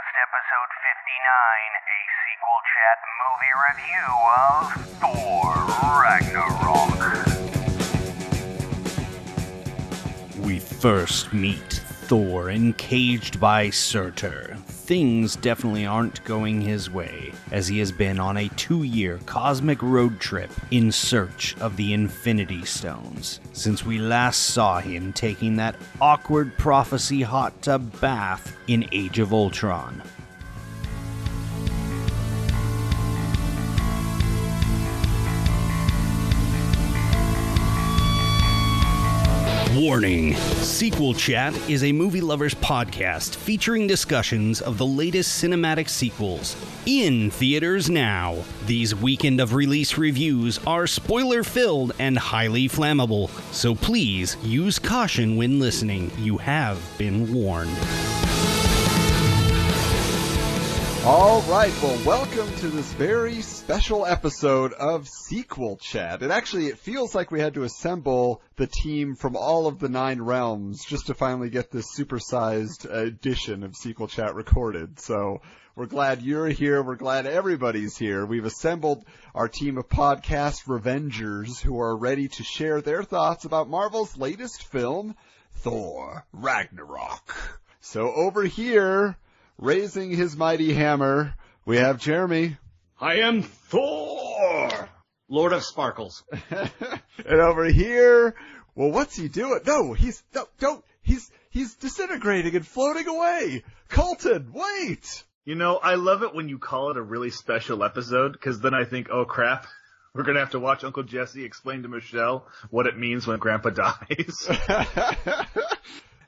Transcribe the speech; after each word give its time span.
Podcast, 0.00 0.16
episode 0.22 0.70
59, 0.80 1.72
a 1.76 2.00
sequel 2.24 2.60
chat 2.70 2.98
movie 3.20 3.54
review 3.68 4.10
of 4.48 4.64
Thor 5.00 5.52
Ragnarok. 6.00 7.00
We 10.46 10.56
first 10.58 11.32
meet 11.32 11.82
Thor 12.06 12.50
encaged 12.50 13.40
by 13.40 13.70
Surtur. 13.70 14.56
Things 14.90 15.36
definitely 15.36 15.86
aren't 15.86 16.24
going 16.24 16.60
his 16.60 16.90
way, 16.90 17.32
as 17.52 17.68
he 17.68 17.78
has 17.78 17.92
been 17.92 18.18
on 18.18 18.36
a 18.36 18.48
two 18.48 18.82
year 18.82 19.20
cosmic 19.24 19.80
road 19.82 20.18
trip 20.18 20.50
in 20.72 20.90
search 20.90 21.56
of 21.60 21.76
the 21.76 21.92
Infinity 21.92 22.64
Stones, 22.64 23.38
since 23.52 23.86
we 23.86 23.98
last 23.98 24.46
saw 24.46 24.80
him 24.80 25.12
taking 25.12 25.54
that 25.54 25.76
awkward 26.00 26.58
prophecy 26.58 27.22
hot 27.22 27.62
tub 27.62 28.00
bath 28.00 28.56
in 28.66 28.88
Age 28.90 29.20
of 29.20 29.32
Ultron. 29.32 30.02
Warning 39.80 40.34
Sequel 40.34 41.14
Chat 41.14 41.56
is 41.66 41.84
a 41.84 41.92
movie 41.92 42.20
lovers 42.20 42.54
podcast 42.54 43.34
featuring 43.36 43.86
discussions 43.86 44.60
of 44.60 44.76
the 44.76 44.84
latest 44.84 45.42
cinematic 45.42 45.88
sequels 45.88 46.54
in 46.84 47.30
theaters 47.30 47.88
now. 47.88 48.44
These 48.66 48.94
weekend 48.94 49.40
of 49.40 49.54
release 49.54 49.96
reviews 49.96 50.58
are 50.66 50.86
spoiler 50.86 51.42
filled 51.42 51.92
and 51.98 52.18
highly 52.18 52.68
flammable, 52.68 53.30
so 53.54 53.74
please 53.74 54.36
use 54.42 54.78
caution 54.78 55.38
when 55.38 55.58
listening. 55.58 56.10
You 56.18 56.36
have 56.36 56.78
been 56.98 57.32
warned. 57.32 57.74
All 61.02 61.40
right, 61.42 61.72
well, 61.82 61.98
welcome 62.04 62.54
to 62.56 62.68
this 62.68 62.92
very 62.92 63.40
special 63.40 64.04
episode 64.04 64.74
of 64.74 65.08
Sequel 65.08 65.78
Chat. 65.78 66.22
It 66.22 66.30
actually 66.30 66.66
it 66.66 66.76
feels 66.76 67.14
like 67.14 67.30
we 67.30 67.40
had 67.40 67.54
to 67.54 67.62
assemble 67.62 68.42
the 68.56 68.66
team 68.66 69.14
from 69.14 69.34
all 69.34 69.66
of 69.66 69.78
the 69.78 69.88
nine 69.88 70.20
realms 70.20 70.84
just 70.84 71.06
to 71.06 71.14
finally 71.14 71.48
get 71.48 71.70
this 71.70 71.96
supersized 71.98 72.84
edition 72.84 73.62
of 73.62 73.76
Sequel 73.76 74.08
Chat 74.08 74.34
recorded. 74.34 75.00
So 75.00 75.40
we're 75.74 75.86
glad 75.86 76.20
you're 76.20 76.48
here. 76.48 76.82
We're 76.82 76.96
glad 76.96 77.26
everybody's 77.26 77.96
here. 77.96 78.26
We've 78.26 78.44
assembled 78.44 79.06
our 79.34 79.48
team 79.48 79.78
of 79.78 79.88
podcast 79.88 80.66
Revengers 80.66 81.62
who 81.62 81.80
are 81.80 81.96
ready 81.96 82.28
to 82.28 82.42
share 82.42 82.82
their 82.82 83.02
thoughts 83.04 83.46
about 83.46 83.70
Marvel's 83.70 84.18
latest 84.18 84.64
film, 84.64 85.16
Thor 85.54 86.26
Ragnarok. 86.34 87.58
So 87.80 88.12
over 88.12 88.44
here, 88.44 89.16
raising 89.60 90.10
his 90.10 90.36
mighty 90.36 90.72
hammer, 90.72 91.34
we 91.64 91.76
have 91.76 91.98
Jeremy. 91.98 92.56
I 92.98 93.16
am 93.20 93.42
Thor, 93.42 94.88
Lord 95.28 95.52
of 95.52 95.62
Sparkles. 95.62 96.24
and 96.50 97.40
over 97.40 97.66
here, 97.66 98.34
well, 98.74 98.90
what's 98.90 99.16
he 99.16 99.28
doing? 99.28 99.60
No, 99.66 99.92
he's 99.92 100.22
no, 100.34 100.46
don't. 100.58 100.84
He's 101.02 101.30
he's 101.50 101.74
disintegrating 101.74 102.56
and 102.56 102.66
floating 102.66 103.06
away. 103.06 103.62
Colton, 103.88 104.52
wait. 104.52 105.24
You 105.44 105.54
know, 105.54 105.76
I 105.76 105.94
love 105.94 106.22
it 106.22 106.34
when 106.34 106.48
you 106.48 106.58
call 106.58 106.90
it 106.90 106.96
a 106.96 107.02
really 107.02 107.30
special 107.30 107.82
episode 107.82 108.32
because 108.32 108.60
then 108.60 108.74
I 108.74 108.84
think, 108.84 109.08
oh 109.10 109.24
crap, 109.24 109.66
we're 110.14 110.24
gonna 110.24 110.40
have 110.40 110.50
to 110.50 110.60
watch 110.60 110.84
Uncle 110.84 111.02
Jesse 111.02 111.44
explain 111.44 111.82
to 111.82 111.88
Michelle 111.88 112.46
what 112.70 112.86
it 112.86 112.98
means 112.98 113.26
when 113.26 113.38
Grandpa 113.38 113.70
dies. 113.70 114.48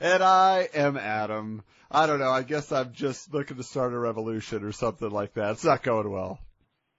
and 0.01 0.23
I 0.23 0.69
am 0.75 0.97
Adam. 0.97 1.63
I 1.95 2.07
don't 2.07 2.21
know. 2.21 2.31
I 2.31 2.43
guess 2.43 2.73
I'm 2.73 2.93
just 2.95 3.35
looking 3.35 3.59
to 3.59 3.63
start 3.63 3.93
a 3.93 3.99
revolution 3.99 4.65
or 4.65 4.73
something 4.73 5.11
like 5.11 5.35
that. 5.35 5.53
It's 5.53 5.65
not 5.65 5.83
going 5.83 6.11
well. 6.11 6.39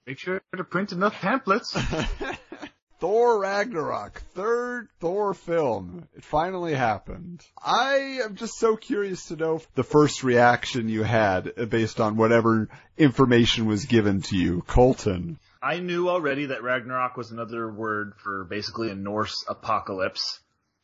Make 0.05 0.19
sure 0.19 0.39
to 0.55 0.63
print 0.63 0.91
enough 0.91 1.13
pamphlets. 1.13 1.75
Thor 2.99 3.39
Ragnarok, 3.39 4.21
third 4.33 4.87
Thor 4.99 5.33
film. 5.33 6.07
It 6.15 6.23
finally 6.23 6.75
happened. 6.75 7.43
I 7.61 8.19
am 8.23 8.35
just 8.35 8.57
so 8.59 8.77
curious 8.77 9.25
to 9.25 9.35
know 9.35 9.61
the 9.73 9.83
first 9.83 10.23
reaction 10.23 10.89
you 10.89 11.03
had 11.03 11.69
based 11.69 11.99
on 11.99 12.15
whatever 12.15 12.69
information 12.95 13.65
was 13.65 13.85
given 13.85 14.21
to 14.23 14.37
you. 14.37 14.61
Colton. 14.67 15.39
I 15.61 15.79
knew 15.79 16.07
already 16.07 16.45
that 16.45 16.61
Ragnarok 16.61 17.17
was 17.17 17.31
another 17.31 17.69
word 17.69 18.13
for 18.17 18.45
basically 18.45 18.91
a 18.91 18.95
Norse 18.95 19.43
apocalypse. 19.49 20.39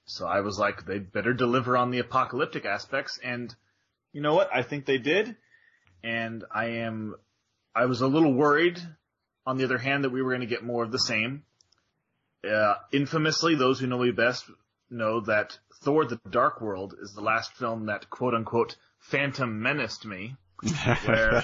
So 0.05 0.25
I 0.25 0.41
was 0.41 0.57
like, 0.57 0.85
they 0.85 0.97
better 0.97 1.33
deliver 1.33 1.77
on 1.77 1.91
the 1.91 1.99
apocalyptic 1.99 2.65
aspects. 2.65 3.19
And 3.23 3.55
you 4.13 4.21
know 4.21 4.33
what? 4.33 4.49
I 4.53 4.63
think 4.63 4.85
they 4.85 4.97
did. 4.97 5.35
And 6.03 6.43
I 6.53 6.65
am, 6.65 7.15
I 7.75 7.85
was 7.85 8.01
a 8.01 8.07
little 8.07 8.33
worried 8.33 8.79
on 9.45 9.57
the 9.57 9.65
other 9.65 9.77
hand 9.77 10.03
that 10.03 10.11
we 10.11 10.21
were 10.21 10.31
going 10.31 10.41
to 10.41 10.47
get 10.47 10.63
more 10.63 10.83
of 10.83 10.91
the 10.91 10.99
same. 10.99 11.43
Uh, 12.49 12.75
infamously, 12.91 13.55
those 13.55 13.79
who 13.79 13.87
know 13.87 13.99
me 13.99 14.11
best 14.11 14.45
know 14.89 15.21
that 15.21 15.57
Thor 15.81 16.05
the 16.05 16.19
Dark 16.29 16.61
World 16.61 16.95
is 17.01 17.13
the 17.13 17.21
last 17.21 17.53
film 17.53 17.87
that 17.87 18.09
quote 18.09 18.33
unquote 18.33 18.77
phantom 18.99 19.61
menaced 19.61 20.05
me, 20.05 20.35
where 21.05 21.43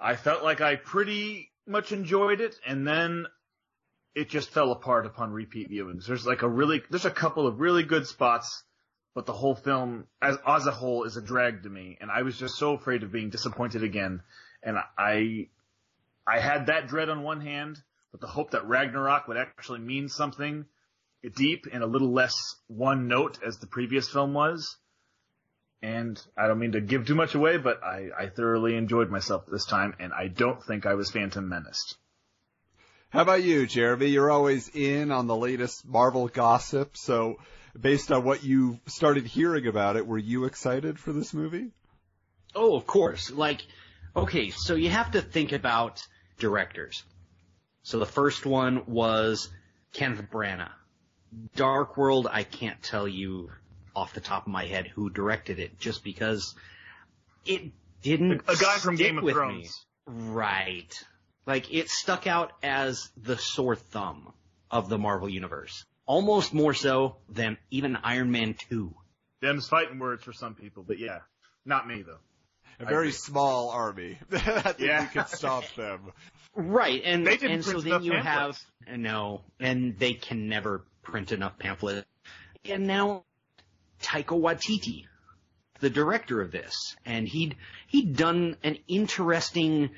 I 0.00 0.16
felt 0.16 0.42
like 0.42 0.60
I 0.60 0.76
pretty 0.76 1.50
much 1.66 1.92
enjoyed 1.92 2.40
it 2.40 2.56
and 2.66 2.86
then 2.86 3.26
it 4.14 4.28
just 4.28 4.50
fell 4.50 4.72
apart 4.72 5.06
upon 5.06 5.32
repeat 5.32 5.70
viewings. 5.70 6.06
There's 6.06 6.26
like 6.26 6.42
a 6.42 6.48
really, 6.48 6.82
there's 6.90 7.04
a 7.04 7.10
couple 7.10 7.46
of 7.46 7.60
really 7.60 7.82
good 7.82 8.06
spots, 8.06 8.62
but 9.14 9.26
the 9.26 9.32
whole 9.32 9.54
film 9.54 10.06
as, 10.20 10.36
as 10.46 10.66
a 10.66 10.72
whole 10.72 11.04
is 11.04 11.16
a 11.16 11.22
drag 11.22 11.62
to 11.62 11.70
me. 11.70 11.96
And 12.00 12.10
I 12.10 12.22
was 12.22 12.36
just 12.36 12.56
so 12.56 12.74
afraid 12.74 13.02
of 13.02 13.12
being 13.12 13.30
disappointed 13.30 13.82
again. 13.82 14.22
And 14.62 14.76
I, 14.98 15.48
I 16.26 16.40
had 16.40 16.66
that 16.66 16.88
dread 16.88 17.08
on 17.08 17.22
one 17.22 17.40
hand, 17.40 17.80
but 18.10 18.20
the 18.20 18.26
hope 18.26 18.50
that 18.50 18.66
Ragnarok 18.66 19.28
would 19.28 19.36
actually 19.36 19.80
mean 19.80 20.08
something 20.08 20.66
deep 21.36 21.66
and 21.72 21.82
a 21.82 21.86
little 21.86 22.12
less 22.12 22.56
one 22.66 23.08
note 23.08 23.38
as 23.46 23.58
the 23.58 23.66
previous 23.66 24.08
film 24.08 24.34
was. 24.34 24.76
And 25.82 26.20
I 26.36 26.46
don't 26.46 26.58
mean 26.58 26.72
to 26.72 26.80
give 26.80 27.06
too 27.06 27.14
much 27.14 27.34
away, 27.34 27.58
but 27.58 27.82
I, 27.82 28.08
I 28.18 28.26
thoroughly 28.28 28.74
enjoyed 28.74 29.10
myself 29.10 29.44
this 29.46 29.66
time, 29.66 29.94
and 30.00 30.12
I 30.12 30.28
don't 30.28 30.62
think 30.64 30.86
I 30.86 30.94
was 30.94 31.10
Phantom 31.10 31.46
Menaced. 31.46 31.96
How 33.10 33.20
about 33.20 33.42
you, 33.42 33.66
Jeremy? 33.66 34.06
You're 34.06 34.30
always 34.30 34.68
in 34.70 35.12
on 35.12 35.26
the 35.26 35.36
latest 35.36 35.86
Marvel 35.86 36.28
gossip, 36.28 36.96
so 36.96 37.36
based 37.78 38.12
on 38.12 38.24
what 38.24 38.44
you 38.44 38.78
started 38.86 39.26
hearing 39.26 39.66
about 39.66 39.96
it, 39.96 40.06
were 40.06 40.18
you 40.18 40.44
excited 40.44 40.98
for 40.98 41.12
this 41.12 41.34
movie? 41.34 41.70
Oh, 42.54 42.76
of 42.76 42.86
course. 42.86 43.30
Like, 43.30 43.62
okay, 44.14 44.50
so 44.50 44.74
you 44.74 44.90
have 44.90 45.12
to 45.12 45.22
think 45.22 45.52
about 45.52 46.06
directors. 46.38 47.02
So 47.82 47.98
the 47.98 48.06
first 48.06 48.46
one 48.46 48.84
was 48.86 49.48
Kenneth 49.92 50.30
Branagh. 50.30 50.70
Dark 51.56 51.96
World, 51.96 52.28
I 52.30 52.44
can't 52.44 52.80
tell 52.82 53.08
you 53.08 53.50
off 53.94 54.14
the 54.14 54.20
top 54.20 54.46
of 54.46 54.52
my 54.52 54.64
head 54.64 54.86
who 54.86 55.10
directed 55.10 55.58
it, 55.58 55.78
just 55.78 56.04
because 56.04 56.54
it 57.44 57.72
didn't. 58.02 58.42
A 58.48 58.56
guy 58.56 58.76
from 58.76 58.96
stick 58.96 59.08
Game 59.08 59.18
of 59.18 59.28
Thrones. 59.28 59.86
Me. 60.06 60.14
Right. 60.30 61.04
Like 61.46 61.72
it 61.72 61.90
stuck 61.90 62.26
out 62.26 62.52
as 62.62 63.10
the 63.16 63.36
sore 63.36 63.76
thumb 63.76 64.32
of 64.70 64.88
the 64.88 64.98
Marvel 64.98 65.28
universe, 65.28 65.84
almost 66.06 66.52
more 66.54 66.74
so 66.74 67.16
than 67.28 67.56
even 67.70 67.96
Iron 67.96 68.30
Man 68.30 68.54
Two. 68.68 68.94
Them's 69.40 69.68
fighting 69.68 69.98
words 69.98 70.22
for 70.24 70.32
some 70.32 70.54
people, 70.54 70.82
but 70.86 70.98
yeah, 70.98 71.20
not 71.64 71.86
me 71.86 72.02
though. 72.02 72.18
A 72.80 72.86
very 72.86 73.12
small 73.12 73.70
army. 73.70 74.18
I 74.32 74.38
think 74.38 74.78
Yeah. 74.80 75.02
we 75.02 75.06
could 75.08 75.28
stop 75.28 75.64
them. 75.76 76.10
Right, 76.56 77.02
and 77.04 77.24
They 77.26 77.36
didn't 77.36 77.52
and 77.52 77.64
so 77.64 77.80
then 77.80 78.02
you 78.02 78.12
pamphlets. 78.12 78.66
have 78.86 78.98
no, 78.98 79.42
and 79.60 79.96
they 79.98 80.14
can 80.14 80.48
never 80.48 80.84
print 81.02 81.30
enough 81.32 81.56
pamphlets. 81.58 82.06
And 82.64 82.86
now 82.86 83.24
Taika 84.02 84.38
Waititi, 84.40 85.04
the 85.80 85.90
director 85.90 86.40
of 86.40 86.50
this, 86.50 86.96
and 87.04 87.28
he'd 87.28 87.56
he'd 87.86 88.16
done 88.16 88.56
an 88.64 88.78
interesting 88.88 89.90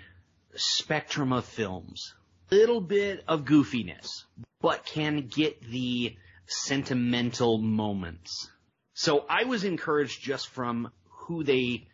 spectrum 0.54 1.32
of 1.32 1.44
films, 1.46 2.14
little 2.50 2.80
bit 2.80 3.24
of 3.26 3.44
goofiness, 3.44 4.24
but 4.60 4.84
can 4.84 5.26
get 5.28 5.60
the 5.62 6.16
sentimental 6.46 7.58
moments. 7.58 8.50
So 8.94 9.24
I 9.28 9.44
was 9.44 9.64
encouraged 9.64 10.22
just 10.22 10.48
from 10.48 10.90
who 11.04 11.44
they 11.44 11.88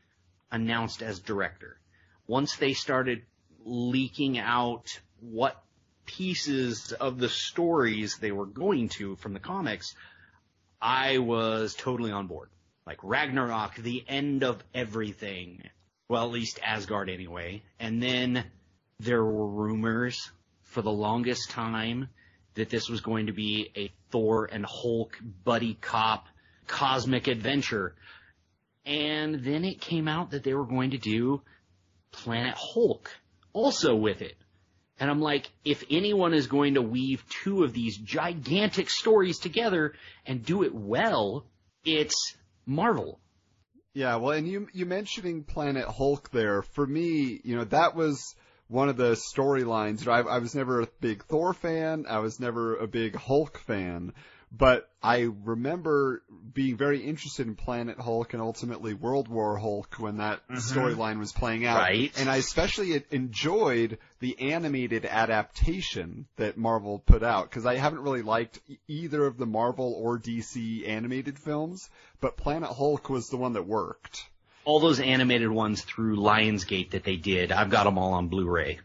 announced 0.50 1.02
as 1.02 1.20
director. 1.20 1.78
Once 2.26 2.56
they 2.56 2.74
started 2.74 3.22
leaking 3.64 4.38
out 4.38 5.00
what 5.20 5.62
pieces 6.04 6.92
of 6.92 7.18
the 7.18 7.28
stories 7.28 8.18
they 8.18 8.32
were 8.32 8.46
going 8.46 8.88
to 8.90 9.16
from 9.16 9.32
the 9.32 9.40
comics, 9.40 9.94
I 10.80 11.18
was 11.18 11.74
totally 11.74 12.12
on 12.12 12.26
board. 12.26 12.50
Like 12.86 12.98
Ragnarok, 13.02 13.76
the 13.76 14.04
end 14.08 14.42
of 14.42 14.62
everything. 14.74 15.62
Well, 16.08 16.24
at 16.24 16.32
least 16.32 16.58
Asgard 16.62 17.08
anyway. 17.08 17.62
And 17.78 18.02
then 18.02 18.44
there 18.98 19.24
were 19.24 19.46
rumors 19.46 20.30
for 20.72 20.82
the 20.82 20.90
longest 20.90 21.50
time 21.50 22.08
that 22.54 22.70
this 22.70 22.88
was 22.88 23.00
going 23.00 23.26
to 23.26 23.32
be 23.32 23.70
a 23.76 23.92
Thor 24.10 24.48
and 24.50 24.64
Hulk 24.66 25.18
buddy 25.44 25.74
cop 25.74 26.26
cosmic 26.66 27.28
adventure. 27.28 27.94
And 28.84 29.44
then 29.44 29.64
it 29.64 29.80
came 29.80 30.08
out 30.08 30.30
that 30.30 30.44
they 30.44 30.54
were 30.54 30.66
going 30.66 30.90
to 30.90 30.98
do 30.98 31.42
Planet 32.10 32.54
Hulk 32.56 33.10
also 33.52 33.94
with 33.94 34.22
it. 34.22 34.36
And 34.98 35.10
I'm 35.10 35.20
like, 35.20 35.50
if 35.64 35.84
anyone 35.90 36.34
is 36.34 36.46
going 36.46 36.74
to 36.74 36.82
weave 36.82 37.24
two 37.42 37.64
of 37.64 37.72
these 37.72 37.96
gigantic 37.96 38.88
stories 38.88 39.38
together 39.38 39.94
and 40.26 40.44
do 40.44 40.62
it 40.62 40.74
well, 40.74 41.44
it's 41.84 42.36
Marvel. 42.66 43.18
Yeah, 43.94 44.16
well, 44.16 44.32
and 44.32 44.48
you 44.48 44.68
you 44.72 44.86
mentioning 44.86 45.44
Planet 45.44 45.86
Hulk 45.86 46.30
there 46.30 46.62
for 46.62 46.86
me, 46.86 47.40
you 47.44 47.56
know, 47.56 47.64
that 47.64 47.94
was 47.94 48.34
one 48.68 48.88
of 48.88 48.96
the 48.96 49.12
storylines. 49.12 50.06
I, 50.08 50.20
I 50.20 50.38
was 50.38 50.54
never 50.54 50.80
a 50.80 50.86
big 51.00 51.24
Thor 51.24 51.54
fan. 51.54 52.06
I 52.08 52.18
was 52.18 52.40
never 52.40 52.76
a 52.76 52.86
big 52.86 53.16
Hulk 53.16 53.58
fan. 53.58 54.12
But 54.54 54.90
I 55.02 55.30
remember 55.44 56.22
being 56.52 56.76
very 56.76 57.00
interested 57.00 57.46
in 57.46 57.54
Planet 57.54 57.98
Hulk 57.98 58.34
and 58.34 58.42
ultimately 58.42 58.92
World 58.92 59.28
War 59.28 59.56
Hulk 59.56 59.94
when 59.98 60.18
that 60.18 60.46
Mhm. 60.46 60.56
storyline 60.58 61.18
was 61.18 61.32
playing 61.32 61.64
out. 61.64 61.78
Right. 61.78 62.12
And 62.18 62.28
I 62.28 62.36
especially 62.36 63.02
enjoyed 63.10 63.96
the 64.20 64.38
animated 64.38 65.06
adaptation 65.06 66.26
that 66.36 66.58
Marvel 66.58 66.98
put 66.98 67.22
out 67.22 67.48
because 67.48 67.64
I 67.64 67.76
haven't 67.76 68.02
really 68.02 68.20
liked 68.20 68.60
either 68.88 69.24
of 69.24 69.38
the 69.38 69.46
Marvel 69.46 69.94
or 69.94 70.18
DC 70.18 70.86
animated 70.86 71.38
films, 71.38 71.88
but 72.20 72.36
Planet 72.36 72.70
Hulk 72.70 73.08
was 73.08 73.28
the 73.28 73.38
one 73.38 73.54
that 73.54 73.66
worked. 73.66 74.26
All 74.64 74.80
those 74.80 75.00
animated 75.00 75.50
ones 75.50 75.82
through 75.82 76.16
Lionsgate 76.16 76.90
that 76.90 77.04
they 77.04 77.16
did, 77.16 77.50
I've 77.52 77.70
got 77.70 77.84
them 77.84 77.98
all 77.98 78.12
on 78.14 78.28
Blu-ray. 78.28 78.80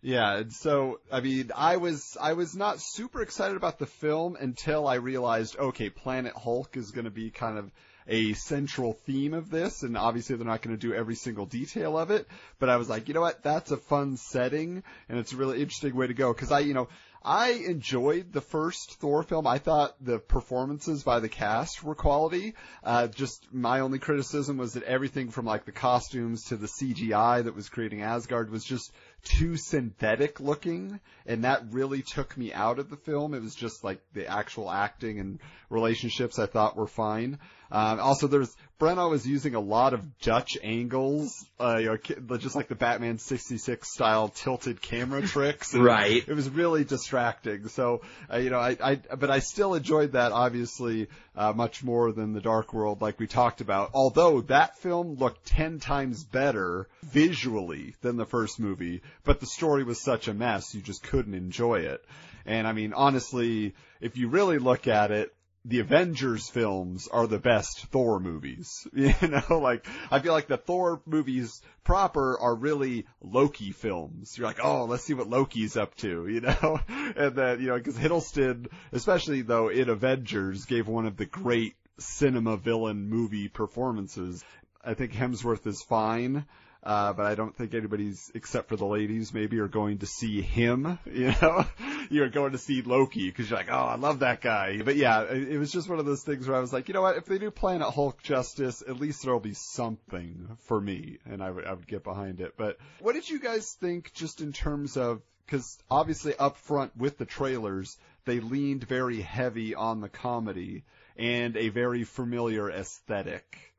Yeah, 0.00 0.38
and 0.38 0.52
so 0.52 0.98
I 1.12 1.20
mean, 1.20 1.52
I 1.54 1.76
was 1.76 2.16
I 2.20 2.32
was 2.32 2.56
not 2.56 2.80
super 2.80 3.22
excited 3.22 3.56
about 3.56 3.78
the 3.78 3.86
film 3.86 4.36
until 4.38 4.86
I 4.88 4.96
realized, 4.96 5.56
okay, 5.56 5.90
Planet 5.90 6.34
Hulk 6.34 6.76
is 6.76 6.90
going 6.90 7.04
to 7.04 7.10
be 7.10 7.30
kind 7.30 7.56
of 7.56 7.70
a 8.08 8.32
central 8.32 8.94
theme 8.94 9.32
of 9.32 9.48
this, 9.48 9.84
and 9.84 9.96
obviously 9.96 10.34
they're 10.34 10.44
not 10.44 10.60
going 10.60 10.76
to 10.76 10.88
do 10.88 10.92
every 10.92 11.14
single 11.14 11.46
detail 11.46 11.96
of 11.96 12.10
it. 12.10 12.26
But 12.58 12.68
I 12.68 12.76
was 12.78 12.88
like, 12.88 13.06
you 13.06 13.14
know 13.14 13.20
what, 13.20 13.44
that's 13.44 13.70
a 13.70 13.76
fun 13.76 14.16
setting, 14.16 14.82
and 15.08 15.18
it's 15.20 15.32
a 15.32 15.36
really 15.36 15.60
interesting 15.60 15.94
way 15.94 16.08
to 16.08 16.14
go 16.14 16.32
because 16.32 16.50
I, 16.50 16.60
you 16.60 16.74
know. 16.74 16.88
I 17.24 17.50
enjoyed 17.50 18.32
the 18.32 18.40
first 18.40 18.94
Thor 18.94 19.22
film. 19.22 19.46
I 19.46 19.58
thought 19.58 19.94
the 20.04 20.18
performances 20.18 21.04
by 21.04 21.20
the 21.20 21.28
cast 21.28 21.82
were 21.82 21.94
quality. 21.94 22.54
Uh, 22.82 23.06
just 23.06 23.52
my 23.52 23.80
only 23.80 23.98
criticism 23.98 24.56
was 24.56 24.74
that 24.74 24.82
everything 24.82 25.30
from 25.30 25.46
like 25.46 25.64
the 25.64 25.72
costumes 25.72 26.44
to 26.46 26.56
the 26.56 26.66
CGI 26.66 27.44
that 27.44 27.54
was 27.54 27.68
creating 27.68 28.02
Asgard 28.02 28.50
was 28.50 28.64
just 28.64 28.92
too 29.24 29.56
synthetic 29.56 30.40
looking, 30.40 30.98
and 31.24 31.44
that 31.44 31.72
really 31.72 32.02
took 32.02 32.36
me 32.36 32.52
out 32.52 32.80
of 32.80 32.90
the 32.90 32.96
film. 32.96 33.34
It 33.34 33.42
was 33.42 33.54
just 33.54 33.84
like 33.84 34.00
the 34.12 34.26
actual 34.26 34.70
acting 34.70 35.20
and 35.20 35.38
relationships 35.70 36.38
I 36.38 36.46
thought 36.46 36.76
were 36.76 36.88
fine. 36.88 37.38
Um, 37.72 38.00
also, 38.00 38.26
there's 38.26 38.54
Branagh 38.78 39.08
was 39.08 39.26
using 39.26 39.54
a 39.54 39.60
lot 39.60 39.94
of 39.94 40.18
Dutch 40.18 40.58
angles, 40.62 41.46
uh, 41.58 41.76
you 41.76 41.98
know, 42.20 42.36
just 42.36 42.54
like 42.54 42.68
the 42.68 42.74
Batman 42.74 43.16
66 43.16 43.90
style 43.90 44.28
tilted 44.28 44.82
camera 44.82 45.22
tricks. 45.26 45.72
Right. 45.72 46.22
It 46.28 46.34
was 46.34 46.50
really 46.50 46.84
distracting. 46.84 47.68
So, 47.68 48.02
uh, 48.30 48.36
you 48.36 48.50
know, 48.50 48.58
I, 48.58 48.76
I, 48.82 48.94
but 48.96 49.30
I 49.30 49.38
still 49.38 49.72
enjoyed 49.74 50.12
that 50.12 50.32
obviously 50.32 51.08
uh, 51.34 51.54
much 51.54 51.82
more 51.82 52.12
than 52.12 52.34
the 52.34 52.42
Dark 52.42 52.74
World, 52.74 53.00
like 53.00 53.18
we 53.18 53.26
talked 53.26 53.62
about. 53.62 53.92
Although 53.94 54.42
that 54.42 54.76
film 54.76 55.14
looked 55.14 55.46
ten 55.46 55.80
times 55.80 56.24
better 56.24 56.88
visually 57.04 57.94
than 58.02 58.18
the 58.18 58.26
first 58.26 58.60
movie, 58.60 59.00
but 59.24 59.40
the 59.40 59.46
story 59.46 59.82
was 59.82 59.98
such 59.98 60.28
a 60.28 60.34
mess, 60.34 60.74
you 60.74 60.82
just 60.82 61.02
couldn't 61.04 61.34
enjoy 61.34 61.80
it. 61.80 62.04
And 62.44 62.66
I 62.66 62.72
mean, 62.72 62.92
honestly, 62.92 63.74
if 64.00 64.18
you 64.18 64.28
really 64.28 64.58
look 64.58 64.88
at 64.88 65.10
it, 65.10 65.32
the 65.64 65.78
Avengers 65.78 66.48
films 66.48 67.06
are 67.08 67.26
the 67.26 67.38
best 67.38 67.86
Thor 67.86 68.18
movies. 68.18 68.86
You 68.94 69.14
know, 69.22 69.58
like, 69.58 69.86
I 70.10 70.18
feel 70.20 70.32
like 70.32 70.48
the 70.48 70.56
Thor 70.56 71.00
movies 71.06 71.62
proper 71.84 72.38
are 72.38 72.54
really 72.54 73.06
Loki 73.20 73.72
films. 73.72 74.36
You're 74.36 74.46
like, 74.46 74.60
oh, 74.62 74.84
let's 74.84 75.04
see 75.04 75.14
what 75.14 75.28
Loki's 75.28 75.76
up 75.76 75.94
to, 75.96 76.26
you 76.28 76.40
know? 76.40 76.80
And 76.88 77.34
then, 77.34 77.60
you 77.60 77.68
know, 77.68 77.80
cause 77.80 77.96
Hiddleston, 77.96 78.68
especially 78.92 79.42
though 79.42 79.68
in 79.68 79.88
Avengers, 79.88 80.64
gave 80.64 80.88
one 80.88 81.06
of 81.06 81.16
the 81.16 81.26
great 81.26 81.76
cinema 81.98 82.56
villain 82.56 83.08
movie 83.08 83.48
performances. 83.48 84.44
I 84.84 84.94
think 84.94 85.12
Hemsworth 85.12 85.66
is 85.66 85.82
fine. 85.82 86.44
Uh, 86.82 87.12
but 87.12 87.26
I 87.26 87.36
don't 87.36 87.56
think 87.56 87.74
anybody's, 87.74 88.30
except 88.34 88.68
for 88.68 88.76
the 88.76 88.84
ladies, 88.84 89.32
maybe 89.32 89.60
are 89.60 89.68
going 89.68 89.98
to 89.98 90.06
see 90.06 90.40
him, 90.40 90.98
you 91.06 91.32
know? 91.40 91.64
you're 92.10 92.28
going 92.28 92.52
to 92.52 92.58
see 92.58 92.82
Loki 92.82 93.28
because 93.28 93.48
you're 93.48 93.58
like, 93.58 93.70
oh, 93.70 93.74
I 93.74 93.94
love 93.94 94.20
that 94.20 94.40
guy. 94.40 94.82
But 94.82 94.96
yeah, 94.96 95.22
it, 95.22 95.52
it 95.52 95.58
was 95.58 95.70
just 95.70 95.88
one 95.88 95.98
of 95.98 96.06
those 96.06 96.22
things 96.24 96.48
where 96.48 96.56
I 96.56 96.60
was 96.60 96.72
like, 96.72 96.88
you 96.88 96.94
know 96.94 97.02
what? 97.02 97.16
If 97.16 97.26
they 97.26 97.38
do 97.38 97.50
Planet 97.50 97.88
Hulk 97.88 98.22
justice, 98.22 98.82
at 98.86 98.98
least 98.98 99.22
there'll 99.22 99.40
be 99.40 99.54
something 99.54 100.56
for 100.64 100.80
me, 100.80 101.18
and 101.24 101.42
I 101.42 101.50
would 101.50 101.64
I 101.64 101.72
would 101.72 101.86
get 101.86 102.04
behind 102.04 102.40
it. 102.40 102.54
But 102.56 102.78
what 103.00 103.14
did 103.14 103.28
you 103.28 103.38
guys 103.38 103.72
think, 103.80 104.12
just 104.12 104.40
in 104.40 104.52
terms 104.52 104.96
of? 104.96 105.22
Because 105.46 105.78
obviously, 105.90 106.34
up 106.36 106.56
front 106.56 106.96
with 106.96 107.18
the 107.18 107.26
trailers, 107.26 107.96
they 108.24 108.40
leaned 108.40 108.84
very 108.84 109.20
heavy 109.20 109.74
on 109.74 110.00
the 110.00 110.08
comedy 110.08 110.84
and 111.16 111.56
a 111.56 111.68
very 111.68 112.04
familiar 112.04 112.70
aesthetic. 112.70 113.71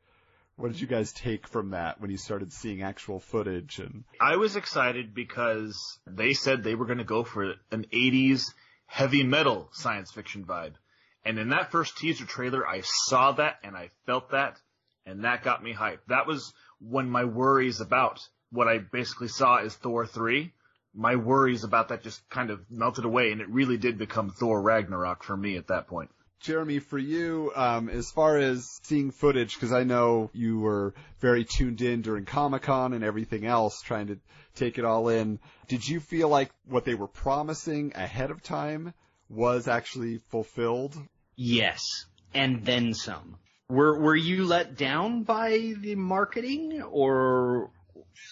What 0.56 0.72
did 0.72 0.82
you 0.82 0.88
guys 0.88 1.12
take 1.12 1.48
from 1.48 1.72
that 1.72 2.00
when 2.00 2.12
you 2.12 2.18
started 2.18 2.54
seeing 2.54 2.84
actual 2.84 3.20
footage 3.20 3.80
and 3.80 4.04
I 4.22 4.36
was 4.36 4.56
excited 4.56 5.16
because 5.16 6.00
they 6.06 6.34
said 6.34 6.64
they 6.64 6.76
were 6.76 6.86
going 6.86 7.00
to 7.00 7.04
go 7.04 7.24
for 7.24 7.56
an 7.72 7.86
80s 7.92 8.54
heavy 8.86 9.24
metal 9.24 9.70
science 9.72 10.12
fiction 10.12 10.46
vibe. 10.46 10.74
And 11.26 11.40
in 11.40 11.50
that 11.50 11.72
first 11.72 11.98
teaser 11.98 12.26
trailer, 12.26 12.68
I 12.68 12.82
saw 12.82 13.32
that 13.34 13.58
and 13.64 13.76
I 13.76 13.90
felt 14.06 14.32
that 14.32 14.60
and 15.06 15.24
that 15.24 15.44
got 15.44 15.64
me 15.64 15.74
hyped. 15.74 16.06
That 16.08 16.28
was 16.28 16.54
when 16.80 17.10
my 17.10 17.26
worries 17.26 17.82
about 17.82 18.20
what 18.52 18.68
I 18.68 18.78
basically 18.78 19.30
saw 19.30 19.58
as 19.58 19.76
Thor 19.76 20.06
3, 20.06 20.54
my 20.94 21.16
worries 21.16 21.64
about 21.64 21.90
that 21.90 22.04
just 22.04 22.30
kind 22.30 22.52
of 22.52 22.60
melted 22.70 23.06
away 23.06 23.32
and 23.32 23.42
it 23.42 23.50
really 23.50 23.78
did 23.78 23.98
become 23.98 24.30
Thor 24.30 24.62
Ragnarok 24.62 25.24
for 25.24 25.36
me 25.36 25.58
at 25.58 25.68
that 25.68 25.88
point. 25.88 26.12
Jeremy, 26.44 26.80
for 26.80 27.00
you, 27.00 27.54
um, 27.56 27.88
as 27.88 28.12
far 28.12 28.38
as 28.38 28.80
seeing 28.84 29.12
footage, 29.12 29.54
because 29.54 29.72
I 29.72 29.84
know 29.84 30.30
you 30.34 30.60
were 30.60 30.94
very 31.22 31.46
tuned 31.46 31.82
in 31.82 32.02
during 32.02 32.26
Comic 32.26 32.64
Con 32.64 32.92
and 32.92 33.02
everything 33.02 33.46
else, 33.46 33.82
trying 33.82 34.08
to 34.08 34.20
take 34.54 34.78
it 34.78 34.84
all 34.84 35.08
in, 35.08 35.40
did 35.70 35.88
you 35.88 36.02
feel 36.02 36.28
like 36.28 36.52
what 36.68 36.84
they 36.84 36.96
were 36.96 37.08
promising 37.08 37.94
ahead 37.96 38.30
of 38.30 38.44
time 38.44 38.94
was 39.30 39.70
actually 39.70 40.18
fulfilled? 40.18 40.98
Yes, 41.38 42.06
and 42.34 42.66
then 42.66 42.94
some. 42.94 43.38
Were 43.70 43.98
were 43.98 44.16
you 44.16 44.46
let 44.46 44.76
down 44.78 45.24
by 45.24 45.74
the 45.78 45.96
marketing, 45.96 46.82
or 46.82 47.72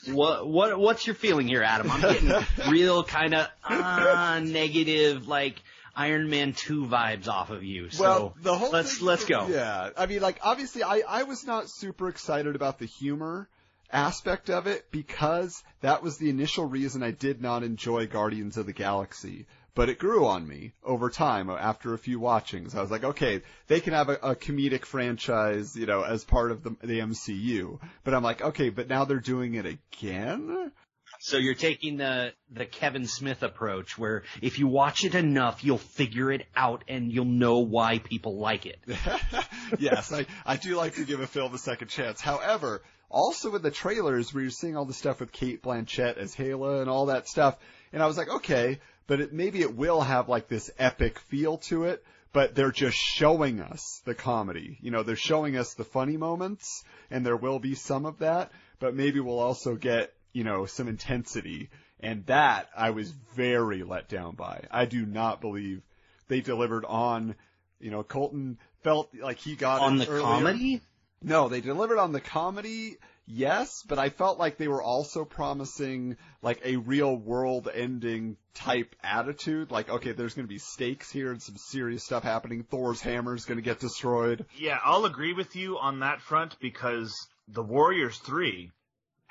what? 0.08 0.46
What 0.46 0.78
what's 0.78 1.08
your 1.08 1.16
feeling 1.16 1.48
here, 1.48 1.64
Adam? 1.64 1.90
I'm 1.90 2.02
getting 2.02 2.34
real 2.70 3.06
kind 3.06 3.34
of 3.34 3.48
uh, 3.64 4.42
negative, 4.44 5.30
like 5.30 5.56
Iron 5.96 6.30
Man 6.30 6.54
two 6.54 6.86
vibes 6.86 7.28
off 7.28 7.50
of 7.50 7.64
you. 7.64 7.90
So 7.90 8.04
well, 8.04 8.36
the 8.42 8.56
whole 8.56 8.72
let's 8.72 8.98
thing- 8.98 9.08
let's 9.08 9.26
go. 9.26 9.48
Yeah, 9.48 9.90
I 9.98 10.06
mean, 10.06 10.22
like 10.22 10.40
obviously, 10.42 10.84
I 10.84 11.04
I 11.08 11.24
was 11.24 11.46
not 11.46 11.70
super 11.70 12.10
excited 12.10 12.56
about 12.56 12.80
the 12.80 12.86
humor 12.86 13.50
aspect 13.92 14.50
of 14.50 14.68
it 14.68 14.90
because 14.92 15.64
that 15.82 16.02
was 16.02 16.18
the 16.18 16.30
initial 16.30 16.66
reason 16.66 17.04
I 17.04 17.12
did 17.12 17.42
not 17.42 17.64
enjoy 17.64 18.08
Guardians 18.08 18.58
of 18.58 18.66
the 18.66 18.74
Galaxy. 18.74 19.48
But 19.74 19.88
it 19.88 20.00
grew 20.00 20.26
on 20.26 20.46
me 20.46 20.74
over 20.84 21.10
time 21.10 21.50
after 21.50 21.94
a 21.94 21.98
few 21.98 22.20
watchings. 22.20 22.76
I 22.76 22.82
was 22.82 22.92
like, 22.92 23.06
okay, 23.06 23.42
they 23.68 23.80
can 23.80 23.94
have 23.94 24.10
a, 24.10 24.16
a 24.16 24.36
comedic 24.36 24.84
franchise, 24.84 25.78
you 25.78 25.86
know, 25.86 26.04
as 26.04 26.26
part 26.26 26.52
of 26.52 26.62
the, 26.62 26.76
the 26.84 27.00
MCU. 27.00 27.80
But 28.04 28.14
I'm 28.14 28.24
like, 28.24 28.42
okay, 28.42 28.68
but 28.68 28.90
now 28.90 29.06
they're 29.06 29.20
doing 29.20 29.54
it 29.54 29.66
again? 29.66 30.74
So 31.24 31.38
you're 31.38 31.54
taking 31.54 31.98
the 31.98 32.34
the 32.52 32.66
Kevin 32.66 33.06
Smith 33.06 33.44
approach, 33.44 33.96
where 33.96 34.24
if 34.42 34.58
you 34.58 34.68
watch 34.68 35.04
it 35.04 35.14
enough, 35.14 35.64
you'll 35.64 35.78
figure 35.78 36.32
it 36.32 36.48
out 36.56 36.84
and 36.88 37.12
you'll 37.12 37.26
know 37.26 37.60
why 37.60 38.00
people 38.00 38.40
like 38.40 38.66
it. 38.66 38.80
yes, 39.80 40.12
I, 40.12 40.26
I 40.48 40.58
do 40.58 40.76
like 40.76 40.96
to 40.96 41.06
give 41.06 41.20
a 41.20 41.28
film 41.28 41.54
a 41.54 41.60
second 41.60 41.90
chance. 41.90 42.22
However, 42.22 42.82
also 43.08 43.56
in 43.56 43.62
the 43.62 43.70
trailers 43.70 44.34
where 44.34 44.42
you're 44.42 44.50
seeing 44.50 44.76
all 44.76 44.86
the 44.86 44.96
stuff 44.96 45.20
with 45.20 45.32
Cate 45.32 45.62
Blanchett 45.62 46.18
as 46.18 46.34
Hela 46.34 46.82
and 46.82 46.90
all 46.90 47.06
that 47.06 47.28
stuff, 47.28 47.56
and 47.94 48.02
I 48.02 48.08
was 48.08 48.18
like, 48.18 48.30
okay, 48.30 48.80
but 49.06 49.22
it, 49.22 49.32
maybe 49.32 49.62
it 49.62 49.76
will 49.76 50.02
have 50.02 50.28
like 50.28 50.48
this 50.48 50.72
epic 50.80 51.20
feel 51.20 51.58
to 51.70 51.84
it, 51.84 52.04
but 52.34 52.56
they're 52.56 52.72
just 52.72 52.98
showing 52.98 53.60
us 53.60 54.02
the 54.06 54.16
comedy. 54.16 54.80
You 54.82 54.90
know, 54.90 55.04
they're 55.04 55.16
showing 55.16 55.56
us 55.56 55.76
the 55.76 55.84
funny 55.84 56.18
moments, 56.18 56.84
and 57.12 57.24
there 57.24 57.38
will 57.38 57.60
be 57.60 57.76
some 57.76 58.08
of 58.08 58.20
that, 58.20 58.52
but 58.80 58.96
maybe 58.96 59.20
we'll 59.20 59.40
also 59.40 59.76
get, 59.76 60.14
you 60.34 60.44
know, 60.44 60.66
some 60.66 60.88
intensity. 60.88 61.70
And 62.00 62.26
that 62.26 62.68
I 62.76 62.90
was 62.92 63.12
very 63.36 63.84
let 63.84 64.10
down 64.10 64.36
by. 64.36 64.64
I 64.72 64.86
do 64.86 65.06
not 65.06 65.40
believe 65.42 65.82
they 66.28 66.42
delivered 66.42 66.86
on, 66.86 67.36
you 67.80 67.92
know, 67.92 68.04
Colton 68.04 68.58
felt 68.84 69.10
like 69.20 69.38
he 69.38 69.56
got 69.56 69.82
On 69.82 69.98
the 69.98 70.08
earlier. 70.08 70.22
comedy, 70.22 70.82
No, 71.22 71.48
they 71.50 71.62
delivered 71.62 72.00
on 72.00 72.12
the 72.12 72.22
comedy. 72.22 72.98
yes, 73.28 73.84
but 73.88 74.00
I 74.00 74.10
felt 74.10 74.40
like 74.40 74.58
they 74.58 74.68
were 74.68 74.82
also 74.82 75.26
promising 75.26 76.18
like 76.42 76.60
a 76.66 76.78
real 76.78 77.16
world 77.16 77.70
ending 77.72 78.38
type 78.56 78.96
attitude. 79.04 79.70
Like, 79.70 79.90
okay, 79.90 80.14
there's 80.14 80.34
going 80.34 80.48
to 80.48 80.52
be 80.54 80.58
stakes 80.58 81.12
here 81.12 81.32
and 81.32 81.40
some 81.42 81.58
serious 81.58 82.04
stuff 82.04 82.24
happening. 82.24 82.64
Thor's 82.64 83.00
hammer 83.02 83.36
is 83.36 83.46
going 83.46 83.58
to 83.60 83.62
get 83.64 83.80
destroyed. 83.80 84.46
Yeah, 84.58 84.80
I'll 84.84 85.06
agree 85.06 85.34
with 85.34 85.56
you 85.56 85.78
on 85.78 86.00
that 86.00 86.22
front 86.22 86.58
because 86.60 87.14
the 87.48 87.62
Warriors 87.64 88.18
3 88.18 88.72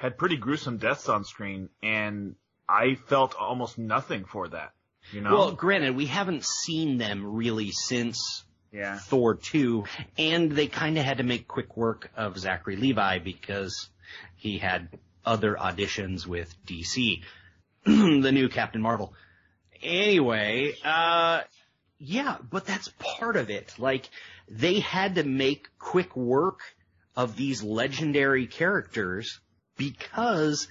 had 0.01 0.17
pretty 0.17 0.37
gruesome 0.37 0.79
deaths 0.79 1.11
on 1.11 1.25
screen 1.25 1.69
and 1.83 2.35
I 2.67 2.95
felt 2.95 3.35
almost 3.39 3.77
nothing 3.77 4.25
for 4.25 4.49
that. 4.49 4.73
You 5.13 5.21
know? 5.21 5.35
Well, 5.35 5.53
granted, 5.53 5.95
we 5.95 6.07
haven't 6.07 6.43
seen 6.45 6.97
them 6.97 7.35
really 7.35 7.71
since 7.71 8.45
yeah. 8.73 8.97
Thor 8.99 9.35
2, 9.35 9.85
and 10.17 10.53
they 10.53 10.69
kind 10.69 10.97
of 10.97 11.05
had 11.05 11.19
to 11.19 11.23
make 11.23 11.47
quick 11.47 11.77
work 11.77 12.11
of 12.17 12.39
Zachary 12.39 12.77
Levi 12.77 13.19
because 13.19 13.91
he 14.37 14.57
had 14.57 14.89
other 15.23 15.55
auditions 15.55 16.27
with 16.27 16.55
DC, 16.67 17.23
the 17.85 18.33
new 18.33 18.49
Captain 18.49 18.81
Marvel. 18.81 19.13
Anyway, 19.83 20.73
uh, 20.83 21.43
yeah, 21.99 22.39
but 22.49 22.65
that's 22.65 22.91
part 22.99 23.37
of 23.37 23.51
it. 23.51 23.75
Like, 23.79 24.09
they 24.49 24.81
had 24.81 25.17
to 25.17 25.25
make 25.25 25.69
quick 25.79 26.17
work 26.17 26.61
of 27.17 27.37
these 27.37 27.63
legendary 27.63 28.47
characters 28.47 29.41
because 29.81 30.69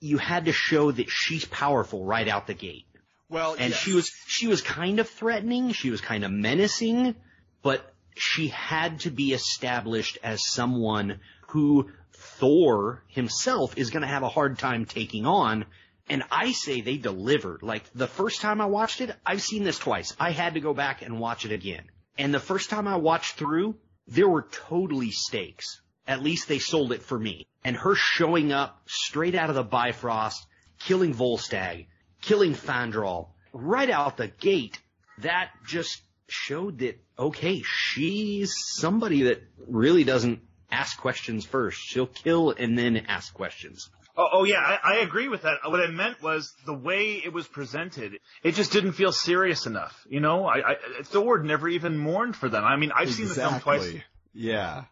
you 0.00 0.18
had 0.18 0.44
to 0.44 0.52
show 0.52 0.92
that 0.92 1.08
she's 1.08 1.46
powerful 1.46 2.04
right 2.04 2.28
out 2.28 2.46
the 2.46 2.54
gate. 2.54 2.84
Well, 3.30 3.56
And 3.58 3.70
yes. 3.70 3.78
she 3.80 3.94
was, 3.94 4.10
she 4.26 4.46
was 4.46 4.60
kind 4.60 5.00
of 5.00 5.08
threatening, 5.08 5.72
she 5.72 5.88
was 5.88 6.02
kind 6.02 6.22
of 6.22 6.30
menacing, 6.30 7.14
but 7.62 7.94
she 8.14 8.48
had 8.48 9.00
to 9.00 9.10
be 9.10 9.32
established 9.32 10.18
as 10.22 10.46
someone 10.46 11.20
who 11.48 11.90
Thor 12.12 13.02
himself 13.08 13.78
is 13.78 13.88
gonna 13.88 14.06
have 14.06 14.22
a 14.22 14.28
hard 14.28 14.58
time 14.58 14.84
taking 14.84 15.24
on. 15.24 15.64
And 16.10 16.24
I 16.30 16.52
say 16.52 16.82
they 16.82 16.98
delivered. 16.98 17.62
Like 17.62 17.84
the 17.94 18.06
first 18.06 18.42
time 18.42 18.60
I 18.60 18.66
watched 18.66 19.00
it, 19.00 19.14
I've 19.24 19.40
seen 19.40 19.64
this 19.64 19.78
twice. 19.78 20.14
I 20.20 20.32
had 20.32 20.54
to 20.54 20.60
go 20.60 20.74
back 20.74 21.00
and 21.00 21.18
watch 21.18 21.46
it 21.46 21.52
again. 21.52 21.84
And 22.18 22.34
the 22.34 22.40
first 22.40 22.68
time 22.68 22.86
I 22.86 22.96
watched 22.96 23.36
through, 23.36 23.76
there 24.08 24.28
were 24.28 24.46
totally 24.68 25.10
stakes. 25.10 25.80
At 26.06 26.22
least 26.22 26.48
they 26.48 26.58
sold 26.58 26.92
it 26.92 27.02
for 27.02 27.18
me. 27.18 27.46
And 27.64 27.76
her 27.76 27.94
showing 27.94 28.52
up 28.52 28.82
straight 28.86 29.34
out 29.34 29.50
of 29.50 29.54
the 29.54 29.62
Bifrost, 29.62 30.46
killing 30.80 31.14
Volstagg, 31.14 31.86
killing 32.20 32.54
Fandral, 32.54 33.28
right 33.52 33.90
out 33.90 34.16
the 34.16 34.28
gate, 34.28 34.80
that 35.18 35.50
just 35.66 36.02
showed 36.28 36.78
that, 36.78 37.00
okay, 37.18 37.62
she's 37.64 38.54
somebody 38.56 39.24
that 39.24 39.42
really 39.68 40.04
doesn't 40.04 40.40
ask 40.70 40.98
questions 40.98 41.44
first. 41.44 41.80
She'll 41.80 42.06
kill 42.06 42.50
and 42.50 42.76
then 42.76 42.96
ask 43.08 43.32
questions. 43.32 43.90
Oh, 44.16 44.28
oh 44.32 44.44
yeah, 44.44 44.58
I, 44.58 44.78
I 44.82 44.96
agree 44.98 45.28
with 45.28 45.42
that. 45.42 45.58
What 45.64 45.80
I 45.80 45.86
meant 45.86 46.22
was 46.22 46.52
the 46.66 46.74
way 46.74 47.22
it 47.24 47.32
was 47.32 47.46
presented. 47.46 48.18
It 48.42 48.54
just 48.54 48.72
didn't 48.72 48.92
feel 48.92 49.12
serious 49.12 49.66
enough. 49.66 50.04
You 50.08 50.20
know, 50.20 50.46
I, 50.46 50.72
I 50.72 50.76
Thor 51.04 51.42
never 51.42 51.68
even 51.68 51.96
mourned 51.96 52.36
for 52.36 52.48
them. 52.48 52.64
I 52.64 52.76
mean, 52.76 52.92
I've 52.94 53.10
seen 53.10 53.28
the 53.28 53.34
film 53.34 53.60
twice. 53.60 53.94
Yeah. 54.34 54.84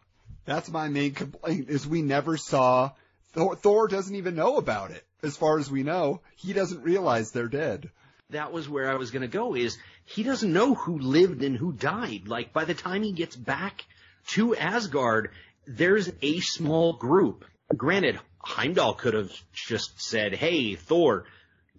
That's 0.44 0.70
my 0.70 0.88
main 0.88 1.12
complaint 1.12 1.68
is 1.68 1.87
we 1.87 2.02
never 2.02 2.37
saw 2.37 2.92
Thor, 3.32 3.54
Thor 3.56 3.88
doesn't 3.88 4.16
even 4.16 4.35
know 4.35 4.56
about 4.56 4.90
it. 4.90 5.04
As 5.23 5.37
far 5.37 5.59
as 5.59 5.70
we 5.70 5.82
know, 5.82 6.20
he 6.37 6.52
doesn't 6.52 6.82
realize 6.82 7.30
they're 7.30 7.49
dead. 7.49 7.90
that 8.30 8.52
was 8.52 8.68
where 8.68 8.90
I 8.90 8.94
was 8.97 9.11
going 9.11 9.23
to 9.23 9.28
go 9.28 9.54
is 9.54 9.76
he 10.04 10.23
doesn't 10.23 10.52
know 10.52 10.75
who 10.75 10.99
lived 10.99 11.42
and 11.42 11.56
who 11.56 11.73
died. 11.73 12.26
Like 12.26 12.52
by 12.52 12.64
the 12.64 12.75
time 12.75 13.02
he 13.02 13.12
gets 13.12 13.37
back 13.37 13.85
to 14.28 14.56
Asgard, 14.56 15.30
there's 15.66 16.11
a 16.23 16.40
small 16.40 16.94
group. 16.94 17.44
Granted, 17.76 18.18
Heimdall 18.38 18.94
could 18.94 19.14
have 19.14 19.32
just 19.52 20.00
said, 20.00 20.35
"Hey, 20.35 20.75
Thor, 20.75 21.26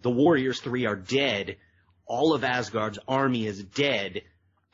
the 0.02 0.12
Warriors 0.12 0.60
3 0.60 0.86
are 0.86 0.96
dead. 0.96 1.58
All 2.06 2.34
of 2.34 2.44
Asgard's 2.44 3.00
army 3.08 3.46
is 3.48 3.64
dead. 3.64 4.22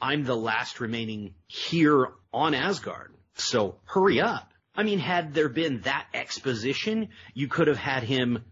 I'm 0.01 0.23
the 0.23 0.35
last 0.35 0.79
remaining 0.79 1.33
here 1.47 2.07
on 2.33 2.53
Asgard. 2.53 3.13
So 3.37 3.79
hurry 3.85 4.21
up." 4.21 4.51
I 4.75 4.83
mean, 4.83 4.99
had 4.99 5.33
there 5.33 5.49
been 5.49 5.81
that 5.81 6.07
exposition, 6.13 7.09
you 7.33 7.47
could 7.47 7.67
have 7.67 7.77
had 7.77 8.03
him 8.03 8.43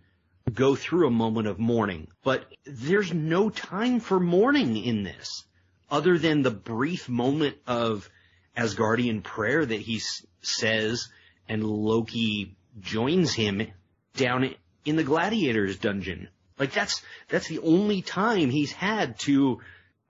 go 0.51 0.75
through 0.75 1.07
a 1.07 1.11
moment 1.11 1.47
of 1.47 1.59
mourning. 1.59 2.07
But 2.23 2.51
there's 2.65 3.13
no 3.13 3.49
time 3.49 3.99
for 3.99 4.19
mourning 4.19 4.77
in 4.77 5.03
this, 5.03 5.43
other 5.89 6.17
than 6.17 6.41
the 6.41 6.51
brief 6.51 7.09
moment 7.09 7.57
of 7.67 8.09
Asgardian 8.57 9.23
prayer 9.23 9.65
that 9.65 9.79
he 9.79 10.01
says, 10.41 11.09
and 11.47 11.63
Loki 11.63 12.55
joins 12.79 13.33
him 13.33 13.67
down 14.15 14.55
in 14.83 14.95
the 14.95 15.03
gladiators 15.03 15.77
dungeon. 15.77 16.29
Like 16.57 16.73
that's, 16.73 17.01
that's 17.27 17.47
the 17.47 17.59
only 17.59 18.01
time 18.01 18.49
he's 18.49 18.71
had 18.71 19.19
to 19.19 19.59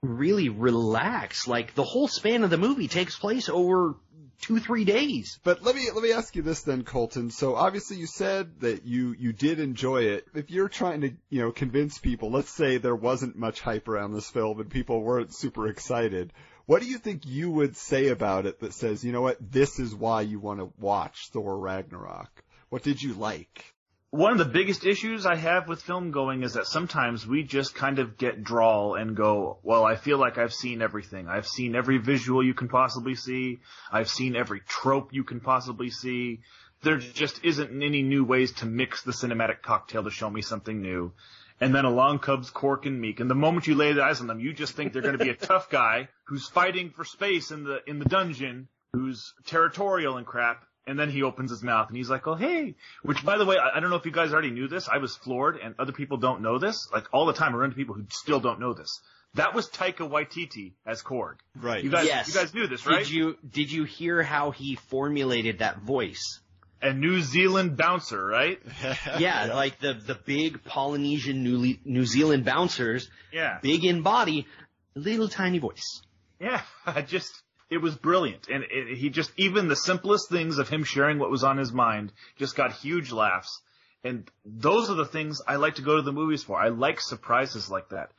really 0.02 0.48
relax. 0.48 1.48
Like 1.48 1.74
the 1.74 1.84
whole 1.84 2.08
span 2.08 2.44
of 2.44 2.50
the 2.50 2.58
movie 2.58 2.88
takes 2.88 3.18
place 3.18 3.48
over 3.48 3.96
two, 4.40 4.58
three 4.58 4.84
days. 4.84 5.38
But 5.44 5.62
let 5.62 5.74
me 5.74 5.88
let 5.92 6.02
me 6.02 6.12
ask 6.12 6.34
you 6.36 6.42
this 6.42 6.62
then, 6.62 6.84
Colton. 6.84 7.30
So 7.30 7.54
obviously 7.54 7.96
you 7.96 8.06
said 8.06 8.60
that 8.60 8.84
you 8.84 9.14
you 9.18 9.32
did 9.32 9.60
enjoy 9.60 10.02
it. 10.04 10.26
If 10.34 10.50
you're 10.50 10.68
trying 10.68 11.00
to 11.02 11.12
you 11.28 11.40
know 11.40 11.52
convince 11.52 11.98
people, 11.98 12.30
let's 12.30 12.50
say 12.50 12.78
there 12.78 12.96
wasn't 12.96 13.36
much 13.36 13.60
hype 13.60 13.88
around 13.88 14.12
this 14.12 14.30
film 14.30 14.60
and 14.60 14.70
people 14.70 15.02
weren't 15.02 15.34
super 15.34 15.68
excited, 15.68 16.32
what 16.66 16.82
do 16.82 16.88
you 16.88 16.98
think 16.98 17.26
you 17.26 17.50
would 17.50 17.76
say 17.76 18.08
about 18.08 18.46
it 18.46 18.60
that 18.60 18.74
says 18.74 19.04
you 19.04 19.12
know 19.12 19.22
what 19.22 19.38
this 19.40 19.78
is 19.78 19.94
why 19.94 20.22
you 20.22 20.40
want 20.40 20.60
to 20.60 20.72
watch 20.78 21.28
Thor 21.32 21.58
Ragnarok? 21.58 22.44
What 22.68 22.82
did 22.82 23.02
you 23.02 23.14
like? 23.14 23.75
One 24.16 24.32
of 24.32 24.38
the 24.38 24.46
biggest 24.46 24.86
issues 24.86 25.26
I 25.26 25.34
have 25.34 25.68
with 25.68 25.82
film 25.82 26.10
going 26.10 26.42
is 26.42 26.54
that 26.54 26.66
sometimes 26.66 27.26
we 27.26 27.42
just 27.42 27.74
kind 27.74 27.98
of 27.98 28.16
get 28.16 28.42
drawl 28.42 28.94
and 28.94 29.14
go, 29.14 29.58
well, 29.62 29.84
I 29.84 29.96
feel 29.96 30.16
like 30.16 30.38
I've 30.38 30.54
seen 30.54 30.80
everything. 30.80 31.28
I've 31.28 31.46
seen 31.46 31.76
every 31.76 31.98
visual 31.98 32.42
you 32.42 32.54
can 32.54 32.68
possibly 32.68 33.14
see. 33.14 33.58
I've 33.92 34.08
seen 34.08 34.34
every 34.34 34.60
trope 34.60 35.12
you 35.12 35.22
can 35.22 35.40
possibly 35.40 35.90
see. 35.90 36.40
There 36.80 36.96
just 36.96 37.44
isn't 37.44 37.82
any 37.82 38.00
new 38.00 38.24
ways 38.24 38.52
to 38.52 38.64
mix 38.64 39.02
the 39.02 39.12
cinematic 39.12 39.60
cocktail 39.60 40.04
to 40.04 40.10
show 40.10 40.30
me 40.30 40.40
something 40.40 40.80
new. 40.80 41.12
And 41.60 41.74
then 41.74 41.84
along 41.84 42.20
comes 42.20 42.50
Korg 42.50 42.86
and 42.86 42.98
Meek, 42.98 43.20
and 43.20 43.28
the 43.28 43.34
moment 43.34 43.66
you 43.66 43.74
lay 43.74 44.00
eyes 44.00 44.22
on 44.22 44.28
them, 44.28 44.40
you 44.40 44.54
just 44.54 44.72
think 44.72 44.94
they're 44.94 45.02
going 45.02 45.18
to 45.18 45.24
be 45.24 45.30
a 45.30 45.36
tough 45.36 45.68
guy 45.68 46.08
who's 46.24 46.48
fighting 46.48 46.88
for 46.88 47.04
space 47.04 47.50
in 47.50 47.64
the 47.64 47.80
in 47.86 47.98
the 47.98 48.06
dungeon, 48.06 48.68
who's 48.94 49.34
territorial 49.44 50.16
and 50.16 50.26
crap. 50.26 50.65
And 50.86 50.98
then 50.98 51.10
he 51.10 51.22
opens 51.24 51.50
his 51.50 51.62
mouth 51.64 51.88
and 51.88 51.96
he's 51.96 52.08
like, 52.08 52.26
"Oh 52.28 52.34
hey," 52.36 52.76
which 53.02 53.24
by 53.24 53.38
the 53.38 53.44
way, 53.44 53.56
I, 53.58 53.76
I 53.76 53.80
don't 53.80 53.90
know 53.90 53.96
if 53.96 54.06
you 54.06 54.12
guys 54.12 54.32
already 54.32 54.50
knew 54.52 54.68
this. 54.68 54.88
I 54.88 54.98
was 54.98 55.16
floored, 55.16 55.56
and 55.56 55.74
other 55.80 55.92
people 55.92 56.16
don't 56.16 56.42
know 56.42 56.58
this. 56.58 56.88
Like 56.92 57.06
all 57.12 57.26
the 57.26 57.32
time, 57.32 57.54
I 57.54 57.58
run 57.58 57.64
into 57.70 57.76
people 57.76 57.94
who 57.96 58.04
still 58.10 58.38
don't 58.40 58.60
know 58.60 58.72
this. 58.72 59.00
That 59.34 59.52
was 59.52 59.68
Taika 59.68 60.08
Waititi 60.08 60.72
as 60.86 61.02
Korg. 61.02 61.34
Right. 61.60 61.82
You 61.84 61.90
guys, 61.90 62.06
Yes. 62.06 62.28
you 62.28 62.34
guys 62.34 62.54
knew 62.54 62.66
this, 62.68 62.86
right? 62.86 63.00
Did 63.00 63.10
you, 63.10 63.36
did 63.50 63.70
you 63.70 63.84
hear 63.84 64.22
how 64.22 64.50
he 64.52 64.76
formulated 64.88 65.58
that 65.58 65.80
voice? 65.80 66.40
A 66.80 66.94
New 66.94 67.20
Zealand 67.20 67.76
bouncer, 67.76 68.24
right? 68.24 68.60
Yeah, 69.18 69.46
like 69.54 69.80
the 69.80 69.92
the 69.94 70.14
big 70.14 70.62
Polynesian 70.64 71.42
New 71.42 71.74
New 71.84 72.06
Zealand 72.06 72.44
bouncers, 72.44 73.10
Yeah. 73.32 73.58
big 73.60 73.84
in 73.84 74.02
body, 74.02 74.46
little 74.94 75.28
tiny 75.28 75.58
voice. 75.58 76.00
Yeah, 76.40 76.60
I 76.86 77.02
just 77.02 77.32
it 77.70 77.78
was 77.78 77.96
brilliant, 77.96 78.48
and 78.48 78.64
it, 78.70 78.96
he 78.96 79.10
just 79.10 79.32
even 79.36 79.68
the 79.68 79.76
simplest 79.76 80.28
things 80.30 80.58
of 80.58 80.68
him 80.68 80.84
sharing 80.84 81.18
what 81.18 81.30
was 81.30 81.44
on 81.44 81.58
his 81.58 81.72
mind 81.72 82.12
just 82.36 82.56
got 82.56 82.72
huge 82.72 83.12
laughs, 83.12 83.60
and 84.04 84.30
those 84.44 84.90
are 84.90 84.94
the 84.94 85.04
things 85.04 85.40
I 85.46 85.56
like 85.56 85.76
to 85.76 85.82
go 85.82 85.96
to 85.96 86.02
the 86.02 86.12
movies 86.12 86.42
for. 86.42 86.58
I 86.58 86.68
like 86.68 87.00
surprises 87.00 87.70
like 87.70 87.90
that. 87.90 88.10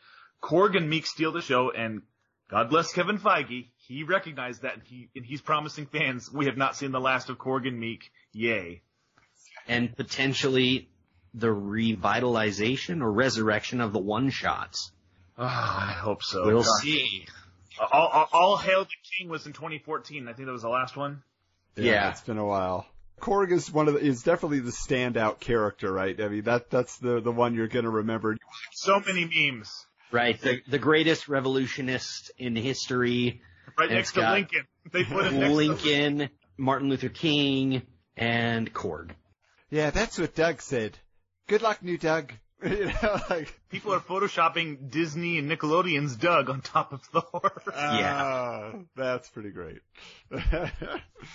Korg 0.41 0.75
and 0.75 0.89
Meek 0.89 1.05
steal 1.05 1.31
the 1.31 1.41
show, 1.41 1.71
and 1.71 2.01
God 2.49 2.69
bless 2.69 2.93
Kevin 2.93 3.17
Feige. 3.17 3.67
He 3.87 4.03
recognized 4.03 4.63
that, 4.63 4.73
and, 4.75 4.83
he, 4.83 5.09
and 5.15 5.25
he's 5.25 5.41
promising 5.41 5.85
fans 5.85 6.31
we 6.31 6.45
have 6.45 6.57
not 6.57 6.75
seen 6.75 6.91
the 6.91 6.99
last 6.99 7.29
of 7.29 7.37
Korg 7.37 7.67
and 7.67 7.79
Meek. 7.79 8.11
Yay! 8.33 8.81
and 9.67 9.95
potentially 9.95 10.89
the 11.33 11.47
revitalization 11.47 13.01
or 13.01 13.11
resurrection 13.11 13.81
of 13.81 13.93
the 13.93 13.99
one 13.99 14.29
shots. 14.29 14.91
Ah, 15.37 15.89
I 15.89 15.93
hope 15.93 16.23
so. 16.23 16.45
we'll 16.45 16.63
God. 16.63 16.81
see. 16.81 17.27
All, 17.79 18.07
all, 18.07 18.29
all 18.31 18.57
Hail 18.57 18.83
the 18.83 18.89
King 19.17 19.29
was 19.29 19.45
in 19.45 19.53
2014. 19.53 20.27
I 20.27 20.33
think 20.33 20.45
that 20.45 20.51
was 20.51 20.61
the 20.61 20.69
last 20.69 20.97
one. 20.97 21.23
Yeah. 21.75 22.09
it's 22.09 22.21
been 22.21 22.37
a 22.37 22.45
while. 22.45 22.87
Korg 23.21 23.51
is 23.51 23.71
one 23.71 23.87
of 23.87 23.95
the, 23.95 23.99
is 23.99 24.23
definitely 24.23 24.59
the 24.59 24.71
standout 24.71 25.39
character, 25.39 25.91
right? 25.91 26.19
I 26.19 26.27
mean 26.27 26.43
that 26.43 26.69
that's 26.69 26.97
the 26.97 27.19
the 27.19 27.31
one 27.31 27.55
you're 27.55 27.67
gonna 27.67 27.89
remember. 27.89 28.37
So 28.73 28.99
many 28.99 29.25
memes. 29.25 29.85
Right, 30.11 30.39
the 30.39 30.61
the 30.67 30.79
greatest 30.79 31.27
revolutionist 31.27 32.31
in 32.37 32.55
history, 32.55 33.41
Right 33.77 33.91
next 33.91 34.13
to 34.13 34.31
Lincoln. 34.31 34.67
They 34.91 35.03
put 35.03 35.25
him 35.25 35.39
next 35.39 35.49
to 35.49 35.55
Lincoln, 35.55 36.29
Martin 36.57 36.89
Luther 36.89 37.09
King, 37.09 37.81
and 38.15 38.73
Korg. 38.73 39.11
Yeah, 39.69 39.89
that's 39.89 40.17
what 40.17 40.33
Doug 40.33 40.61
said. 40.61 40.97
Good 41.47 41.61
luck, 41.61 41.83
new 41.83 41.97
Doug. 41.97 42.31
you 42.63 42.85
know, 42.85 43.19
like 43.29 43.53
People 43.69 43.93
are 43.93 43.99
photoshopping 43.99 44.89
Disney 44.89 45.37
and 45.37 45.49
Nickelodeon's 45.49 46.15
Doug 46.15 46.49
on 46.49 46.61
top 46.61 46.93
of 46.93 47.01
Thor. 47.03 47.61
Yeah. 47.67 48.21
ah, 48.23 48.71
that's 48.95 49.29
pretty 49.29 49.51
great. 49.51 49.79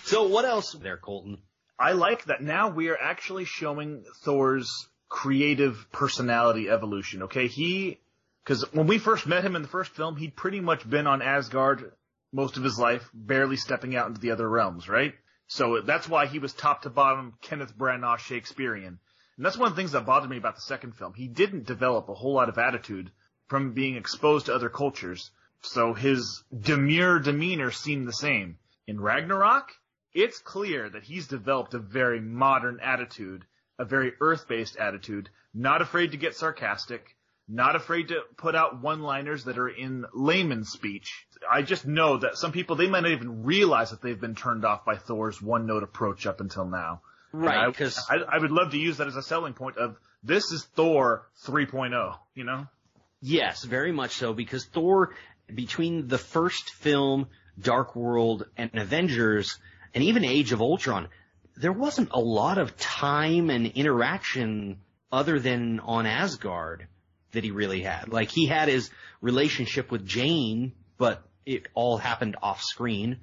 So 0.05 0.27
what 0.27 0.45
else 0.45 0.73
there, 0.73 0.97
Colton? 0.97 1.37
I 1.77 1.91
like 1.93 2.25
that 2.25 2.41
now 2.41 2.69
we 2.69 2.89
are 2.89 2.97
actually 2.97 3.45
showing 3.45 4.05
Thor's 4.23 4.89
creative 5.09 5.87
personality 5.91 6.69
evolution. 6.69 7.23
Okay, 7.23 7.47
he 7.47 7.99
because 8.43 8.65
when 8.73 8.87
we 8.87 8.97
first 8.97 9.25
met 9.27 9.43
him 9.43 9.55
in 9.55 9.61
the 9.61 9.67
first 9.67 9.91
film, 9.91 10.15
he'd 10.15 10.35
pretty 10.35 10.59
much 10.59 10.89
been 10.89 11.07
on 11.07 11.21
Asgard 11.21 11.91
most 12.31 12.57
of 12.57 12.63
his 12.63 12.79
life, 12.79 13.07
barely 13.13 13.55
stepping 13.55 13.95
out 13.95 14.07
into 14.07 14.19
the 14.19 14.31
other 14.31 14.49
realms, 14.49 14.89
right? 14.89 15.13
So 15.47 15.81
that's 15.81 16.09
why 16.09 16.25
he 16.25 16.39
was 16.39 16.53
top 16.53 16.81
to 16.81 16.89
bottom 16.89 17.33
Kenneth 17.41 17.77
Branagh 17.77 18.17
Shakespearean. 18.17 18.99
And 19.37 19.45
that's 19.45 19.57
one 19.57 19.67
of 19.67 19.75
the 19.75 19.81
things 19.81 19.93
that 19.93 20.05
bothered 20.05 20.29
me 20.29 20.37
about 20.37 20.55
the 20.55 20.61
second 20.61 20.95
film. 20.95 21.13
He 21.13 21.27
didn't 21.27 21.65
develop 21.65 22.09
a 22.09 22.13
whole 22.13 22.33
lot 22.33 22.49
of 22.49 22.57
attitude 22.57 23.11
from 23.47 23.73
being 23.73 23.95
exposed 23.95 24.45
to 24.45 24.53
other 24.53 24.69
cultures. 24.69 25.31
So 25.61 25.93
his 25.93 26.43
demure 26.57 27.19
demeanor 27.19 27.71
seemed 27.71 28.07
the 28.07 28.13
same. 28.13 28.57
In 28.85 28.99
Ragnarok, 28.99 29.71
it's 30.13 30.39
clear 30.39 30.89
that 30.89 31.03
he's 31.03 31.27
developed 31.27 31.73
a 31.73 31.79
very 31.79 32.19
modern 32.19 32.79
attitude, 32.81 33.45
a 33.79 33.85
very 33.85 34.13
earth-based 34.19 34.77
attitude, 34.77 35.29
not 35.53 35.81
afraid 35.81 36.11
to 36.11 36.17
get 36.17 36.35
sarcastic, 36.35 37.15
not 37.47 37.75
afraid 37.75 38.09
to 38.09 38.21
put 38.37 38.55
out 38.55 38.81
one-liners 38.81 39.45
that 39.45 39.57
are 39.57 39.69
in 39.69 40.05
layman 40.13 40.63
speech. 40.63 41.25
I 41.49 41.61
just 41.61 41.85
know 41.85 42.17
that 42.17 42.37
some 42.37 42.51
people, 42.51 42.75
they 42.75 42.87
might 42.87 43.03
not 43.03 43.11
even 43.11 43.43
realize 43.43 43.91
that 43.91 44.01
they've 44.01 44.19
been 44.19 44.35
turned 44.35 44.65
off 44.65 44.85
by 44.85 44.95
Thor's 44.95 45.41
one-note 45.41 45.83
approach 45.83 46.25
up 46.25 46.39
until 46.39 46.65
now. 46.65 47.01
Right, 47.33 47.65
I- 47.65 47.67
because 47.67 47.99
I, 48.09 48.17
I 48.35 48.37
would 48.37 48.51
love 48.51 48.71
to 48.71 48.77
use 48.77 48.97
that 48.97 49.07
as 49.07 49.15
a 49.15 49.23
selling 49.23 49.53
point 49.53 49.77
of 49.77 49.97
this 50.23 50.51
is 50.51 50.63
Thor 50.75 51.27
3.0, 51.45 52.17
you 52.35 52.43
know? 52.45 52.67
Yes, 53.21 53.63
very 53.63 53.91
much 53.91 54.11
so, 54.11 54.33
because 54.33 54.65
Thor, 54.65 55.15
between 55.53 56.07
the 56.07 56.17
first 56.17 56.69
film, 56.75 57.27
Dark 57.59 57.95
World, 57.95 58.45
and 58.55 58.69
Avengers, 58.73 59.59
and 59.93 60.03
even 60.03 60.23
Age 60.23 60.51
of 60.51 60.61
Ultron, 60.61 61.07
there 61.55 61.71
wasn't 61.71 62.09
a 62.11 62.19
lot 62.19 62.57
of 62.57 62.77
time 62.77 63.49
and 63.49 63.65
interaction 63.67 64.77
other 65.11 65.39
than 65.39 65.79
on 65.79 66.05
Asgard 66.05 66.87
that 67.31 67.43
he 67.43 67.51
really 67.51 67.81
had. 67.81 68.09
Like, 68.09 68.29
he 68.29 68.45
had 68.45 68.67
his 68.67 68.89
relationship 69.21 69.91
with 69.91 70.05
Jane, 70.05 70.73
but 70.97 71.23
it 71.45 71.67
all 71.73 71.97
happened 71.97 72.35
off 72.41 72.61
screen. 72.61 73.19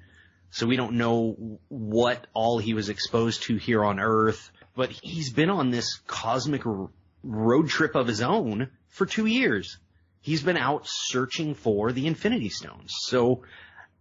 So 0.51 0.67
we 0.67 0.75
don't 0.75 0.93
know 0.93 1.59
what 1.69 2.27
all 2.33 2.59
he 2.59 2.73
was 2.73 2.89
exposed 2.89 3.43
to 3.43 3.55
here 3.55 3.83
on 3.83 3.99
Earth, 3.99 4.51
but 4.75 4.91
he's 4.91 5.31
been 5.31 5.49
on 5.49 5.71
this 5.71 5.99
cosmic 6.07 6.65
r- 6.65 6.89
road 7.23 7.69
trip 7.69 7.95
of 7.95 8.05
his 8.05 8.21
own 8.21 8.69
for 8.89 9.05
two 9.05 9.25
years. 9.25 9.77
He's 10.19 10.43
been 10.43 10.57
out 10.57 10.83
searching 10.85 11.55
for 11.55 11.93
the 11.93 12.05
Infinity 12.05 12.49
Stones. 12.49 12.93
So, 12.99 13.43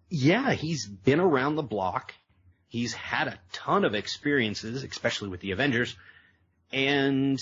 yeah, 0.08 0.52
he's 0.52 0.86
been 0.86 1.20
around 1.20 1.54
the 1.54 1.62
block. 1.62 2.14
He's 2.66 2.92
had 2.92 3.28
a 3.28 3.38
ton 3.52 3.84
of 3.84 3.94
experiences, 3.94 4.82
especially 4.82 5.28
with 5.28 5.40
the 5.40 5.52
Avengers, 5.52 5.96
and 6.72 7.38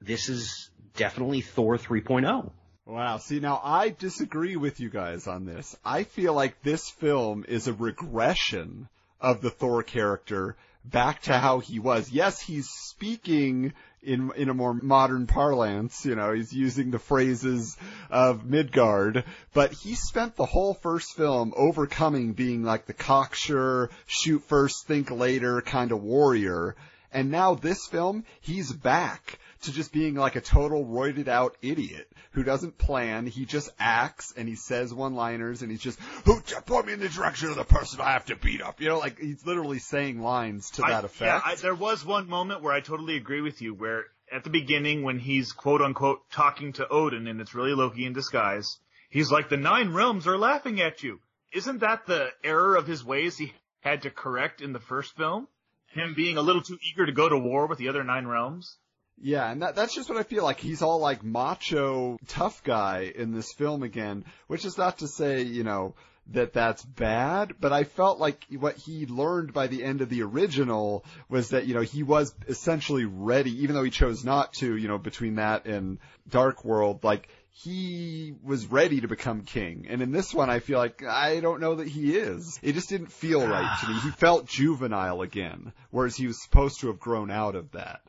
this 0.00 0.28
is 0.28 0.70
definitely 0.96 1.40
Thor 1.40 1.74
oh. 1.74 1.78
3.0. 1.78 2.52
Wow. 2.90 3.18
See, 3.18 3.38
now 3.38 3.60
I 3.62 3.90
disagree 3.90 4.56
with 4.56 4.80
you 4.80 4.90
guys 4.90 5.28
on 5.28 5.44
this. 5.44 5.76
I 5.84 6.02
feel 6.02 6.34
like 6.34 6.60
this 6.62 6.90
film 6.90 7.44
is 7.46 7.68
a 7.68 7.72
regression 7.72 8.88
of 9.20 9.40
the 9.40 9.50
Thor 9.50 9.84
character 9.84 10.56
back 10.84 11.22
to 11.22 11.38
how 11.38 11.60
he 11.60 11.78
was. 11.78 12.10
Yes, 12.10 12.40
he's 12.40 12.68
speaking 12.68 13.74
in 14.02 14.32
in 14.34 14.48
a 14.48 14.54
more 14.54 14.74
modern 14.74 15.28
parlance, 15.28 16.04
you 16.04 16.16
know, 16.16 16.32
he's 16.32 16.52
using 16.52 16.90
the 16.90 16.98
phrases 16.98 17.76
of 18.10 18.44
Midgard, 18.44 19.22
but 19.54 19.72
he 19.72 19.94
spent 19.94 20.34
the 20.34 20.46
whole 20.46 20.74
first 20.74 21.14
film 21.16 21.54
overcoming 21.56 22.32
being 22.32 22.64
like 22.64 22.86
the 22.86 22.92
cocksure, 22.92 23.90
shoot 24.06 24.42
first, 24.48 24.88
think 24.88 25.12
later 25.12 25.60
kind 25.60 25.92
of 25.92 26.02
warrior. 26.02 26.74
And 27.12 27.30
now 27.30 27.54
this 27.54 27.86
film, 27.86 28.24
he's 28.40 28.72
back 28.72 29.38
to 29.62 29.72
just 29.72 29.92
being 29.92 30.14
like 30.14 30.36
a 30.36 30.40
total 30.40 30.84
roided 30.84 31.28
out 31.28 31.56
idiot 31.62 32.10
who 32.32 32.42
doesn't 32.42 32.78
plan. 32.78 33.26
He 33.26 33.44
just 33.44 33.70
acts 33.78 34.32
and 34.36 34.48
he 34.48 34.56
says 34.56 34.92
one 34.94 35.14
liners 35.14 35.62
and 35.62 35.70
he's 35.70 35.80
just, 35.80 35.98
who 36.24 36.40
point 36.40 36.86
me 36.86 36.92
in 36.94 37.00
the 37.00 37.08
direction 37.08 37.48
of 37.48 37.56
the 37.56 37.64
person 37.64 38.00
I 38.00 38.12
have 38.12 38.26
to 38.26 38.36
beat 38.36 38.62
up. 38.62 38.80
You 38.80 38.88
know, 38.88 38.98
like 38.98 39.18
he's 39.18 39.44
literally 39.44 39.78
saying 39.78 40.20
lines 40.20 40.70
to 40.72 40.84
I- 40.84 40.90
that 40.90 41.04
effect. 41.04 41.44
Yeah, 41.44 41.52
I, 41.52 41.54
there 41.56 41.74
was 41.74 42.04
one 42.04 42.28
moment 42.28 42.62
where 42.62 42.72
I 42.72 42.80
totally 42.80 43.16
agree 43.16 43.40
with 43.40 43.60
you, 43.60 43.74
where 43.74 44.04
at 44.32 44.44
the 44.44 44.50
beginning, 44.50 45.02
when 45.02 45.18
he's 45.18 45.52
quote 45.52 45.82
unquote 45.82 46.30
talking 46.30 46.72
to 46.74 46.88
Odin, 46.88 47.26
and 47.26 47.40
it's 47.40 47.54
really 47.54 47.74
Loki 47.74 48.06
in 48.06 48.12
disguise, 48.12 48.78
he's 49.08 49.30
like, 49.30 49.48
"The 49.48 49.56
nine 49.56 49.92
realms 49.92 50.26
are 50.26 50.38
laughing 50.38 50.80
at 50.80 51.02
you." 51.02 51.20
Isn't 51.52 51.80
that 51.80 52.06
the 52.06 52.28
error 52.44 52.76
of 52.76 52.86
his 52.86 53.04
ways 53.04 53.36
he 53.36 53.52
had 53.80 54.02
to 54.02 54.10
correct 54.10 54.60
in 54.60 54.72
the 54.72 54.78
first 54.78 55.16
film? 55.16 55.48
Him 55.88 56.14
being 56.14 56.36
a 56.36 56.42
little 56.42 56.62
too 56.62 56.78
eager 56.88 57.04
to 57.06 57.12
go 57.12 57.28
to 57.28 57.36
war 57.36 57.66
with 57.66 57.78
the 57.78 57.88
other 57.88 58.04
nine 58.04 58.26
realms. 58.26 58.76
Yeah, 59.20 59.50
and 59.50 59.62
that, 59.62 59.74
that's 59.74 59.94
just 59.94 60.08
what 60.08 60.18
I 60.18 60.22
feel 60.22 60.44
like. 60.44 60.60
He's 60.60 60.82
all 60.82 60.98
like 60.98 61.22
macho, 61.22 62.18
tough 62.26 62.62
guy 62.64 63.12
in 63.14 63.32
this 63.32 63.52
film 63.52 63.82
again, 63.82 64.24
which 64.46 64.64
is 64.64 64.78
not 64.78 64.98
to 64.98 65.08
say, 65.08 65.42
you 65.42 65.62
know, 65.62 65.94
that 66.32 66.52
that's 66.52 66.84
bad, 66.84 67.54
but 67.60 67.72
I 67.72 67.84
felt 67.84 68.18
like 68.18 68.44
what 68.50 68.76
he 68.76 69.06
learned 69.06 69.52
by 69.52 69.66
the 69.66 69.84
end 69.84 70.00
of 70.00 70.08
the 70.08 70.22
original 70.22 71.04
was 71.28 71.50
that, 71.50 71.66
you 71.66 71.74
know, 71.74 71.80
he 71.80 72.02
was 72.02 72.34
essentially 72.48 73.04
ready, 73.04 73.62
even 73.62 73.74
though 73.74 73.82
he 73.82 73.90
chose 73.90 74.24
not 74.24 74.52
to, 74.54 74.76
you 74.76 74.88
know, 74.88 74.98
between 74.98 75.36
that 75.36 75.66
and 75.66 75.98
Dark 76.28 76.64
World, 76.64 77.04
like, 77.04 77.28
he 77.52 78.32
was 78.42 78.66
ready 78.68 79.00
to 79.00 79.08
become 79.08 79.42
king. 79.42 79.86
And 79.90 80.00
in 80.02 80.12
this 80.12 80.32
one, 80.32 80.48
I 80.48 80.60
feel 80.60 80.78
like 80.78 81.04
I 81.04 81.40
don't 81.40 81.60
know 81.60 81.74
that 81.74 81.88
he 81.88 82.16
is. 82.16 82.58
It 82.62 82.74
just 82.74 82.88
didn't 82.88 83.12
feel 83.12 83.46
right 83.46 83.78
to 83.80 83.88
me. 83.88 83.94
He 83.94 84.08
ah. 84.10 84.16
felt 84.16 84.46
juvenile 84.46 85.20
again, 85.20 85.72
whereas 85.90 86.16
he 86.16 86.26
was 86.26 86.42
supposed 86.42 86.80
to 86.80 86.86
have 86.86 87.00
grown 87.00 87.30
out 87.30 87.56
of 87.56 87.72
that. 87.72 88.00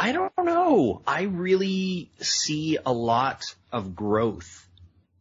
I 0.00 0.12
don't 0.12 0.32
know. 0.38 1.02
I 1.08 1.22
really 1.22 2.12
see 2.20 2.78
a 2.86 2.92
lot 2.92 3.42
of 3.72 3.96
growth. 3.96 4.64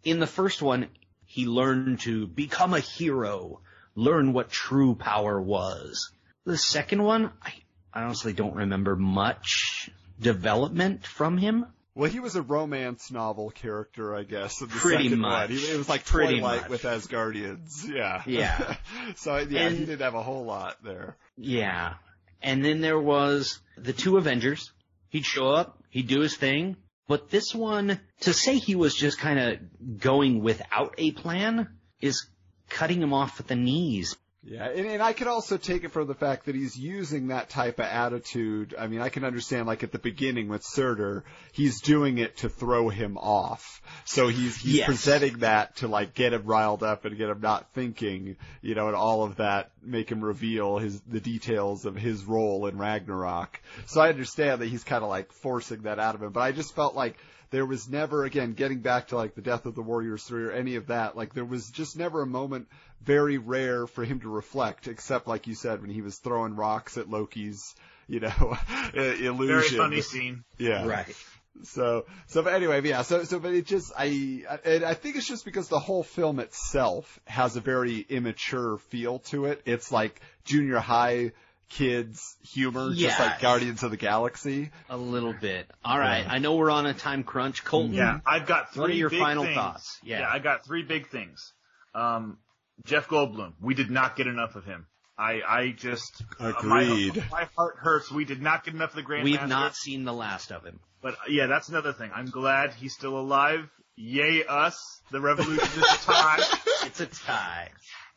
In 0.03 0.19
the 0.19 0.27
first 0.27 0.61
one, 0.61 0.87
he 1.25 1.47
learned 1.47 2.01
to 2.01 2.27
become 2.27 2.75
a 2.75 2.79
hero, 2.79 3.61
learn 3.95 4.33
what 4.33 4.51
true 4.51 4.93
power 4.93 5.41
was. 5.41 6.11
The 6.45 6.59
second 6.59 7.01
one, 7.01 7.31
I 7.41 7.53
honestly 7.91 8.33
don't 8.33 8.53
remember 8.55 8.95
much 8.95 9.89
development 10.19 11.07
from 11.07 11.39
him. 11.39 11.65
Well, 11.95 12.11
he 12.11 12.19
was 12.19 12.35
a 12.35 12.43
romance 12.43 13.09
novel 13.09 13.49
character, 13.49 14.15
I 14.15 14.21
guess. 14.21 14.61
In 14.61 14.67
the 14.67 14.75
Pretty 14.75 15.15
much. 15.15 15.49
He, 15.49 15.55
it 15.57 15.77
was 15.79 15.89
like 15.89 16.05
Pretty 16.05 16.39
Twilight 16.39 16.61
much. 16.61 16.69
with 16.69 16.83
Asgardians. 16.83 17.89
Yeah. 17.89 18.21
Yeah. 18.27 18.75
so 19.15 19.37
yeah, 19.37 19.61
And- 19.61 19.75
he 19.79 19.85
didn't 19.85 20.01
have 20.01 20.13
a 20.13 20.21
whole 20.21 20.45
lot 20.45 20.83
there. 20.83 21.17
Yeah. 21.35 21.95
And 22.41 22.63
then 22.63 22.81
there 22.81 22.99
was 22.99 23.59
the 23.77 23.93
two 23.93 24.17
Avengers. 24.17 24.71
He'd 25.09 25.25
show 25.25 25.49
up, 25.49 25.81
he'd 25.89 26.07
do 26.07 26.21
his 26.21 26.35
thing. 26.35 26.77
But 27.07 27.29
this 27.29 27.55
one, 27.55 27.99
to 28.21 28.33
say 28.33 28.57
he 28.57 28.75
was 28.75 28.93
just 28.93 29.17
kind 29.17 29.39
of 29.39 29.99
going 29.99 30.43
without 30.43 30.95
a 30.97 31.11
plan 31.11 31.69
is 32.01 32.27
cutting 32.69 33.01
him 33.01 33.13
off 33.13 33.39
at 33.39 33.47
the 33.47 33.55
knees. 33.55 34.15
Yeah, 34.49 34.69
and, 34.69 34.87
and 34.87 35.03
I 35.03 35.11
can 35.11 35.27
also 35.27 35.57
take 35.57 35.83
it 35.83 35.91
from 35.91 36.07
the 36.07 36.15
fact 36.15 36.45
that 36.45 36.55
he's 36.55 36.77
using 36.77 37.27
that 37.27 37.49
type 37.49 37.79
of 37.79 37.85
attitude. 37.85 38.73
I 38.79 38.87
mean, 38.87 39.01
I 39.01 39.09
can 39.09 39.25
understand 39.25 39.67
like 39.67 39.83
at 39.83 39.91
the 39.91 39.99
beginning 39.99 40.47
with 40.47 40.63
Surtur, 40.63 41.25
he's 41.51 41.81
doing 41.81 42.17
it 42.17 42.37
to 42.37 42.49
throw 42.49 42.87
him 42.87 43.17
off. 43.17 43.81
So 44.05 44.29
he's 44.29 44.55
he's 44.55 44.77
Yes. 44.77 44.85
presenting 44.85 45.39
that 45.39 45.75
to 45.77 45.89
like 45.89 46.13
get 46.13 46.31
him 46.31 46.43
riled 46.45 46.81
up 46.81 47.03
and 47.03 47.17
get 47.17 47.29
him 47.29 47.41
not 47.41 47.73
thinking, 47.73 48.37
you 48.61 48.73
know, 48.73 48.87
and 48.87 48.95
all 48.95 49.23
of 49.23 49.35
that 49.35 49.71
make 49.83 50.09
him 50.09 50.23
reveal 50.23 50.77
his 50.77 51.01
the 51.01 51.19
details 51.19 51.85
of 51.85 51.95
his 51.95 52.23
role 52.23 52.67
in 52.67 52.77
Ragnarok. 52.77 53.59
So 53.87 53.99
I 53.99 54.07
understand 54.09 54.61
that 54.61 54.67
he's 54.67 54.85
kind 54.85 55.03
of 55.03 55.09
like 55.09 55.33
forcing 55.33 55.81
that 55.81 55.99
out 55.99 56.15
of 56.15 56.23
him, 56.23 56.31
but 56.31 56.39
I 56.41 56.53
just 56.53 56.73
felt 56.73 56.95
like 56.95 57.17
there 57.49 57.65
was 57.65 57.87
never 57.89 58.25
again 58.25 58.53
getting 58.53 58.79
back 58.79 59.07
to 59.07 59.15
like 59.15 59.35
the 59.35 59.41
death 59.41 59.65
of 59.65 59.75
the 59.75 59.81
warriors 59.81 60.23
3 60.23 60.45
or 60.45 60.51
any 60.51 60.75
of 60.75 60.87
that 60.87 61.15
like 61.15 61.33
there 61.33 61.45
was 61.45 61.69
just 61.69 61.97
never 61.97 62.21
a 62.21 62.27
moment 62.27 62.67
very 63.03 63.37
rare 63.37 63.87
for 63.87 64.03
him 64.03 64.19
to 64.19 64.29
reflect 64.29 64.87
except 64.87 65.27
like 65.27 65.47
you 65.47 65.55
said 65.55 65.81
when 65.81 65.89
he 65.89 66.01
was 66.01 66.17
throwing 66.17 66.55
rocks 66.55 66.97
at 66.97 67.09
loki's 67.09 67.75
you 68.07 68.19
know 68.19 68.57
illusion 68.93 69.47
Very 69.47 69.69
funny 69.69 70.01
scene. 70.01 70.43
yeah 70.57 70.85
Right. 70.85 71.15
so 71.63 72.05
so 72.27 72.41
but 72.43 72.53
anyway 72.53 72.81
yeah 72.83 73.01
so 73.03 73.23
so 73.23 73.39
but 73.39 73.53
it 73.53 73.65
just 73.65 73.91
i 73.97 74.43
I, 74.65 74.75
I 74.85 74.93
think 74.93 75.15
it's 75.15 75.27
just 75.27 75.45
because 75.45 75.67
the 75.69 75.79
whole 75.79 76.03
film 76.03 76.39
itself 76.39 77.19
has 77.25 77.55
a 77.55 77.61
very 77.61 77.99
immature 78.09 78.77
feel 78.77 79.19
to 79.31 79.45
it 79.45 79.61
it's 79.65 79.91
like 79.91 80.21
junior 80.43 80.79
high 80.79 81.31
kids 81.69 82.37
humor 82.43 82.93
just 82.93 83.19
like 83.19 83.41
guardians 83.41 83.83
of 83.83 83.91
the 83.91 83.97
galaxy 83.97 84.69
A 84.89 84.95
little 84.95 85.33
bit. 85.33 85.69
All 85.83 85.99
right. 85.99 86.25
I 86.27 86.37
know 86.37 86.55
we're 86.55 86.71
on 86.71 86.85
a 86.85 86.93
time 86.93 87.23
crunch. 87.25 87.65
Colton. 87.65 87.93
Yeah, 87.93 88.21
I've 88.25 88.47
got 88.47 88.71
three 88.73 88.81
What 88.81 88.89
are 88.91 88.93
your 88.93 89.09
big 89.09 89.19
final 89.19 89.43
things. 89.43 89.55
thoughts? 89.55 89.99
Yeah. 90.01 90.29
I 90.31 90.39
got 90.39 90.63
three 90.65 90.83
big 90.83 91.09
things. 91.09 91.51
Um, 91.93 92.37
Jeff 92.85 93.07
Goldblum, 93.07 93.53
we 93.61 93.73
did 93.73 93.89
not 93.89 94.15
get 94.15 94.27
enough 94.27 94.55
of 94.55 94.65
him. 94.65 94.85
I, 95.17 95.41
I 95.47 95.71
just 95.75 96.23
Agreed. 96.39 97.15
My, 97.15 97.23
my 97.31 97.49
heart 97.57 97.77
hurts. 97.79 98.11
We 98.11 98.23
did 98.23 98.41
not 98.41 98.63
get 98.63 98.75
enough 98.75 98.91
of 98.91 98.95
the 98.97 99.01
Grandmaster. 99.01 99.23
We've 99.23 99.47
not 99.47 99.75
seen 99.75 100.05
the 100.05 100.13
last 100.13 100.51
of 100.51 100.63
him. 100.63 100.79
But 101.01 101.13
uh, 101.13 101.29
yeah, 101.29 101.47
that's 101.47 101.69
another 101.69 101.93
thing. 101.93 102.11
I'm 102.13 102.29
glad 102.29 102.73
he's 102.73 102.93
still 102.93 103.17
alive. 103.17 103.67
Yay 103.95 104.45
us! 104.45 105.01
The 105.11 105.19
revolution 105.19 105.65
is 105.65 105.83
a 105.83 105.97
tie. 106.05 106.43
It's 106.85 107.01
a 107.01 107.07
tie. 107.07 107.69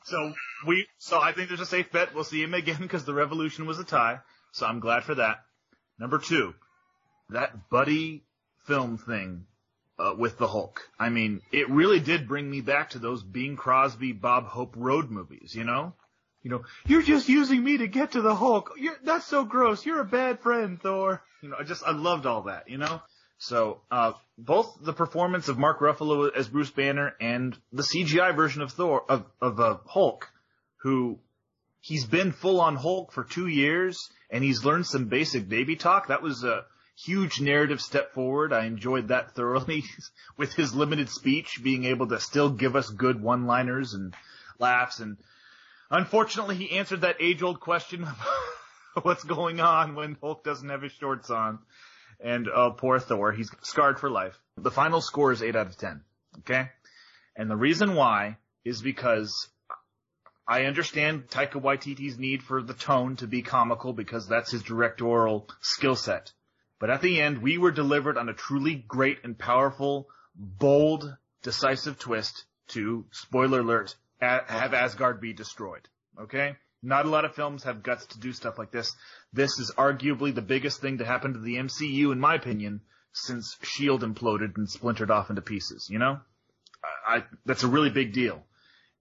So 0.04 0.32
we, 0.66 0.86
so 0.98 1.20
I 1.20 1.32
think 1.32 1.48
there's 1.48 1.60
a 1.60 1.66
safe 1.66 1.90
bet 1.90 2.14
we'll 2.14 2.24
see 2.24 2.42
him 2.42 2.54
again 2.54 2.78
because 2.80 3.04
the 3.04 3.14
Revolution 3.14 3.66
was 3.66 3.78
a 3.78 3.84
tie. 3.84 4.20
So 4.52 4.66
I'm 4.66 4.80
glad 4.80 5.04
for 5.04 5.16
that. 5.16 5.38
Number 5.98 6.18
two, 6.18 6.54
that 7.30 7.68
buddy 7.68 8.24
film 8.66 8.96
thing 8.96 9.46
uh, 10.00 10.14
with 10.16 10.38
the 10.38 10.46
Hulk. 10.46 10.88
I 10.98 11.10
mean, 11.10 11.42
it 11.52 11.68
really 11.68 12.00
did 12.00 12.26
bring 12.26 12.50
me 12.50 12.60
back 12.60 12.90
to 12.90 12.98
those 12.98 13.22
Bing 13.22 13.56
Crosby, 13.56 14.12
Bob 14.12 14.46
Hope 14.46 14.74
road 14.76 15.10
movies. 15.10 15.54
You 15.54 15.64
know, 15.64 15.94
you 16.42 16.50
know, 16.50 16.62
you're 16.86 17.02
just 17.02 17.28
using 17.28 17.62
me 17.62 17.78
to 17.78 17.88
get 17.88 18.12
to 18.12 18.22
the 18.22 18.34
Hulk. 18.34 18.72
You're, 18.78 18.96
that's 19.04 19.26
so 19.26 19.44
gross. 19.44 19.84
You're 19.84 20.00
a 20.00 20.04
bad 20.04 20.40
friend, 20.40 20.80
Thor. 20.80 21.22
You 21.42 21.50
know, 21.50 21.56
I 21.58 21.64
just 21.64 21.84
I 21.84 21.92
loved 21.92 22.26
all 22.26 22.42
that. 22.42 22.68
You 22.68 22.78
know. 22.78 23.02
So 23.38 23.80
uh, 23.90 24.12
both 24.36 24.76
the 24.82 24.92
performance 24.92 25.48
of 25.48 25.58
Mark 25.58 25.80
Ruffalo 25.80 26.30
as 26.34 26.48
Bruce 26.48 26.70
Banner 26.70 27.14
and 27.20 27.56
the 27.72 27.82
CGI 27.82 28.36
version 28.36 28.62
of 28.62 28.72
Thor 28.72 29.02
of 29.08 29.24
of 29.40 29.60
uh, 29.60 29.78
Hulk, 29.86 30.28
who 30.82 31.18
he's 31.80 32.04
been 32.04 32.32
full 32.32 32.60
on 32.60 32.76
Hulk 32.76 33.12
for 33.12 33.24
two 33.24 33.46
years 33.46 34.10
and 34.30 34.44
he's 34.44 34.64
learned 34.64 34.86
some 34.86 35.06
basic 35.06 35.48
baby 35.48 35.76
talk. 35.76 36.08
That 36.08 36.22
was 36.22 36.44
a 36.44 36.64
huge 37.04 37.40
narrative 37.40 37.80
step 37.80 38.12
forward. 38.12 38.52
I 38.52 38.66
enjoyed 38.66 39.08
that 39.08 39.34
thoroughly 39.34 39.84
with 40.36 40.54
his 40.54 40.74
limited 40.74 41.08
speech, 41.08 41.60
being 41.62 41.84
able 41.84 42.08
to 42.08 42.20
still 42.20 42.50
give 42.50 42.76
us 42.76 42.90
good 42.90 43.20
one 43.20 43.46
liners 43.46 43.94
and 43.94 44.14
laughs. 44.58 45.00
And 45.00 45.16
unfortunately, 45.90 46.56
he 46.56 46.78
answered 46.78 47.02
that 47.02 47.20
age 47.20 47.42
old 47.42 47.60
question. 47.60 48.04
Of 48.04 48.18
what's 49.04 49.24
going 49.24 49.60
on 49.60 49.94
when 49.94 50.16
Hulk 50.20 50.44
doesn't 50.44 50.68
have 50.68 50.82
his 50.82 50.92
shorts 50.92 51.30
on? 51.30 51.60
And 52.22 52.48
uh, 52.48 52.70
poor 52.70 52.98
Thor, 52.98 53.32
he's 53.32 53.50
scarred 53.62 53.98
for 53.98 54.10
life. 54.10 54.38
The 54.56 54.70
final 54.70 55.00
score 55.00 55.32
is 55.32 55.42
8 55.42 55.56
out 55.56 55.66
of 55.68 55.78
10. 55.78 56.02
Okay? 56.40 56.68
And 57.34 57.50
the 57.50 57.56
reason 57.56 57.94
why 57.94 58.36
is 58.64 58.82
because 58.82 59.48
I 60.46 60.64
understand 60.64 61.28
Taika 61.28 61.62
Waititi's 61.62 62.18
need 62.18 62.42
for 62.42 62.62
the 62.62 62.74
tone 62.74 63.16
to 63.16 63.26
be 63.26 63.40
comical 63.40 63.94
because 63.94 64.28
that's 64.28 64.50
his 64.50 64.62
directorial 64.62 65.48
skill 65.60 65.96
set. 65.96 66.32
But 66.80 66.90
at 66.90 67.02
the 67.02 67.20
end, 67.20 67.42
we 67.42 67.58
were 67.58 67.70
delivered 67.70 68.16
on 68.16 68.28
a 68.30 68.34
truly 68.34 68.74
great 68.74 69.18
and 69.22 69.38
powerful, 69.38 70.08
bold, 70.34 71.14
decisive 71.42 71.98
twist 71.98 72.46
to, 72.68 73.04
spoiler 73.12 73.60
alert, 73.60 73.94
have 74.18 74.74
Asgard 74.74 75.20
be 75.20 75.34
destroyed. 75.34 75.86
Okay? 76.18 76.56
Not 76.82 77.04
a 77.04 77.10
lot 77.10 77.26
of 77.26 77.34
films 77.34 77.64
have 77.64 77.82
guts 77.82 78.06
to 78.06 78.18
do 78.18 78.32
stuff 78.32 78.58
like 78.58 78.70
this. 78.70 78.96
This 79.32 79.58
is 79.58 79.70
arguably 79.76 80.34
the 80.34 80.40
biggest 80.40 80.80
thing 80.80 80.98
to 80.98 81.04
happen 81.04 81.34
to 81.34 81.38
the 81.38 81.56
MCU, 81.56 82.12
in 82.12 82.18
my 82.18 82.34
opinion, 82.34 82.80
since 83.12 83.56
S.H.I.E.L.D. 83.62 84.06
imploded 84.06 84.56
and 84.56 84.68
splintered 84.68 85.10
off 85.10 85.28
into 85.28 85.42
pieces, 85.42 85.88
you 85.90 85.98
know? 85.98 86.20
I, 87.06 87.24
that's 87.44 87.62
a 87.62 87.68
really 87.68 87.90
big 87.90 88.14
deal. 88.14 88.42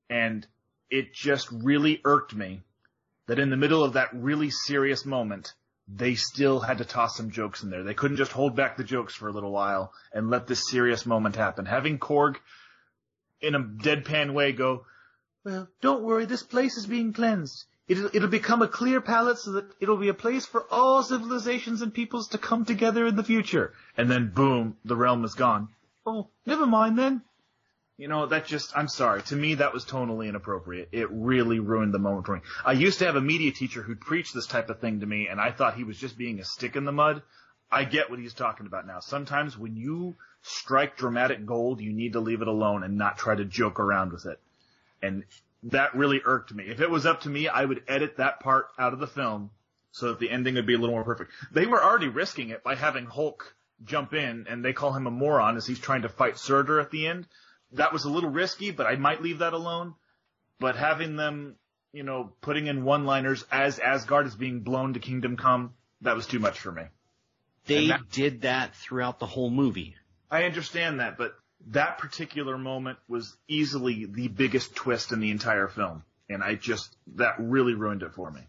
And 0.10 0.46
it 0.90 1.14
just 1.14 1.50
really 1.52 2.02
irked 2.04 2.36
me 2.36 2.62
that 3.28 3.40
in 3.40 3.50
the 3.50 3.58
middle 3.58 3.86
of 3.86 3.94
that 3.94 4.10
really 4.14 4.50
serious 4.50 5.06
moment, 5.06 5.54
they 5.92 6.16
still 6.16 6.60
had 6.60 6.78
to 6.78 6.86
toss 6.86 7.18
some 7.18 7.32
jokes 7.32 7.64
in 7.64 7.70
there. 7.70 7.84
They 7.84 7.96
couldn't 7.96 8.18
just 8.18 8.32
hold 8.32 8.56
back 8.56 8.78
the 8.78 8.84
jokes 8.84 9.16
for 9.16 9.28
a 9.28 9.32
little 9.32 9.52
while 9.52 9.92
and 10.14 10.30
let 10.30 10.46
this 10.46 10.70
serious 10.70 11.06
moment 11.06 11.36
happen. 11.36 11.66
Having 11.66 12.00
Korg 12.00 12.36
in 13.42 13.56
a 13.56 13.60
deadpan 13.60 14.34
way 14.34 14.52
go, 14.52 14.86
well, 15.44 15.68
don't 15.82 16.04
worry, 16.04 16.26
this 16.26 16.44
place 16.44 16.78
is 16.78 16.86
being 16.86 17.14
cleansed. 17.14 17.66
It'll, 17.88 18.10
it'll 18.14 18.30
become 18.30 18.62
a 18.62 18.68
clear 18.68 19.02
palette 19.02 19.40
so 19.40 19.54
that 19.54 19.66
it'll 19.80 19.98
be 19.98 20.10
a 20.10 20.14
place 20.14 20.46
for 20.46 20.66
all 20.70 21.02
civilizations 21.02 21.82
and 21.82 21.92
peoples 21.92 22.28
to 22.30 22.38
come 22.38 22.66
together 22.66 23.08
in 23.08 23.16
the 23.16 23.24
future. 23.24 23.74
And 23.98 24.12
then 24.12 24.32
boom, 24.34 24.78
the 24.86 24.96
realm 24.96 25.26
is 25.26 25.34
gone. 25.34 25.70
Oh, 26.06 26.30
never 26.46 26.68
mind 26.68 27.00
then. 27.00 27.24
You 28.00 28.08
know, 28.08 28.28
that 28.28 28.46
just, 28.46 28.72
I'm 28.78 28.88
sorry. 28.88 29.22
To 29.24 29.36
me, 29.36 29.56
that 29.56 29.74
was 29.74 29.84
tonally 29.84 30.30
inappropriate. 30.30 30.88
It 30.94 31.12
really 31.12 31.60
ruined 31.60 31.94
the 31.94 32.00
moment 32.00 32.26
for 32.26 32.36
me. 32.36 32.42
I 32.66 32.72
used 32.72 33.00
to 33.00 33.06
have 33.06 33.18
a 33.18 33.22
media 33.22 33.52
teacher 33.52 33.82
who'd 33.82 34.00
preach 34.00 34.32
this 34.32 34.48
type 34.48 34.70
of 34.70 34.80
thing 34.80 35.02
to 35.02 35.06
me, 35.06 35.28
and 35.28 35.38
I 35.38 35.52
thought 35.52 35.76
he 35.76 35.84
was 35.84 35.98
just 35.98 36.18
being 36.18 36.40
a 36.40 36.46
stick 36.46 36.78
in 36.78 36.86
the 36.86 36.94
mud. 36.94 37.22
I 37.70 37.84
get 37.84 38.10
what 38.10 38.20
he's 38.20 38.34
talking 38.34 38.68
about 38.68 38.88
now. 38.88 39.02
Sometimes 39.02 39.58
when 39.58 39.76
you 39.76 40.16
strike 40.44 40.96
dramatic 40.96 41.46
gold, 41.46 41.82
you 41.82 41.92
need 41.92 42.14
to 42.14 42.22
leave 42.22 42.42
it 42.42 42.48
alone 42.48 42.84
and 42.84 42.98
not 42.98 43.18
try 43.18 43.36
to 43.36 43.44
joke 43.44 43.82
around 43.82 44.14
with 44.14 44.26
it. 44.26 44.40
And 45.02 45.26
that 45.64 45.94
really 45.94 46.22
irked 46.24 46.54
me. 46.54 46.70
If 46.70 46.80
it 46.80 46.90
was 46.90 47.06
up 47.06 47.22
to 47.24 47.30
me, 47.30 47.50
I 47.50 47.66
would 47.66 47.84
edit 47.86 48.16
that 48.16 48.40
part 48.40 48.68
out 48.80 48.94
of 48.94 49.00
the 49.00 49.08
film 49.08 49.50
so 49.92 50.08
that 50.08 50.20
the 50.20 50.30
ending 50.30 50.56
would 50.56 50.66
be 50.66 50.76
a 50.76 50.78
little 50.78 50.96
more 50.96 51.04
perfect. 51.04 51.34
They 51.52 51.66
were 51.66 51.84
already 51.84 52.08
risking 52.08 52.52
it 52.52 52.64
by 52.64 52.76
having 52.76 53.08
Hulk 53.08 53.54
jump 53.84 54.14
in 54.14 54.46
and 54.50 54.64
they 54.64 54.72
call 54.72 54.94
him 54.94 55.06
a 55.06 55.12
moron 55.12 55.58
as 55.58 55.68
he's 55.68 55.80
trying 55.80 56.04
to 56.04 56.10
fight 56.10 56.38
Surtur 56.38 56.80
at 56.80 56.92
the 56.92 57.06
end. 57.06 57.28
That 57.74 57.94
was 57.94 58.06
a 58.06 58.10
little 58.10 58.30
risky, 58.30 58.72
but 58.72 58.88
I 58.88 58.96
might 58.96 59.22
leave 59.22 59.40
that 59.40 59.54
alone. 59.54 59.96
But 60.60 60.76
having 60.76 61.16
them, 61.16 61.56
you 61.94 62.04
know, 62.04 62.34
putting 62.42 62.68
in 62.68 62.84
one-liners 62.84 63.46
as 63.52 63.80
Asgard 63.80 64.28
is 64.28 64.36
being 64.36 64.62
blown 64.62 64.94
to 64.94 65.00
Kingdom 65.00 65.38
Come, 65.38 65.74
that 66.02 66.16
was 66.16 66.28
too 66.28 66.40
much 66.40 66.60
for 66.60 66.72
me. 66.72 66.84
They 67.66 67.88
that, 67.88 68.10
did 68.12 68.42
that 68.42 68.76
throughout 68.76 69.20
the 69.20 69.26
whole 69.26 69.50
movie. 69.50 69.96
I 70.32 70.44
understand 70.44 71.00
that, 71.00 71.18
but 71.18 71.36
that 71.68 71.98
particular 71.98 72.58
moment 72.58 72.98
was 73.08 73.36
easily 73.48 74.06
the 74.06 74.28
biggest 74.28 74.76
twist 74.76 75.12
in 75.12 75.20
the 75.20 75.32
entire 75.32 75.68
film. 75.68 76.04
And 76.30 76.44
I 76.44 76.56
just, 76.56 76.96
that 77.16 77.36
really 77.40 77.74
ruined 77.74 78.04
it 78.04 78.14
for 78.14 78.30
me. 78.32 78.42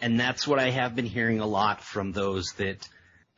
And 0.00 0.18
that's 0.18 0.46
what 0.46 0.58
I 0.58 0.70
have 0.70 0.96
been 0.96 1.06
hearing 1.06 1.40
a 1.40 1.46
lot 1.46 1.82
from 1.82 2.12
those 2.12 2.52
that 2.52 2.88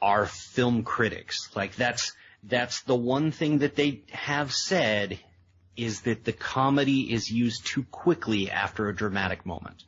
are 0.01 0.27
film 0.27 0.83
critics. 0.83 1.51
Like 1.55 1.77
that's, 1.77 2.13
that's 2.43 2.83
the 2.83 2.97
one 2.97 3.31
thing 3.31 3.59
that 3.59 3.77
they 3.77 4.03
have 4.11 4.53
said 4.53 5.19
is 5.77 6.03
that 6.03 6.25
the 6.25 6.33
comedy 6.33 7.13
is 7.13 7.31
used 7.31 7.67
too 7.67 7.85
quickly 7.85 8.51
after 8.51 8.89
a 8.89 8.95
dramatic 8.95 9.47
moment. 9.47 9.85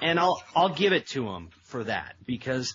And 0.00 0.18
I'll, 0.18 0.42
I'll 0.54 0.74
give 0.74 0.92
it 0.92 1.08
to 1.08 1.24
them 1.24 1.50
for 1.64 1.84
that 1.84 2.16
because 2.24 2.74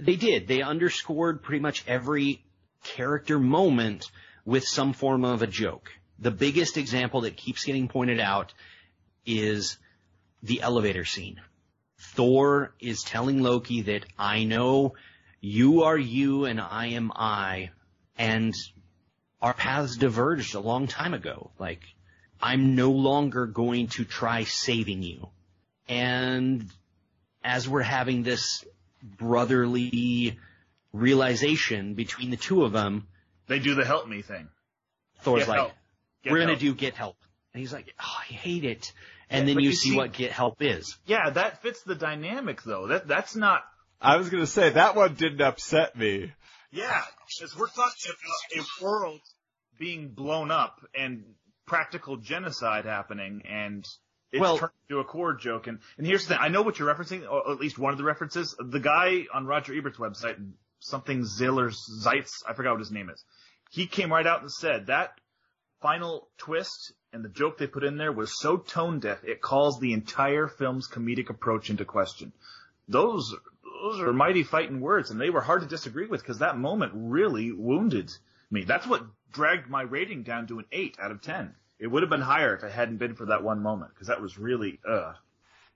they 0.00 0.16
did. 0.16 0.48
They 0.48 0.62
underscored 0.62 1.42
pretty 1.42 1.60
much 1.60 1.84
every 1.86 2.44
character 2.82 3.38
moment 3.38 4.10
with 4.44 4.64
some 4.64 4.92
form 4.92 5.24
of 5.24 5.42
a 5.42 5.46
joke. 5.46 5.90
The 6.18 6.30
biggest 6.30 6.76
example 6.76 7.22
that 7.22 7.36
keeps 7.36 7.64
getting 7.64 7.88
pointed 7.88 8.20
out 8.20 8.52
is 9.26 9.78
the 10.42 10.62
elevator 10.62 11.04
scene. 11.04 11.40
Thor 11.98 12.74
is 12.80 13.02
telling 13.02 13.42
Loki 13.42 13.82
that 13.82 14.06
I 14.18 14.44
know 14.44 14.94
you 15.40 15.82
are 15.82 15.98
you 15.98 16.46
and 16.46 16.60
I 16.60 16.88
am 16.88 17.12
I 17.14 17.70
and 18.20 18.54
our 19.40 19.54
paths 19.54 19.96
diverged 19.96 20.54
a 20.54 20.60
long 20.60 20.86
time 20.86 21.14
ago. 21.14 21.50
Like 21.58 21.80
I'm 22.40 22.76
no 22.76 22.90
longer 22.90 23.46
going 23.46 23.88
to 23.88 24.04
try 24.04 24.44
saving 24.44 25.02
you. 25.02 25.28
And 25.88 26.66
as 27.42 27.68
we're 27.68 27.82
having 27.82 28.22
this 28.22 28.64
brotherly 29.02 30.38
realization 30.92 31.94
between 31.94 32.30
the 32.30 32.36
two 32.36 32.62
of 32.62 32.72
them, 32.72 33.06
they 33.48 33.58
do 33.58 33.74
the 33.74 33.86
help 33.86 34.06
me 34.06 34.22
thing. 34.22 34.48
Thor's 35.22 35.46
get 35.46 35.48
like, 35.48 35.72
we're 36.24 36.38
gonna 36.38 36.56
do 36.56 36.74
get 36.74 36.94
help. 36.94 37.16
And 37.54 37.60
he's 37.60 37.72
like, 37.72 37.92
oh, 37.98 38.16
I 38.20 38.32
hate 38.32 38.64
it. 38.64 38.92
And 39.30 39.48
yeah, 39.48 39.54
then 39.54 39.62
you, 39.62 39.70
you 39.70 39.74
see, 39.74 39.90
see, 39.90 39.96
what 39.96 40.12
get 40.12 40.30
help 40.30 40.60
is. 40.60 40.96
Yeah, 41.06 41.30
that 41.30 41.62
fits 41.62 41.82
the 41.82 41.94
dynamic 41.94 42.62
though. 42.62 42.88
That 42.88 43.08
that's 43.08 43.34
not. 43.34 43.62
I 44.00 44.18
was 44.18 44.28
gonna 44.28 44.46
say 44.46 44.70
that 44.70 44.94
one 44.94 45.14
didn't 45.14 45.40
upset 45.40 45.96
me. 45.96 46.32
Yeah, 46.70 47.02
because 47.38 47.56
we're 47.56 47.68
talking 47.68 48.12
about 48.54 48.64
a 48.64 48.84
world 48.84 49.20
being 49.78 50.08
blown 50.08 50.50
up 50.50 50.80
and 50.98 51.24
practical 51.66 52.16
genocide 52.16 52.84
happening, 52.84 53.42
and 53.48 53.84
it's 54.32 54.40
well, 54.40 54.58
turned 54.58 54.72
into 54.88 55.00
a 55.00 55.04
Korg 55.04 55.40
joke. 55.40 55.66
And 55.66 55.78
and 55.98 56.06
here's 56.06 56.22
the 56.26 56.34
thing: 56.34 56.38
I 56.40 56.48
know 56.48 56.62
what 56.62 56.78
you're 56.78 56.92
referencing, 56.92 57.30
or 57.30 57.50
at 57.50 57.60
least 57.60 57.78
one 57.78 57.92
of 57.92 57.98
the 57.98 58.04
references. 58.04 58.54
The 58.58 58.80
guy 58.80 59.26
on 59.32 59.46
Roger 59.46 59.74
Ebert's 59.74 59.98
website, 59.98 60.36
something 60.80 61.24
Zoller 61.24 61.70
Seitz, 61.70 62.42
I 62.46 62.54
forgot 62.54 62.72
what 62.72 62.80
his 62.80 62.90
name 62.90 63.10
is 63.10 63.24
he 63.70 63.86
came 63.86 64.12
right 64.12 64.26
out 64.26 64.42
and 64.42 64.52
said 64.52 64.86
that 64.86 65.12
final 65.80 66.28
twist 66.36 66.92
and 67.12 67.24
the 67.24 67.28
joke 67.28 67.56
they 67.56 67.66
put 67.66 67.84
in 67.84 67.96
there 67.96 68.12
was 68.12 68.38
so 68.38 68.56
tone 68.56 69.00
deaf 69.00 69.24
it 69.24 69.40
calls 69.40 69.78
the 69.78 69.92
entire 69.92 70.46
film's 70.46 70.88
comedic 70.88 71.30
approach 71.30 71.70
into 71.70 71.84
question. 71.84 72.32
Those 72.88 73.34
those 73.82 74.00
are 74.00 74.12
mighty 74.12 74.42
fighting 74.42 74.80
words, 74.80 75.10
and 75.10 75.20
they 75.20 75.30
were 75.30 75.40
hard 75.40 75.62
to 75.62 75.68
disagree 75.68 76.06
with 76.06 76.20
because 76.22 76.38
that 76.38 76.58
moment 76.58 76.92
really 76.94 77.52
wounded 77.52 78.12
me. 78.50 78.64
That's 78.64 78.86
what 78.86 79.04
dragged 79.32 79.68
my 79.68 79.82
rating 79.82 80.22
down 80.22 80.46
to 80.48 80.58
an 80.58 80.66
eight 80.72 80.96
out 81.00 81.10
of 81.10 81.22
ten. 81.22 81.54
It 81.78 81.86
would 81.86 82.02
have 82.02 82.10
been 82.10 82.20
higher 82.20 82.54
if 82.54 82.62
it 82.62 82.72
hadn't 82.72 82.98
been 82.98 83.14
for 83.14 83.26
that 83.26 83.42
one 83.42 83.62
moment 83.62 83.92
because 83.94 84.08
that 84.08 84.20
was 84.20 84.38
really 84.38 84.80
uh 84.86 85.14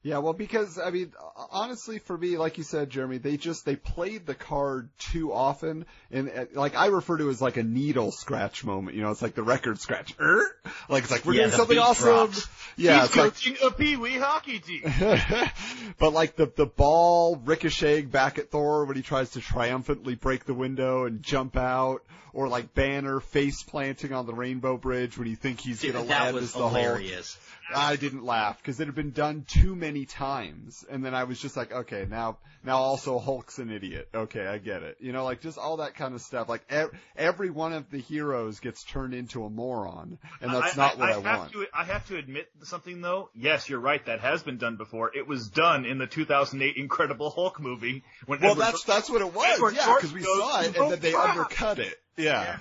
yeah, 0.04 0.18
well, 0.18 0.34
because 0.34 0.78
I 0.78 0.90
mean, 0.90 1.14
honestly, 1.50 1.98
for 1.98 2.16
me, 2.16 2.36
like 2.36 2.58
you 2.58 2.62
said, 2.62 2.90
Jeremy, 2.90 3.16
they 3.16 3.38
just 3.38 3.64
they 3.64 3.74
played 3.74 4.26
the 4.26 4.34
card 4.34 4.90
too 4.98 5.32
often, 5.32 5.86
and 6.10 6.28
uh, 6.28 6.44
like 6.52 6.76
I 6.76 6.88
refer 6.88 7.16
to 7.16 7.28
it 7.28 7.30
as 7.30 7.40
like 7.40 7.56
a 7.56 7.62
needle 7.62 8.12
scratch 8.12 8.64
moment. 8.64 8.98
You 8.98 9.02
know, 9.02 9.10
it's 9.12 9.22
like 9.22 9.34
the 9.34 9.42
record 9.42 9.80
scratch. 9.80 10.14
Er? 10.20 10.44
Like 10.90 11.04
it's 11.04 11.10
like 11.10 11.24
we're 11.24 11.32
yeah, 11.32 11.44
doing 11.44 11.52
something 11.52 11.78
awesome. 11.78 12.04
Drops. 12.04 12.46
Yeah, 12.76 13.00
He's 13.00 13.12
coaching 13.12 13.56
like, 13.62 13.72
a 13.72 13.74
pee 13.74 13.96
wee 13.96 14.18
hockey 14.18 14.58
team. 14.58 14.82
but 15.98 16.12
like 16.12 16.36
the 16.36 16.52
the 16.54 16.66
ball 16.66 17.36
ricocheting 17.36 18.08
back 18.10 18.38
at 18.38 18.50
Thor 18.50 18.84
when 18.84 18.96
he 18.96 19.02
tries 19.02 19.30
to 19.30 19.40
triumphantly 19.40 20.16
break 20.16 20.44
the 20.44 20.52
window 20.52 21.06
and 21.06 21.22
jump 21.22 21.56
out, 21.56 22.02
or 22.34 22.48
like 22.48 22.74
Banner 22.74 23.20
face 23.20 23.62
planting 23.62 24.12
on 24.12 24.26
the 24.26 24.34
Rainbow 24.34 24.76
Bridge 24.76 25.16
when 25.16 25.28
you 25.28 25.36
think 25.36 25.60
he's 25.60 25.80
Dude, 25.80 25.94
gonna 25.94 26.04
land 26.04 26.36
as 26.36 26.52
the 26.52 26.68
hilarious. 26.68 27.38
I 27.74 27.96
didn't 27.96 28.24
laugh 28.24 28.58
because 28.58 28.80
it 28.80 28.86
had 28.86 28.94
been 28.94 29.10
done 29.10 29.44
too 29.46 29.74
many 29.74 30.06
times, 30.06 30.84
and 30.88 31.04
then 31.04 31.14
I 31.14 31.24
was 31.24 31.40
just 31.40 31.56
like, 31.56 31.72
okay, 31.72 32.06
now 32.08 32.38
now 32.62 32.78
also 32.78 33.18
Hulk's 33.18 33.58
an 33.58 33.70
idiot. 33.70 34.08
Okay, 34.14 34.46
I 34.46 34.58
get 34.58 34.82
it. 34.82 34.96
You 35.00 35.12
know, 35.12 35.24
like 35.24 35.40
just 35.40 35.58
all 35.58 35.78
that 35.78 35.94
kind 35.94 36.14
of 36.14 36.20
stuff. 36.20 36.48
Like 36.48 36.64
ev- 36.68 36.90
every 37.16 37.50
one 37.50 37.72
of 37.72 37.90
the 37.90 37.98
heroes 37.98 38.60
gets 38.60 38.82
turned 38.84 39.14
into 39.14 39.44
a 39.44 39.50
moron, 39.50 40.18
and 40.40 40.52
that's 40.52 40.76
not 40.76 40.98
what 40.98 41.10
I, 41.10 41.12
have 41.14 41.24
want. 41.24 41.52
To, 41.52 41.66
I 41.72 41.84
have 41.84 42.06
to 42.08 42.16
admit 42.16 42.48
something 42.62 43.00
though. 43.00 43.30
Yes, 43.34 43.68
you're 43.68 43.80
right. 43.80 44.04
That 44.06 44.20
has 44.20 44.42
been 44.42 44.58
done 44.58 44.76
before. 44.76 45.10
It 45.14 45.26
was 45.26 45.48
done 45.48 45.84
in 45.84 45.98
the 45.98 46.06
2008 46.06 46.76
Incredible 46.76 47.30
Hulk 47.30 47.60
movie. 47.60 48.02
When 48.26 48.40
Well, 48.40 48.52
Edward- 48.52 48.64
that's 48.64 48.84
that's 48.84 49.10
what 49.10 49.20
it 49.20 49.32
was. 49.32 49.54
Edward 49.54 49.74
Yeah, 49.74 49.94
because 49.94 50.12
we 50.12 50.22
saw 50.22 50.60
it, 50.60 50.74
"Oh, 50.78 50.82
and 50.84 50.92
then 50.92 51.00
they 51.00 51.14
oh, 51.14 51.20
crap." 51.20 51.36
undercut 51.36 51.78
it. 51.78 52.00
Yeah. 52.16 52.42
Yeah. 52.42 52.58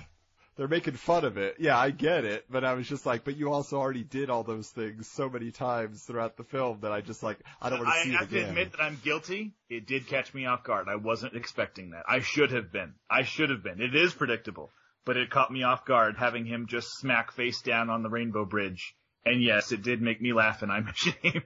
They're 0.56 0.68
making 0.68 0.94
fun 0.94 1.24
of 1.24 1.36
it. 1.36 1.56
Yeah, 1.58 1.76
I 1.76 1.90
get 1.90 2.24
it, 2.24 2.44
but 2.48 2.64
I 2.64 2.74
was 2.74 2.88
just 2.88 3.04
like, 3.04 3.24
but 3.24 3.36
you 3.36 3.52
also 3.52 3.76
already 3.76 4.04
did 4.04 4.30
all 4.30 4.44
those 4.44 4.68
things 4.68 5.08
so 5.08 5.28
many 5.28 5.50
times 5.50 6.02
throughout 6.04 6.36
the 6.36 6.44
film 6.44 6.78
that 6.82 6.92
I 6.92 7.00
just 7.00 7.24
like, 7.24 7.40
I 7.60 7.70
don't 7.70 7.80
want 7.80 7.90
to 7.90 7.98
I 7.98 8.02
see 8.04 8.10
it 8.10 8.14
again. 8.14 8.18
I 8.18 8.22
have 8.22 8.30
to 8.30 8.48
admit 8.50 8.72
that 8.72 8.80
I'm 8.80 9.00
guilty. 9.02 9.54
It 9.68 9.86
did 9.86 10.06
catch 10.06 10.32
me 10.32 10.46
off 10.46 10.62
guard. 10.62 10.86
I 10.88 10.94
wasn't 10.94 11.34
expecting 11.34 11.90
that. 11.90 12.04
I 12.08 12.20
should 12.20 12.52
have 12.52 12.70
been. 12.70 12.94
I 13.10 13.24
should 13.24 13.50
have 13.50 13.64
been. 13.64 13.80
It 13.80 13.96
is 13.96 14.14
predictable, 14.14 14.70
but 15.04 15.16
it 15.16 15.30
caught 15.30 15.50
me 15.50 15.64
off 15.64 15.84
guard 15.84 16.16
having 16.16 16.46
him 16.46 16.66
just 16.68 16.98
smack 16.98 17.32
face 17.32 17.60
down 17.60 17.90
on 17.90 18.04
the 18.04 18.10
Rainbow 18.10 18.44
Bridge. 18.44 18.94
And 19.26 19.42
yes, 19.42 19.72
it 19.72 19.82
did 19.82 20.02
make 20.02 20.20
me 20.22 20.32
laugh, 20.32 20.62
and 20.62 20.70
I'm 20.70 20.86
ashamed. 20.94 21.42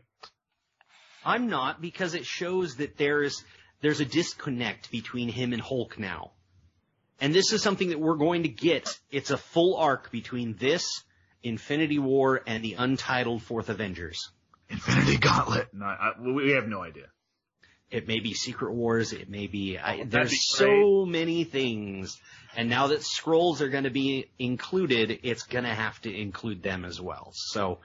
I'm 1.24 1.48
not 1.48 1.80
because 1.80 2.14
it 2.14 2.26
shows 2.26 2.76
that 2.76 2.98
there's 2.98 3.42
there's 3.80 4.00
a 4.00 4.04
disconnect 4.04 4.90
between 4.90 5.28
him 5.28 5.52
and 5.52 5.62
Hulk 5.62 5.98
now. 5.98 6.32
And 7.20 7.34
this 7.34 7.52
is 7.52 7.62
something 7.62 7.90
that 7.90 8.00
we're 8.00 8.16
going 8.16 8.44
to 8.44 8.48
get. 8.48 8.98
It's 9.10 9.30
a 9.30 9.36
full 9.36 9.76
arc 9.76 10.10
between 10.10 10.56
this, 10.56 11.02
Infinity 11.42 11.98
War, 11.98 12.40
and 12.46 12.62
the 12.64 12.74
untitled 12.74 13.42
Fourth 13.42 13.68
Avengers. 13.68 14.30
Infinity 14.70 15.16
Gauntlet. 15.16 15.68
No, 15.72 15.86
I, 15.86 16.12
we 16.20 16.52
have 16.52 16.68
no 16.68 16.82
idea. 16.82 17.06
It 17.90 18.06
may 18.06 18.20
be 18.20 18.34
Secret 18.34 18.72
Wars. 18.72 19.12
It 19.12 19.30
may 19.30 19.46
be. 19.46 19.78
I, 19.78 19.96
that'd 19.96 20.10
there's 20.10 20.30
be 20.30 20.36
so 20.36 21.06
many 21.06 21.44
things, 21.44 22.20
and 22.54 22.68
now 22.68 22.88
that 22.88 23.02
scrolls 23.02 23.62
are 23.62 23.70
going 23.70 23.84
to 23.84 23.90
be 23.90 24.30
included, 24.38 25.20
it's 25.22 25.44
going 25.44 25.64
to 25.64 25.74
have 25.74 25.98
to 26.02 26.14
include 26.14 26.62
them 26.62 26.84
as 26.84 27.00
well. 27.00 27.30
So 27.32 27.78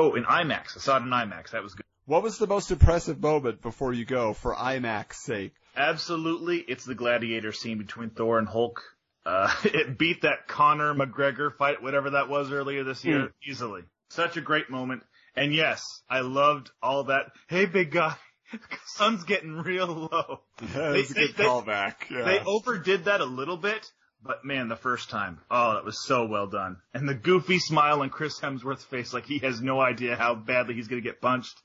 Oh, 0.00 0.14
in 0.14 0.24
IMAX. 0.24 0.76
I 0.76 0.80
saw 0.80 0.96
it 0.96 1.02
in 1.02 1.10
IMAX. 1.10 1.50
That 1.50 1.62
was 1.62 1.74
good. 1.74 1.84
What 2.06 2.22
was 2.22 2.38
the 2.38 2.46
most 2.46 2.70
impressive 2.70 3.20
moment 3.20 3.60
before 3.60 3.92
you 3.92 4.06
go 4.06 4.32
for 4.32 4.54
IMAX 4.54 5.12
sake? 5.12 5.52
Absolutely, 5.76 6.58
it's 6.58 6.84
the 6.84 6.94
gladiator 6.94 7.52
scene 7.52 7.78
between 7.78 8.10
Thor 8.10 8.38
and 8.38 8.48
Hulk. 8.48 8.82
Uh, 9.24 9.52
it 9.64 9.98
beat 9.98 10.22
that 10.22 10.48
Conor 10.48 10.94
McGregor 10.94 11.54
fight, 11.56 11.82
whatever 11.82 12.10
that 12.10 12.28
was 12.28 12.50
earlier 12.52 12.84
this 12.84 13.04
year, 13.04 13.32
easily. 13.46 13.82
Such 14.08 14.36
a 14.36 14.40
great 14.40 14.70
moment. 14.70 15.02
And 15.36 15.54
yes, 15.54 15.84
I 16.08 16.20
loved 16.20 16.70
all 16.82 17.04
that. 17.04 17.26
Hey, 17.48 17.66
big 17.66 17.92
guy, 17.92 18.16
sun's 18.86 19.24
getting 19.24 19.56
real 19.56 20.08
low. 20.12 20.40
That 20.74 20.92
was 20.92 21.10
a 21.10 21.14
good 21.14 21.36
they- 21.36 21.44
callback. 21.44 22.10
Yeah. 22.10 22.24
They 22.24 22.40
overdid 22.40 23.04
that 23.04 23.20
a 23.20 23.24
little 23.24 23.56
bit, 23.56 23.90
but 24.22 24.44
man, 24.44 24.68
the 24.68 24.76
first 24.76 25.08
time, 25.08 25.38
oh, 25.50 25.74
that 25.74 25.84
was 25.84 26.04
so 26.04 26.26
well 26.26 26.46
done. 26.46 26.76
And 26.92 27.08
the 27.08 27.14
goofy 27.14 27.58
smile 27.58 28.02
on 28.02 28.10
Chris 28.10 28.38
Hemsworth's 28.40 28.84
face, 28.84 29.14
like 29.14 29.26
he 29.26 29.38
has 29.38 29.60
no 29.62 29.80
idea 29.80 30.16
how 30.16 30.34
badly 30.34 30.74
he's 30.74 30.88
going 30.88 31.02
to 31.02 31.08
get 31.08 31.20
punched. 31.20 31.56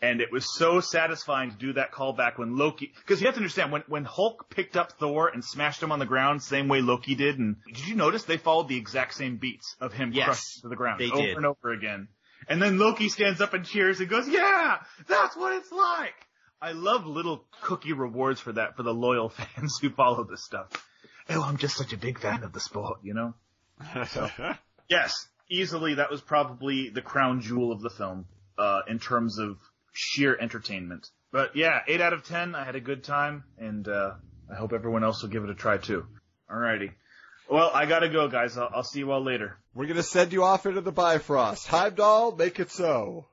And 0.00 0.20
it 0.20 0.30
was 0.30 0.46
so 0.56 0.78
satisfying 0.80 1.50
to 1.50 1.56
do 1.56 1.72
that 1.72 1.90
callback 1.90 2.38
when 2.38 2.56
Loki, 2.56 2.92
because 3.00 3.20
you 3.20 3.26
have 3.26 3.34
to 3.34 3.40
understand 3.40 3.72
when 3.72 3.82
when 3.88 4.04
Hulk 4.04 4.48
picked 4.48 4.76
up 4.76 4.92
Thor 4.92 5.28
and 5.28 5.44
smashed 5.44 5.82
him 5.82 5.90
on 5.90 5.98
the 5.98 6.06
ground, 6.06 6.40
same 6.42 6.68
way 6.68 6.80
Loki 6.80 7.16
did. 7.16 7.38
And 7.38 7.56
did 7.66 7.86
you 7.88 7.96
notice 7.96 8.22
they 8.22 8.36
followed 8.36 8.68
the 8.68 8.76
exact 8.76 9.14
same 9.14 9.38
beats 9.38 9.74
of 9.80 9.92
him 9.92 10.12
Yes, 10.12 10.24
crushed 10.26 10.62
to 10.62 10.68
the 10.68 10.76
ground 10.76 11.02
over 11.02 11.16
did. 11.22 11.36
and 11.36 11.44
over 11.46 11.72
again? 11.72 12.06
And 12.48 12.62
then 12.62 12.78
Loki 12.78 13.08
stands 13.08 13.40
up 13.40 13.54
and 13.54 13.64
cheers 13.66 13.98
and 13.98 14.08
goes, 14.08 14.28
"Yeah, 14.28 14.78
that's 15.08 15.36
what 15.36 15.54
it's 15.56 15.72
like." 15.72 16.14
I 16.62 16.72
love 16.72 17.04
little 17.06 17.44
cookie 17.62 17.92
rewards 17.92 18.40
for 18.40 18.52
that 18.52 18.76
for 18.76 18.84
the 18.84 18.94
loyal 18.94 19.28
fans 19.56 19.78
who 19.82 19.90
follow 19.90 20.22
this 20.22 20.44
stuff. 20.44 20.68
Oh, 21.28 21.42
I'm 21.42 21.56
just 21.56 21.76
such 21.76 21.92
a 21.92 21.96
big 21.98 22.20
fan 22.20 22.44
of 22.44 22.52
the 22.52 22.60
sport, 22.60 23.00
you 23.02 23.14
know? 23.14 23.34
Yes, 24.88 25.26
easily 25.50 25.94
that 25.94 26.10
was 26.10 26.20
probably 26.20 26.88
the 26.88 27.02
crown 27.02 27.40
jewel 27.42 27.72
of 27.72 27.80
the 27.82 27.90
film, 27.90 28.26
uh, 28.56 28.80
in 28.88 28.98
terms 28.98 29.38
of 29.38 29.58
sheer 29.98 30.36
entertainment. 30.38 31.10
But 31.32 31.56
yeah, 31.56 31.80
8 31.86 32.00
out 32.00 32.12
of 32.12 32.24
10, 32.24 32.54
I 32.54 32.64
had 32.64 32.76
a 32.76 32.80
good 32.80 33.02
time, 33.04 33.44
and, 33.58 33.86
uh, 33.86 34.12
I 34.50 34.54
hope 34.54 34.72
everyone 34.72 35.04
else 35.04 35.22
will 35.22 35.28
give 35.28 35.44
it 35.44 35.50
a 35.50 35.54
try 35.54 35.76
too. 35.76 36.06
Alrighty. 36.50 36.92
Well, 37.50 37.70
I 37.74 37.86
gotta 37.86 38.08
go, 38.08 38.28
guys. 38.28 38.56
I'll, 38.56 38.70
I'll 38.72 38.84
see 38.84 39.00
you 39.00 39.10
all 39.10 39.22
later. 39.22 39.58
We're 39.74 39.86
gonna 39.86 40.02
send 40.02 40.32
you 40.32 40.44
off 40.44 40.66
into 40.66 40.80
the 40.80 40.92
Bifrost. 40.92 41.66
Heimdall, 41.66 42.36
make 42.36 42.60
it 42.60 42.70
so. 42.70 43.26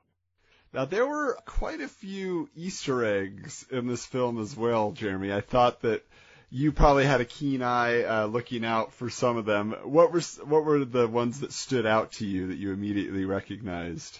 Now 0.72 0.84
there 0.84 1.06
were 1.06 1.38
quite 1.46 1.80
a 1.80 1.88
few 1.88 2.48
Easter 2.54 3.04
eggs 3.04 3.64
in 3.70 3.86
this 3.86 4.04
film 4.04 4.40
as 4.40 4.56
well, 4.56 4.92
Jeremy. 4.92 5.32
I 5.32 5.40
thought 5.40 5.82
that 5.82 6.04
you 6.50 6.72
probably 6.72 7.04
had 7.04 7.20
a 7.20 7.24
keen 7.24 7.62
eye 7.62 8.02
uh, 8.02 8.26
looking 8.26 8.64
out 8.64 8.92
for 8.92 9.08
some 9.08 9.36
of 9.36 9.44
them. 9.44 9.74
What 9.84 10.12
were 10.12 10.20
what 10.44 10.64
were 10.64 10.84
the 10.84 11.08
ones 11.08 11.40
that 11.40 11.52
stood 11.52 11.86
out 11.86 12.12
to 12.12 12.26
you 12.26 12.48
that 12.48 12.58
you 12.58 12.72
immediately 12.72 13.24
recognized? 13.24 14.18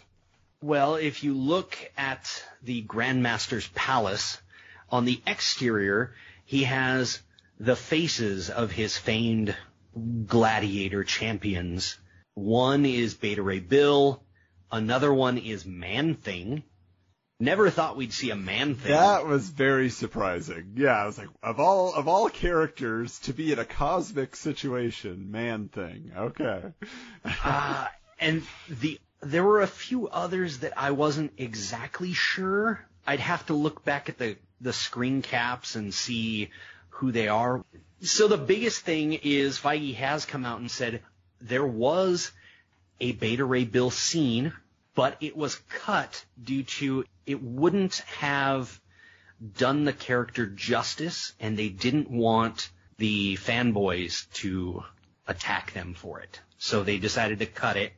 Well, 0.62 0.96
if 0.96 1.22
you 1.22 1.34
look 1.34 1.76
at 1.96 2.44
the 2.62 2.82
Grandmaster's 2.82 3.68
palace, 3.68 4.38
on 4.90 5.04
the 5.04 5.20
exterior, 5.26 6.14
he 6.44 6.64
has 6.64 7.20
the 7.58 7.76
faces 7.76 8.50
of 8.50 8.70
his 8.72 8.96
famed 8.96 9.56
gladiator 10.26 11.04
champions. 11.04 11.98
One 12.34 12.84
is 12.84 13.14
Beta 13.14 13.42
Ray 13.42 13.60
Bill, 13.60 14.22
another 14.70 15.12
one 15.12 15.38
is 15.38 15.64
Man 15.64 16.14
Thing. 16.14 16.62
Never 17.38 17.68
thought 17.68 17.96
we'd 17.96 18.12
see 18.12 18.30
a 18.30 18.36
Man 18.36 18.76
Thing. 18.76 18.92
That 18.92 19.26
was 19.26 19.50
very 19.50 19.90
surprising. 19.90 20.74
Yeah, 20.76 21.02
I 21.02 21.06
was 21.06 21.18
like, 21.18 21.28
of 21.42 21.60
all 21.60 21.92
of 21.92 22.08
all 22.08 22.30
characters 22.30 23.18
to 23.20 23.34
be 23.34 23.52
in 23.52 23.58
a 23.58 23.64
cosmic 23.64 24.36
situation, 24.36 25.30
man 25.30 25.68
thing. 25.68 26.12
Okay. 26.16 26.62
Uh, 27.44 27.86
and 28.18 28.42
the 28.70 28.98
there 29.20 29.44
were 29.44 29.62
a 29.62 29.66
few 29.66 30.08
others 30.08 30.58
that 30.58 30.72
I 30.76 30.90
wasn't 30.90 31.32
exactly 31.38 32.12
sure. 32.12 32.84
I'd 33.06 33.20
have 33.20 33.46
to 33.46 33.54
look 33.54 33.84
back 33.84 34.08
at 34.08 34.18
the 34.18 34.36
the 34.60 34.72
screen 34.72 35.22
caps 35.22 35.76
and 35.76 35.92
see 35.92 36.50
who 36.88 37.12
they 37.12 37.28
are. 37.28 37.64
So 38.00 38.28
the 38.28 38.38
biggest 38.38 38.80
thing 38.82 39.12
is 39.12 39.58
Feige 39.58 39.94
has 39.96 40.24
come 40.24 40.44
out 40.44 40.60
and 40.60 40.70
said 40.70 41.02
there 41.40 41.66
was 41.66 42.32
a 43.00 43.12
Beta 43.12 43.44
Ray 43.44 43.64
Bill 43.64 43.90
scene, 43.90 44.52
but 44.94 45.16
it 45.20 45.36
was 45.36 45.56
cut 45.68 46.24
due 46.42 46.62
to 46.62 47.04
it 47.26 47.42
wouldn't 47.42 47.96
have 48.18 48.80
done 49.58 49.84
the 49.84 49.92
character 49.92 50.46
justice, 50.46 51.34
and 51.38 51.58
they 51.58 51.68
didn't 51.68 52.10
want 52.10 52.70
the 52.96 53.36
fanboys 53.36 54.30
to 54.32 54.82
attack 55.26 55.72
them 55.72 55.92
for 55.92 56.20
it. 56.20 56.40
So 56.58 56.82
they 56.82 56.96
decided 56.98 57.40
to 57.40 57.46
cut 57.46 57.76
it. 57.76 57.92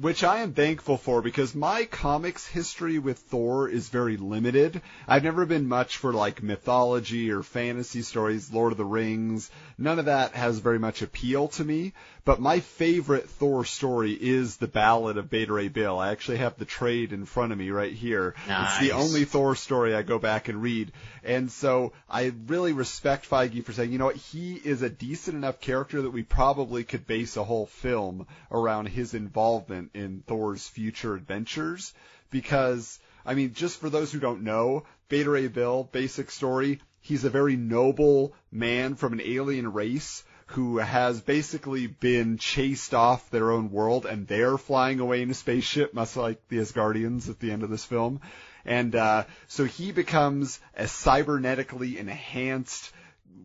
Which 0.00 0.24
I 0.24 0.40
am 0.40 0.52
thankful 0.52 0.96
for 0.96 1.22
because 1.22 1.54
my 1.54 1.84
comics 1.84 2.44
history 2.44 2.98
with 2.98 3.18
Thor 3.18 3.68
is 3.68 3.88
very 3.88 4.16
limited. 4.16 4.82
I've 5.06 5.22
never 5.22 5.46
been 5.46 5.68
much 5.68 5.98
for 5.98 6.12
like 6.12 6.42
mythology 6.42 7.30
or 7.30 7.44
fantasy 7.44 8.02
stories, 8.02 8.52
Lord 8.52 8.72
of 8.72 8.78
the 8.78 8.84
Rings. 8.84 9.48
None 9.78 10.00
of 10.00 10.06
that 10.06 10.34
has 10.34 10.58
very 10.58 10.80
much 10.80 11.02
appeal 11.02 11.48
to 11.48 11.64
me. 11.64 11.92
But 12.24 12.40
my 12.40 12.60
favorite 12.60 13.28
Thor 13.30 13.64
story 13.64 14.12
is 14.12 14.56
the 14.56 14.68
Ballad 14.68 15.16
of 15.16 15.30
Beta 15.30 15.52
Ray 15.52 15.68
Bill. 15.68 15.98
I 15.98 16.10
actually 16.10 16.38
have 16.38 16.58
the 16.58 16.64
trade 16.64 17.12
in 17.12 17.24
front 17.24 17.52
of 17.52 17.58
me 17.58 17.70
right 17.70 17.92
here. 17.92 18.34
It's 18.46 18.78
the 18.78 18.92
only 18.92 19.24
Thor 19.24 19.54
story 19.54 19.94
I 19.94 20.02
go 20.02 20.18
back 20.18 20.48
and 20.48 20.60
read. 20.62 20.92
And 21.22 21.50
so 21.50 21.92
I 22.08 22.32
really 22.46 22.72
respect 22.72 23.28
Feige 23.28 23.64
for 23.64 23.72
saying, 23.72 23.92
you 23.92 23.98
know 23.98 24.06
what, 24.06 24.16
he 24.16 24.54
is 24.54 24.82
a 24.82 24.90
decent 24.90 25.36
enough 25.36 25.60
character 25.60 26.02
that 26.02 26.10
we 26.10 26.22
probably 26.22 26.84
could 26.84 27.06
base 27.06 27.36
a 27.36 27.44
whole 27.44 27.66
film 27.66 28.26
around 28.50 28.86
his 28.86 29.14
involvement 29.14 29.59
in 29.68 30.22
Thor's 30.26 30.66
future 30.66 31.14
adventures. 31.14 31.92
Because, 32.30 32.98
I 33.26 33.34
mean, 33.34 33.54
just 33.54 33.80
for 33.80 33.90
those 33.90 34.12
who 34.12 34.20
don't 34.20 34.42
know, 34.42 34.84
Beta 35.08 35.30
Ray 35.30 35.48
Bill, 35.48 35.84
basic 35.90 36.30
story, 36.30 36.80
he's 37.00 37.24
a 37.24 37.30
very 37.30 37.56
noble 37.56 38.34
man 38.52 38.94
from 38.94 39.12
an 39.12 39.20
alien 39.20 39.72
race 39.72 40.22
who 40.46 40.78
has 40.78 41.20
basically 41.20 41.86
been 41.86 42.36
chased 42.36 42.92
off 42.92 43.30
their 43.30 43.52
own 43.52 43.70
world 43.70 44.04
and 44.04 44.26
they're 44.26 44.58
flying 44.58 44.98
away 44.98 45.22
in 45.22 45.30
a 45.30 45.34
spaceship, 45.34 45.94
much 45.94 46.16
like 46.16 46.40
the 46.48 46.58
Asgardians 46.58 47.28
at 47.28 47.38
the 47.38 47.52
end 47.52 47.62
of 47.62 47.70
this 47.70 47.84
film. 47.84 48.20
And 48.64 48.94
uh, 48.94 49.24
so 49.46 49.64
he 49.64 49.92
becomes 49.92 50.60
a 50.76 50.84
cybernetically 50.84 51.96
enhanced 51.96 52.92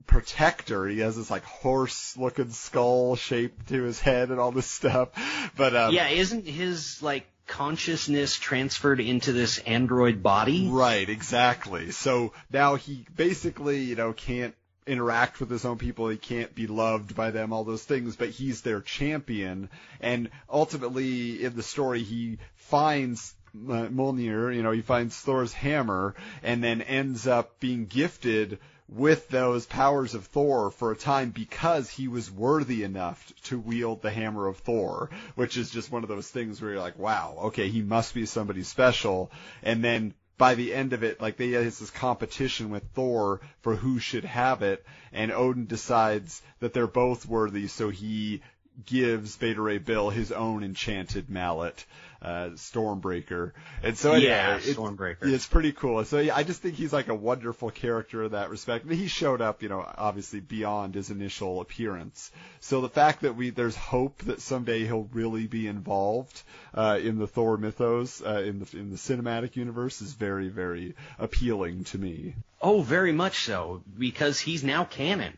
protector. 0.08 0.88
He 0.88 1.00
has 1.00 1.16
this 1.16 1.30
like 1.30 1.44
horse-looking 1.44 2.52
skull 2.52 3.16
shape 3.16 3.68
to 3.68 3.84
his 3.84 4.00
head 4.00 4.30
and 4.30 4.40
all 4.40 4.52
this 4.52 4.70
stuff. 4.70 5.10
But 5.58 5.76
um, 5.76 5.94
Yeah, 5.94 6.08
isn't 6.08 6.48
his 6.48 7.02
like 7.02 7.26
consciousness 7.48 8.36
transferred 8.36 9.00
into 9.00 9.34
this 9.34 9.60
android 9.60 10.24
body? 10.24 10.68
Right, 10.70 11.08
exactly. 11.08 11.92
So 11.92 12.34
now 12.52 12.76
he 12.76 13.06
basically, 13.16 13.82
you 13.84 13.96
know, 13.96 14.14
can't 14.14 14.56
interact 14.88 15.40
with 15.40 15.50
his 15.50 15.66
own 15.66 15.78
people. 15.78 16.10
He 16.10 16.18
can't 16.18 16.54
be 16.54 16.68
loved 16.68 17.16
by 17.16 17.32
them, 17.32 17.54
all 17.54 17.64
those 17.64 17.84
things, 17.84 18.16
but 18.16 18.30
he's 18.30 18.62
their 18.62 18.82
champion. 18.82 19.70
And 20.00 20.30
ultimately, 20.50 21.44
in 21.44 21.56
the 21.56 21.64
story, 21.64 22.04
he 22.04 22.38
finds 22.56 23.34
uh, 23.56 23.88
Mjolnir, 23.88 24.54
you 24.54 24.64
know, 24.64 24.72
he 24.72 24.82
finds 24.82 25.18
Thor's 25.18 25.54
hammer 25.54 26.14
and 26.44 26.64
then 26.64 26.82
ends 26.82 27.26
up 27.26 27.60
being 27.60 27.86
gifted 27.86 28.60
with 28.88 29.30
those 29.30 29.66
powers 29.66 30.14
of 30.14 30.26
Thor 30.26 30.70
for 30.70 30.92
a 30.92 30.96
time 30.96 31.32
because 31.32 31.90
he 31.90 32.08
was 32.08 32.32
worthy 32.32 32.84
enough 32.84 33.34
to 33.44 33.60
wield 33.60 34.02
the 34.02 34.12
hammer 34.12 34.48
of 34.48 34.58
Thor, 34.58 35.10
which 35.36 35.58
is 35.58 35.72
just 35.72 35.92
one 35.92 36.04
of 36.04 36.10
those 36.10 36.30
things 36.30 36.62
where 36.62 36.72
you're 36.72 36.80
like, 36.80 37.00
wow, 37.00 37.36
okay, 37.46 37.70
he 37.70 37.82
must 37.82 38.14
be 38.14 38.26
somebody 38.26 38.64
special. 38.64 39.32
And 39.64 39.84
then 39.84 40.14
by 40.38 40.56
the 40.56 40.74
end 40.74 40.94
of 40.94 41.04
it, 41.04 41.22
like 41.22 41.38
they 41.38 41.52
has 41.52 41.80
this 41.80 41.90
competition 41.90 42.70
with 42.70 42.84
Thor 42.94 43.42
for 43.62 43.76
who 43.76 44.00
should 44.00 44.26
have 44.26 44.62
it, 44.62 44.86
and 45.14 45.32
Odin 45.32 45.66
decides 45.66 46.42
that 46.60 46.74
they're 46.74 46.88
both 46.88 47.26
worthy, 47.26 47.68
so 47.68 47.90
he 47.90 48.42
gives 48.86 49.36
Beta 49.36 49.62
Ray 49.62 49.78
Bill 49.78 50.10
his 50.10 50.32
own 50.32 50.64
enchanted 50.64 51.30
mallet, 51.30 51.86
uh, 52.22 52.50
Stormbreaker. 52.56 53.52
And 53.84 53.98
so 53.98 54.14
anyway, 54.14 54.30
Yeah, 54.32 54.56
it's, 54.58 54.74
Stormbreaker. 54.74 55.32
It's 55.32 55.46
pretty 55.46 55.72
cool. 55.72 56.04
So 56.06 56.20
yeah, 56.20 56.36
I 56.36 56.44
just 56.44 56.62
think 56.62 56.76
he's 56.76 56.92
like 56.92 57.08
a 57.08 57.16
wonderful 57.16 57.70
character 57.70 58.24
in 58.24 58.32
that 58.32 58.50
respect. 58.50 58.90
He 58.92 59.08
showed 59.08 59.42
up, 59.42 59.62
you 59.62 59.70
know, 59.70 59.86
obviously 59.98 60.40
beyond 60.40 60.96
his 60.96 61.12
initial 61.12 61.62
appearance. 61.62 62.32
So 62.60 62.82
the 62.82 62.90
fact 62.90 63.22
that 63.22 63.36
we 63.36 63.52
there's 63.52 63.76
hope 63.76 64.18
that 64.24 64.42
someday 64.42 64.86
he'll 64.86 65.10
really 65.14 65.46
be 65.48 65.68
involved 65.68 66.42
uh, 66.74 67.00
in 67.02 67.20
the 67.20 67.28
Thor 67.28 67.58
mythos 67.58 68.22
uh, 68.26 68.42
in 68.42 68.60
the 68.60 68.78
in 68.78 68.90
the 68.90 68.98
cinematic 68.98 69.56
universe 69.56 70.02
is 70.02 70.14
very 70.14 70.50
very 70.50 70.96
appealing 71.20 71.84
to 71.86 71.98
me. 71.98 72.36
Oh, 72.62 72.82
very 72.82 73.12
much 73.12 73.44
so, 73.44 73.84
because 73.98 74.40
he's 74.40 74.64
now 74.64 74.86
canon. 74.86 75.38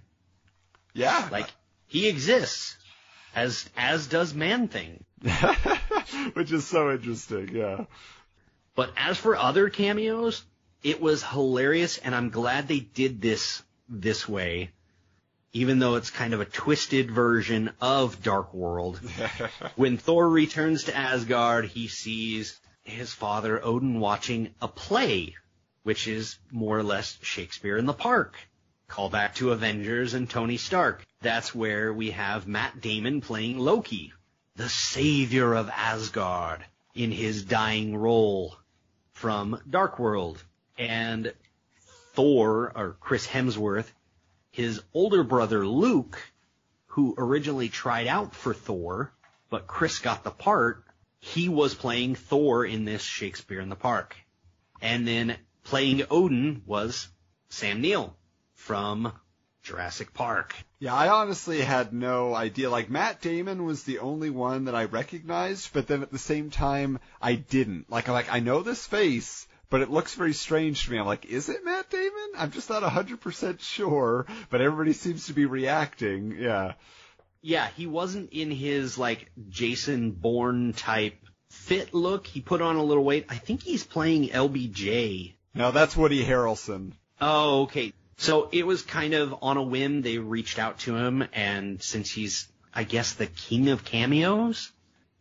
Yeah, 0.93 1.27
Like, 1.31 1.49
he 1.87 2.07
exists. 2.07 2.76
As, 3.37 3.69
as 3.77 4.07
does 4.07 4.33
Man 4.33 4.67
Thing. 4.67 5.05
which 6.33 6.51
is 6.51 6.65
so 6.65 6.91
interesting. 6.91 7.55
Yeah. 7.55 7.85
But 8.73 8.91
as 8.97 9.15
for 9.17 9.35
other 9.35 9.69
cameos, 9.69 10.43
it 10.81 10.99
was 10.99 11.21
hilarious, 11.21 11.99
and 11.99 12.15
I'm 12.15 12.31
glad 12.31 12.67
they 12.67 12.79
did 12.79 13.21
this 13.21 13.61
this 13.87 14.27
way, 14.27 14.71
even 15.53 15.77
though 15.77 15.95
it's 15.95 16.09
kind 16.09 16.33
of 16.33 16.41
a 16.41 16.45
twisted 16.45 17.11
version 17.11 17.71
of 17.79 18.23
Dark 18.23 18.55
World. 18.55 18.97
when 19.75 19.97
Thor 19.97 20.27
returns 20.27 20.85
to 20.85 20.97
Asgard, 20.97 21.65
he 21.65 21.87
sees 21.87 22.59
his 22.83 23.13
father 23.13 23.63
Odin 23.63 23.99
watching 23.99 24.55
a 24.61 24.67
play, 24.67 25.35
which 25.83 26.07
is 26.07 26.39
more 26.51 26.79
or 26.79 26.83
less 26.83 27.19
Shakespeare 27.21 27.77
in 27.77 27.85
the 27.85 27.93
Park. 27.93 28.35
Call 28.89 29.09
back 29.09 29.35
to 29.35 29.51
Avengers 29.51 30.13
and 30.13 30.29
Tony 30.29 30.55
Stark. 30.55 31.05
That's 31.21 31.53
where 31.53 31.93
we 31.93 32.11
have 32.11 32.47
Matt 32.47 32.79
Damon 32.79 33.19
playing 33.19 33.59
Loki, 33.59 34.13
the 34.55 34.69
savior 34.69 35.53
of 35.53 35.69
Asgard, 35.69 36.65
in 36.95 37.11
his 37.11 37.43
dying 37.43 37.97
role 37.97 38.57
from 39.11 39.61
Dark 39.69 39.99
World. 39.99 40.41
And 40.77 41.33
Thor, 42.13 42.71
or 42.75 42.97
Chris 42.99 43.27
Hemsworth, 43.27 43.91
his 44.51 44.81
older 44.93 45.23
brother 45.23 45.67
Luke, 45.67 46.17
who 46.85 47.13
originally 47.17 47.69
tried 47.69 48.07
out 48.07 48.33
for 48.33 48.53
Thor, 48.53 49.11
but 49.49 49.67
Chris 49.67 49.99
got 49.99 50.23
the 50.23 50.31
part, 50.31 50.83
he 51.19 51.49
was 51.49 51.75
playing 51.75 52.15
Thor 52.15 52.65
in 52.65 52.85
this 52.85 53.03
Shakespeare 53.03 53.59
in 53.59 53.69
the 53.69 53.75
Park. 53.75 54.15
And 54.81 55.05
then 55.05 55.37
playing 55.63 56.03
Odin 56.09 56.63
was 56.65 57.09
Sam 57.49 57.81
Neill 57.81 58.16
from 58.57 59.13
Jurassic 59.63 60.13
Park. 60.13 60.55
Yeah, 60.79 60.93
I 60.93 61.09
honestly 61.09 61.61
had 61.61 61.93
no 61.93 62.35
idea. 62.35 62.69
Like 62.69 62.89
Matt 62.89 63.21
Damon 63.21 63.65
was 63.65 63.83
the 63.83 63.99
only 63.99 64.29
one 64.29 64.65
that 64.65 64.75
I 64.75 64.85
recognized, 64.85 65.71
but 65.73 65.87
then 65.87 66.03
at 66.03 66.11
the 66.11 66.17
same 66.17 66.49
time 66.49 66.99
I 67.21 67.35
didn't. 67.35 67.89
Like 67.89 68.07
I'm 68.07 68.13
like 68.13 68.31
I 68.31 68.39
know 68.39 68.61
this 68.61 68.85
face, 68.85 69.47
but 69.69 69.81
it 69.81 69.89
looks 69.89 70.15
very 70.15 70.33
strange 70.33 70.85
to 70.85 70.91
me. 70.91 70.99
I'm 70.99 71.05
like, 71.05 71.25
is 71.25 71.49
it 71.49 71.65
Matt 71.65 71.89
Damon? 71.89 72.29
I'm 72.37 72.51
just 72.51 72.69
not 72.69 72.83
100% 72.83 73.59
sure, 73.59 74.25
but 74.49 74.61
everybody 74.61 74.93
seems 74.93 75.27
to 75.27 75.33
be 75.33 75.45
reacting. 75.45 76.37
Yeah. 76.39 76.73
Yeah, 77.41 77.67
he 77.75 77.87
wasn't 77.87 78.31
in 78.31 78.51
his 78.51 78.97
like 78.97 79.31
Jason 79.49 80.11
Bourne 80.11 80.73
type 80.73 81.15
fit 81.49 81.93
look. 81.93 82.27
He 82.27 82.41
put 82.41 82.61
on 82.61 82.75
a 82.75 82.83
little 82.83 83.03
weight. 83.03 83.25
I 83.29 83.35
think 83.35 83.63
he's 83.63 83.83
playing 83.83 84.29
LBJ. 84.29 85.33
No, 85.53 85.71
that's 85.71 85.95
Woody 85.97 86.23
Harrelson. 86.23 86.93
Oh, 87.19 87.63
okay. 87.63 87.93
So 88.17 88.49
it 88.51 88.65
was 88.65 88.81
kind 88.81 89.13
of 89.13 89.35
on 89.41 89.57
a 89.57 89.61
whim. 89.63 90.01
They 90.01 90.17
reached 90.17 90.59
out 90.59 90.79
to 90.79 90.95
him, 90.95 91.27
and 91.33 91.81
since 91.81 92.11
he's, 92.11 92.47
I 92.73 92.83
guess, 92.83 93.13
the 93.13 93.27
king 93.27 93.69
of 93.69 93.85
cameos, 93.85 94.71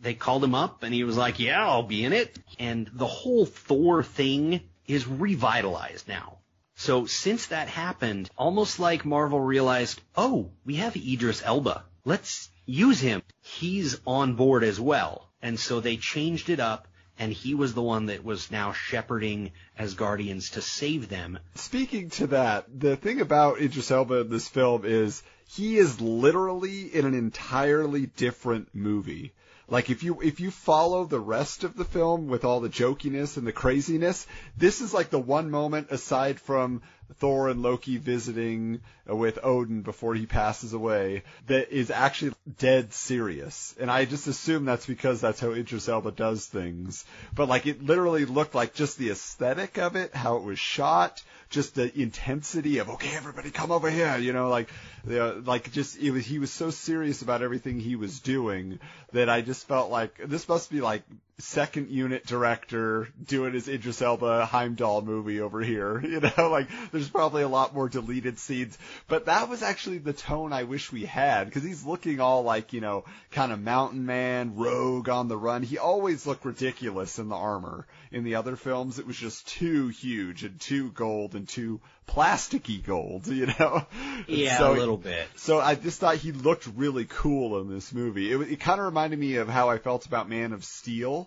they 0.01 0.15
called 0.15 0.43
him 0.45 0.55
up, 0.55 0.83
and 0.83 0.93
he 0.95 1.05
was 1.05 1.17
like, 1.17 1.39
"Yeah, 1.39 1.65
I'll 1.65 1.83
be 1.83 2.05
in 2.05 2.13
it." 2.13 2.39
And 2.59 2.91
the 2.93 3.07
whole 3.07 3.47
Thor 3.47 4.03
thing 4.03 4.61
is 4.87 5.07
revitalized 5.07 6.09
now. 6.09 6.39
So 6.75 7.07
since 7.07 7.47
that 7.47 7.69
happened, 7.69 8.31
almost 8.37 8.79
like 8.79 9.05
Marvel 9.05 9.41
realized, 9.41 10.01
oh, 10.15 10.51
we 10.65 10.77
have 10.77 10.95
Idris 10.95 11.43
Elba. 11.43 11.85
Let's 12.05 12.51
use 12.67 13.01
him. 13.01 13.23
He's 13.41 13.99
on 14.07 14.35
board 14.35 14.63
as 14.63 14.79
well. 14.79 15.31
And 15.41 15.59
so 15.59 15.81
they 15.81 15.97
changed 15.97 16.51
it 16.51 16.61
up, 16.61 16.87
and 17.19 17.33
he 17.33 17.55
was 17.55 17.75
the 17.75 17.83
one 17.83 18.07
that 18.07 18.25
was 18.25 18.51
now 18.51 18.73
shepherding 18.73 19.53
Asgardians 19.79 20.53
to 20.53 20.63
save 20.63 21.09
them. 21.09 21.39
Speaking 21.55 22.11
to 22.11 22.27
that, 22.29 22.67
the 22.79 22.97
thing 22.97 23.21
about 23.21 23.61
Idris 23.61 23.91
Elba 23.91 24.21
in 24.21 24.31
this 24.31 24.49
film 24.49 24.85
is 24.85 25.23
he 25.49 25.79
is 25.79 26.01
literally 26.01 26.95
in 26.95 27.07
an 27.07 27.15
entirely 27.15 28.07
different 28.07 28.75
movie. 28.75 29.33
Like 29.69 29.91
if 29.91 30.05
you 30.05 30.21
if 30.21 30.39
you 30.39 30.51
follow 30.51 31.05
the 31.05 31.19
rest 31.19 31.65
of 31.65 31.77
the 31.77 31.85
film 31.85 32.29
with 32.29 32.45
all 32.45 32.61
the 32.61 32.69
jokiness 32.69 33.37
and 33.37 33.47
the 33.47 33.53
craziness, 33.53 34.27
this 34.57 34.81
is 34.81 34.95
like 34.95 35.11
the 35.11 35.19
one 35.19 35.51
moment 35.51 35.89
aside 35.91 36.39
from 36.39 36.83
Thor 37.15 37.49
and 37.49 37.63
Loki 37.63 37.97
visiting 37.97 38.81
uh, 39.09 39.15
with 39.15 39.39
Odin 39.43 39.83
before 39.83 40.15
he 40.15 40.27
passes 40.27 40.73
away 40.73 41.23
that 41.47 41.71
is 41.71 41.91
actually 41.91 42.33
dead 42.59 42.93
serious. 42.93 43.75
And 43.79 43.91
I 43.91 44.05
just 44.05 44.27
assume 44.27 44.65
that's 44.65 44.87
because 44.87 45.21
that's 45.21 45.41
how 45.41 45.53
Idris 45.53 45.89
Elba 45.89 46.13
does 46.13 46.47
things. 46.47 47.05
But 47.35 47.49
like 47.49 47.67
it 47.67 47.83
literally 47.83 48.25
looked 48.25 48.55
like 48.55 48.75
just 48.75 48.99
the 48.99 49.11
aesthetic 49.11 49.79
of 49.79 49.97
it, 49.97 50.15
how 50.15 50.37
it 50.37 50.43
was 50.43 50.59
shot, 50.59 51.23
just 51.51 51.75
the 51.75 51.97
intensity 51.99 52.79
of 52.79 52.91
okay, 52.91 53.15
everybody 53.17 53.51
come 53.51 53.71
over 53.71 53.91
here, 53.91 54.17
you 54.17 54.33
know, 54.33 54.49
like 54.49 54.69
the 55.05 55.43
like 55.45 55.73
just 55.73 55.99
it 55.99 56.11
was 56.11 56.27
he 56.27 56.39
was 56.39 56.53
so 56.53 56.71
serious 56.71 57.23
about 57.23 57.43
everything 57.43 57.79
he 57.79 57.97
was 57.97 58.21
doing 58.21 58.81
that 59.13 59.29
I 59.29 59.41
just 59.41 59.67
felt 59.69 59.91
like 59.91 60.19
this 60.25 60.49
must 60.49 60.71
be 60.71 60.81
like 60.81 61.03
second 61.39 61.91
unit 61.91 62.25
director 62.25 63.09
doing 63.23 63.53
his 63.53 63.69
Idris 63.69 64.01
Elba 64.01 64.47
Heimdall 64.47 65.03
movie 65.03 65.41
over 65.41 65.61
here. 65.61 66.01
You 66.07 66.21
know, 66.21 66.49
like 66.51 66.69
there's 66.93 67.11
probably 67.11 67.43
a 67.43 67.49
lot 67.49 67.75
more 67.75 67.89
deleted 67.91 68.39
scenes, 68.39 68.79
but 69.07 69.27
that 69.27 69.49
was 69.51 69.63
actually 69.63 69.99
the 69.99 70.13
tone 70.15 70.53
I 70.55 70.63
wish 70.63 70.91
we 70.91 71.05
had 71.05 71.45
because 71.45 71.63
he's 71.63 71.85
looking 71.85 72.21
all 72.21 72.43
like 72.43 72.73
you 72.73 72.81
know 72.81 73.05
kind 73.33 73.53
of 73.53 73.61
mountain 73.61 74.07
man, 74.07 74.57
rogue 74.57 75.09
on 75.11 75.29
the 75.29 75.37
run. 75.37 75.63
He 75.63 75.77
always 75.79 76.27
looked 76.27 76.45
ridiculous 76.47 77.19
in 77.19 77.29
the 77.29 77.37
armor. 77.37 77.87
In 78.13 78.25
the 78.25 78.37
other 78.37 78.57
films, 78.57 78.99
it 78.99 79.07
was 79.07 79.17
just 79.17 79.47
too 79.49 79.89
huge 79.89 80.43
and 80.45 80.59
too 80.59 80.91
gold 80.93 81.35
and 81.35 81.47
too 81.47 81.81
plasticky 82.09 82.83
gold. 82.83 83.27
You 83.37 83.47
know, 83.59 83.85
Yeah, 84.27 84.57
So- 84.59 84.73
a 84.73 84.79
little 84.79 84.97
bit. 84.97 85.27
so 85.35 85.61
I 85.61 85.75
just 85.75 86.01
thought 86.01 86.17
he 86.17 86.33
looked 86.33 86.67
really 86.77 87.05
cool 87.05 87.61
in 87.61 87.69
this 87.69 87.93
movie. 87.93 88.33
It, 88.33 88.41
it 88.53 88.61
kind 88.61 88.79
of 88.81 88.87
reminded 88.87 89.19
me 89.19 89.37
of 89.37 89.49
how 89.49 89.69
I 89.69 89.77
felt 89.79 90.07
about 90.07 90.29
Man 90.31 90.53
of 90.55 90.65
Steel, 90.65 91.26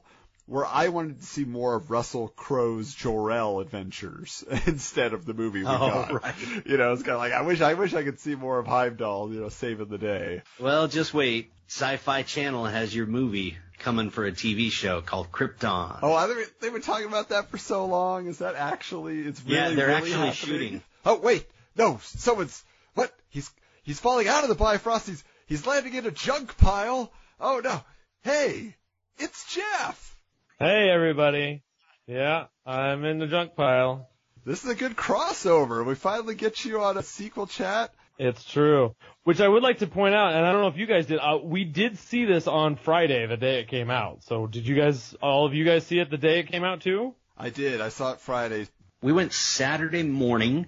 where 0.49 0.65
I 0.65 0.87
wanted 0.89 1.19
to 1.19 1.25
see 1.25 1.45
more 1.45 1.75
of 1.75 1.91
Russell 1.91 2.29
Crowe's 2.29 2.93
Jor-El 2.93 3.59
adventures 3.59 4.43
instead 4.65 5.13
of 5.13 5.25
the 5.25 5.33
movie 5.33 5.59
we 5.59 5.65
Oh, 5.67 5.77
got. 5.77 6.23
right. 6.23 6.35
You 6.65 6.77
know, 6.77 6.91
it's 6.93 7.03
kind 7.03 7.13
of 7.13 7.19
like 7.19 7.33
I 7.33 7.41
wish 7.43 7.61
I 7.61 7.75
wish 7.75 7.93
I 7.93 8.03
could 8.03 8.19
see 8.19 8.35
more 8.35 8.59
of 8.59 8.67
Heimdall, 8.67 9.33
you 9.33 9.41
know, 9.41 9.49
saving 9.49 9.87
the 9.87 9.97
day. 9.97 10.41
Well, 10.59 10.87
just 10.87 11.13
wait. 11.13 11.51
Sci-Fi 11.67 12.23
Channel 12.23 12.65
has 12.65 12.95
your 12.95 13.05
movie 13.05 13.55
coming 13.77 14.09
for 14.09 14.25
a 14.25 14.31
TV 14.31 14.71
show 14.71 15.01
called 15.01 15.31
Krypton. 15.31 15.99
Oh, 16.01 16.13
I, 16.13 16.27
they've 16.59 16.73
been 16.73 16.81
talking 16.81 17.07
about 17.07 17.29
that 17.29 17.49
for 17.49 17.57
so 17.59 17.85
long. 17.85 18.25
Is 18.27 18.39
that 18.39 18.55
actually? 18.55 19.19
It's 19.19 19.41
really 19.43 19.55
Yeah, 19.55 19.69
they're 19.69 19.87
really 19.87 19.97
actually 19.97 20.11
happening? 20.13 20.33
shooting. 20.33 20.81
Oh 21.05 21.19
wait, 21.19 21.45
no, 21.77 21.99
someone's 22.03 22.63
what? 22.95 23.13
He's 23.29 23.49
he's 23.83 23.99
falling 23.99 24.27
out 24.27 24.41
of 24.43 24.49
the 24.49 24.55
Bifrost. 24.55 25.07
He's 25.07 25.23
he's 25.45 25.65
landing 25.67 25.93
in 25.93 26.05
a 26.07 26.11
junk 26.11 26.57
pile. 26.57 27.11
Oh 27.39 27.61
no! 27.63 27.81
Hey, 28.23 28.75
it's 29.19 29.53
Jeff. 29.53 30.17
Hey 30.61 30.89
everybody. 30.89 31.63
Yeah, 32.05 32.47
I'm 32.65 33.05
in 33.05 33.17
the 33.17 33.27
junk 33.27 33.55
pile. 33.55 34.09
This 34.43 34.65
is 34.65 34.69
a 34.69 34.75
good 34.75 34.97
crossover. 34.97 35.85
We 35.85 35.95
finally 35.95 36.35
get 36.35 36.65
you 36.65 36.81
on 36.81 36.97
a 36.97 37.01
sequel 37.01 37.47
chat. 37.47 37.93
It's 38.17 38.43
true. 38.43 38.93
Which 39.23 39.39
I 39.39 39.47
would 39.47 39.63
like 39.63 39.77
to 39.77 39.87
point 39.87 40.15
out, 40.15 40.33
and 40.33 40.45
I 40.45 40.51
don't 40.51 40.59
know 40.59 40.67
if 40.67 40.75
you 40.75 40.85
guys 40.85 41.05
did, 41.05 41.19
uh, 41.19 41.37
we 41.41 41.63
did 41.63 41.97
see 41.97 42.25
this 42.25 42.45
on 42.45 42.75
Friday, 42.75 43.25
the 43.25 43.37
day 43.37 43.61
it 43.61 43.69
came 43.69 43.89
out. 43.89 44.25
So 44.25 44.47
did 44.47 44.67
you 44.67 44.75
guys, 44.75 45.15
all 45.21 45.45
of 45.45 45.53
you 45.53 45.63
guys 45.63 45.87
see 45.87 45.97
it 45.97 46.09
the 46.09 46.17
day 46.17 46.39
it 46.39 46.51
came 46.51 46.65
out 46.65 46.81
too? 46.81 47.15
I 47.37 47.51
did. 47.51 47.79
I 47.79 47.87
saw 47.87 48.11
it 48.11 48.19
Friday. 48.19 48.67
We 49.01 49.13
went 49.13 49.31
Saturday 49.31 50.03
morning, 50.03 50.65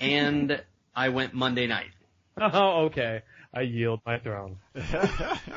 and 0.00 0.60
I 0.92 1.10
went 1.10 1.34
Monday 1.34 1.68
night. 1.68 1.90
Oh, 2.42 2.86
okay. 2.86 3.22
I 3.52 3.62
yield 3.62 4.00
my 4.06 4.18
throne. 4.18 4.56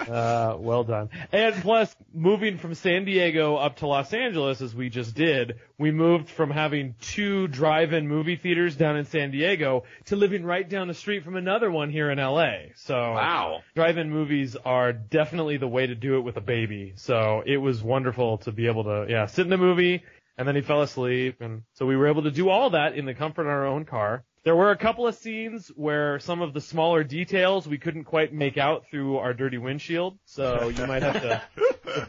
Uh, 0.03 0.57
well 0.59 0.83
done. 0.83 1.09
And 1.31 1.55
plus, 1.55 1.95
moving 2.13 2.57
from 2.57 2.73
San 2.75 3.05
Diego 3.05 3.55
up 3.55 3.77
to 3.77 3.87
Los 3.87 4.13
Angeles, 4.13 4.61
as 4.61 4.75
we 4.75 4.89
just 4.89 5.15
did, 5.15 5.59
we 5.77 5.91
moved 5.91 6.29
from 6.29 6.51
having 6.51 6.95
two 6.99 7.47
drive-in 7.47 8.07
movie 8.07 8.35
theaters 8.35 8.75
down 8.75 8.97
in 8.97 9.05
San 9.05 9.31
Diego 9.31 9.83
to 10.05 10.15
living 10.17 10.43
right 10.43 10.67
down 10.67 10.89
the 10.89 10.93
street 10.93 11.23
from 11.23 11.37
another 11.37 11.71
one 11.71 11.89
here 11.89 12.11
in 12.11 12.17
LA. 12.19 12.73
So, 12.75 12.95
Wow. 12.95 13.61
drive-in 13.75 14.09
movies 14.09 14.57
are 14.57 14.91
definitely 14.91 15.55
the 15.57 15.67
way 15.69 15.87
to 15.87 15.95
do 15.95 16.17
it 16.17 16.21
with 16.21 16.35
a 16.35 16.41
baby. 16.41 16.93
So 16.97 17.43
it 17.45 17.57
was 17.57 17.81
wonderful 17.81 18.39
to 18.39 18.51
be 18.51 18.67
able 18.67 18.83
to, 18.83 19.05
yeah, 19.07 19.25
sit 19.27 19.45
in 19.45 19.49
the 19.49 19.57
movie, 19.57 20.03
and 20.37 20.47
then 20.47 20.55
he 20.55 20.61
fell 20.61 20.81
asleep, 20.81 21.41
and 21.41 21.63
so 21.73 21.85
we 21.85 21.95
were 21.95 22.07
able 22.07 22.23
to 22.23 22.31
do 22.31 22.49
all 22.49 22.71
that 22.71 22.95
in 22.95 23.05
the 23.05 23.13
comfort 23.13 23.41
of 23.43 23.47
our 23.47 23.65
own 23.67 23.85
car. 23.85 24.23
There 24.43 24.55
were 24.55 24.71
a 24.71 24.77
couple 24.77 25.07
of 25.07 25.15
scenes 25.15 25.69
where 25.69 26.19
some 26.19 26.41
of 26.41 26.53
the 26.53 26.59
smaller 26.59 27.05
details 27.05 27.65
we 27.65 27.77
couldn't 27.77 28.03
quite 28.03 28.33
make 28.33 28.57
out 28.57 28.83
through 28.91 29.17
our 29.17 29.33
dirty 29.33 29.57
windshield, 29.57 30.17
so 30.25 30.67
you 30.67 30.85
might 30.85 31.01
have 31.03 31.21
to. 31.21 31.41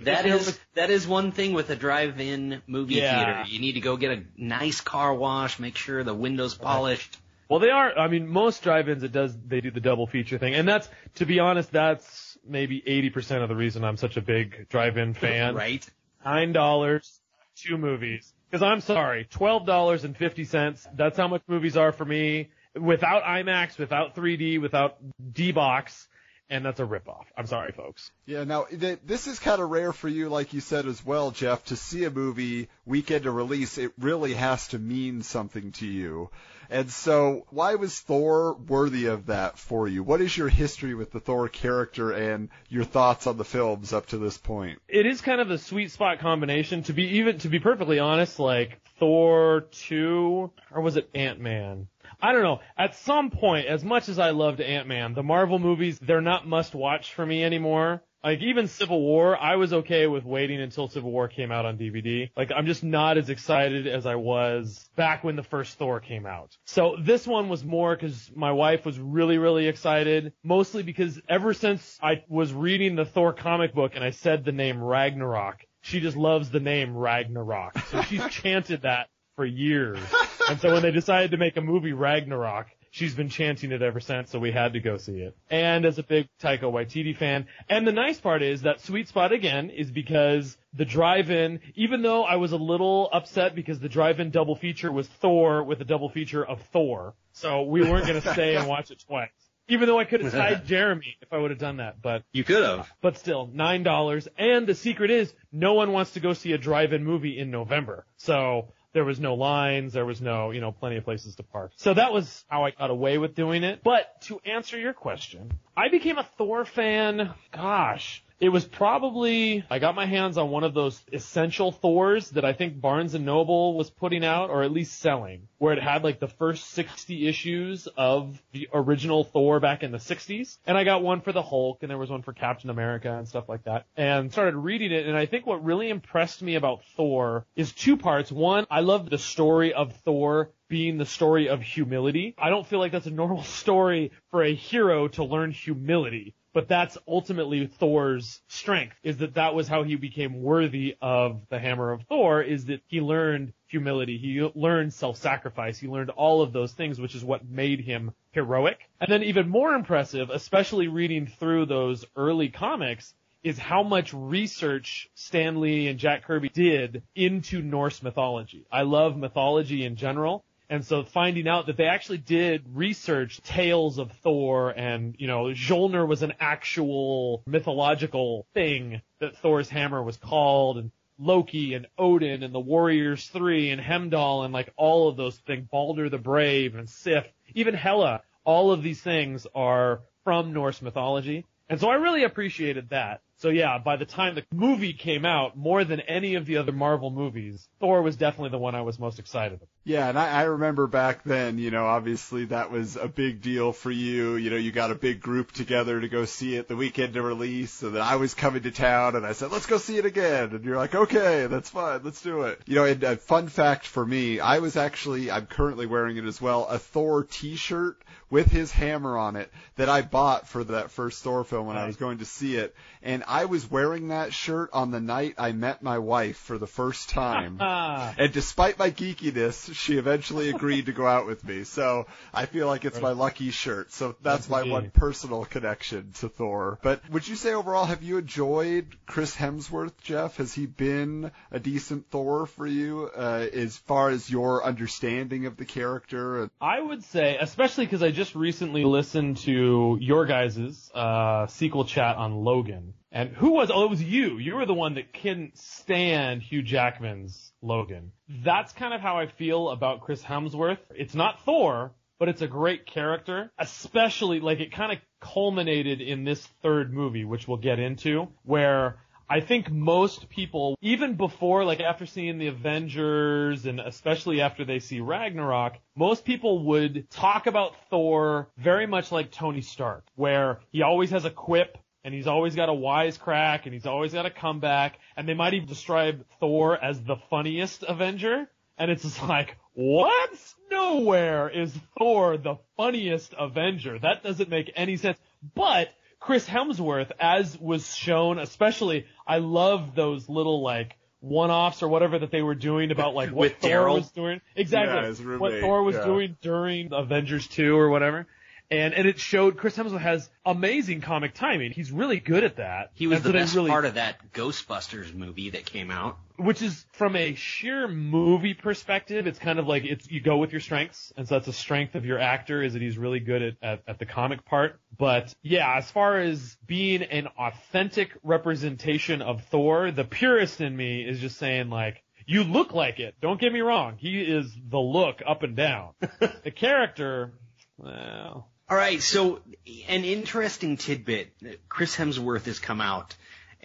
That 0.03 0.25
is 0.25 0.59
that 0.75 0.89
is 0.89 1.07
one 1.07 1.31
thing 1.31 1.53
with 1.53 1.69
a 1.69 1.77
drive-in 1.77 2.63
movie 2.67 2.95
Yeah. 2.95 3.25
theater. 3.45 3.51
You 3.51 3.61
need 3.61 3.73
to 3.73 3.81
go 3.81 3.99
get 3.99 4.19
a 4.19 4.23
nice 4.37 4.81
car 4.81 5.13
wash, 5.15 5.59
make 5.59 5.77
sure 5.77 6.03
the 6.03 6.15
windows 6.15 6.55
polished. 6.55 7.19
Well, 7.51 7.61
they 7.61 7.69
are. 7.69 7.97
I 7.99 8.09
mean, 8.09 8.27
most 8.27 8.63
drive-ins 8.63 9.03
it 9.03 9.13
does. 9.13 9.37
They 9.47 9.61
do 9.61 9.71
the 9.71 9.81
double 9.81 10.07
feature 10.07 10.39
thing, 10.39 10.55
and 10.55 10.67
that's 10.67 10.89
to 11.17 11.27
be 11.27 11.39
honest, 11.39 11.71
that's 11.71 12.39
maybe 12.47 12.81
80% 12.81 13.43
of 13.43 13.51
the 13.51 13.55
reason 13.57 13.85
I'm 13.85 13.99
such 13.99 14.17
a 14.17 14.23
big 14.23 14.69
drive-in 14.71 15.13
fan. 15.15 15.55
Right? 15.65 15.87
Nine 16.25 16.53
dollars, 16.53 17.21
two 17.57 17.79
movies. 17.79 18.33
Because 18.51 18.63
I'm 18.63 18.81
sorry, 18.81 19.27
twelve 19.31 19.67
dollars 19.67 20.05
and 20.05 20.17
fifty 20.17 20.45
cents. 20.45 20.87
That's 20.95 21.17
how 21.17 21.29
much 21.29 21.43
movies 21.47 21.77
are 21.77 21.93
for 21.93 22.05
me. 22.05 22.51
Without 22.75 23.23
IMAX, 23.23 23.79
without 23.79 24.17
3D, 24.17 24.61
without 24.61 24.97
D-box, 25.33 26.09
and 26.51 26.65
that's 26.65 26.81
a 26.81 26.85
ripoff. 26.85 27.25
I'm 27.37 27.47
sorry, 27.47 27.73
folks. 27.73 28.11
Yeah, 28.27 28.45
now 28.45 28.65
th- 28.65 29.01
this 29.05 29.27
is 29.27 29.39
kind 29.39 29.61
of 29.61 29.71
rare 29.71 29.93
for 29.93 30.09
you, 30.09 30.29
like 30.29 30.53
you 30.53 30.61
said 30.61 30.87
as 30.87 31.05
well, 31.05 31.31
Jeff, 31.31 31.65
to 31.67 31.77
see 31.77 32.05
a 32.05 32.11
movie 32.11 32.69
weekend 32.85 33.27
of 33.27 33.35
release. 33.35 33.79
It 33.79 33.93
really 33.99 34.35
has 34.35 34.69
to 34.69 34.79
mean 34.79 35.23
something 35.23 35.73
to 35.73 35.87
you. 35.87 36.31
And 36.71 36.91
so, 36.91 37.47
why 37.51 37.75
was 37.75 38.01
Thor 38.01 38.55
worthy 38.55 39.07
of 39.07 39.27
that 39.27 39.59
for 39.59 39.87
you? 39.87 40.03
What 40.03 40.21
is 40.21 40.37
your 40.37 40.49
history 40.49 40.95
with 40.95 41.13
the 41.13 41.21
Thor 41.21 41.49
character 41.49 42.11
and 42.11 42.49
your 42.69 42.85
thoughts 42.85 43.27
on 43.27 43.37
the 43.37 43.45
films 43.45 43.93
up 43.93 44.07
to 44.09 44.19
this 44.19 44.39
point? 44.39 44.81
It 44.89 45.07
is 45.07 45.21
kind 45.21 45.41
of 45.41 45.51
a 45.51 45.59
sweet 45.59 45.91
spot 45.91 46.21
combination. 46.21 46.83
To 46.85 46.93
be 46.93 47.19
even, 47.19 47.39
to 47.41 47.49
be 47.49 47.61
perfectly 47.61 47.99
honest, 47.99 48.39
like 48.39 48.81
Thor 48.99 49.67
two, 49.73 50.51
or 50.73 50.81
was 50.81 50.97
it 50.97 51.11
Ant 51.15 51.41
Man? 51.41 51.89
I 52.25 52.33
don't 52.33 52.43
know. 52.43 52.61
At 52.79 52.95
some 52.95 53.29
point, 53.29 53.67
as 53.67 53.85
much 53.85 54.09
as 54.09 54.19
I 54.19 54.31
loved 54.31 54.63
Ant 54.63 54.89
Man, 54.89 55.13
the 55.13 55.23
Marvel 55.23 55.59
movies, 55.59 55.99
they're 55.99 56.23
not 56.23 56.49
must 56.49 56.75
watch 56.75 57.13
for 57.13 57.27
me 57.27 57.45
anymore. 57.45 58.03
Like 58.25 58.41
even 58.41 58.67
Civil 58.67 59.03
War, 59.03 59.37
I 59.37 59.57
was 59.57 59.75
okay 59.75 60.07
with 60.07 60.25
waiting 60.25 60.59
until 60.59 60.89
Civil 60.89 61.11
War 61.11 61.29
came 61.29 61.53
out 61.53 61.67
on 61.67 61.77
DVD. 61.77 62.31
Like 62.35 62.51
I'm 62.51 62.65
just 62.65 62.83
not 62.83 63.19
as 63.19 63.29
excited 63.29 63.87
as 63.87 64.07
I 64.07 64.15
was 64.15 64.89
back 64.97 65.23
when 65.23 65.37
the 65.37 65.43
first 65.43 65.77
Thor 65.77 66.01
came 66.01 66.25
out. 66.25 66.57
So 66.65 66.97
this 66.99 67.27
one 67.27 67.51
was 67.51 67.63
more 67.63 67.95
because 67.95 68.31
my 68.35 68.53
wife 68.53 68.87
was 68.87 68.99
really, 68.99 69.37
really 69.37 69.69
excited. 69.69 70.33
Mostly 70.43 70.83
because 70.83 71.21
ever 71.29 71.53
since 71.53 71.99
I 72.03 72.25
was 72.27 72.55
reading 72.55 72.97
the 72.97 73.05
Thor 73.05 73.35
comic 73.35 73.75
book 73.75 73.93
and 73.97 74.03
I 74.03 74.13
said 74.13 74.47
the 74.47 74.53
name 74.53 74.83
Ragnarok, 74.83 75.63
she 75.83 76.01
just 76.01 76.17
loves 76.17 76.49
the 76.49 76.61
name 76.61 76.97
Ragnarok. 76.97 77.79
So 77.91 78.01
she's 78.01 78.27
chanted 78.31 78.81
that 78.83 79.09
for 79.37 79.45
years. 79.45 79.99
And 80.47 80.61
so 80.61 80.75
when 80.75 80.83
they 80.83 80.91
decided 80.91 81.31
to 81.31 81.39
make 81.39 81.57
a 81.57 81.63
movie 81.63 81.95
Ragnarok, 81.95 82.67
she's 82.91 83.15
been 83.15 83.31
chanting 83.31 83.73
it 83.73 83.81
ever 83.81 83.99
since, 83.99 84.31
so 84.31 84.39
we 84.39 84.53
had 84.53 84.75
to 84.75 84.81
go 84.81 84.99
see 84.99 85.21
it. 85.21 85.35
And 85.49 85.87
as 85.87 85.99
a 85.99 86.03
big 86.03 86.29
Taika 86.39 86.65
Waititi 86.65 87.17
fan, 87.17 87.47
and 87.67 87.87
the 87.87 87.93
nice 87.93 88.21
part 88.21 88.43
is 88.43 88.61
that 88.61 88.83
sweet 88.83 89.09
spot 89.09 89.33
again 89.33 89.71
is 89.71 89.91
because 89.91 90.59
the 90.75 90.85
drive-in, 90.85 91.61
even 91.77 92.03
though 92.03 92.25
I 92.25 92.37
was 92.37 92.53
a 92.53 92.59
little 92.59 93.09
upset 93.11 93.55
because 93.55 93.81
the 93.81 93.89
drive-in 93.89 94.33
double 94.33 94.55
feature 94.55 94.93
was 94.93 95.09
Thor 95.09 95.65
with 95.65 95.81
a 95.81 95.85
double 95.87 96.11
feature 96.11 96.45
of 96.45 96.61
Thor, 96.75 97.15
so 97.33 97.63
we 97.63 97.81
weren't 97.81 98.07
going 98.07 98.21
to 98.21 98.33
stay 98.35 98.55
and 98.57 98.69
watch 98.69 98.91
it 98.91 99.03
twice. 99.09 99.31
Even 99.69 99.89
though 99.89 99.99
I 99.99 100.05
could 100.05 100.21
have 100.21 100.33
tied 100.33 100.67
Jeremy 100.67 101.17
if 101.23 101.33
I 101.33 101.39
would 101.39 101.53
have 101.53 101.59
done 101.59 101.79
that, 101.79 102.03
but 102.03 102.23
You 102.33 102.45
could 102.45 102.63
have. 102.63 102.93
but 103.01 103.17
still, 103.17 103.49
nine 103.51 103.83
dollars. 103.83 104.29
And 104.37 104.67
the 104.67 104.75
secret 104.75 105.11
is, 105.11 105.33
no 105.51 105.73
one 105.73 105.91
wants 105.93 106.11
to 106.11 106.21
go 106.21 106.35
see 106.35 106.53
a 106.53 106.59
drive-in 106.59 107.03
movie 107.03 107.39
in 107.39 107.51
November. 107.51 108.05
So 108.19 108.69
there 108.95 109.05
was 109.05 109.21
no 109.21 109.35
lines, 109.35 109.93
there 109.93 110.07
was 110.07 110.23
no, 110.23 110.53
you 110.53 110.61
know, 110.61 110.73
plenty 110.73 110.97
of 110.97 111.05
places 111.05 111.35
to 111.35 111.43
park. 111.43 111.73
So 111.77 111.93
that 111.93 112.13
was 112.13 112.45
how 112.49 112.65
I 112.65 112.71
got 112.71 112.91
away 112.91 113.19
with 113.19 113.35
doing 113.35 113.63
it. 113.65 113.81
But 113.85 114.23
to 114.23 114.41
answer 114.47 114.79
your 114.79 114.95
question, 114.95 115.53
I 115.77 115.89
became 115.89 116.17
a 116.17 116.27
Thor 116.39 116.65
fan, 116.65 117.35
gosh, 117.53 118.24
it 118.41 118.49
was 118.49 118.65
probably, 118.65 119.65
I 119.71 119.79
got 119.79 119.95
my 119.95 120.07
hands 120.07 120.37
on 120.37 120.51
one 120.51 120.65
of 120.65 120.75
those 120.75 121.01
essential 121.13 121.71
Thors 121.71 122.31
that 122.31 122.45
I 122.45 122.53
think 122.53 122.81
Barnes 122.81 123.15
and 123.15 123.25
Noble 123.25 123.75
was 123.75 123.91
putting 123.91 124.25
out, 124.25 124.51
or 124.51 124.63
at 124.63 124.73
least 124.73 124.99
selling, 124.99 125.49
where 125.59 125.73
it 125.73 125.83
had 125.83 126.03
like 126.03 126.19
the 126.19 126.29
first 126.29 126.71
60 126.71 127.29
issues 127.29 127.87
of 127.97 128.43
the 128.53 128.69
original 128.73 129.25
Thor 129.25 129.61
back 129.61 129.83
in 129.83 129.93
the 129.93 129.99
60s. 129.99 130.59
And 130.67 130.77
I 130.77 130.85
got 130.85 131.03
one 131.03 131.21
for 131.21 131.33
the 131.33 131.43
Hulk, 131.43 131.79
and 131.83 131.91
there 131.91 131.99
was 131.99 132.11
one 132.11 132.23
for 132.23 132.33
Captain 132.33 132.71
America 132.71 133.17
and 133.17 133.29
stuff 133.29 133.49
like 133.49 133.65
that. 133.65 133.87
And 133.97 134.33
started 134.33 134.57
reading 134.57 134.93
it, 134.93 135.07
and 135.07 135.17
I 135.17 135.27
think 135.27 135.47
what 135.47 135.65
really 135.65 135.89
impressed 135.89 136.43
me 136.43 136.57
about 136.57 136.85
Thor 136.97 137.47
is 137.55 137.73
two 137.73 137.97
parts. 137.97 138.33
One, 138.33 138.67
I 138.71 138.81
love 138.81 139.09
the 139.09 139.19
story 139.19 139.73
of 139.73 139.95
Thor 140.05 140.51
being 140.69 140.99
the 140.99 141.07
story 141.07 141.49
of 141.49 141.63
humility. 141.63 142.35
I 142.37 142.51
don't 142.51 142.67
feel 142.67 142.81
like 142.81 142.93
that's 142.93 143.07
a 143.07 143.11
normal 143.11 143.43
story 143.61 144.11
for 144.31 144.43
a 144.43 144.55
hero 144.55 145.09
to 145.09 145.25
learn 145.25 145.53
humility. 145.53 146.35
But 146.55 146.69
that's 146.69 146.97
ultimately 147.09 147.67
Thor's 147.67 148.41
strength, 148.47 148.97
is 149.03 149.19
that 149.19 149.35
that 149.35 149.57
was 149.57 149.67
how 149.67 149.83
he 149.83 149.97
became 149.97 150.41
worthy 150.41 150.97
of 151.03 151.43
the 151.51 151.59
hammer 151.59 151.91
of 151.91 152.05
Thor, 152.05 152.41
is 152.41 152.67
that 152.67 152.81
he 152.87 153.01
learned 153.01 153.53
humility, 153.67 154.19
he 154.19 154.41
learned 154.55 154.95
self-sacrifice, 154.95 155.79
he 155.79 155.89
learned 155.89 156.11
all 156.11 156.43
of 156.43 156.53
those 156.53 156.73
things, 156.73 157.01
which 157.01 157.17
is 157.17 157.25
what 157.25 157.45
made 157.45 157.81
him 157.81 158.13
heroic. 158.31 158.89
And 159.01 159.11
then 159.11 159.25
even 159.25 159.49
more 159.49 159.75
impressive, 159.75 160.31
especially 160.31 160.87
reading 160.87 161.27
through 161.27 161.67
those 161.67 162.05
early 162.15 162.51
comics, 162.51 163.15
is 163.43 163.59
how 163.59 163.83
much 163.83 164.15
research 164.15 165.11
Stan 165.15 165.61
Lee 165.61 165.89
and 165.89 165.99
Jack 165.99 166.25
Kirby 166.25 166.51
did 166.51 167.03
into 167.17 167.63
Norse 167.63 168.01
mythology. 168.01 168.65
I 168.71 168.83
love 168.83 169.17
mythology 169.17 169.85
in 169.85 169.97
general. 169.97 170.45
And 170.75 170.85
so 170.85 171.05
finding 171.05 171.47
out 171.47 171.67
that 171.67 171.77
they 171.77 171.87
actually 171.87 172.19
did 172.19 172.65
research 172.75 173.41
tales 173.45 173.99
of 173.99 174.11
Thor 174.11 174.71
and, 174.71 175.15
you 175.17 175.29
know, 175.29 175.45
Mjolnir 175.45 176.05
was 176.05 176.25
an 176.25 176.33
actual 176.41 177.45
mythological 177.47 178.49
thing 178.55 179.01
that 179.21 179.37
Thor's 179.37 179.69
hammer 179.69 180.03
was 180.03 180.17
called 180.17 180.79
and 180.79 180.91
Loki 181.17 181.75
and 181.75 181.87
Odin 181.97 182.43
and 182.43 182.53
the 182.53 182.59
Warriors 182.59 183.29
Three 183.29 183.71
and 183.71 183.81
Heimdall 183.81 184.43
and 184.43 184.53
like 184.53 184.73
all 184.77 185.09
of 185.09 185.17
those 185.17 185.37
things, 185.37 185.69
Balder 185.71 186.09
the 186.09 186.19
Brave 186.19 186.75
and 186.75 186.91
Sif, 186.91 187.25
even 187.55 187.75
Hela, 187.75 188.23
all 188.43 188.73
of 188.73 188.83
these 188.83 189.01
things 189.01 189.47
are 189.55 190.01
from 190.25 190.53
Norse 190.53 190.83
mythology. 190.83 191.47
And 191.69 191.81
so 191.81 191.89
I 191.89 191.95
really 191.95 192.25
appreciated 192.25 192.91
that. 192.91 193.23
So 193.37 193.49
yeah, 193.49 193.79
by 193.79 193.97
the 193.97 194.05
time 194.05 194.37
the 194.37 194.45
movie 194.53 194.93
came 194.93 195.25
out, 195.25 195.57
more 195.57 195.85
than 195.85 196.01
any 196.01 196.37
of 196.37 196.47
the 196.47 196.59
other 196.59 196.73
Marvel 196.73 197.11
movies, 197.11 197.69
Thor 197.81 198.01
was 198.01 198.17
definitely 198.17 198.51
the 198.51 198.59
one 198.59 198.75
I 198.75 198.83
was 198.83 198.99
most 198.99 199.19
excited 199.19 199.57
about. 199.57 199.69
Yeah, 199.83 200.09
and 200.09 200.19
I, 200.19 200.31
I 200.31 200.43
remember 200.45 200.87
back 200.87 201.25
then, 201.25 201.59
you 201.59 201.71
know, 201.71 201.85
obviously 201.85 202.47
that 202.47 202.71
was 202.71 202.97
a 202.97 203.09
big 203.09 203.43
deal 203.43 203.73
for 203.73 203.91
you. 203.91 204.37
You 204.37 204.51
know, 204.51 204.57
you 204.57 204.73
got 204.73 204.91
a 204.93 204.95
big 204.95 205.21
group 205.21 205.53
together 205.53 206.01
to 206.01 206.09
go 206.09 206.25
see 206.25 206.55
it 206.55 206.69
the 206.69 206.77
weekend 206.77 207.17
of 207.17 207.25
release, 207.25 207.83
and 207.83 207.95
then 207.95 208.03
I 208.03 208.17
was 208.17 208.35
coming 208.35 208.63
to 208.63 208.71
town, 208.71 209.17
and 209.17 209.27
I 209.27 209.33
said, 209.33 209.51
let's 209.51 209.67
go 209.67 209.79
see 209.79 209.99
it 209.99 210.07
again. 210.07 210.51
And 210.55 210.65
you're 210.65 210.77
like, 210.77 210.95
okay, 210.95 211.47
that's 211.47 211.69
fine, 211.69 212.01
let's 212.03 212.23
do 212.23 212.43
it. 212.43 212.63
You 212.67 212.77
know, 212.77 212.85
and 212.85 213.03
a 213.03 213.17
fun 213.17 213.49
fact 213.49 213.87
for 213.87 214.07
me, 214.07 214.41
I 214.41 214.61
was 214.61 214.77
actually, 214.77 215.31
I'm 215.31 215.47
currently 215.47 215.87
wearing 215.87 216.17
it 216.17 216.25
as 216.25 216.41
well, 216.41 216.67
a 216.67 216.79
Thor 216.79 217.25
t-shirt 217.25 218.01
with 218.35 218.51
his 218.51 218.73
hammer 218.73 219.17
on 219.17 219.37
it 219.37 219.49
that 219.77 219.89
I 219.89 220.03
bought 220.03 220.49
for 220.49 220.65
that 220.65 220.91
first 220.91 221.23
Thor 221.23 221.45
film 221.45 221.69
when 221.69 221.77
I 221.77 221.87
was 221.87 221.95
going 221.95 222.19
to 222.19 222.25
see 222.25 222.57
it. 222.57 222.75
And 223.01 223.23
I 223.29 223.45
was 223.45 223.71
wearing 223.71 224.09
that 224.09 224.33
shirt 224.33 224.71
on 224.73 224.91
the 224.91 224.99
night 224.99 225.37
I 225.39 225.53
met 225.53 225.85
my 225.85 225.99
wife 225.99 226.37
for 226.39 226.59
the 226.59 226.67
first 226.67 227.11
time. 227.11 227.61
And 228.17 228.33
despite 228.33 228.79
my 228.79 228.91
geekiness, 228.91 229.73
she 229.75 229.99
eventually 229.99 230.51
agreed 230.51 230.87
to 230.87 230.93
go 230.93 231.07
out 231.07 231.27
with 231.27 231.45
me. 231.45 231.63
So 231.65 232.07
I 232.33 232.47
feel 232.47 232.67
like 232.67 232.85
it's 232.85 233.01
my 233.01 233.13
lucky 233.13 233.51
shirt. 233.51 233.93
So 233.93 234.17
that's 234.23 234.45
Yes, 234.47 234.51
my 234.51 234.59
indeed. 234.61 234.73
one 234.73 234.91
personal 234.91 235.45
connection 235.45 236.13
to 236.21 236.29
Thor. 236.29 236.79
But 236.83 237.09
would 237.11 237.27
you 237.29 237.37
say 237.37 237.55
overall, 237.55 237.85
have 237.85 238.03
you 238.03 238.19
enjoyed 238.19 238.87
Chris 239.07 239.37
Hemsworth, 239.37 239.93
Jeff? 240.03 240.39
Has 240.39 240.53
he 240.53 240.67
been 240.67 241.31
a 241.53 241.61
decent 241.61 242.11
Thor 242.11 242.47
for 242.47 242.67
you 242.67 243.11
uh, 243.17 243.47
as 243.53 243.77
far 243.77 244.11
as 244.11 244.29
your 244.29 244.65
understanding 244.65 245.47
of 245.47 245.57
the 245.57 245.65
character? 245.65 246.51
I 246.61 246.81
would 246.81 247.05
say, 247.05 247.37
especially 247.41 247.87
because 247.87 248.03
I 248.03 248.11
just 248.11 248.24
recently 248.33 248.85
listened 248.85 249.39
to 249.39 249.99
your 250.01 250.25
guys' 250.25 250.91
uh, 250.95 251.47
sequel 251.49 251.85
chat 251.85 252.17
on 252.17 252.45
Logan. 252.45 252.95
And 253.11 253.31
who 253.31 253.53
was, 253.53 253.71
oh, 253.73 253.85
it 253.85 253.91
was 253.91 254.03
you. 254.03 254.39
You 254.39 254.57
were 254.57 254.67
the 254.67 254.75
one 254.75 254.95
that 254.95 255.13
couldn't 255.13 255.57
stand 255.57 256.43
Hugh 256.43 256.63
Jackman's 256.63 257.53
Logan. 257.63 258.13
That's 258.29 258.73
kind 258.73 258.95
of 258.95 259.01
how 259.01 259.19
I 259.19 259.27
feel 259.27 259.71
about 259.71 260.01
Chris 260.01 260.23
Hemsworth. 260.23 260.79
It's 260.95 261.15
not 261.15 261.45
Thor, 261.45 261.93
but 262.19 262.29
it's 262.29 262.43
a 262.43 262.49
great 262.49 262.87
character. 262.87 263.53
Especially 263.59 264.41
like 264.41 264.61
it 264.61 264.73
kind 264.73 264.93
of 264.93 264.99
culminated 265.21 266.01
in 266.01 266.25
this 266.25 266.45
third 266.63 266.93
movie, 266.93 267.25
which 267.25 267.49
we'll 267.49 267.59
get 267.59 267.79
into, 267.79 268.29
where 268.43 268.99
I 269.29 269.41
think 269.41 269.71
most 269.71 270.29
people, 270.29 270.77
even 270.81 271.15
before, 271.15 271.65
like 271.65 271.81
after 271.81 272.07
seeing 272.07 272.39
the 272.39 272.49
Avengers 272.49 273.67
and 273.67 273.81
especially 273.81 274.41
after 274.41 274.65
they 274.65 274.79
see 274.79 275.01
Ragnarok, 275.01 275.79
most 275.97 276.25
people 276.25 276.65
would 276.67 277.11
talk 277.11 277.47
about 277.47 277.75
Thor 277.91 278.49
very 278.59 278.87
much 278.87 279.11
like 279.13 279.31
Tony 279.31 279.63
Stark, 279.63 280.05
where 280.15 280.61
he 280.71 280.83
always 280.83 281.11
has 281.11 281.25
a 281.25 281.31
quip 281.31 281.79
and 282.05 282.13
he's 282.13 282.27
always 282.27 282.55
got 282.55 282.69
a 282.69 282.73
wisecrack 282.73 283.65
and 283.65 283.73
he's 283.73 283.87
always 283.87 284.13
got 284.13 284.27
a 284.27 284.31
comeback 284.31 284.99
and 285.17 285.27
they 285.27 285.35
might 285.35 285.55
even 285.55 285.67
describe 285.67 286.25
Thor 286.39 286.83
as 286.83 287.03
the 287.03 287.17
funniest 287.31 287.83
Avenger. 287.83 288.49
And 288.77 288.91
it's 288.91 289.03
just 289.03 289.23
like, 289.29 289.57
what? 289.73 290.31
Nowhere 290.71 291.49
is 291.49 291.73
Thor 291.99 292.37
the 292.37 292.57
funniest 292.77 293.35
Avenger. 293.39 293.99
That 293.99 294.23
doesn't 294.23 294.51
make 294.51 294.71
any 294.77 294.97
sense. 294.97 295.19
But 295.55 295.89
Chris 296.25 296.47
Hemsworth, 296.49 297.11
as 297.21 297.59
was 297.61 297.95
shown, 297.95 298.39
especially, 298.39 299.05
I 299.27 299.39
love 299.39 299.95
those 299.95 300.27
little 300.27 300.63
like 300.63 300.97
one-offs 301.21 301.83
or 301.83 301.89
whatever 301.89 302.19
that 302.19 302.31
they 302.31 302.41
were 302.41 302.55
doing 302.55 302.91
about 302.91 303.15
like 303.15 303.29
what 303.31 303.53
With 303.53 303.57
Thor 303.59 303.71
Daryl? 303.71 303.95
was 303.97 304.11
doing. 304.11 304.41
Exactly. 304.57 305.31
Yeah, 305.31 305.37
what 305.37 305.61
Thor 305.61 305.83
was 305.83 305.97
yeah. 305.97 306.05
doing 306.05 306.37
during 306.41 306.95
Avengers 306.95 307.47
2 307.49 307.77
or 307.77 307.91
whatever. 307.91 308.27
And, 308.71 308.95
and 308.95 309.07
it 309.07 309.21
showed 309.21 309.57
Chris 309.57 309.77
Hemsworth 309.77 310.01
has 310.01 310.29
amazing 310.45 311.01
comic 311.01 311.35
timing. 311.35 311.71
He's 311.71 311.93
really 311.93 312.19
good 312.19 312.45
at 312.45 312.57
that. 312.57 312.91
He 312.95 313.07
was 313.07 313.17
And 313.19 313.25
the 313.25 313.29
so 313.29 313.33
best 313.33 313.55
really, 313.55 313.71
part 313.71 313.85
of 313.85 313.95
that 313.95 314.33
Ghostbusters 314.33 315.15
movie 315.15 315.51
that 315.51 315.67
came 315.67 315.91
out. 315.91 316.19
which 316.37 316.63
is 316.63 316.85
from 316.93 317.15
a 317.15 317.35
sheer 317.35 317.87
movie 317.87 318.55
perspective, 318.55 319.27
it's 319.27 319.39
kind 319.39 319.59
of 319.59 319.67
like 319.69 319.85
it's 319.85 320.11
you 320.11 320.21
go 320.21 320.39
with 320.39 320.51
your 320.53 320.61
strengths, 320.61 321.13
and 321.17 321.29
so 321.29 321.37
that's 321.37 321.49
a 321.49 321.53
strength 321.53 321.95
of 321.95 322.05
your 322.05 322.19
actor 322.19 322.63
is 322.63 322.73
that 322.73 322.83
he's 322.83 322.99
really 322.99 323.21
good 323.21 323.43
at, 323.43 323.55
at, 323.63 323.83
at 323.87 323.99
the 323.99 324.07
comic 324.07 324.45
part. 324.45 324.81
But 324.99 325.33
yeah, 325.43 325.77
as 325.77 325.91
far 325.91 326.19
as 326.19 326.57
being 326.67 327.03
an 327.03 327.29
authentic 327.39 328.11
representation 328.23 329.23
of 329.23 329.45
Thor, 329.45 329.91
the 329.91 330.05
purist 330.05 330.61
in 330.61 330.77
me 330.77 331.03
is 331.03 331.21
just 331.21 331.37
saying 331.39 331.71
like, 331.71 332.03
you 332.27 332.43
look 332.43 332.73
like 332.73 333.01
it. 333.01 333.15
Don't 333.21 333.39
get 333.39 333.53
me 333.53 333.61
wrong. 333.61 333.97
He 333.99 334.23
is 334.23 334.51
the 334.71 334.79
look 334.79 335.21
up 335.27 335.43
and 335.43 335.55
down. 335.55 335.91
the 336.01 336.51
character, 336.51 337.35
well, 337.77 338.49
All 338.75 338.81
right, 338.81 339.01
so 339.01 339.41
an 339.87 340.05
interesting 340.05 340.77
tidbit: 340.77 341.31
Chris 341.69 341.95
Hemsworth 341.95 342.47
has 342.47 342.59
come 342.59 342.81
out 342.81 343.15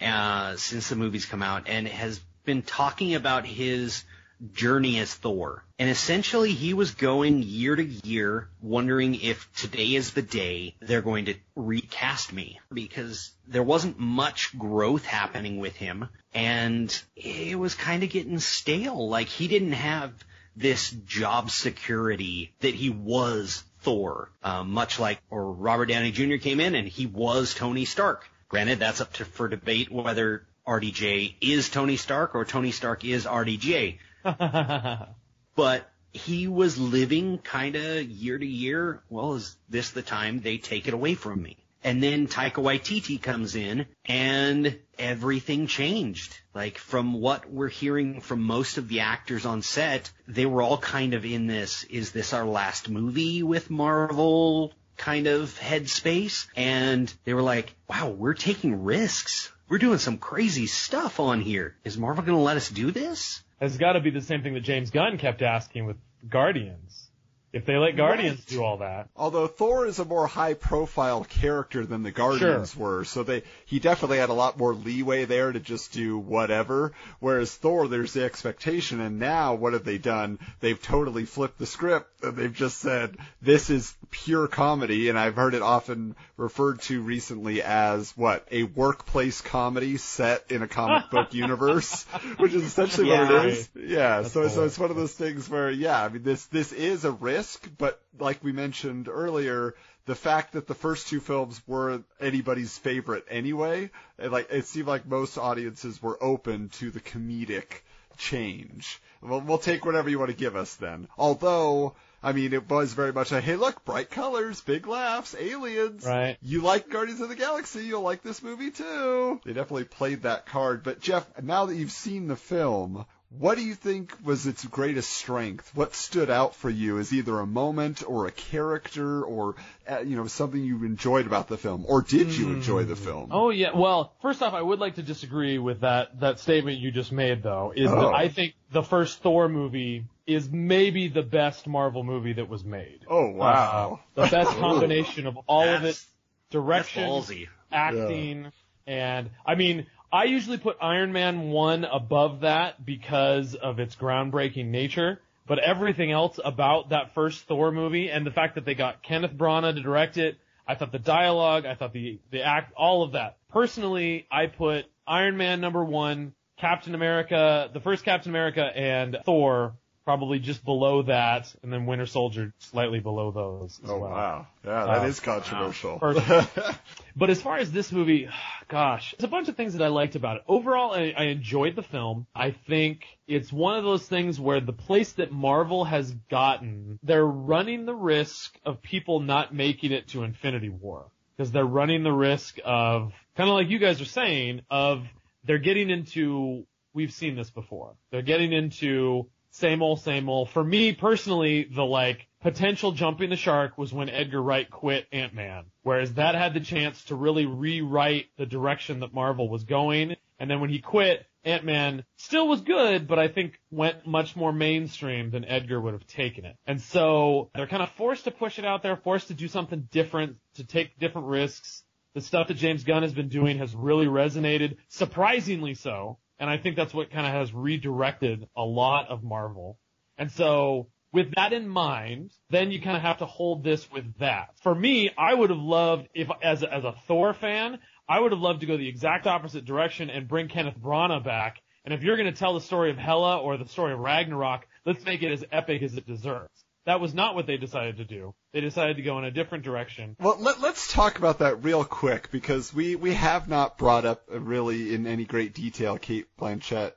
uh, 0.00 0.54
since 0.54 0.88
the 0.88 0.94
movie's 0.94 1.26
come 1.26 1.42
out 1.42 1.64
and 1.68 1.88
has 1.88 2.20
been 2.44 2.62
talking 2.62 3.16
about 3.16 3.44
his 3.44 4.04
journey 4.52 5.00
as 5.00 5.12
Thor. 5.12 5.64
And 5.80 5.90
essentially, 5.90 6.52
he 6.52 6.74
was 6.74 6.92
going 6.92 7.42
year 7.42 7.74
to 7.74 7.82
year, 7.82 8.50
wondering 8.62 9.16
if 9.16 9.52
today 9.52 9.96
is 9.96 10.12
the 10.12 10.22
day 10.22 10.76
they're 10.78 11.02
going 11.02 11.24
to 11.24 11.34
recast 11.56 12.32
me 12.32 12.60
because 12.72 13.32
there 13.48 13.64
wasn't 13.64 13.98
much 13.98 14.56
growth 14.56 15.04
happening 15.04 15.58
with 15.58 15.74
him, 15.74 16.08
and 16.32 17.02
it 17.16 17.58
was 17.58 17.74
kind 17.74 18.04
of 18.04 18.10
getting 18.10 18.38
stale. 18.38 19.08
Like 19.08 19.26
he 19.26 19.48
didn't 19.48 19.72
have 19.72 20.12
this 20.54 20.90
job 20.90 21.50
security 21.50 22.54
that 22.60 22.74
he 22.74 22.90
was 22.90 23.64
Thor, 23.82 24.30
um, 24.42 24.70
much 24.70 24.98
like 24.98 25.20
or 25.30 25.52
Robert 25.52 25.86
Downey 25.86 26.12
Jr. 26.12 26.36
came 26.36 26.60
in 26.60 26.74
and 26.74 26.86
he 26.86 27.06
was 27.06 27.54
Tony 27.54 27.84
Stark. 27.84 28.28
Granted, 28.48 28.78
that's 28.78 29.00
up 29.00 29.12
to 29.14 29.24
for 29.24 29.48
debate 29.48 29.90
whether 29.90 30.46
RDJ 30.66 31.36
is 31.40 31.68
Tony 31.68 31.96
Stark 31.96 32.34
or 32.34 32.44
Tony 32.44 32.72
Stark 32.72 33.04
is 33.04 33.26
RDJ. 33.26 33.98
But 35.56 35.90
he 36.12 36.48
was 36.48 36.78
living 36.78 37.38
kind 37.38 37.76
of 37.76 38.08
year 38.08 38.38
to 38.38 38.46
year. 38.46 39.02
Well, 39.10 39.34
is 39.34 39.56
this 39.68 39.90
the 39.90 40.02
time 40.02 40.40
they 40.40 40.58
take 40.58 40.88
it 40.88 40.94
away 40.94 41.14
from 41.14 41.42
me? 41.42 41.58
And 41.82 42.02
then 42.02 42.26
Taika 42.26 42.62
Waititi 42.62 43.20
comes 43.20 43.54
in 43.56 43.86
and 44.04 44.78
everything 44.98 45.66
changed. 45.66 46.38
Like 46.54 46.78
from 46.78 47.14
what 47.14 47.50
we're 47.50 47.68
hearing 47.68 48.20
from 48.20 48.42
most 48.42 48.78
of 48.78 48.88
the 48.88 49.00
actors 49.00 49.46
on 49.46 49.62
set, 49.62 50.10
they 50.28 50.46
were 50.46 50.62
all 50.62 50.78
kind 50.78 51.14
of 51.14 51.24
in 51.24 51.46
this, 51.46 51.84
is 51.84 52.12
this 52.12 52.32
our 52.32 52.44
last 52.44 52.88
movie 52.88 53.42
with 53.42 53.70
Marvel 53.70 54.72
kind 54.96 55.26
of 55.26 55.58
headspace? 55.58 56.46
And 56.54 57.12
they 57.24 57.34
were 57.34 57.42
like, 57.42 57.74
wow, 57.88 58.08
we're 58.08 58.34
taking 58.34 58.84
risks. 58.84 59.50
We're 59.68 59.78
doing 59.78 59.98
some 59.98 60.18
crazy 60.18 60.66
stuff 60.66 61.20
on 61.20 61.40
here. 61.40 61.76
Is 61.84 61.96
Marvel 61.96 62.24
going 62.24 62.36
to 62.36 62.42
let 62.42 62.56
us 62.56 62.68
do 62.68 62.90
this? 62.90 63.42
has 63.60 63.76
got 63.76 63.92
to 63.92 64.00
be 64.00 64.10
the 64.10 64.22
same 64.22 64.42
thing 64.42 64.54
that 64.54 64.62
James 64.62 64.90
Gunn 64.90 65.18
kept 65.18 65.42
asking 65.42 65.86
with 65.86 65.96
Guardians. 66.28 67.09
If 67.52 67.66
they 67.66 67.76
let 67.76 67.96
Guardians 67.96 68.38
Right. 68.38 68.46
do 68.48 68.62
all 68.62 68.76
that, 68.78 69.08
Although 69.16 69.48
Thor 69.48 69.84
is 69.86 69.98
a 69.98 70.04
more 70.04 70.28
high 70.28 70.54
profile 70.54 71.24
character 71.24 71.84
than 71.84 72.04
the 72.04 72.12
Guardians 72.12 72.76
were, 72.76 73.04
so 73.04 73.24
they 73.24 73.42
he 73.66 73.80
definitely 73.80 74.18
had 74.18 74.28
a 74.28 74.34
lot 74.34 74.56
more 74.56 74.72
leeway 74.72 75.24
there 75.24 75.50
to 75.50 75.58
just 75.58 75.92
do 75.92 76.16
whatever. 76.16 76.92
Whereas 77.18 77.52
Thor, 77.54 77.88
there's 77.88 78.12
the 78.12 78.24
expectation, 78.24 79.00
and 79.00 79.18
now 79.18 79.54
what 79.54 79.72
have 79.72 79.84
they 79.84 79.98
done? 79.98 80.38
They've 80.60 80.80
totally 80.80 81.24
flipped 81.24 81.58
the 81.58 81.66
script 81.66 82.19
they've 82.22 82.52
just 82.52 82.78
said 82.78 83.16
this 83.42 83.70
is 83.70 83.94
pure 84.10 84.46
comedy, 84.46 85.08
and 85.08 85.18
I've 85.18 85.36
heard 85.36 85.54
it 85.54 85.62
often 85.62 86.16
referred 86.36 86.80
to 86.82 87.02
recently 87.02 87.62
as 87.62 88.16
what 88.16 88.46
a 88.50 88.64
workplace 88.64 89.40
comedy 89.40 89.96
set 89.96 90.50
in 90.50 90.62
a 90.62 90.68
comic 90.68 91.10
book 91.10 91.34
universe, 91.34 92.04
which 92.38 92.52
is 92.52 92.62
essentially 92.62 93.08
what 93.08 93.30
it 93.30 93.44
is. 93.46 93.68
Yeah, 93.74 94.22
so 94.22 94.48
so 94.48 94.54
cool. 94.54 94.64
it's 94.64 94.78
one 94.78 94.90
of 94.90 94.96
those 94.96 95.14
things 95.14 95.48
where 95.48 95.70
yeah, 95.70 96.02
I 96.02 96.08
mean 96.08 96.22
this 96.22 96.46
this 96.46 96.72
is 96.72 97.04
a 97.04 97.12
risk, 97.12 97.68
but 97.78 98.00
like 98.18 98.42
we 98.42 98.52
mentioned 98.52 99.08
earlier, 99.08 99.74
the 100.06 100.14
fact 100.14 100.52
that 100.52 100.66
the 100.66 100.74
first 100.74 101.08
two 101.08 101.20
films 101.20 101.60
weren't 101.66 102.04
anybody's 102.20 102.76
favorite 102.76 103.24
anyway, 103.28 103.90
it, 104.18 104.32
like 104.32 104.50
it 104.50 104.66
seemed 104.66 104.88
like 104.88 105.06
most 105.06 105.38
audiences 105.38 106.02
were 106.02 106.22
open 106.22 106.68
to 106.70 106.90
the 106.90 107.00
comedic 107.00 107.82
change. 108.18 109.00
Well, 109.22 109.40
we'll 109.40 109.58
take 109.58 109.84
whatever 109.84 110.08
you 110.08 110.18
want 110.18 110.30
to 110.30 110.36
give 110.36 110.56
us 110.56 110.74
then. 110.76 111.08
Although, 111.18 111.94
I 112.22 112.32
mean, 112.32 112.52
it 112.52 112.68
was 112.68 112.92
very 112.92 113.12
much 113.12 113.32
a 113.32 113.40
hey, 113.40 113.56
look, 113.56 113.84
bright 113.84 114.10
colors, 114.10 114.60
big 114.60 114.86
laughs, 114.86 115.34
aliens. 115.38 116.04
Right. 116.04 116.36
You 116.42 116.60
like 116.60 116.90
Guardians 116.90 117.20
of 117.20 117.28
the 117.28 117.36
Galaxy, 117.36 117.84
you'll 117.86 118.02
like 118.02 118.22
this 118.22 118.42
movie 118.42 118.70
too. 118.70 119.40
They 119.44 119.52
definitely 119.52 119.84
played 119.84 120.22
that 120.22 120.46
card. 120.46 120.82
But 120.82 121.00
Jeff, 121.00 121.26
now 121.42 121.66
that 121.66 121.76
you've 121.76 121.90
seen 121.92 122.28
the 122.28 122.36
film, 122.36 123.06
what 123.38 123.56
do 123.56 123.62
you 123.62 123.74
think 123.76 124.12
was 124.24 124.46
its 124.46 124.64
greatest 124.64 125.08
strength? 125.10 125.70
What 125.74 125.94
stood 125.94 126.30
out 126.30 126.56
for 126.56 126.68
you 126.68 126.98
as 126.98 127.12
either 127.12 127.38
a 127.38 127.46
moment 127.46 128.02
or 128.06 128.26
a 128.26 128.32
character 128.32 129.22
or 129.22 129.54
uh, 129.88 130.00
you 130.00 130.16
know 130.16 130.26
something 130.26 130.62
you 130.62 130.84
enjoyed 130.84 131.26
about 131.26 131.46
the 131.48 131.56
film, 131.56 131.84
or 131.88 132.02
did 132.02 132.32
you 132.36 132.48
enjoy 132.50 132.84
the 132.84 132.96
film? 132.96 133.28
Oh 133.30 133.50
yeah. 133.50 133.70
Well, 133.74 134.12
first 134.20 134.42
off, 134.42 134.52
I 134.52 134.60
would 134.60 134.80
like 134.80 134.96
to 134.96 135.02
disagree 135.02 135.58
with 135.58 135.80
that 135.82 136.20
that 136.20 136.40
statement 136.40 136.78
you 136.80 136.90
just 136.90 137.12
made, 137.12 137.42
though. 137.42 137.72
Is 137.74 137.90
Oh. 137.90 138.00
that 138.00 138.14
I 138.14 138.28
think 138.28 138.54
the 138.72 138.82
first 138.82 139.22
Thor 139.22 139.48
movie 139.48 140.04
is 140.34 140.48
maybe 140.50 141.08
the 141.08 141.22
best 141.22 141.66
Marvel 141.66 142.04
movie 142.04 142.34
that 142.34 142.48
was 142.48 142.64
made. 142.64 143.00
Oh, 143.08 143.30
wow. 143.30 144.00
Uh, 144.16 144.24
the 144.24 144.30
best 144.30 144.50
combination 144.58 145.26
of 145.26 145.38
all 145.46 145.68
of 145.68 145.84
it, 145.84 146.02
direction, 146.50 147.02
That's 147.02 147.28
ballsy. 147.30 147.48
acting, 147.70 148.52
and 148.86 149.30
I 149.46 149.54
mean, 149.54 149.86
I 150.12 150.24
usually 150.24 150.58
put 150.58 150.76
Iron 150.80 151.12
Man 151.12 151.50
1 151.50 151.84
above 151.84 152.40
that 152.40 152.84
because 152.84 153.54
of 153.54 153.78
its 153.78 153.94
groundbreaking 153.94 154.66
nature, 154.66 155.20
but 155.46 155.58
everything 155.58 156.10
else 156.10 156.40
about 156.44 156.90
that 156.90 157.14
first 157.14 157.44
Thor 157.44 157.70
movie 157.70 158.10
and 158.10 158.26
the 158.26 158.32
fact 158.32 158.56
that 158.56 158.64
they 158.64 158.74
got 158.74 159.02
Kenneth 159.02 159.32
Branagh 159.32 159.74
to 159.74 159.82
direct 159.82 160.16
it, 160.16 160.38
I 160.66 160.74
thought 160.74 160.92
the 160.92 160.98
dialogue, 160.98 161.66
I 161.66 161.74
thought 161.74 161.92
the, 161.92 162.18
the 162.30 162.42
act, 162.42 162.72
all 162.76 163.02
of 163.02 163.12
that. 163.12 163.36
Personally, 163.50 164.26
I 164.30 164.46
put 164.46 164.86
Iron 165.06 165.36
Man 165.36 165.60
number 165.60 165.84
1, 165.84 166.32
Captain 166.58 166.94
America, 166.94 167.70
the 167.72 167.80
first 167.80 168.04
Captain 168.04 168.30
America 168.30 168.64
and 168.64 169.16
Thor 169.24 169.74
probably 170.10 170.40
just 170.40 170.64
below 170.64 171.02
that, 171.02 171.54
and 171.62 171.72
then 171.72 171.86
Winter 171.86 172.04
Soldier 172.06 172.52
slightly 172.58 172.98
below 172.98 173.30
those 173.30 173.78
as 173.84 173.88
Oh 173.88 173.98
well. 174.00 174.10
wow, 174.10 174.46
yeah, 174.64 174.70
that 174.86 174.88
uh, 174.98 175.00
Wow. 175.02 175.04
is 175.06 175.20
controversial. 175.20 176.00
But 177.16 177.28
as 177.30 177.40
far 177.42 177.58
as 177.58 177.70
this 177.70 177.92
movie, 177.92 178.28
gosh, 178.68 179.14
there's 179.16 179.28
a 179.28 179.30
bunch 179.30 179.48
of 179.48 179.56
things 179.56 179.74
that 179.74 179.82
I 179.84 179.88
liked 179.88 180.16
about 180.16 180.38
it. 180.38 180.42
Overall, 180.48 180.92
I, 180.94 181.14
I 181.16 181.24
enjoyed 181.26 181.76
the 181.76 181.82
film. 181.84 182.26
I 182.34 182.50
think 182.50 183.04
it's 183.28 183.52
one 183.52 183.76
of 183.78 183.84
those 183.84 184.04
things 184.08 184.40
where 184.40 184.60
the 184.60 184.72
place 184.72 185.12
that 185.12 185.30
Marvel 185.30 185.84
has 185.84 186.10
gotten, 186.28 186.98
they're 187.04 187.24
running 187.24 187.84
the 187.86 187.94
risk 187.94 188.58
of 188.64 188.82
people 188.82 189.20
not 189.20 189.54
making 189.54 189.92
it 189.92 190.08
to 190.08 190.24
Infinity 190.24 190.70
War. 190.70 191.06
Because 191.36 191.52
they're 191.52 191.64
running 191.64 192.02
the 192.02 192.12
risk 192.12 192.58
of, 192.64 193.12
kind 193.36 193.48
of 193.48 193.54
like 193.54 193.68
you 193.68 193.78
guys 193.78 194.00
are 194.00 194.04
saying, 194.06 194.62
of 194.70 195.04
they're 195.44 195.58
getting 195.58 195.88
into, 195.88 196.66
we've 196.94 197.12
seen 197.12 197.34
this 197.36 197.50
before. 197.50 197.94
They're 198.10 198.22
getting 198.22 198.52
into 198.52 199.26
same 199.50 199.82
old, 199.82 200.00
same 200.00 200.28
old. 200.28 200.50
For 200.50 200.62
me 200.62 200.92
personally, 200.92 201.64
the 201.64 201.84
like 201.84 202.28
potential 202.40 202.92
jumping 202.92 203.30
the 203.30 203.36
shark 203.36 203.76
was 203.76 203.92
when 203.92 204.08
Edgar 204.08 204.42
Wright 204.42 204.70
quit 204.70 205.06
Ant-Man. 205.12 205.64
Whereas 205.82 206.14
that 206.14 206.34
had 206.34 206.54
the 206.54 206.60
chance 206.60 207.04
to 207.04 207.14
really 207.14 207.46
rewrite 207.46 208.26
the 208.36 208.46
direction 208.46 209.00
that 209.00 209.12
Marvel 209.12 209.48
was 209.48 209.64
going. 209.64 210.16
And 210.38 210.50
then 210.50 210.60
when 210.60 210.70
he 210.70 210.78
quit, 210.78 211.26
Ant-Man 211.44 212.04
still 212.16 212.48
was 212.48 212.60
good, 212.60 213.08
but 213.08 213.18
I 213.18 213.28
think 213.28 213.58
went 213.70 214.06
much 214.06 214.36
more 214.36 214.52
mainstream 214.52 215.30
than 215.30 215.44
Edgar 215.44 215.80
would 215.80 215.94
have 215.94 216.06
taken 216.06 216.44
it. 216.44 216.56
And 216.66 216.80
so 216.80 217.50
they're 217.54 217.66
kind 217.66 217.82
of 217.82 217.90
forced 217.92 218.24
to 218.24 218.30
push 218.30 218.58
it 218.58 218.64
out 218.64 218.82
there, 218.82 218.96
forced 218.96 219.28
to 219.28 219.34
do 219.34 219.48
something 219.48 219.88
different, 219.90 220.36
to 220.54 220.64
take 220.64 220.98
different 220.98 221.28
risks. 221.28 221.82
The 222.14 222.20
stuff 222.20 222.48
that 222.48 222.54
James 222.54 222.84
Gunn 222.84 223.02
has 223.02 223.12
been 223.12 223.28
doing 223.28 223.58
has 223.58 223.74
really 223.74 224.06
resonated, 224.06 224.76
surprisingly 224.88 225.74
so. 225.74 226.18
And 226.40 226.50
I 226.50 226.56
think 226.56 226.74
that's 226.74 226.94
what 226.94 227.12
kind 227.12 227.26
of 227.26 227.32
has 227.32 227.52
redirected 227.52 228.48
a 228.56 228.62
lot 228.62 229.08
of 229.10 229.22
Marvel. 229.22 229.78
And 230.16 230.32
so 230.32 230.88
with 231.12 231.34
that 231.34 231.52
in 231.52 231.68
mind, 231.68 232.32
then 232.48 232.70
you 232.70 232.80
kind 232.80 232.96
of 232.96 233.02
have 233.02 233.18
to 233.18 233.26
hold 233.26 233.62
this 233.62 233.90
with 233.92 234.18
that. 234.18 234.50
For 234.62 234.74
me, 234.74 235.10
I 235.16 235.34
would 235.34 235.50
have 235.50 235.58
loved 235.58 236.08
if, 236.14 236.28
as 236.42 236.62
a, 236.62 236.72
as 236.72 236.84
a 236.84 236.94
Thor 237.06 237.34
fan, 237.34 237.78
I 238.08 238.18
would 238.18 238.32
have 238.32 238.40
loved 238.40 238.60
to 238.60 238.66
go 238.66 238.76
the 238.76 238.88
exact 238.88 239.26
opposite 239.26 239.64
direction 239.64 240.08
and 240.08 240.26
bring 240.26 240.48
Kenneth 240.48 240.78
Branagh 240.80 241.22
back. 241.22 241.60
And 241.84 241.94
if 241.94 242.02
you're 242.02 242.16
going 242.16 242.32
to 242.32 242.38
tell 242.38 242.54
the 242.54 242.60
story 242.60 242.90
of 242.90 242.98
Hela 242.98 243.38
or 243.38 243.56
the 243.56 243.68
story 243.68 243.92
of 243.92 244.00
Ragnarok, 244.00 244.66
let's 244.84 245.04
make 245.04 245.22
it 245.22 245.32
as 245.32 245.44
epic 245.52 245.82
as 245.82 245.94
it 245.94 246.06
deserves. 246.06 246.64
That 246.90 247.00
was 247.00 247.14
not 247.14 247.36
what 247.36 247.46
they 247.46 247.56
decided 247.56 247.98
to 247.98 248.04
do. 248.04 248.34
They 248.52 248.60
decided 248.60 248.96
to 248.96 249.02
go 249.02 249.16
in 249.20 249.24
a 249.24 249.30
different 249.30 249.62
direction. 249.62 250.16
Well, 250.18 250.38
let, 250.40 250.60
us 250.64 250.90
talk 250.90 251.18
about 251.18 251.38
that 251.38 251.62
real 251.62 251.84
quick 251.84 252.32
because 252.32 252.74
we, 252.74 252.96
we 252.96 253.14
have 253.14 253.48
not 253.48 253.78
brought 253.78 254.04
up 254.04 254.24
really 254.28 254.92
in 254.92 255.06
any 255.06 255.24
great 255.24 255.54
detail 255.54 255.98
Cate 255.98 256.26
Blanchett 256.36 256.94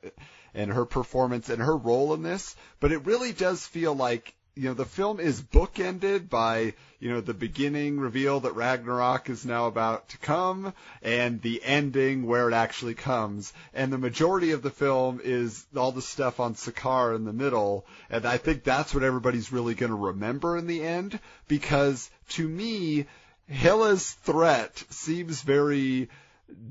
and 0.56 0.74
her 0.74 0.86
performance 0.86 1.50
and 1.50 1.62
her 1.62 1.78
role 1.78 2.16
in 2.16 2.24
this, 2.24 2.56
but 2.80 2.92
it 2.92 3.06
really 3.06 3.34
does 3.34 3.68
feel 3.68 3.94
like 3.94 4.34
you 4.56 4.64
know, 4.64 4.74
the 4.74 4.84
film 4.84 5.20
is 5.20 5.40
bookended 5.40 6.28
by, 6.28 6.74
you 7.04 7.10
know, 7.10 7.20
the 7.20 7.34
beginning 7.34 8.00
reveal 8.00 8.40
that 8.40 8.56
Ragnarok 8.56 9.30
is 9.30 9.46
now 9.46 9.68
about 9.68 10.08
to 10.08 10.18
come 10.20 10.74
and 11.02 11.42
the 11.42 11.62
ending 11.62 12.26
where 12.26 12.50
it 12.50 12.54
actually 12.54 12.94
comes. 12.94 13.52
And 13.74 13.92
the 13.92 13.98
majority 13.98 14.52
of 14.52 14.62
the 14.62 14.70
film 14.70 15.20
is 15.22 15.66
all 15.76 15.92
the 15.92 16.02
stuff 16.02 16.40
on 16.40 16.56
Sakaar 16.56 17.14
in 17.14 17.26
the 17.26 17.34
middle. 17.34 17.86
And 18.10 18.26
I 18.26 18.38
think 18.38 18.64
that's 18.64 18.94
what 18.94 19.04
everybody's 19.04 19.52
really 19.52 19.76
going 19.76 19.90
to 19.90 19.98
remember 19.98 20.56
in 20.56 20.66
the 20.66 20.82
end 20.82 21.20
because 21.50 22.10
to 22.30 22.48
me, 22.48 23.06
Hela's 23.50 24.14
threat 24.24 24.82
seems 24.90 25.42
very 25.42 26.08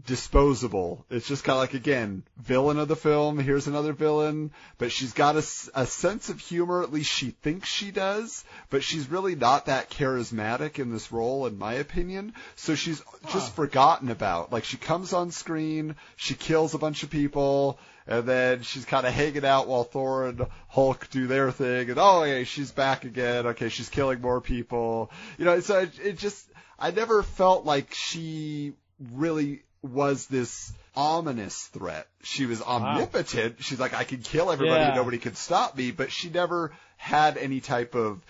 disposable. 0.07 1.05
It's 1.11 1.29
just 1.29 1.45
kind 1.45 1.57
of 1.57 1.61
like 1.61 1.75
again, 1.75 2.25
villain 2.37 2.79
of 2.79 2.89
the 2.89 2.97
film. 2.97 3.39
Here's 3.39 3.67
another 3.67 3.93
villain, 3.93 4.51
but 4.79 4.93
she's 4.93 5.13
got 5.13 5.37
a, 5.37 5.45
a 5.75 5.87
sense 5.87 6.29
of 6.29 6.41
humor. 6.41 6.83
At 6.83 6.93
least 6.93 7.11
she 7.11 7.31
thinks 7.31 7.69
she 7.69 7.91
does, 7.91 8.45
but 8.71 8.83
she's 8.83 9.11
really 9.11 9.35
not 9.35 9.67
that 9.67 9.91
charismatic 9.91 10.79
in 10.79 10.91
this 10.91 11.13
role, 11.13 11.47
in 11.47 11.59
my 11.59 11.75
opinion. 11.75 12.35
So 12.57 12.75
she's 12.75 13.03
just 13.31 13.55
forgotten 13.55 14.11
about. 14.11 14.53
Like 14.53 14.65
she 14.65 14.77
comes 14.77 15.13
on 15.13 15.31
screen, 15.31 15.97
she 16.17 16.35
kills 16.35 16.75
a 16.75 16.79
bunch 16.79 17.03
of 17.03 17.11
people. 17.11 17.79
And 18.05 18.27
then 18.27 18.63
she's 18.63 18.85
kind 18.85 19.07
of 19.07 19.13
hanging 19.13 19.45
out 19.45 19.69
while 19.69 19.85
Thor 19.85 20.27
and 20.27 20.47
Hulk 20.67 21.09
do 21.11 21.29
their 21.29 21.53
thing, 21.53 21.89
and 21.89 22.01
oh, 22.01 22.25
yeah, 22.25 22.43
she's 22.43 22.73
back 22.73 23.05
again. 23.05 23.47
Okay, 23.47 23.69
she's 23.69 23.89
killing 23.89 24.21
more 24.21 24.41
people. 24.41 25.13
You 25.39 25.45
know, 25.45 25.61
so 25.61 25.79
it, 25.79 25.93
it 26.03 26.19
just, 26.19 26.45
I 26.81 26.91
never 26.91 27.23
felt 27.23 27.65
like 27.65 27.95
she 27.95 28.73
really 29.13 29.63
was 29.83 30.27
this 30.27 30.73
ominous 30.95 31.67
threat. 31.67 32.07
She 32.23 32.47
was 32.47 32.63
omnipotent. 32.63 33.55
Wow. 33.55 33.61
She's 33.61 33.81
like, 33.81 33.95
I 33.95 34.05
could 34.05 34.23
kill 34.23 34.51
everybody 34.51 34.81
yeah. 34.81 34.89
and 34.89 34.97
nobody 34.97 35.19
could 35.19 35.37
stop 35.37 35.77
me, 35.77 35.91
but 35.91 36.13
she 36.13 36.31
never 36.31 36.73
had 36.97 37.37
any 37.37 37.61
type 37.61 37.95
of, 37.95 38.25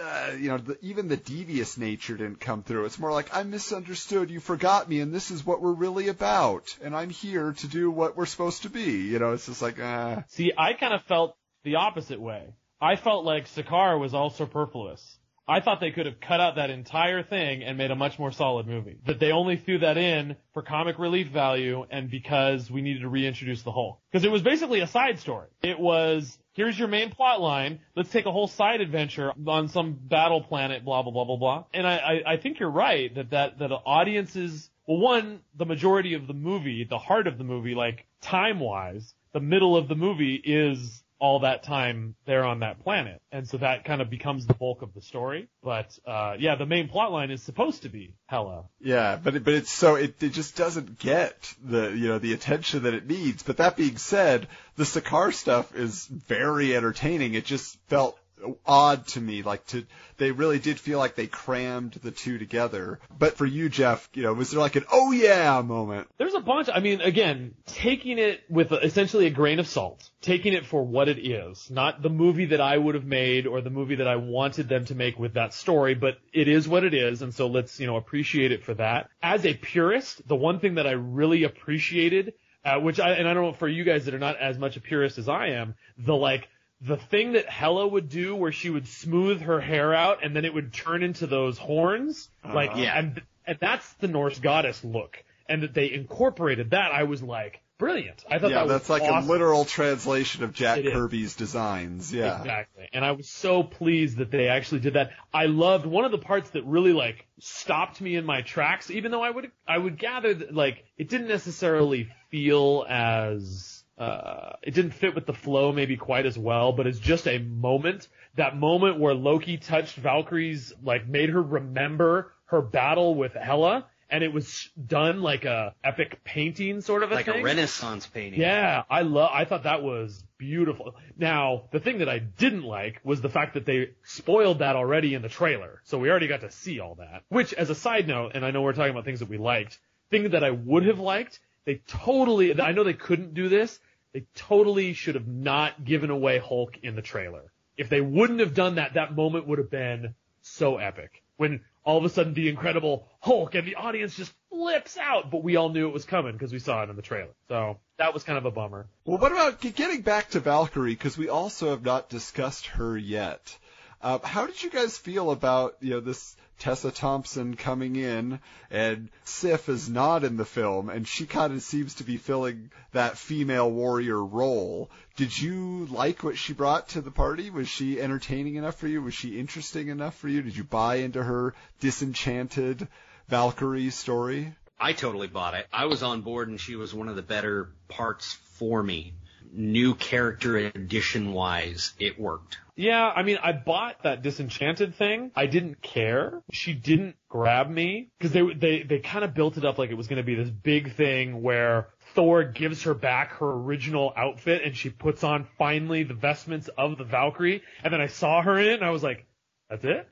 uh, 0.00 0.32
you 0.38 0.48
know, 0.48 0.58
the, 0.58 0.78
even 0.82 1.08
the 1.08 1.16
devious 1.16 1.78
nature 1.78 2.16
didn't 2.16 2.40
come 2.40 2.62
through. 2.62 2.86
It's 2.86 2.98
more 2.98 3.12
like, 3.12 3.34
I 3.34 3.42
misunderstood, 3.44 4.30
you 4.30 4.40
forgot 4.40 4.88
me, 4.88 5.00
and 5.00 5.14
this 5.14 5.30
is 5.30 5.46
what 5.46 5.62
we're 5.62 5.72
really 5.72 6.08
about, 6.08 6.76
and 6.82 6.94
I'm 6.96 7.10
here 7.10 7.52
to 7.52 7.66
do 7.68 7.90
what 7.90 8.16
we're 8.16 8.26
supposed 8.26 8.62
to 8.62 8.70
be. 8.70 9.02
You 9.06 9.18
know, 9.18 9.32
it's 9.32 9.46
just 9.46 9.62
like, 9.62 9.78
uh. 9.78 10.22
See, 10.28 10.52
I 10.56 10.72
kind 10.72 10.94
of 10.94 11.02
felt 11.02 11.36
the 11.64 11.76
opposite 11.76 12.20
way. 12.20 12.54
I 12.80 12.96
felt 12.96 13.24
like 13.24 13.46
Sakaar 13.48 13.98
was 13.98 14.12
all 14.12 14.30
superfluous. 14.30 15.15
I 15.48 15.60
thought 15.60 15.80
they 15.80 15.92
could 15.92 16.06
have 16.06 16.20
cut 16.20 16.40
out 16.40 16.56
that 16.56 16.70
entire 16.70 17.22
thing 17.22 17.62
and 17.62 17.78
made 17.78 17.92
a 17.92 17.94
much 17.94 18.18
more 18.18 18.32
solid 18.32 18.66
movie. 18.66 18.98
That 19.06 19.20
they 19.20 19.30
only 19.30 19.56
threw 19.56 19.78
that 19.78 19.96
in 19.96 20.36
for 20.52 20.62
comic 20.62 20.98
relief 20.98 21.28
value 21.28 21.86
and 21.88 22.10
because 22.10 22.68
we 22.70 22.82
needed 22.82 23.02
to 23.02 23.08
reintroduce 23.08 23.62
the 23.62 23.70
Hulk. 23.70 24.00
Because 24.10 24.24
it 24.24 24.30
was 24.30 24.42
basically 24.42 24.80
a 24.80 24.88
side 24.88 25.20
story. 25.20 25.46
It 25.62 25.78
was, 25.78 26.36
here's 26.54 26.76
your 26.76 26.88
main 26.88 27.10
plot 27.10 27.40
line, 27.40 27.78
let's 27.94 28.10
take 28.10 28.26
a 28.26 28.32
whole 28.32 28.48
side 28.48 28.80
adventure 28.80 29.32
on 29.46 29.68
some 29.68 29.92
battle 29.92 30.40
planet, 30.40 30.84
blah, 30.84 31.02
blah, 31.02 31.12
blah, 31.12 31.24
blah, 31.24 31.36
blah. 31.36 31.64
And 31.72 31.86
I, 31.86 31.96
I, 31.96 32.32
I 32.32 32.36
think 32.38 32.58
you're 32.58 32.70
right 32.70 33.14
that, 33.14 33.30
that, 33.30 33.58
that 33.60 33.70
audiences, 33.70 34.68
well 34.86 34.98
one, 34.98 35.40
the 35.56 35.66
majority 35.66 36.14
of 36.14 36.26
the 36.26 36.34
movie, 36.34 36.84
the 36.88 36.98
heart 36.98 37.28
of 37.28 37.38
the 37.38 37.44
movie, 37.44 37.76
like 37.76 38.04
time 38.20 38.58
wise, 38.58 39.14
the 39.32 39.40
middle 39.40 39.76
of 39.76 39.86
the 39.86 39.94
movie 39.94 40.40
is 40.42 41.04
all 41.18 41.40
that 41.40 41.62
time 41.62 42.14
there 42.26 42.44
on 42.44 42.60
that 42.60 42.82
planet. 42.82 43.20
And 43.32 43.48
so 43.48 43.56
that 43.58 43.84
kind 43.84 44.02
of 44.02 44.10
becomes 44.10 44.46
the 44.46 44.54
bulk 44.54 44.82
of 44.82 44.92
the 44.94 45.00
story. 45.00 45.48
But, 45.62 45.98
uh, 46.06 46.36
yeah, 46.38 46.56
the 46.56 46.66
main 46.66 46.88
plot 46.88 47.12
line 47.12 47.30
is 47.30 47.42
supposed 47.42 47.82
to 47.82 47.88
be 47.88 48.14
Hela. 48.26 48.64
Yeah, 48.80 49.18
but, 49.22 49.36
it, 49.36 49.44
but 49.44 49.54
it's 49.54 49.70
so, 49.70 49.94
it, 49.94 50.22
it 50.22 50.32
just 50.32 50.56
doesn't 50.56 50.98
get 50.98 51.54
the, 51.64 51.88
you 51.90 52.08
know, 52.08 52.18
the 52.18 52.34
attention 52.34 52.82
that 52.82 52.94
it 52.94 53.06
needs. 53.06 53.42
But 53.42 53.56
that 53.58 53.76
being 53.76 53.96
said, 53.96 54.46
the 54.76 54.84
Sakaar 54.84 55.32
stuff 55.32 55.74
is 55.74 56.06
very 56.06 56.76
entertaining. 56.76 57.34
It 57.34 57.44
just 57.44 57.78
felt 57.88 58.18
odd 58.66 59.06
to 59.08 59.20
me. 59.20 59.42
Like 59.42 59.66
to, 59.68 59.84
they 60.16 60.30
really 60.30 60.58
did 60.58 60.78
feel 60.78 60.98
like 60.98 61.14
they 61.14 61.26
crammed 61.26 61.92
the 61.92 62.10
two 62.10 62.38
together. 62.38 63.00
But 63.16 63.36
for 63.36 63.46
you, 63.46 63.68
Jeff, 63.68 64.08
you 64.14 64.22
know, 64.22 64.32
was 64.32 64.50
there 64.50 64.60
like 64.60 64.76
an 64.76 64.84
oh 64.92 65.12
yeah 65.12 65.60
moment? 65.62 66.08
There's 66.18 66.34
a 66.34 66.40
bunch. 66.40 66.68
I 66.72 66.80
mean, 66.80 67.00
again, 67.00 67.54
taking 67.66 68.18
it 68.18 68.42
with 68.48 68.72
essentially 68.72 69.26
a 69.26 69.30
grain 69.30 69.58
of 69.58 69.66
salt, 69.66 70.08
taking 70.20 70.52
it 70.52 70.66
for 70.66 70.84
what 70.84 71.08
it 71.08 71.18
is, 71.18 71.70
not 71.70 72.02
the 72.02 72.10
movie 72.10 72.46
that 72.46 72.60
I 72.60 72.76
would 72.76 72.94
have 72.94 73.06
made 73.06 73.46
or 73.46 73.60
the 73.60 73.70
movie 73.70 73.96
that 73.96 74.08
I 74.08 74.16
wanted 74.16 74.68
them 74.68 74.84
to 74.86 74.94
make 74.94 75.18
with 75.18 75.34
that 75.34 75.54
story, 75.54 75.94
but 75.94 76.18
it 76.32 76.48
is 76.48 76.68
what 76.68 76.84
it 76.84 76.94
is. 76.94 77.22
And 77.22 77.34
so 77.34 77.46
let's, 77.46 77.80
you 77.80 77.86
know, 77.86 77.96
appreciate 77.96 78.52
it 78.52 78.64
for 78.64 78.74
that. 78.74 79.08
As 79.22 79.44
a 79.44 79.54
purist, 79.54 80.26
the 80.26 80.36
one 80.36 80.60
thing 80.60 80.74
that 80.74 80.86
I 80.86 80.92
really 80.92 81.44
appreciated 81.44 82.34
uh, 82.66 82.80
which 82.80 82.98
I 82.98 83.12
and 83.12 83.28
I 83.28 83.34
don't 83.34 83.44
know 83.44 83.52
for 83.52 83.68
you 83.68 83.84
guys 83.84 84.06
that 84.06 84.14
are 84.14 84.18
not 84.18 84.38
as 84.38 84.58
much 84.58 84.76
a 84.76 84.80
purist 84.80 85.18
as 85.18 85.28
I 85.28 85.50
am, 85.50 85.76
the 85.98 86.16
like 86.16 86.48
the 86.80 86.96
thing 86.96 87.32
that 87.32 87.48
Hela 87.48 87.86
would 87.86 88.08
do 88.08 88.36
where 88.36 88.52
she 88.52 88.70
would 88.70 88.86
smooth 88.86 89.40
her 89.42 89.60
hair 89.60 89.94
out 89.94 90.24
and 90.24 90.36
then 90.36 90.44
it 90.44 90.52
would 90.52 90.72
turn 90.72 91.02
into 91.02 91.26
those 91.26 91.58
horns, 91.58 92.28
uh, 92.44 92.54
like 92.54 92.76
yeah, 92.76 92.98
and 92.98 93.22
and 93.46 93.58
that's 93.60 93.90
the 93.94 94.08
Norse 94.08 94.38
goddess 94.38 94.84
look, 94.84 95.22
and 95.48 95.62
that 95.62 95.74
they 95.74 95.90
incorporated 95.92 96.70
that. 96.70 96.92
I 96.92 97.04
was 97.04 97.22
like, 97.22 97.62
brilliant. 97.78 98.24
I 98.30 98.38
thought 98.38 98.50
yeah, 98.50 98.60
that 98.64 98.68
that's 98.68 98.90
like 98.90 99.02
awesome. 99.02 99.28
a 99.28 99.32
literal 99.32 99.64
translation 99.64 100.44
of 100.44 100.52
Jack 100.52 100.78
it 100.78 100.92
Kirby's 100.92 101.30
is. 101.30 101.36
designs. 101.36 102.12
Yeah, 102.12 102.38
exactly. 102.38 102.88
And 102.92 103.04
I 103.04 103.12
was 103.12 103.28
so 103.28 103.62
pleased 103.62 104.18
that 104.18 104.30
they 104.30 104.48
actually 104.48 104.80
did 104.80 104.94
that. 104.94 105.12
I 105.32 105.46
loved 105.46 105.86
one 105.86 106.04
of 106.04 106.10
the 106.10 106.18
parts 106.18 106.50
that 106.50 106.64
really 106.64 106.92
like 106.92 107.26
stopped 107.40 108.00
me 108.00 108.16
in 108.16 108.24
my 108.26 108.42
tracks, 108.42 108.90
even 108.90 109.10
though 109.10 109.22
I 109.22 109.30
would 109.30 109.50
I 109.66 109.78
would 109.78 109.98
gather 109.98 110.34
that 110.34 110.54
like 110.54 110.84
it 110.98 111.08
didn't 111.08 111.28
necessarily 111.28 112.10
feel 112.30 112.84
as 112.88 113.75
uh, 113.98 114.52
it 114.62 114.74
didn't 114.74 114.92
fit 114.92 115.14
with 115.14 115.26
the 115.26 115.32
flow 115.32 115.72
maybe 115.72 115.96
quite 115.96 116.26
as 116.26 116.36
well, 116.36 116.72
but 116.72 116.86
it's 116.86 116.98
just 116.98 117.26
a 117.26 117.38
moment. 117.38 118.08
That 118.36 118.56
moment 118.56 118.98
where 118.98 119.14
Loki 119.14 119.56
touched 119.56 119.96
Valkyrie's, 119.96 120.72
like 120.82 121.06
made 121.08 121.30
her 121.30 121.42
remember 121.42 122.32
her 122.46 122.60
battle 122.60 123.14
with 123.14 123.32
Hela, 123.32 123.86
and 124.10 124.22
it 124.22 124.32
was 124.32 124.68
done 124.86 125.22
like 125.22 125.46
a 125.46 125.74
epic 125.82 126.22
painting 126.24 126.82
sort 126.82 127.02
of 127.02 127.10
a 127.10 127.14
like 127.14 127.26
thing. 127.26 127.40
a 127.40 127.42
Renaissance 127.42 128.06
painting. 128.06 128.38
Yeah, 128.40 128.82
I 128.90 129.00
love. 129.00 129.30
I 129.32 129.46
thought 129.46 129.62
that 129.62 129.82
was 129.82 130.22
beautiful. 130.36 130.94
Now, 131.16 131.64
the 131.72 131.80
thing 131.80 131.98
that 131.98 132.08
I 132.08 132.18
didn't 132.18 132.64
like 132.64 133.00
was 133.02 133.22
the 133.22 133.30
fact 133.30 133.54
that 133.54 133.64
they 133.64 133.92
spoiled 134.04 134.58
that 134.58 134.76
already 134.76 135.14
in 135.14 135.22
the 135.22 135.30
trailer, 135.30 135.80
so 135.84 135.98
we 135.98 136.10
already 136.10 136.28
got 136.28 136.42
to 136.42 136.50
see 136.50 136.80
all 136.80 136.96
that. 136.96 137.22
Which, 137.30 137.54
as 137.54 137.70
a 137.70 137.74
side 137.74 138.06
note, 138.06 138.32
and 138.34 138.44
I 138.44 138.50
know 138.50 138.60
we're 138.60 138.74
talking 138.74 138.92
about 138.92 139.06
things 139.06 139.20
that 139.20 139.30
we 139.30 139.38
liked, 139.38 139.78
thing 140.10 140.30
that 140.30 140.44
I 140.44 140.50
would 140.50 140.84
have 140.84 140.98
liked 140.98 141.40
they 141.66 141.82
totally, 141.88 142.58
I 142.58 142.72
know 142.72 142.84
they 142.84 142.94
couldn't 142.94 143.34
do 143.34 143.48
this. 143.48 143.78
They 144.16 144.24
totally 144.34 144.94
should 144.94 145.14
have 145.14 145.28
not 145.28 145.84
given 145.84 146.08
away 146.08 146.38
Hulk 146.38 146.78
in 146.82 146.96
the 146.96 147.02
trailer. 147.02 147.52
If 147.76 147.90
they 147.90 148.00
wouldn't 148.00 148.40
have 148.40 148.54
done 148.54 148.76
that, 148.76 148.94
that 148.94 149.14
moment 149.14 149.46
would 149.46 149.58
have 149.58 149.70
been 149.70 150.14
so 150.40 150.78
epic. 150.78 151.22
When 151.36 151.60
all 151.84 151.98
of 151.98 152.04
a 152.06 152.08
sudden 152.08 152.32
the 152.32 152.48
incredible 152.48 153.06
Hulk 153.20 153.54
and 153.54 153.68
the 153.68 153.74
audience 153.74 154.16
just 154.16 154.32
flips 154.48 154.96
out, 154.96 155.30
but 155.30 155.44
we 155.44 155.56
all 155.56 155.68
knew 155.68 155.86
it 155.86 155.92
was 155.92 156.06
coming 156.06 156.32
because 156.32 156.50
we 156.50 156.60
saw 156.60 156.82
it 156.82 156.88
in 156.88 156.96
the 156.96 157.02
trailer. 157.02 157.34
So 157.48 157.76
that 157.98 158.14
was 158.14 158.24
kind 158.24 158.38
of 158.38 158.46
a 158.46 158.50
bummer. 158.50 158.86
Well, 159.04 159.18
what 159.18 159.32
about 159.32 159.60
getting 159.60 160.00
back 160.00 160.30
to 160.30 160.40
Valkyrie? 160.40 160.92
Because 160.92 161.18
we 161.18 161.28
also 161.28 161.68
have 161.68 161.84
not 161.84 162.08
discussed 162.08 162.68
her 162.68 162.96
yet. 162.96 163.58
Uh, 164.00 164.18
how 164.20 164.46
did 164.46 164.62
you 164.62 164.70
guys 164.70 164.96
feel 164.96 165.30
about 165.30 165.76
you 165.80 165.90
know 165.90 166.00
this 166.00 166.38
Tessa 166.58 166.90
Thompson 166.90 167.54
coming 167.54 167.96
in, 167.96 168.40
and 168.70 169.10
Sif 169.24 169.68
is 169.68 169.88
not 169.88 170.24
in 170.24 170.36
the 170.36 170.44
film, 170.44 170.88
and 170.88 171.06
she 171.06 171.26
kind 171.26 171.52
of 171.52 171.62
seems 171.62 171.94
to 171.94 172.04
be 172.04 172.16
filling 172.16 172.70
that 172.92 173.18
female 173.18 173.70
warrior 173.70 174.24
role. 174.24 174.90
Did 175.16 175.38
you 175.38 175.86
like 175.90 176.22
what 176.22 176.38
she 176.38 176.54
brought 176.54 176.88
to 176.90 177.00
the 177.00 177.10
party? 177.10 177.50
Was 177.50 177.68
she 177.68 178.00
entertaining 178.00 178.56
enough 178.56 178.76
for 178.76 178.88
you? 178.88 179.02
Was 179.02 179.14
she 179.14 179.38
interesting 179.38 179.88
enough 179.88 180.16
for 180.16 180.28
you? 180.28 180.42
Did 180.42 180.56
you 180.56 180.64
buy 180.64 180.96
into 180.96 181.22
her 181.22 181.54
disenchanted 181.80 182.88
Valkyrie 183.28 183.90
story? 183.90 184.54
I 184.78 184.92
totally 184.92 185.28
bought 185.28 185.54
it. 185.54 185.66
I 185.72 185.86
was 185.86 186.02
on 186.02 186.22
board, 186.22 186.48
and 186.48 186.60
she 186.60 186.76
was 186.76 186.92
one 186.92 187.08
of 187.08 187.16
the 187.16 187.22
better 187.22 187.70
parts 187.88 188.34
for 188.58 188.82
me. 188.82 189.14
New 189.52 189.94
character 189.94 190.56
addition 190.56 191.32
wise, 191.32 191.94
it 191.98 192.18
worked. 192.18 192.58
Yeah, 192.78 193.10
I 193.14 193.22
mean, 193.22 193.38
I 193.42 193.52
bought 193.52 194.02
that 194.02 194.20
disenchanted 194.22 194.94
thing. 194.96 195.30
I 195.34 195.46
didn't 195.46 195.80
care. 195.80 196.42
She 196.52 196.74
didn't 196.74 197.16
grab 197.28 197.70
me 197.70 198.10
because 198.18 198.32
they 198.32 198.42
they 198.52 198.82
they 198.82 198.98
kind 198.98 199.24
of 199.24 199.32
built 199.32 199.56
it 199.56 199.64
up 199.64 199.78
like 199.78 199.90
it 199.90 199.94
was 199.96 200.08
going 200.08 200.18
to 200.18 200.22
be 200.22 200.34
this 200.34 200.50
big 200.50 200.94
thing 200.94 201.40
where 201.42 201.88
Thor 202.14 202.44
gives 202.44 202.82
her 202.82 202.92
back 202.92 203.38
her 203.38 203.50
original 203.50 204.12
outfit 204.14 204.62
and 204.62 204.76
she 204.76 204.90
puts 204.90 205.24
on 205.24 205.46
finally 205.58 206.02
the 206.02 206.12
vestments 206.14 206.68
of 206.76 206.98
the 206.98 207.04
Valkyrie. 207.04 207.62
And 207.82 207.92
then 207.92 208.00
I 208.02 208.08
saw 208.08 208.42
her 208.42 208.58
in 208.58 208.66
it 208.66 208.74
and 208.74 208.84
I 208.84 208.90
was 208.90 209.02
like, 209.02 209.26
that's 209.70 209.84
it? 209.84 210.06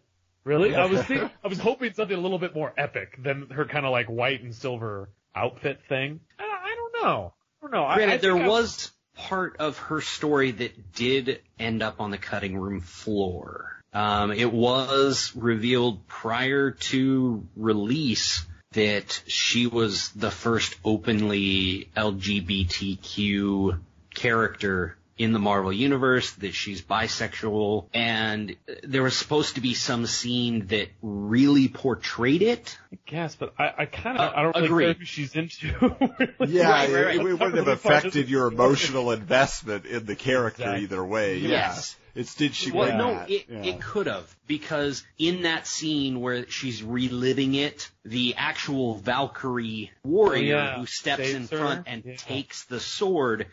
Really? 0.45 0.75
I 0.75 0.87
was 0.87 1.03
think, 1.03 1.31
I 1.43 1.49
was 1.49 1.59
hoping 1.59 1.93
something 1.95 2.17
a 2.17 2.21
little 2.21 2.39
bit 2.39 2.55
more 2.55 2.73
epic 2.77 3.23
than 3.23 3.49
her 3.51 3.65
kind 3.67 3.85
of 3.87 3.93
like 3.93 4.07
white 4.07 4.43
and 4.43 4.55
silver 4.55 5.11
outfit 5.35 5.81
thing. 5.89 6.21
I, 6.39 6.45
I 6.45 6.75
don't 6.77 7.03
know. 7.05 7.35
I 7.35 7.65
don't 7.67 7.73
know. 7.73 7.85
I, 7.85 7.95
Granted, 7.97 8.15
I 8.15 8.17
there 8.19 8.37
I- 8.37 8.49
was 8.49 8.91
part 9.15 9.57
of 9.59 9.79
her 9.79 10.01
story 10.01 10.51
that 10.51 10.93
did 10.93 11.41
end 11.59 11.83
up 11.83 12.01
on 12.01 12.11
the 12.11 12.19
cutting 12.19 12.57
room 12.57 12.81
floor. 12.81 13.83
Um, 13.93 14.33
it 14.33 14.53
was 14.53 15.33
revealed 15.37 16.07
prior 16.09 16.73
to 16.73 17.47
release 17.57 18.45
that 18.73 19.23
she 19.29 19.67
was 19.69 20.11
the 20.11 20.33
first 20.33 20.75
openly 20.85 21.89
LGBTQ 21.97 23.79
character 24.13 24.97
in 25.17 25.33
the 25.33 25.39
Marvel 25.39 25.73
universe, 25.73 26.33
that 26.33 26.55
she's 26.55 26.83
bisexual, 26.83 27.87
and 27.95 28.57
there 28.83 29.03
was 29.03 29.17
supposed 29.17 29.55
to 29.55 29.61
be 29.61 29.75
some 29.75 30.07
scene 30.07 30.67
that 30.69 30.89
really 31.03 31.69
portrayed 31.69 32.43
it. 32.43 32.77
I 32.93 32.99
guess, 33.07 33.37
but 33.37 33.55
I, 33.59 33.73
I 33.79 33.87
kind 33.87 34.19
of 34.19 34.33
Uh, 34.33 34.37
I 34.37 34.43
don't 34.43 34.55
really 34.55 34.67
agreed. 34.67 34.85
care 34.87 34.95
who 34.95 35.05
she's 35.05 35.35
into. 35.37 35.73
really. 36.41 36.53
Yeah, 36.53 36.69
Right, 36.71 36.91
right, 36.93 36.93
it, 36.93 37.19
right. 37.19 37.27
it 37.27 37.33
wouldn't 37.39 37.57
have 37.57 37.69
affected 37.69 38.29
your 38.29 38.49
emotional 38.49 39.13
investment 39.13 39.87
in 39.87 40.05
the 40.05 40.17
character 40.17 40.63
Exactly. 40.63 40.83
either 40.85 41.05
way. 41.05 41.39
Yes. 41.39 41.97
Yeah. 41.97 42.01
It's 42.21 42.37
did 42.37 42.55
she 42.55 42.71
Well, 42.71 42.87
bring 42.87 42.99
no, 42.99 43.15
that? 43.15 43.31
it, 43.31 43.47
Yeah. 43.51 43.63
it 43.65 43.81
could 43.81 44.07
have 44.07 44.33
because 44.47 45.05
in 45.19 45.43
that 45.43 45.67
scene 45.67 46.21
where 46.21 46.49
she's 46.49 46.81
reliving 46.81 47.55
it, 47.55 47.91
the 48.05 48.35
actual 48.37 48.95
Valkyrie 48.99 49.91
warrior 50.05 50.57
Oh, 50.57 50.59
yeah. 50.63 50.79
who 50.79 50.87
steps 50.87 51.23
in 51.29 51.47
Saves 51.47 51.51
her. 51.51 51.59
front 51.59 51.85
and 51.89 52.05
Yeah. 52.05 52.15
takes 52.17 52.65
the 52.67 52.79
sword 52.79 53.47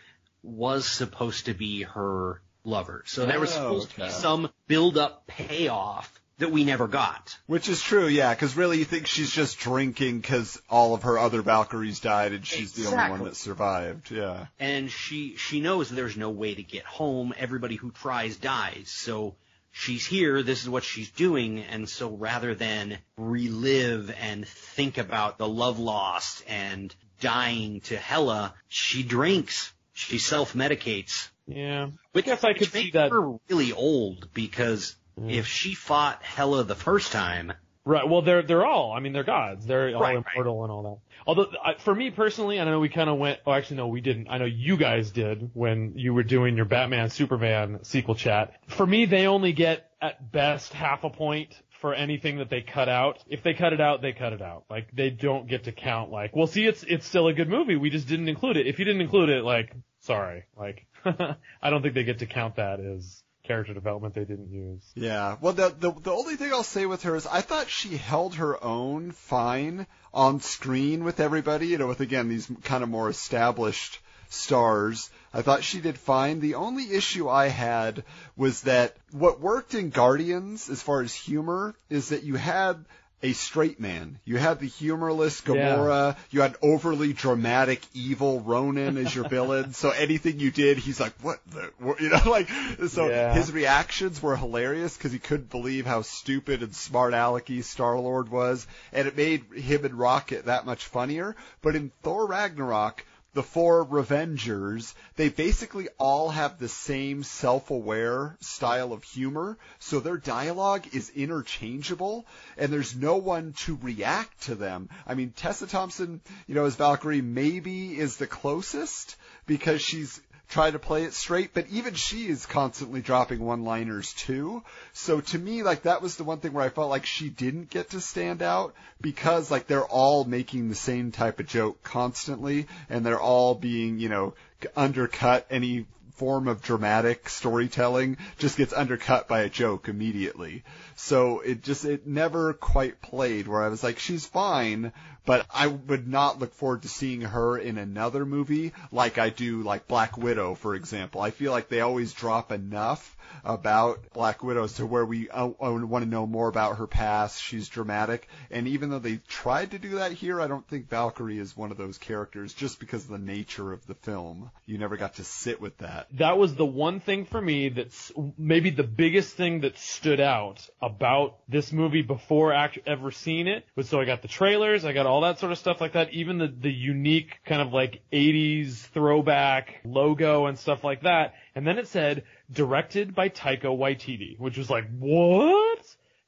was 0.44 0.88
supposed 0.88 1.46
to 1.46 1.54
be 1.54 1.84
her 1.84 2.42
lover. 2.64 3.04
So 3.06 3.26
there 3.26 3.40
was 3.40 3.52
Oh, 3.52 3.54
supposed 3.56 3.90
to 3.92 3.96
be 3.98 4.02
oh, 4.04 4.10
some 4.10 4.50
build-up 4.68 5.28
payoff 5.28 6.20
that 6.38 6.52
we 6.52 6.64
never 6.64 6.88
got. 6.88 7.38
Which 7.46 7.70
is 7.70 7.82
true, 7.82 8.08
yeah, 8.08 8.34
because 8.34 8.56
really 8.58 8.80
you 8.80 8.86
think 8.86 9.06
she's 9.06 9.32
just 9.32 9.60
drinking 9.60 10.22
because 10.22 10.60
all 10.70 10.96
of 10.96 11.04
her 11.04 11.20
other 11.20 11.42
Valkyries 11.44 12.00
died 12.00 12.32
and 12.34 12.46
she's 12.46 12.74
the 12.74 12.88
only 12.88 13.10
one 13.12 13.24
that 13.26 13.36
survived. 13.36 14.10
Yeah. 14.10 14.48
and 14.60 14.90
she 14.90 15.36
she 15.36 15.60
knows 15.60 15.90
there's 15.90 16.18
no 16.18 16.32
way 16.32 16.56
to 16.56 16.64
get 16.64 16.84
home. 16.84 17.34
Everybody 17.38 17.76
who 17.76 17.92
tries 17.92 18.38
dies. 18.38 18.90
So 18.90 19.36
she's 19.72 20.04
here. 20.06 20.42
This 20.42 20.64
is 20.64 20.70
what 20.70 20.84
she's 20.84 21.12
doing. 21.12 21.60
And 21.60 21.88
so 21.88 22.10
rather 22.10 22.56
than 22.56 22.98
relive 23.18 24.12
and 24.20 24.48
think 24.48 24.98
about 24.98 25.38
the 25.38 25.48
love 25.48 25.78
lost 25.78 26.44
and 26.48 26.94
dying 27.20 27.82
to 27.82 27.98
Hela, 27.98 28.56
she 28.68 29.04
drinks. 29.04 29.72
She 30.02 30.18
self 30.18 30.54
medicates. 30.54 31.30
Yeah. 31.48 31.90
Which, 32.12 32.26
guess 32.26 32.44
I 32.44 32.54
could 32.54 32.72
see 32.72 32.92
that. 32.92 33.12
her 33.12 33.38
really 33.50 33.74
old 33.74 34.30
because 34.34 34.96
hmm. 35.18 35.30
if 35.30 35.48
she 35.48 35.74
fought 35.74 36.24
Hela 36.24 36.64
the 36.64 36.76
first 36.76 37.12
time, 37.12 37.54
Right. 37.84 38.08
Well, 38.08 38.22
they're 38.22 38.44
they're 38.44 38.66
all. 38.66 38.94
I 38.94 39.00
mean, 39.00 39.12
they're 39.12 39.24
gods. 39.24 39.66
They're 39.66 39.96
all 39.96 40.02
Right, 40.02 40.16
right. 40.16 40.24
immortal 40.36 40.64
and 40.64 40.72
all 40.72 40.84
that. 40.84 40.98
Although, 41.26 41.48
I, 41.64 41.74
for 41.80 41.96
me 41.96 42.12
personally, 42.12 42.60
I 42.60 42.66
know 42.66 42.80
we 42.80 42.90
kind 42.90 43.10
of 43.10 43.18
went. 43.18 43.40
Oh, 43.46 43.52
actually, 43.52 43.78
no, 43.78 43.88
we 43.88 44.02
didn't. 44.02 44.28
I 44.30 44.38
know 44.38 44.46
you 44.46 44.78
guys 44.78 45.10
did 45.10 45.50
when 45.54 45.94
you 45.96 46.14
were 46.14 46.24
doing 46.24 46.56
your 46.56 46.66
Batman 46.66 47.10
Superman 47.10 47.80
sequel 47.84 48.14
chat. 48.14 48.54
For 48.68 48.86
me, 48.86 49.06
they 49.06 49.26
only 49.26 49.52
get 49.52 49.90
at 50.00 50.32
best 50.32 50.74
half 50.74 51.04
a 51.04 51.10
point 51.10 51.60
for 51.82 51.96
anything 51.96 52.38
that 52.38 52.52
they 52.52 52.62
cut 52.62 52.88
out. 52.88 53.18
If 53.28 53.42
they 53.42 53.56
cut 53.56 53.74
it 53.74 53.82
out, 53.82 54.04
they 54.04 54.14
cut 54.14 54.34
it 54.34 54.44
out. 54.44 54.66
Like 54.70 54.92
they 54.94 55.10
don't 55.10 55.48
get 55.48 55.64
to 55.64 55.72
count. 55.72 56.12
Like, 56.12 56.36
well, 56.36 56.48
see, 56.48 56.68
it's 56.68 56.84
it's 56.84 57.08
still 57.08 57.28
a 57.28 57.34
good 57.34 57.50
movie. 57.50 57.78
We 57.78 57.90
just 57.90 58.08
didn't 58.08 58.30
include 58.30 58.58
it. 58.58 58.68
If 58.68 58.78
you 58.78 58.86
didn't 58.86 59.02
include 59.02 59.30
it, 59.30 59.44
like, 59.44 59.74
sorry. 60.02 60.46
Like, 60.58 60.86
I 61.06 61.70
don't 61.70 61.82
think 61.82 61.94
they 61.94 62.04
get 62.04 62.20
to 62.20 62.26
count 62.26 62.58
that 62.58 62.80
as 62.80 63.24
character 63.44 63.74
development 63.74 64.14
they 64.14 64.26
didn't 64.26 64.52
use. 64.52 64.84
Yeah. 64.96 65.38
Well, 65.42 65.54
the, 65.54 65.70
the 65.70 65.92
the 65.92 66.12
only 66.12 66.36
thing 66.36 66.52
I'll 66.52 66.64
say 66.64 66.86
with 66.86 67.04
her 67.04 67.16
is 67.16 67.26
I 67.26 67.42
thought 67.42 67.70
she 67.70 67.98
held 67.98 68.36
her 68.36 68.64
own 68.64 69.12
fine 69.12 69.88
on 70.14 70.42
screen 70.42 71.04
with 71.04 71.20
everybody. 71.20 71.68
You 71.68 71.78
know, 71.78 71.88
with 71.88 72.02
again 72.02 72.30
these 72.30 72.50
kind 72.64 72.84
of 72.84 72.90
more 72.90 73.10
established 73.10 74.00
stars. 74.30 75.10
I 75.34 75.42
thought 75.42 75.64
she 75.64 75.82
did 75.82 75.98
fine. 75.98 76.40
The 76.40 76.56
only 76.56 76.92
issue 76.92 77.30
I 77.30 77.48
had 77.48 78.04
was 78.36 78.62
that 78.62 78.96
what 79.12 79.42
worked 79.42 79.74
in 79.74 79.90
Guardians 79.90 80.70
as 80.70 80.82
far 80.82 81.02
as 81.02 81.14
humor 81.14 81.76
is 81.90 82.10
that 82.10 82.24
you 82.24 82.36
had 82.36 82.86
a 83.24 83.34
straight 83.34 83.80
man. 83.80 84.20
You 84.26 84.38
had 84.38 84.60
the 84.60 84.68
humorless 84.68 85.42
Gamora. 85.42 86.16
You 86.32 86.42
had 86.42 86.56
overly 86.62 87.14
dramatic 87.14 87.82
evil 87.94 88.40
Ronan 88.42 88.98
as 88.98 89.14
your 89.14 89.28
villain. 89.28 89.74
So 89.82 89.90
anything 89.90 90.40
you 90.40 90.52
did, 90.52 90.78
he's 90.78 91.00
like, 91.00 91.14
"What 91.22 91.40
the?" 91.48 91.72
what-" 91.80 92.00
You 92.00 92.10
know, 92.10 92.22
like 92.26 92.50
so. 92.88 93.10
Yeah. 93.10 93.34
His 93.34 93.52
reactions 93.52 94.22
were 94.22 94.36
hilarious 94.36 94.96
because 94.96 95.12
he 95.12 95.18
couldn't 95.20 95.50
believe 95.50 95.86
how 95.86 96.04
stupid 96.04 96.62
and 96.62 96.76
smart 96.76 97.14
alecky 97.14 97.64
Star 97.64 97.98
Lord 97.98 98.30
was, 98.30 98.68
and 98.94 99.08
it 99.08 99.18
made 99.18 99.46
him 99.54 99.86
and 99.86 99.96
Rocket 99.96 100.46
that 100.46 100.66
much 100.66 100.86
funnier. 100.86 101.36
But 101.62 101.76
in 101.76 101.92
Thor 102.04 102.28
Ragnarok, 102.28 103.04
the 103.34 103.44
four 103.44 103.86
Revengers, 103.86 104.94
they 105.16 105.30
basically 105.30 105.88
all 105.98 106.30
have 106.30 106.60
the 106.60 106.68
same 106.68 107.24
self-aware 107.24 108.36
style 108.42 108.92
of 108.92 109.04
humor, 109.04 109.58
so 109.80 110.00
their 110.00 110.18
dialogue 110.18 110.86
is 110.94 111.10
interchangeable, 111.10 112.26
and 112.58 112.72
there's 112.72 112.96
no 112.96 113.16
one 113.16 113.54
to 113.54 113.80
react 113.82 114.44
to 114.44 114.56
them. 114.56 114.90
I 115.08 115.14
mean, 115.14 115.32
Tessa 115.32 115.68
Thompson, 115.68 116.20
you 116.48 116.56
know, 116.56 116.66
as 116.66 116.76
Valkyrie 116.76 117.22
maybe 117.22 117.98
is 117.98 118.18
the 118.18 118.28
closest 118.28 119.16
because 119.46 119.82
she's 119.82 120.20
tried 120.52 120.72
to 120.72 120.80
play 120.80 121.06
it 121.06 121.14
straight, 121.14 121.54
but 121.54 121.66
even 121.70 121.94
she 121.94 122.28
is 122.28 122.46
constantly 122.46 123.02
dropping 123.02 123.40
one-liners 123.40 124.14
too. 124.14 124.62
So 124.94 125.22
to 125.22 125.40
me, 125.40 125.64
like 125.64 125.84
that 125.84 126.02
was 126.02 126.18
the 126.18 126.26
one 126.26 126.40
thing 126.40 126.54
where 126.54 126.66
I 126.66 126.70
felt 126.70 126.90
like 126.90 127.06
she 127.06 127.30
didn't 127.30 127.70
get 127.70 127.92
to 127.92 128.02
stand 128.02 128.42
out 128.42 128.76
because 129.00 129.50
like 129.50 129.68
they're 129.68 129.86
all 129.86 130.26
making 130.26 130.70
the 130.70 130.76
same 130.76 131.12
type 131.12 131.40
of 131.40 131.48
joke 131.48 131.82
constantly, 131.84 132.68
and 132.90 133.06
they're 133.06 133.20
all 133.20 133.56
being, 133.56 133.98
you 134.00 134.10
know, 134.10 134.34
undercut 134.76 135.48
any 135.50 135.86
form 136.16 136.48
of 136.48 136.62
dramatic 136.62 137.28
storytelling 137.30 138.16
just 138.38 138.56
gets 138.56 138.74
undercut 138.74 139.28
by 139.28 139.42
a 139.42 139.50
joke 139.50 139.88
immediately. 139.88 140.64
So 140.96 141.40
it 141.40 141.64
just 141.64 141.84
it 141.86 142.06
never 142.06 142.54
quite 142.54 143.02
played 143.02 143.48
where 143.48 143.64
I 143.64 143.70
was 143.70 143.84
like 143.84 143.98
she's 143.98 144.26
fine, 144.26 144.92
but 145.26 145.46
I 145.54 145.68
would 145.68 146.08
not 146.08 146.40
look 146.40 146.54
forward 146.54 146.84
to 146.84 146.88
seeing 146.88 147.22
her 147.22 147.58
in 147.58 147.78
another 147.78 148.26
movie 148.26 148.74
like 148.92 149.18
I 149.18 149.30
do 149.30 149.62
like 149.62 149.88
Black 149.88 150.18
Widow 150.18 150.56
for 150.56 150.76
example. 150.76 151.22
I 151.22 151.32
feel 151.32 151.52
like 151.52 151.70
they 151.70 151.82
always 151.82 152.14
drop 152.14 152.52
enough 152.52 153.18
about 153.44 154.12
Black 154.14 154.44
Widow 154.44 154.68
to 154.68 154.86
where 154.86 155.06
we 155.06 155.30
uh, 155.30 155.48
want 155.48 156.04
to 156.04 156.10
know 156.10 156.26
more 156.26 156.50
about 156.50 156.78
her 156.78 156.88
past. 156.88 157.42
She's 157.42 157.70
dramatic, 157.70 158.28
and 158.50 158.68
even 158.68 158.90
though 158.90 159.00
they 159.00 159.20
tried 159.28 159.72
to 159.72 159.80
do 159.80 159.92
that 159.96 160.12
here, 160.12 160.42
I 160.42 160.48
don't 160.48 160.68
think 160.68 160.90
Valkyrie 160.90 161.40
is 161.40 161.56
one 161.56 161.72
of 161.72 161.78
those 161.78 161.98
characters 161.98 162.54
just 162.54 162.80
because 162.80 163.06
of 163.06 163.12
the 163.12 163.18
nature 163.18 163.72
of 163.72 163.86
the 163.88 163.94
film. 163.96 164.52
You 164.66 164.78
never 164.78 164.98
got 164.98 165.16
to 165.16 165.24
sit 165.24 165.62
with 165.62 165.78
that. 165.80 166.08
that 166.18 166.38
was 166.38 166.56
the 166.56 166.66
one 166.66 167.00
thing 167.00 167.26
for 167.26 167.42
me 167.42 167.70
that's 167.70 168.12
maybe 168.38 168.70
the 168.70 168.84
biggest 168.84 169.36
thing 169.36 169.62
that 169.62 169.78
stood 169.78 170.20
out 170.20 170.68
about 170.82 171.38
this 171.48 171.72
movie 171.72 172.02
before 172.02 172.54
act- 172.54 172.80
ever 172.86 173.12
seeing 173.12 173.48
it 173.48 173.66
was 173.76 173.90
so 173.90 174.00
I 174.00 174.06
got 174.06 174.22
the 174.22 174.28
trailers, 174.28 174.86
I 174.86 174.94
got 174.94 175.06
all 175.12 175.22
that 175.22 175.40
sort 175.40 175.52
of 175.52 175.58
stuff 175.58 175.82
like 175.82 175.94
that, 175.94 176.14
even 176.14 176.38
the, 176.38 176.48
the 176.48 176.72
unique 176.72 177.40
kind 177.46 177.62
of 177.62 177.74
like 177.74 178.02
80s 178.14 178.76
throwback 178.94 179.82
logo 179.84 180.46
and 180.46 180.58
stuff 180.58 180.84
like 180.84 181.04
that. 181.04 181.36
And 181.54 181.68
then 181.68 181.78
it 181.78 181.88
said 181.88 182.24
directed 182.52 183.14
by 183.14 183.30
Taika 183.30 183.66
Waititi, 183.66 184.40
which 184.40 184.58
was 184.58 184.70
like, 184.70 184.86
what? 184.98 185.80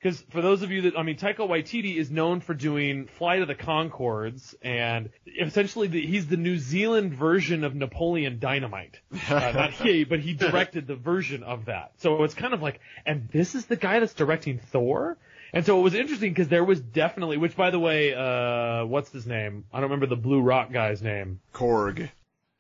Because 0.04 0.20
for 0.32 0.42
those 0.42 0.64
of 0.64 0.72
you 0.72 0.82
that, 0.82 1.00
I 1.00 1.04
mean, 1.04 1.16
Taika 1.16 1.48
Waititi 1.48 1.96
is 1.96 2.12
known 2.12 2.42
for 2.42 2.54
doing 2.54 3.08
Flight 3.08 3.42
of 3.42 3.48
the 3.48 3.56
Conchords, 3.56 4.54
and 4.62 5.10
essentially 5.42 5.88
the, 5.88 6.06
he's 6.06 6.28
the 6.28 6.36
New 6.36 6.58
Zealand 6.58 7.14
version 7.14 7.64
of 7.64 7.74
Napoleon 7.74 8.40
Dynamite. 8.40 9.00
Uh, 9.30 9.52
not 9.56 9.72
he, 9.72 10.04
but 10.04 10.20
he 10.20 10.34
directed 10.34 10.86
the 10.86 10.96
version 10.96 11.44
of 11.44 11.66
that. 11.66 11.94
So 12.00 12.24
it's 12.24 12.34
kind 12.34 12.54
of 12.54 12.62
like, 12.62 12.82
and 13.06 13.30
this 13.32 13.56
is 13.56 13.66
the 13.66 13.78
guy 13.78 14.02
that's 14.02 14.14
directing 14.14 14.60
Thor? 14.60 15.18
And 15.54 15.66
so 15.66 15.80
it 15.80 15.84
was 15.84 15.94
interesting 15.94 16.32
because 16.32 16.48
there 16.48 16.64
was 16.64 16.80
definitely, 16.82 17.38
which 17.38 17.56
by 17.56 17.70
the 17.70 17.80
way, 17.80 18.14
uh, 18.14 18.86
what's 18.86 19.12
his 19.12 19.28
name? 19.28 19.66
I 19.72 19.78
don't 19.78 19.84
remember 19.92 20.08
the 20.08 20.16
Blue 20.16 20.42
Rock 20.42 20.72
guy's 20.74 21.02
name. 21.02 21.40
Korg. 21.54 22.10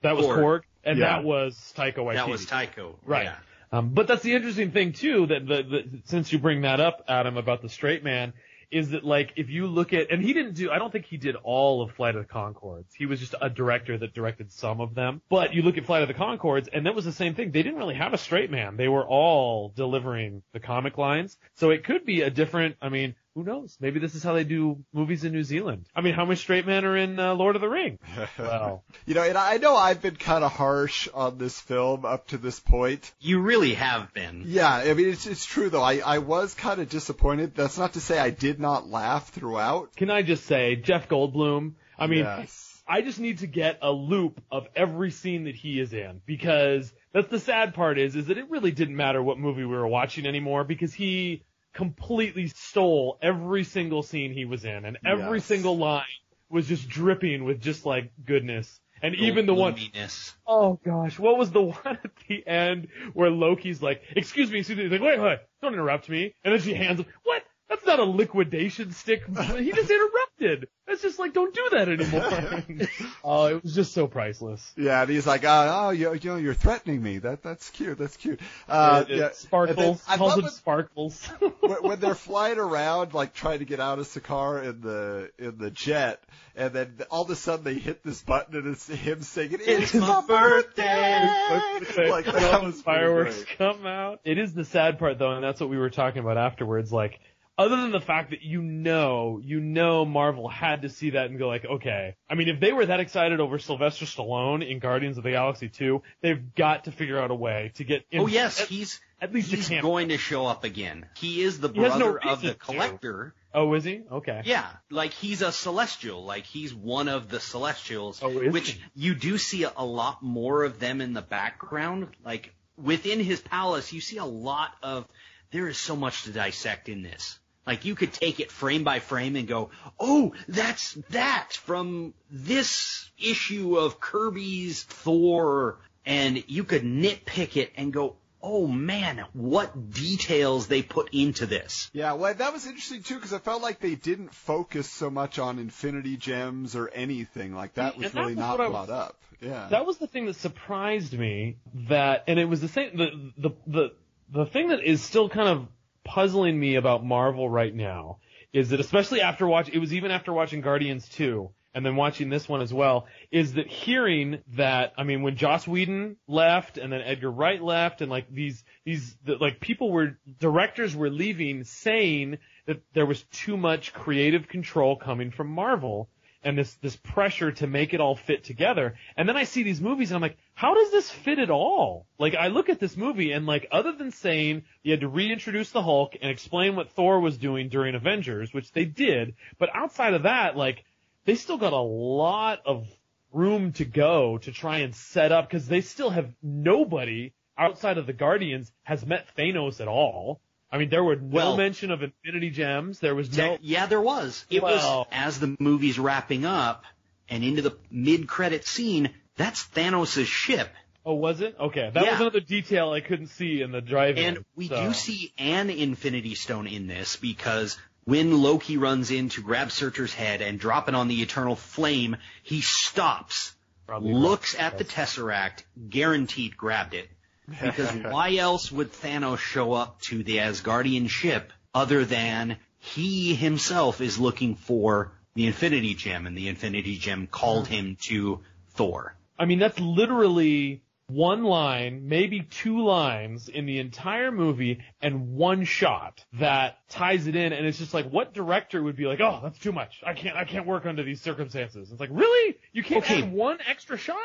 That 0.03 0.15
was 0.15 0.27
Korg. 0.27 0.37
Korg, 0.37 0.61
and 0.83 0.99
Yeah. 0.99 1.05
that 1.15 1.23
was 1.23 1.55
Taika 1.75 1.95
Waititi. 1.97 2.13
that 2.15 2.29
was 2.29 2.45
Taika. 2.45 2.93
Right. 3.05 3.25
Yeah. 3.25 3.35
Um, 3.71 3.89
but 3.89 4.05
that's 4.05 4.21
the 4.21 4.35
interesting 4.35 4.69
thing 4.71 4.93
too, 4.93 5.25
that 5.25 5.47
the, 5.47 5.63
the, 5.63 6.01
since 6.05 6.31
you 6.31 6.37
bring 6.37 6.61
that 6.61 6.79
up, 6.79 7.03
Adam, 7.07 7.37
about 7.37 7.63
the 7.63 7.69
straight 7.69 8.03
man, 8.03 8.33
is 8.73 8.89
that 8.89 9.03
like 9.03 9.33
if 9.35 9.49
you 9.49 9.67
look 9.67 9.93
at 9.93 10.11
and 10.11 10.21
he 10.21 10.33
didn't 10.33 10.55
do 10.55 10.71
I 10.71 10.79
don't 10.79 10.91
think 10.91 11.05
he 11.05 11.17
did 11.17 11.35
all 11.35 11.81
of 11.83 11.91
Flight 11.91 12.15
of 12.15 12.27
the 12.27 12.33
Conchords. 12.33 12.93
He 12.97 13.05
was 13.05 13.19
just 13.19 13.35
a 13.39 13.49
director 13.49 13.97
that 13.97 14.13
directed 14.13 14.51
some 14.51 14.81
of 14.81 14.95
them. 14.95 15.21
But 15.29 15.53
you 15.53 15.61
look 15.61 15.77
at 15.77 15.85
Flight 15.85 16.01
of 16.01 16.07
the 16.07 16.13
Conchords 16.15 16.67
and 16.73 16.85
that 16.85 16.95
was 16.95 17.05
the 17.05 17.11
same 17.11 17.35
thing. 17.35 17.51
They 17.51 17.61
didn't 17.61 17.77
really 17.77 17.95
have 17.95 18.13
a 18.13 18.17
straight 18.17 18.49
man. 18.49 18.75
They 18.75 18.87
were 18.87 19.05
all 19.05 19.71
delivering 19.75 20.41
the 20.53 20.59
comic 20.59 20.97
lines. 20.97 21.37
So 21.55 21.69
it 21.69 21.83
could 21.83 22.03
be 22.03 22.21
a 22.21 22.31
different 22.31 22.75
I 22.81 22.89
mean, 22.89 23.15
who 23.35 23.43
knows? 23.43 23.77
Maybe 23.79 23.99
this 23.99 24.15
is 24.15 24.23
how 24.23 24.33
they 24.33 24.43
do 24.43 24.83
movies 24.93 25.23
in 25.23 25.31
New 25.31 25.43
Zealand. 25.43 25.85
I 25.95 26.01
mean, 26.01 26.13
how 26.13 26.25
many 26.25 26.35
straight 26.35 26.65
men 26.67 26.85
are 26.85 26.95
in 26.95 27.19
uh, 27.19 27.33
Lord 27.33 27.55
of 27.55 27.61
the 27.61 27.69
Ring? 27.69 27.97
Well, 28.37 28.83
You 29.05 29.15
know, 29.15 29.23
and 29.23 29.37
I 29.37 29.57
know 29.57 29.75
I've 29.75 30.01
been 30.01 30.15
kind 30.15 30.43
of 30.43 30.51
harsh 30.51 31.07
on 31.13 31.37
this 31.37 31.59
film 31.59 32.05
up 32.05 32.27
to 32.27 32.37
this 32.37 32.59
point. 32.59 33.11
You 33.19 33.39
really 33.41 33.73
have 33.73 34.13
been. 34.13 34.43
Yeah, 34.45 34.71
I 34.73 34.93
mean, 34.93 35.09
it's, 35.09 35.25
it's 35.25 35.45
true 35.45 35.69
though. 35.69 35.81
I, 35.81 35.97
I 35.97 36.17
was 36.19 36.53
kind 36.53 36.79
of 36.81 36.89
disappointed. 36.89 37.55
That's 37.55 37.77
not 37.77 37.93
to 37.93 37.99
say 38.01 38.19
I 38.19 38.29
did 38.29 38.59
not 38.59 38.89
laugh 38.89 39.29
throughout. 39.29 39.95
can 39.95 40.09
I 40.09 40.21
just 40.21 40.45
say 40.45 40.75
Jeff 40.75 41.09
Goldblum? 41.09 41.73
I 41.97 42.07
mean, 42.07 42.19
yes. 42.25 42.81
I 42.87 43.01
just 43.01 43.19
need 43.19 43.39
to 43.39 43.47
get 43.47 43.79
a 43.81 43.91
loop 43.91 44.41
of 44.51 44.67
every 44.75 45.11
scene 45.11 45.45
that 45.45 45.55
he 45.55 45.79
is 45.79 45.93
in 45.93 46.21
because 46.25 46.91
that's 47.13 47.29
the 47.29 47.39
sad 47.39 47.73
part 47.73 47.97
is 47.97 48.15
is 48.15 48.27
that 48.27 48.37
it 48.37 48.49
really 48.49 48.71
didn't 48.71 48.95
matter 48.95 49.23
what 49.23 49.39
movie 49.39 49.63
we 49.63 49.75
were 49.75 49.87
watching 49.87 50.25
anymore 50.25 50.63
because 50.65 50.93
he 50.93 51.43
completely 51.73 52.47
stole 52.47 53.17
every 53.21 53.63
single 53.63 54.03
scene 54.03 54.31
he 54.31 54.45
was 54.45 54.63
in 54.65 54.85
and 54.85 54.97
every 55.05 55.39
Yes. 55.39 55.45
single 55.47 55.77
line 55.77 56.03
was 56.49 56.67
just 56.67 56.87
dripping 56.87 57.43
with 57.43 57.59
just 57.61 57.85
like 57.85 58.11
goodness. 58.25 58.79
And 59.01 59.15
even 59.15 59.45
the 59.45 59.53
one 59.53 59.73
Gloominess. 59.73 60.33
oh 60.47 60.79
gosh, 60.85 61.19
what 61.19 61.37
was 61.37 61.51
the 61.51 61.61
one 61.63 61.77
at 61.85 62.11
the 62.27 62.45
end 62.47 62.87
where 63.13 63.29
Loki's 63.29 63.81
like, 63.81 64.01
excuse 64.15 64.49
me, 64.51 64.59
excuse 64.59 64.77
me, 64.77 64.83
he's 64.83 64.91
like, 64.91 65.01
wait, 65.01 65.19
wait, 65.19 65.39
don't 65.61 65.73
interrupt 65.73 66.07
me. 66.09 66.33
And 66.43 66.53
then 66.53 66.61
she 66.61 66.73
hands 66.73 66.99
him, 66.99 67.07
what? 67.23 67.43
That's 67.73 67.87
not 67.87 67.97
a 67.97 68.03
liquidation 68.03 68.91
stick. 68.91 69.23
He 69.25 69.71
just 69.71 69.89
interrupted. 69.89 70.67
That's 70.85 71.01
just 71.01 71.17
like, 71.17 71.33
don't 71.33 71.55
do 71.55 71.69
that 71.71 71.89
anymore. 71.89 72.87
oh, 73.23 73.45
it 73.47 73.63
was 73.63 73.73
just 73.73 73.93
so 73.93 74.05
priceless. 74.05 74.73
Yeah, 74.77 75.01
and 75.01 75.09
he's 75.09 75.25
like, 75.25 75.43
oh, 75.43 75.85
oh 75.85 75.89
you, 75.89 76.13
you 76.13 76.29
know, 76.29 76.35
you're 76.35 76.53
threatening 76.53 77.01
me. 77.01 77.17
That 77.17 77.41
that's 77.41 77.71
cute. 77.71 77.97
That's 77.97 78.15
cute. 78.15 78.39
Uh, 78.69 79.05
yeah. 79.07 79.29
Sparkles. 79.31 80.03
Then 80.03 80.13
I 80.13 80.17
calls 80.17 80.55
Sparkles. 80.55 81.25
when, 81.61 81.71
when 81.81 81.99
they're 81.99 82.13
flying 82.29 82.59
around, 82.59 83.15
like 83.15 83.33
trying 83.33 83.59
to 83.59 83.65
get 83.65 83.79
out 83.79 83.97
of 83.97 84.07
Sakaar 84.07 84.63
in 84.63 84.81
the 84.81 85.31
in 85.39 85.57
the 85.57 85.71
jet, 85.71 86.21
and 86.55 86.73
then 86.73 86.97
all 87.09 87.23
of 87.23 87.29
a 87.31 87.35
sudden 87.35 87.65
they 87.65 87.75
hit 87.75 88.03
this 88.03 88.21
button 88.21 88.55
and 88.55 88.67
it's 88.67 88.87
him 88.87 89.23
singing, 89.23 89.59
"It's, 89.61 89.95
my 89.95 90.21
birthday." 90.27 92.09
like 92.09 92.25
that 92.25 92.61
was 92.61 92.81
fireworks 92.83 93.43
come 93.57 93.87
out. 93.87 94.19
It 94.25 94.37
is 94.37 94.53
the 94.53 94.65
sad 94.65 94.99
part 94.99 95.17
though, 95.17 95.31
and 95.31 95.43
that's 95.43 95.59
what 95.59 95.71
we 95.71 95.77
were 95.77 95.89
talking 95.89 96.21
about 96.21 96.37
afterwards. 96.37 96.93
Like, 96.93 97.19
other 97.57 97.75
than 97.77 97.91
the 97.91 98.01
fact 98.01 98.31
that 98.31 98.41
you 98.41 98.61
know, 98.61 99.39
you 99.43 99.59
know, 99.59 100.05
Marvel 100.05 100.47
had 100.47 100.81
to 100.83 100.89
see 100.89 101.11
that 101.11 101.29
and 101.29 101.37
go 101.37 101.47
like, 101.47 101.65
okay. 101.65 102.15
I 102.29 102.35
mean, 102.35 102.49
if 102.49 102.59
they 102.59 102.73
were 102.73 102.85
that 102.85 102.99
excited 102.99 103.39
over 103.39 103.59
Sylvester 103.59 104.05
Stallone 104.05 104.67
in 104.67 104.79
Guardians 104.79 105.17
of 105.17 105.23
the 105.23 105.31
Galaxy 105.31 105.69
2, 105.69 106.01
they've 106.21 106.55
got 106.55 106.85
to 106.85 106.91
figure 106.91 107.19
out 107.19 107.29
a 107.31 107.35
way 107.35 107.71
to 107.75 107.83
get. 107.83 108.05
In, 108.11 108.21
Oh 108.21 108.27
yes, 108.27 108.61
at, 108.61 108.67
he's 108.67 108.99
at 109.21 109.33
least 109.33 109.51
he's 109.51 109.69
going 109.69 110.09
to 110.09 110.17
show 110.17 110.45
up 110.47 110.63
again. 110.63 111.05
He 111.17 111.41
is 111.41 111.59
the 111.59 111.69
He 111.69 111.79
has 111.81 111.95
no 111.97 112.13
brother 112.13 112.29
of 112.29 112.41
the 112.41 112.47
reason 112.47 112.59
to. 112.59 112.65
collector. 112.65 113.35
Oh, 113.53 113.73
is 113.75 113.83
he? 113.83 114.01
Okay. 114.11 114.41
Yeah, 114.45 114.65
like 114.89 115.13
he's 115.13 115.43
a 115.43 115.51
celestial, 115.51 116.25
like 116.25 116.45
he's 116.45 116.73
one 116.73 117.07
of 117.07 117.29
the 117.29 117.39
celestials, 117.39 118.19
Oh, 118.23 118.31
which 118.31 118.71
he? 118.71 118.81
you 118.95 119.13
do 119.15 119.37
see 119.37 119.63
a 119.63 119.85
lot 119.85 120.23
more 120.23 120.63
of 120.63 120.79
them 120.79 121.01
in 121.01 121.13
the 121.13 121.21
background. 121.21 122.07
Like 122.25 122.51
within 122.77 123.19
his 123.19 123.39
palace, 123.41 123.93
you 123.93 124.01
see 124.01 124.17
a 124.17 124.25
lot 124.25 124.71
of. 124.81 125.07
There 125.51 125.67
is 125.67 125.77
so 125.77 125.95
much 125.95 126.23
to 126.23 126.31
dissect 126.31 126.89
in 126.89 127.03
this. 127.03 127.37
Like 127.65 127.85
you 127.85 127.95
could 127.95 128.11
take 128.11 128.39
it 128.39 128.51
frame 128.51 128.83
by 128.83 128.99
frame 128.99 129.35
and 129.35 129.47
go, 129.47 129.69
oh, 129.99 130.33
that's 130.47 130.93
that 131.11 131.53
from 131.53 132.13
this 132.29 133.09
issue 133.17 133.77
of 133.77 133.99
Kirby's 133.99 134.83
Thor, 134.83 135.79
and 136.05 136.43
you 136.47 136.65
could 136.65 136.83
nitpick 136.83 137.55
it 137.55 137.71
and 137.75 137.93
go, 137.93 138.17
oh 138.41 138.67
man, 138.67 139.23
what 139.31 139.91
details 139.91 140.67
they 140.67 140.81
put 140.81 141.13
into 141.13 141.45
this. 141.45 141.89
Yeah, 141.93 142.13
well, 142.13 142.33
that 142.33 142.51
was 142.51 142.67
interesting 142.67 143.01
too 143.01 143.15
because 143.15 143.31
I 143.31 143.39
felt 143.39 143.61
like 143.61 143.79
they 143.79 143.95
didn't 143.95 144.33
focus 144.33 144.89
so 144.89 145.09
much 145.09 145.39
on 145.39 145.57
Infinity 145.57 146.17
Gems 146.17 146.75
or 146.75 146.89
anything 146.89 147.55
like 147.55 147.75
that 147.75 147.97
was 147.97 148.11
that 148.11 148.19
really 148.19 148.35
was 148.35 148.39
not 148.39 148.57
brought 148.57 148.71
was- 148.71 148.89
up. 148.89 149.19
Yeah. 149.39 149.67
That 149.71 149.85
was 149.85 149.97
the 149.97 150.07
thing 150.07 150.25
that 150.27 150.35
surprised 150.35 151.17
me 151.17 151.57
that, 151.89 152.23
and 152.27 152.39
it 152.39 152.45
was 152.45 152.61
the 152.61 152.69
same, 152.69 152.95
the, 152.95 153.31
the, 153.37 153.55
the, 153.67 153.93
the 154.31 154.45
thing 154.45 154.69
that 154.69 154.81
is 154.83 155.01
still 155.01 155.27
kind 155.27 155.49
of 155.49 155.67
puzzling 156.03 156.59
me 156.59 156.75
about 156.75 157.05
Marvel 157.05 157.49
right 157.49 157.73
now 157.73 158.17
is 158.51 158.69
that 158.69 158.79
especially 158.79 159.21
after 159.21 159.47
watch, 159.47 159.69
it 159.69 159.79
was 159.79 159.93
even 159.93 160.11
after 160.11 160.31
watching 160.31 160.61
Guardians 160.61 161.07
2 161.09 161.49
and 161.73 161.83
then 161.83 161.95
watching 161.95 162.29
this 162.29 162.47
one 162.47 162.61
as 162.61 162.71
well, 162.71 163.07
is 163.31 163.53
that 163.53 163.67
hearing 163.67 164.39
that, 164.55 164.93
I 164.95 165.03
mean, 165.03 165.23
when 165.23 165.35
Joss 165.35 165.67
Whedon 165.67 166.17
left 166.27 166.77
and 166.77 166.93
then 166.93 167.01
Edgar 167.01 167.31
Wright 167.31 167.61
left 167.61 168.01
and 168.01 168.11
like 168.11 168.29
these, 168.29 168.63
these, 168.85 169.15
the, 169.25 169.37
like 169.37 169.59
people 169.59 169.91
were, 169.91 170.19
directors 170.39 170.95
were 170.95 171.09
leaving 171.09 171.63
saying 171.63 172.37
that 172.67 172.83
there 172.93 173.07
was 173.07 173.23
too 173.23 173.57
much 173.57 173.91
creative 173.91 174.47
control 174.47 174.95
coming 174.95 175.31
from 175.31 175.47
Marvel 175.47 176.09
and 176.43 176.57
this 176.57 176.73
this 176.75 176.95
pressure 176.95 177.51
to 177.51 177.67
make 177.67 177.93
it 177.93 178.01
all 178.01 178.15
fit 178.15 178.43
together. 178.43 178.95
And 179.15 179.27
then 179.27 179.37
I 179.37 179.43
see 179.43 179.63
these 179.63 179.81
movies 179.81 180.11
and 180.11 180.15
I'm 180.15 180.21
like, 180.21 180.37
how 180.53 180.73
does 180.73 180.91
this 180.91 181.09
fit 181.09 181.39
at 181.39 181.49
all? 181.49 182.05
Like 182.19 182.35
I 182.35 182.47
look 182.47 182.69
at 182.69 182.79
this 182.79 182.97
movie 182.97 183.31
and 183.31 183.45
like 183.45 183.67
other 183.71 183.91
than 183.91 184.11
saying 184.11 184.63
you 184.83 184.91
had 184.91 185.01
to 185.01 185.07
reintroduce 185.07 185.71
the 185.71 185.81
Hulk 185.81 186.15
and 186.21 186.29
explain 186.29 186.75
what 186.75 186.91
Thor 186.91 187.19
was 187.19 187.37
doing 187.37 187.69
during 187.69 187.95
Avengers, 187.95 188.53
which 188.53 188.71
they 188.71 188.85
did, 188.85 189.35
but 189.57 189.69
outside 189.73 190.13
of 190.13 190.23
that, 190.23 190.57
like 190.57 190.83
they 191.25 191.35
still 191.35 191.57
got 191.57 191.73
a 191.73 191.77
lot 191.77 192.61
of 192.65 192.87
room 193.31 193.71
to 193.73 193.85
go 193.85 194.37
to 194.39 194.51
try 194.51 194.79
and 194.79 194.93
set 194.95 195.31
up 195.31 195.49
because 195.49 195.67
they 195.67 195.81
still 195.81 196.09
have 196.09 196.33
nobody 196.41 197.33
outside 197.57 197.97
of 197.97 198.05
the 198.05 198.13
Guardians 198.13 198.71
has 198.83 199.05
met 199.05 199.27
Thanos 199.37 199.79
at 199.79 199.87
all. 199.87 200.41
I 200.73 200.79
mean, 200.79 200.89
there 200.89 201.03
were 201.03 201.15
no 201.15 201.21
Well- 201.27 201.57
mention 201.57 201.91
of 201.91 202.01
Infinity 202.01 202.49
Gems. 202.49 202.99
There 202.99 203.13
was 203.13 203.37
no. 203.37 203.59
Yeah, 203.61 203.85
there 203.85 204.01
was. 204.01 204.43
It 204.49 204.63
Well- 204.63 204.99
was 205.01 205.07
as 205.11 205.39
the 205.39 205.55
movie's 205.59 205.99
wrapping 205.99 206.45
up 206.45 206.83
and 207.29 207.43
into 207.43 207.61
the 207.61 207.77
mid-credit 207.91 208.65
scene. 208.65 209.11
That's 209.35 209.63
Thanos' 209.67 210.25
ship, 210.25 210.73
Oh, 211.05 211.13
was 211.15 211.41
it? 211.41 211.55
Okay, 211.59 211.91
that 211.93 212.03
Yeah. 212.03 212.11
was 212.13 212.21
another 212.21 212.39
detail 212.39 212.91
I 212.91 213.01
couldn't 213.01 213.27
see 213.27 213.61
in 213.61 213.71
the 213.71 213.81
drive-in. 213.81 214.23
and 214.37 214.45
we 214.55 214.67
so. 214.69 214.87
do 214.87 214.93
see 214.93 215.31
an 215.37 215.69
Infinity 215.69 216.33
Stone 216.33 216.65
in 216.67 216.87
this 216.87 217.17
because 217.17 217.77
when 218.05 218.41
Loki 218.41 218.77
runs 218.77 219.11
in 219.11 219.29
to 219.29 219.41
grab 219.43 219.69
Surtur's 219.71 220.13
head 220.13 220.41
and 220.41 220.59
drop 220.59 220.87
it 220.89 220.95
on 220.95 221.07
the 221.07 221.21
Eternal 221.21 221.55
Flame, 221.55 222.15
he 222.41 222.61
stops, 222.61 223.53
Probably 223.85 224.13
looks 224.13 224.55
at 224.57 224.77
the 224.77 224.85
Tesseract, 224.85 225.63
guaranteed 225.89 226.55
grabbed 226.57 226.93
it. 226.93 227.09
Because 227.47 227.91
why 228.11 228.35
else 228.35 228.71
would 228.71 228.91
Thanos 228.91 229.39
show 229.39 229.73
up 229.73 230.01
to 230.01 230.23
the 230.23 230.37
Asgardian 230.37 231.09
ship 231.09 231.51
other 231.73 232.05
than 232.05 232.57
he 232.79 233.35
himself 233.35 234.01
is 234.01 234.19
looking 234.19 234.55
for 234.55 235.11
the 235.35 235.47
Infinity 235.47 235.95
Gem 235.95 236.27
and 236.27 236.37
the 236.37 236.47
Infinity 236.47 236.97
Gem 236.97 237.27
called 237.27 237.65
uh-huh. 237.65 237.75
him 237.75 237.97
to 238.01 238.41
Thor? 238.69 239.15
I 239.37 239.45
mean, 239.45 239.59
that's 239.59 239.79
literally 239.79 240.83
one 241.07 241.43
line, 241.43 242.07
maybe 242.07 242.41
two 242.41 242.83
lines 242.83 243.49
in 243.49 243.65
the 243.65 243.79
entire 243.79 244.31
movie 244.31 244.79
and 245.01 245.35
one 245.35 245.63
shot 245.65 246.23
that 246.33 246.77
ties 246.89 247.27
it 247.27 247.35
in. 247.35 247.51
And 247.53 247.65
it's 247.65 247.77
just 247.77 247.93
like, 247.93 248.09
what 248.09 248.33
director 248.33 248.81
would 248.81 248.95
be 248.95 249.05
like, 249.05 249.19
oh, 249.19 249.39
that's 249.43 249.59
too 249.59 249.71
much. 249.71 250.01
I 250.05 250.13
can't, 250.13 250.35
I 250.35 250.45
can't 250.45 250.65
work 250.65 250.85
under 250.85 251.03
these 251.03 251.21
circumstances. 251.21 251.91
It's 251.91 251.99
like, 251.99 252.09
really? 252.11 252.57
You 252.71 252.83
can't 252.83 253.03
Okay. 253.03 253.23
add 253.23 253.31
one 253.31 253.59
extra 253.67 253.97
shot? 253.97 254.17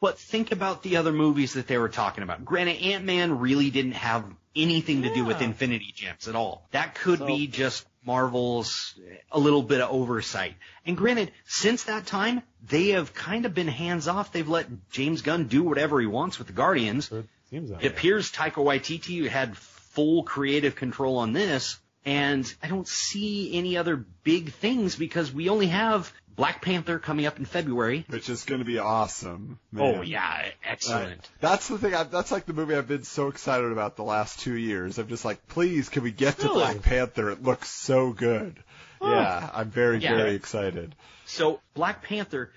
But 0.00 0.18
think 0.18 0.52
about 0.52 0.82
the 0.82 0.96
other 0.96 1.12
movies 1.12 1.54
that 1.54 1.66
they 1.66 1.78
were 1.78 1.88
talking 1.88 2.22
about. 2.22 2.44
Granted, 2.44 2.82
Ant-Man 2.82 3.38
really 3.38 3.70
didn't 3.70 3.92
have 3.92 4.24
anything 4.54 5.02
to 5.02 5.14
do 5.14 5.24
with 5.24 5.40
Infinity 5.40 5.92
Gems 5.94 6.28
at 6.28 6.36
all. 6.36 6.68
That 6.72 6.94
could 6.94 7.20
So- 7.20 7.26
be 7.26 7.46
just 7.46 7.86
Marvel's 8.04 8.94
a 9.32 9.38
little 9.38 9.62
bit 9.62 9.80
of 9.80 9.90
oversight. 9.90 10.56
And 10.84 10.96
granted, 10.96 11.32
since 11.46 11.84
that 11.84 12.06
time, 12.06 12.42
they 12.62 12.88
have 12.88 13.14
kind 13.14 13.46
of 13.46 13.54
been 13.54 13.68
hands 13.68 14.06
off. 14.06 14.30
They've 14.30 14.48
let 14.48 14.90
James 14.90 15.22
Gunn 15.22 15.48
do 15.48 15.62
whatever 15.62 16.00
he 16.00 16.06
wants 16.06 16.38
with 16.38 16.46
the 16.46 16.52
Guardians. 16.52 17.10
It 17.10 17.26
seems 17.48 17.70
that 17.70 17.82
It 17.82 17.92
appears 17.92 18.30
Taika 18.30 18.62
Waititi 18.62 19.26
had 19.28 19.56
full 19.56 20.24
creative 20.24 20.76
control 20.76 21.16
on 21.16 21.32
this, 21.32 21.78
and 22.04 22.52
I 22.62 22.68
don't 22.68 22.86
see 22.86 23.54
any 23.54 23.78
other 23.78 23.96
big 23.96 24.52
things 24.52 24.96
because 24.96 25.32
we 25.32 25.48
only 25.48 25.68
have 25.68 26.12
Black 26.36 26.62
Panther 26.62 26.98
coming 26.98 27.26
up 27.26 27.38
in 27.38 27.44
February. 27.44 28.04
Which 28.08 28.28
is 28.28 28.44
going 28.44 28.58
to 28.58 28.64
be 28.64 28.78
awesome. 28.78 29.58
Oh 29.76 30.02
yeah, 30.02 30.46
excellent. 30.64 31.20
Uh, 31.20 31.28
that's 31.40 31.68
the 31.68 31.78
thing. 31.78 31.94
I, 31.94 32.02
that's 32.04 32.32
like 32.32 32.46
the 32.46 32.52
movie 32.52 32.74
I've 32.74 32.88
been 32.88 33.04
so 33.04 33.28
excited 33.28 33.70
about 33.70 33.96
the 33.96 34.02
last 34.04 34.40
two 34.40 34.56
years. 34.56 34.98
I'm 34.98 35.08
just 35.08 35.24
like, 35.24 35.46
please, 35.48 35.88
can 35.88 36.02
we 36.02 36.10
get 36.10 36.38
to 36.40 36.48
Black 36.48 36.82
Panther? 36.82 37.30
It 37.30 37.42
looks 37.42 37.68
so 37.70 38.12
good. 38.12 38.56
Yeah, 39.00 39.50
I'm 39.52 39.70
very, 39.70 39.98
Yeah. 39.98 40.16
very 40.16 40.34
excited. 40.34 40.94
So 41.26 41.60
Black 41.74 42.02
Panther, 42.02 42.52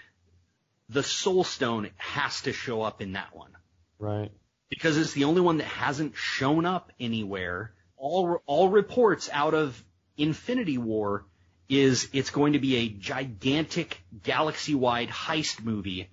the 0.89 1.03
Soul 1.03 1.43
Stone 1.43 1.89
has 1.97 2.41
to 2.43 2.53
show 2.53 2.81
up 2.81 3.01
in 3.01 3.13
that 3.13 3.35
one 3.35 3.51
Right. 3.99 4.31
because 4.69 4.97
it's 4.97 5.11
the 5.13 5.25
only 5.25 5.41
one 5.41 5.57
that 5.57 5.65
hasn't 5.65 6.15
shown 6.15 6.65
up 6.65 6.91
anywhere. 6.99 7.73
All 7.97 8.41
all 8.45 8.69
reports 8.69 9.29
out 9.33 9.53
of 9.53 9.83
Infinity 10.17 10.77
War 10.77 11.25
is 11.69 12.09
it's 12.13 12.29
going 12.29 12.53
to 12.53 12.59
be 12.59 12.77
a 12.77 12.89
gigantic 12.89 14.01
galaxy-wide 14.23 15.09
heist 15.09 15.63
movie 15.63 16.09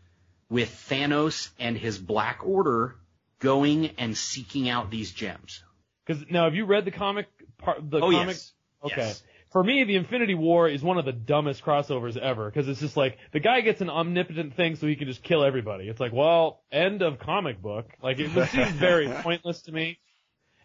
with 0.49 0.71
Thanos 0.89 1.51
and 1.59 1.77
his 1.77 1.99
Black 1.99 2.41
Order 2.45 2.97
going 3.39 3.91
and 3.99 4.17
seeking 4.17 4.69
out 4.69 4.91
these 4.91 5.13
gems. 5.13 5.63
Because 6.07 6.25
now, 6.31 6.45
have 6.45 6.55
you 6.55 6.67
read 6.67 6.85
the 6.85 6.91
comic 6.91 7.27
part? 7.59 7.79
The 7.91 7.99
oh 7.99 8.11
comic? 8.11 8.37
yes. 8.37 8.53
Okay. 8.85 8.95
Yes. 8.97 9.23
For 9.53 9.63
me, 9.63 9.85
the 9.85 9.95
Infinity 9.95 10.35
War 10.35 10.69
is 10.69 10.83
one 10.83 10.99
of 10.99 11.05
the 11.05 11.13
dumbest 11.13 11.65
crossovers 11.65 12.17
ever 12.17 12.51
because 12.51 12.69
it's 12.69 12.81
just 12.81 12.97
like 12.97 13.19
the 13.33 13.39
guy 13.39 13.61
gets 13.61 13.81
an 13.81 13.89
omnipotent 13.89 14.57
thing 14.57 14.75
so 14.75 14.89
he 14.89 14.97
can 14.97 15.07
just 15.07 15.23
kill 15.23 15.45
everybody. 15.45 15.89
It's 15.89 16.01
like, 16.01 16.13
well, 16.13 16.63
end 16.73 17.03
of 17.03 17.21
comic 17.21 17.63
book. 17.63 17.87
Like 18.03 18.19
it 18.19 18.35
would 18.35 18.49
seem 18.49 18.67
very 18.73 19.07
pointless 19.23 19.63
to 19.63 19.73
me. 19.73 20.01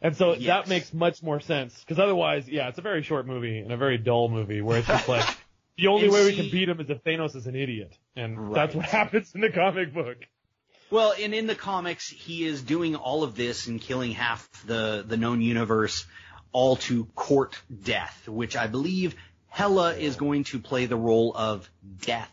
And 0.02 0.16
so 0.16 0.34
Yes. 0.34 0.46
that 0.66 0.70
makes 0.70 0.94
much 0.94 1.22
more 1.22 1.40
sense 1.40 1.78
because 1.80 2.00
otherwise, 2.00 2.48
yeah, 2.48 2.70
it's 2.70 2.78
a 2.78 2.82
very 2.82 3.04
short 3.04 3.28
movie 3.28 3.60
and 3.60 3.72
a 3.72 3.78
very 3.78 3.98
dull 3.98 4.30
movie 4.30 4.62
where 4.62 4.78
it's 4.80 4.88
just 4.88 5.08
like 5.10 5.26
the 5.78 5.88
only 5.88 6.06
And 6.06 6.14
way 6.14 6.26
we 6.26 6.34
can 6.36 6.50
beat 6.50 6.70
him 6.70 6.80
is 6.80 6.90
if 6.90 7.04
Thanos 7.04 7.36
is 7.36 7.48
an 7.48 7.56
idiot, 7.56 7.98
and 8.16 8.38
Right. 8.50 8.56
that's 8.56 8.76
what 8.76 8.86
happens 8.86 9.34
in 9.36 9.42
the 9.42 9.50
comic 9.50 9.94
book. 9.94 10.18
Well, 10.92 11.14
and 11.22 11.34
in 11.36 11.46
the 11.48 11.56
comics, 11.56 12.10
he 12.10 12.46
is 12.46 12.62
doing 12.64 12.96
all 12.96 13.24
of 13.24 13.36
this 13.36 13.68
and 13.68 13.80
killing 13.80 14.12
half 14.12 14.50
the 14.66 15.04
the 15.08 15.18
known 15.18 15.42
universe, 15.42 16.06
all 16.52 16.78
to 16.78 17.06
court 17.16 17.62
death, 17.84 18.28
which 18.28 18.56
I 18.56 18.68
believe 18.68 19.16
Hela 19.50 19.96
is 19.96 20.16
going 20.16 20.46
to 20.46 20.60
play 20.60 20.86
the 20.86 20.96
role 20.96 21.34
of 21.36 21.70
death. 22.02 22.32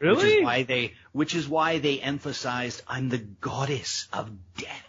Really? 0.00 0.16
Which 0.16 0.24
is 0.38 0.42
why 0.44 0.62
they, 0.64 0.94
which 1.12 1.34
is 1.36 1.48
why 1.48 1.78
they 1.78 2.00
emphasized, 2.00 2.82
I'm 2.88 3.08
the 3.08 3.18
goddess 3.18 4.08
of 4.12 4.30
death. 4.56 4.88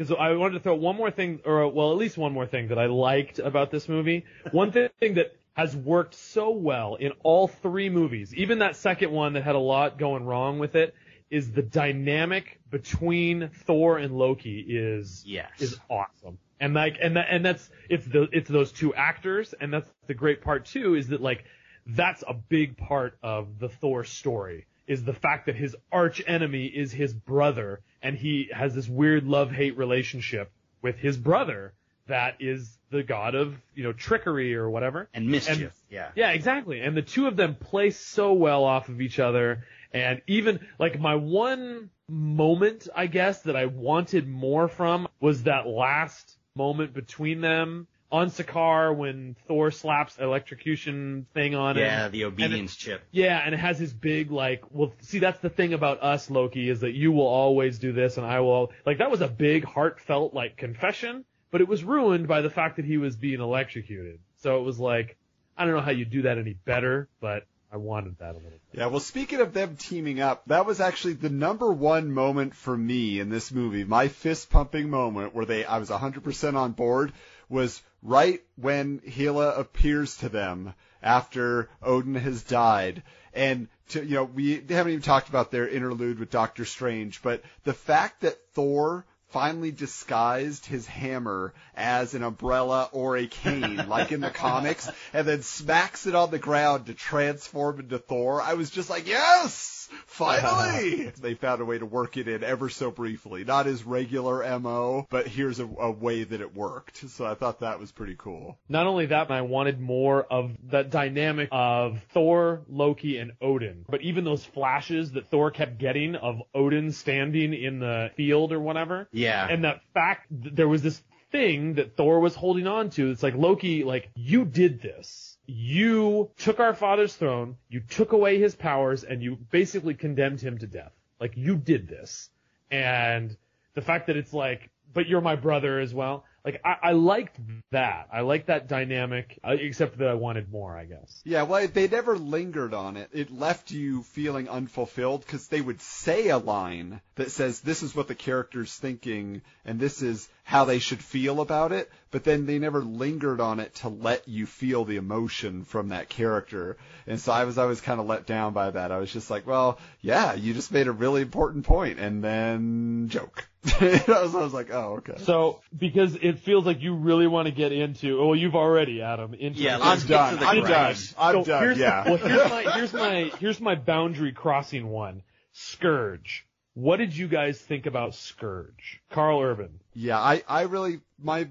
Because 0.00 0.16
I 0.18 0.32
wanted 0.32 0.54
to 0.54 0.60
throw 0.60 0.76
one 0.76 0.96
more 0.96 1.10
thing, 1.10 1.40
or 1.44 1.68
well, 1.68 1.90
at 1.90 1.98
least 1.98 2.16
one 2.16 2.32
more 2.32 2.46
thing 2.46 2.68
that 2.68 2.78
I 2.78 2.86
liked 2.86 3.38
about 3.38 3.70
this 3.70 3.86
movie. 3.86 4.24
One 4.50 4.72
thing 4.72 5.14
that 5.16 5.36
has 5.52 5.76
worked 5.76 6.14
so 6.14 6.52
well 6.52 6.94
in 6.94 7.12
all 7.22 7.48
three 7.48 7.90
movies, 7.90 8.34
even 8.34 8.60
that 8.60 8.76
second 8.76 9.10
one 9.10 9.34
that 9.34 9.42
had 9.42 9.56
a 9.56 9.58
lot 9.60 9.98
going 9.98 10.24
wrong 10.24 10.58
with 10.58 10.74
it, 10.74 10.94
is 11.28 11.52
the 11.52 11.60
dynamic 11.60 12.60
between 12.70 13.50
Thor 13.66 13.98
and 13.98 14.16
Loki 14.16 14.64
is 14.66 15.22
Yes. 15.26 15.50
is 15.58 15.78
awesome. 15.90 16.38
And 16.58 16.72
like, 16.72 16.96
and 17.02 17.18
that, 17.18 17.26
and 17.28 17.44
that's 17.44 17.68
it's 17.90 18.06
the 18.06 18.26
it's 18.32 18.48
those 18.48 18.72
two 18.72 18.94
actors, 18.94 19.52
and 19.60 19.70
that's 19.70 19.90
the 20.06 20.14
great 20.14 20.40
part 20.40 20.64
too, 20.64 20.94
is 20.94 21.08
that 21.08 21.20
like 21.20 21.44
that's 21.84 22.24
a 22.26 22.32
big 22.32 22.78
part 22.78 23.18
of 23.22 23.58
the 23.58 23.68
Thor 23.68 24.04
story 24.04 24.64
is 24.86 25.04
the 25.04 25.12
fact 25.12 25.44
that 25.44 25.56
his 25.56 25.76
arch 25.92 26.22
enemy 26.26 26.64
is 26.64 26.90
his 26.90 27.12
brother 27.12 27.82
and 28.02 28.16
he 28.16 28.48
has 28.52 28.74
this 28.74 28.88
weird 28.88 29.24
love 29.26 29.50
hate 29.50 29.76
relationship 29.76 30.50
with 30.82 30.96
his 30.96 31.16
brother 31.16 31.72
that 32.06 32.36
is 32.40 32.76
the 32.90 33.02
god 33.02 33.34
of, 33.34 33.56
you 33.74 33.84
know, 33.84 33.92
trickery 33.92 34.54
or 34.56 34.68
whatever. 34.68 35.08
and 35.14 35.28
mischief. 35.28 35.58
And- 35.60 35.70
yeah. 35.90 36.08
Yeah, 36.16 36.30
exactly. 36.30 36.80
And 36.80 36.96
the 36.96 37.02
two 37.02 37.26
of 37.26 37.36
them 37.36 37.54
play 37.54 37.90
so 37.90 38.32
well 38.32 38.64
off 38.64 38.88
of 38.88 39.00
each 39.00 39.18
other. 39.18 39.64
And 39.92 40.22
even 40.26 40.66
like 40.78 40.98
my 40.98 41.14
one 41.16 41.90
moment, 42.08 42.88
I 42.94 43.06
guess, 43.06 43.42
that 43.42 43.56
I 43.56 43.66
wanted 43.66 44.28
more 44.28 44.66
from 44.68 45.08
was 45.20 45.44
that 45.44 45.66
last 45.66 46.36
moment 46.54 46.92
between 46.94 47.40
them 47.40 47.86
on 48.12 48.30
Sakaar 48.30 48.94
when 48.94 49.36
Thor 49.46 49.70
slaps 49.70 50.16
the 50.16 50.24
electrocution 50.24 51.26
thing 51.32 51.54
on 51.54 51.76
him. 51.76 51.84
Yeah, 51.84 52.08
the 52.08 52.24
obedience 52.24 52.74
chip. 52.74 53.02
Yeah, 53.10 53.40
and 53.44 53.54
it 53.54 53.58
has 53.58 53.78
his 53.78 53.92
big 53.92 54.30
like, 54.30 54.64
well, 54.70 54.92
see, 55.00 55.18
that's 55.20 55.40
the 55.40 55.50
thing 55.50 55.72
about 55.74 56.02
us, 56.02 56.30
Loki, 56.30 56.68
is 56.68 56.80
that 56.80 56.92
you 56.92 57.12
will 57.12 57.26
always 57.26 57.78
do 57.78 57.92
this, 57.92 58.16
and 58.16 58.26
I 58.26 58.40
will. 58.40 58.72
Like 58.84 58.98
that 58.98 59.10
was 59.10 59.20
a 59.20 59.28
big, 59.28 59.64
heartfelt 59.64 60.34
like 60.34 60.56
confession, 60.56 61.24
but 61.50 61.60
it 61.60 61.68
was 61.68 61.84
ruined 61.84 62.26
by 62.26 62.40
the 62.40 62.50
fact 62.50 62.76
that 62.76 62.84
he 62.84 62.96
was 62.96 63.16
being 63.16 63.40
electrocuted. 63.40 64.18
So 64.38 64.58
it 64.58 64.62
was 64.62 64.78
like, 64.78 65.16
I 65.56 65.64
don't 65.64 65.74
know 65.74 65.80
how 65.80 65.90
you 65.92 66.04
do 66.04 66.22
that 66.22 66.38
any 66.38 66.54
better, 66.54 67.08
but 67.20 67.46
I 67.72 67.76
wanted 67.76 68.18
that 68.18 68.32
a 68.32 68.38
little. 68.38 68.50
bit. 68.50 68.60
Yeah, 68.72 68.86
well, 68.86 69.00
speaking 69.00 69.40
of 69.40 69.52
them 69.52 69.76
teaming 69.76 70.20
up, 70.20 70.42
that 70.46 70.66
was 70.66 70.80
actually 70.80 71.12
the 71.12 71.30
number 71.30 71.70
one 71.70 72.10
moment 72.10 72.54
for 72.54 72.76
me 72.76 73.20
in 73.20 73.28
this 73.30 73.52
movie. 73.52 73.84
My 73.84 74.08
fist 74.08 74.50
pumping 74.50 74.90
moment 74.90 75.34
where 75.34 75.44
they, 75.44 75.64
I 75.64 75.78
was 75.78 75.90
100% 75.90 76.54
on 76.54 76.72
board 76.72 77.12
was 77.50 77.82
right 78.02 78.42
when 78.56 79.02
Hela 79.04 79.54
appears 79.56 80.16
to 80.18 80.30
them 80.30 80.72
after 81.02 81.68
Odin 81.82 82.14
has 82.14 82.42
died. 82.42 83.02
And 83.34 83.68
to, 83.90 84.04
you 84.04 84.14
know, 84.14 84.24
we 84.24 84.54
haven't 84.54 84.92
even 84.92 85.02
talked 85.02 85.28
about 85.28 85.50
their 85.50 85.68
interlude 85.68 86.18
with 86.18 86.30
Doctor 86.30 86.64
Strange, 86.64 87.22
but 87.22 87.42
the 87.64 87.74
fact 87.74 88.22
that 88.22 88.38
Thor 88.54 89.04
finally 89.28 89.70
disguised 89.70 90.66
his 90.66 90.86
hammer 90.86 91.52
as 91.80 92.14
an 92.14 92.22
umbrella 92.22 92.88
or 92.92 93.16
a 93.16 93.26
cane, 93.26 93.88
like 93.88 94.12
in 94.12 94.20
the 94.20 94.30
comics, 94.30 94.88
and 95.12 95.26
then 95.26 95.42
smacks 95.42 96.06
it 96.06 96.14
on 96.14 96.30
the 96.30 96.38
ground 96.38 96.86
to 96.86 96.94
transform 96.94 97.80
into 97.80 97.98
Thor. 97.98 98.42
I 98.42 98.54
was 98.54 98.70
just 98.70 98.90
like, 98.90 99.08
yes! 99.08 99.88
Finally! 100.06 101.12
they 101.20 101.34
found 101.34 101.60
a 101.60 101.64
way 101.64 101.78
to 101.78 101.86
work 101.86 102.16
it 102.16 102.28
in 102.28 102.44
ever 102.44 102.68
so 102.68 102.90
briefly. 102.90 103.44
Not 103.44 103.66
his 103.66 103.84
regular 103.84 104.58
MO, 104.60 105.06
but 105.10 105.26
here's 105.26 105.58
a, 105.58 105.64
a 105.66 105.90
way 105.90 106.22
that 106.24 106.40
it 106.40 106.54
worked. 106.54 107.08
So 107.10 107.24
I 107.26 107.34
thought 107.34 107.60
that 107.60 107.80
was 107.80 107.90
pretty 107.90 108.14
cool. 108.16 108.58
Not 108.68 108.86
only 108.86 109.06
that, 109.06 109.28
but 109.28 109.34
I 109.34 109.42
wanted 109.42 109.80
more 109.80 110.22
of 110.22 110.52
that 110.70 110.90
dynamic 110.90 111.48
of 111.50 112.00
Thor, 112.12 112.62
Loki, 112.68 113.18
and 113.18 113.32
Odin. 113.40 113.84
But 113.88 114.02
even 114.02 114.24
those 114.24 114.44
flashes 114.44 115.12
that 115.12 115.28
Thor 115.28 115.50
kept 115.50 115.78
getting 115.78 116.14
of 116.14 116.40
Odin 116.54 116.92
standing 116.92 117.52
in 117.54 117.80
the 117.80 118.10
field 118.16 118.52
or 118.52 118.60
whatever, 118.60 119.08
Yeah. 119.12 119.46
and 119.48 119.64
that 119.64 119.80
fact 119.94 120.28
th- 120.42 120.54
there 120.54 120.68
was 120.68 120.82
this 120.82 121.02
thing 121.30 121.74
that 121.74 121.96
Thor 121.96 122.20
was 122.20 122.34
holding 122.34 122.66
on 122.66 122.90
to. 122.90 123.10
It's 123.10 123.22
like 123.22 123.34
Loki, 123.34 123.84
like 123.84 124.10
you 124.14 124.44
did 124.44 124.82
this. 124.82 125.36
You 125.46 126.30
took 126.38 126.60
our 126.60 126.74
father's 126.74 127.14
throne, 127.14 127.56
you 127.68 127.80
took 127.80 128.12
away 128.12 128.38
his 128.38 128.54
powers, 128.54 129.02
and 129.02 129.22
you 129.22 129.36
basically 129.50 129.94
condemned 129.94 130.40
him 130.40 130.58
to 130.58 130.66
death. 130.66 130.92
Like 131.20 131.36
you 131.36 131.56
did 131.56 131.88
this, 131.88 132.30
and 132.70 133.36
the 133.74 133.82
fact 133.82 134.06
that 134.06 134.16
it's 134.16 134.32
like, 134.32 134.70
but 134.92 135.08
you're 135.08 135.20
my 135.20 135.36
brother 135.36 135.80
as 135.80 135.92
well. 135.92 136.24
Like 136.44 136.60
I, 136.64 136.76
I 136.82 136.92
liked 136.92 137.36
that. 137.70 138.08
I 138.12 138.20
liked 138.22 138.46
that 138.46 138.68
dynamic, 138.68 139.38
uh, 139.44 139.56
except 139.58 139.98
that 139.98 140.08
I 140.08 140.14
wanted 140.14 140.50
more, 140.50 140.76
I 140.76 140.84
guess. 140.84 141.20
Yeah, 141.24 141.42
well, 141.42 141.66
they 141.68 141.88
never 141.88 142.16
lingered 142.16 142.72
on 142.72 142.96
it. 142.96 143.10
It 143.12 143.30
left 143.30 143.70
you 143.70 144.02
feeling 144.02 144.48
unfulfilled 144.48 145.20
because 145.20 145.48
they 145.48 145.60
would 145.60 145.80
say 145.80 146.28
a 146.28 146.38
line 146.38 147.00
that 147.16 147.30
says, 147.30 147.60
this 147.60 147.82
is 147.82 147.94
what 147.94 148.08
the 148.08 148.14
character's 148.14 148.74
thinking 148.74 149.42
and 149.64 149.78
this 149.78 150.00
is 150.02 150.28
how 150.42 150.64
they 150.64 150.78
should 150.78 151.02
feel 151.02 151.40
about 151.40 151.72
it, 151.72 151.90
but 152.10 152.24
then 152.24 152.46
they 152.46 152.58
never 152.58 152.82
lingered 152.82 153.40
on 153.40 153.60
it 153.60 153.74
to 153.76 153.88
let 153.88 154.26
you 154.26 154.46
feel 154.46 154.84
the 154.84 154.96
emotion 154.96 155.64
from 155.64 155.90
that 155.90 156.08
character. 156.08 156.76
And 157.06 157.20
so 157.20 157.32
I 157.32 157.44
was 157.44 157.58
always 157.58 157.80
kind 157.80 158.00
of 158.00 158.06
let 158.06 158.26
down 158.26 158.52
by 158.52 158.70
that. 158.70 158.90
I 158.90 158.98
was 158.98 159.12
just 159.12 159.30
like, 159.30 159.46
well, 159.46 159.78
yeah, 160.00 160.34
you 160.34 160.54
just 160.54 160.72
made 160.72 160.88
a 160.88 160.92
really 160.92 161.22
important 161.22 161.66
point 161.66 162.00
and 162.00 162.24
then 162.24 163.08
joke. 163.10 163.46
I 163.80 164.02
was, 164.06 164.34
I 164.34 164.40
was 164.40 164.54
like, 164.54 164.70
oh, 164.72 164.96
okay. 164.98 165.22
So 165.24 165.60
because 165.76 166.14
it 166.14 166.38
feels 166.38 166.64
like 166.64 166.80
you 166.80 166.94
really 166.94 167.26
want 167.26 167.46
to 167.46 167.52
get 167.52 167.72
into, 167.72 168.18
well, 168.24 168.34
you've 168.34 168.56
already, 168.56 169.02
Adam. 169.02 169.34
Into 169.34 169.60
Yeah, 169.60 169.78
the- 169.78 169.84
I'm 169.84 170.00
done. 170.00 170.36
the 170.38 170.46
I'm 170.46 170.62
done. 170.62 170.94
I'm 171.18 171.34
So 171.34 171.44
done. 171.44 171.62
here's, 171.62 171.78
Yeah. 171.78 172.04
Well, 172.08 172.16
here's 172.16 172.50
my 172.50 172.62
here's 172.72 172.92
my 172.94 173.32
here's 173.38 173.60
my 173.60 173.74
boundary 173.74 174.32
crossing 174.32 174.88
one. 174.88 175.22
Scourge. 175.52 176.46
What 176.74 176.98
did 176.98 177.14
you 177.16 177.26
guys 177.28 177.60
think 177.60 177.86
about 177.86 178.14
Scourge? 178.14 179.00
Karl 179.10 179.40
Urban. 179.40 179.80
Yeah, 179.92 180.18
I, 180.20 180.42
I 180.48 180.62
really, 180.62 181.00
my 181.20 181.48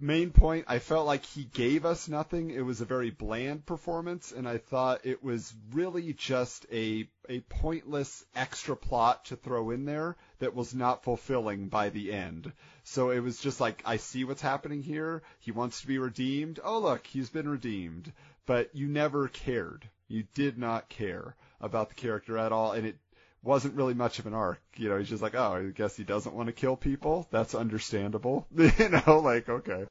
main 0.00 0.30
point, 0.30 0.64
I 0.66 0.78
felt 0.78 1.06
like 1.06 1.24
he 1.26 1.44
gave 1.44 1.84
us 1.84 2.08
nothing. 2.08 2.50
It 2.50 2.62
was 2.64 2.80
a 2.80 2.86
very 2.86 3.10
bland 3.10 3.66
performance, 3.66 4.32
and 4.32 4.48
I 4.48 4.56
thought 4.56 5.00
it 5.04 5.22
was 5.22 5.52
really 5.72 6.14
just 6.14 6.64
a, 6.72 7.06
a 7.28 7.40
pointless 7.40 8.24
extra 8.34 8.74
plot 8.74 9.26
to 9.26 9.36
throw 9.36 9.70
in 9.70 9.84
there 9.84 10.16
that 10.42 10.54
was 10.54 10.74
not 10.74 11.02
fulfilling 11.02 11.68
by 11.68 11.88
the 11.88 12.12
end. 12.12 12.52
So 12.84 13.10
it 13.10 13.20
was 13.20 13.40
just 13.40 13.60
like, 13.60 13.82
I 13.84 13.96
see 13.96 14.24
what's 14.24 14.42
happening 14.42 14.82
here. 14.82 15.22
He 15.40 15.50
wants 15.50 15.80
to 15.80 15.86
be 15.86 15.98
redeemed. 15.98 16.60
Oh, 16.62 16.78
look, 16.78 17.06
he's 17.06 17.30
been 17.30 17.48
redeemed. 17.48 18.12
But 18.46 18.70
you 18.74 18.86
never 18.86 19.28
cared. 19.28 19.88
You 20.08 20.24
did 20.34 20.58
not 20.58 20.88
care 20.88 21.34
about 21.60 21.88
the 21.88 21.94
character 21.94 22.36
at 22.38 22.52
all, 22.52 22.72
and 22.72 22.86
it 22.86 22.96
wasn't 23.42 23.74
really 23.74 23.94
much 23.94 24.18
of 24.18 24.26
an 24.26 24.34
arc. 24.34 24.60
You 24.76 24.88
know, 24.88 24.98
he's 24.98 25.08
just 25.08 25.22
like, 25.22 25.34
oh, 25.34 25.54
I 25.54 25.70
guess 25.70 25.96
he 25.96 26.04
doesn't 26.04 26.34
want 26.34 26.48
to 26.48 26.52
kill 26.52 26.76
people. 26.76 27.26
That's 27.30 27.54
understandable. 27.54 28.46
you 28.56 28.88
know, 28.88 29.20
like, 29.24 29.48
okay. 29.48 29.86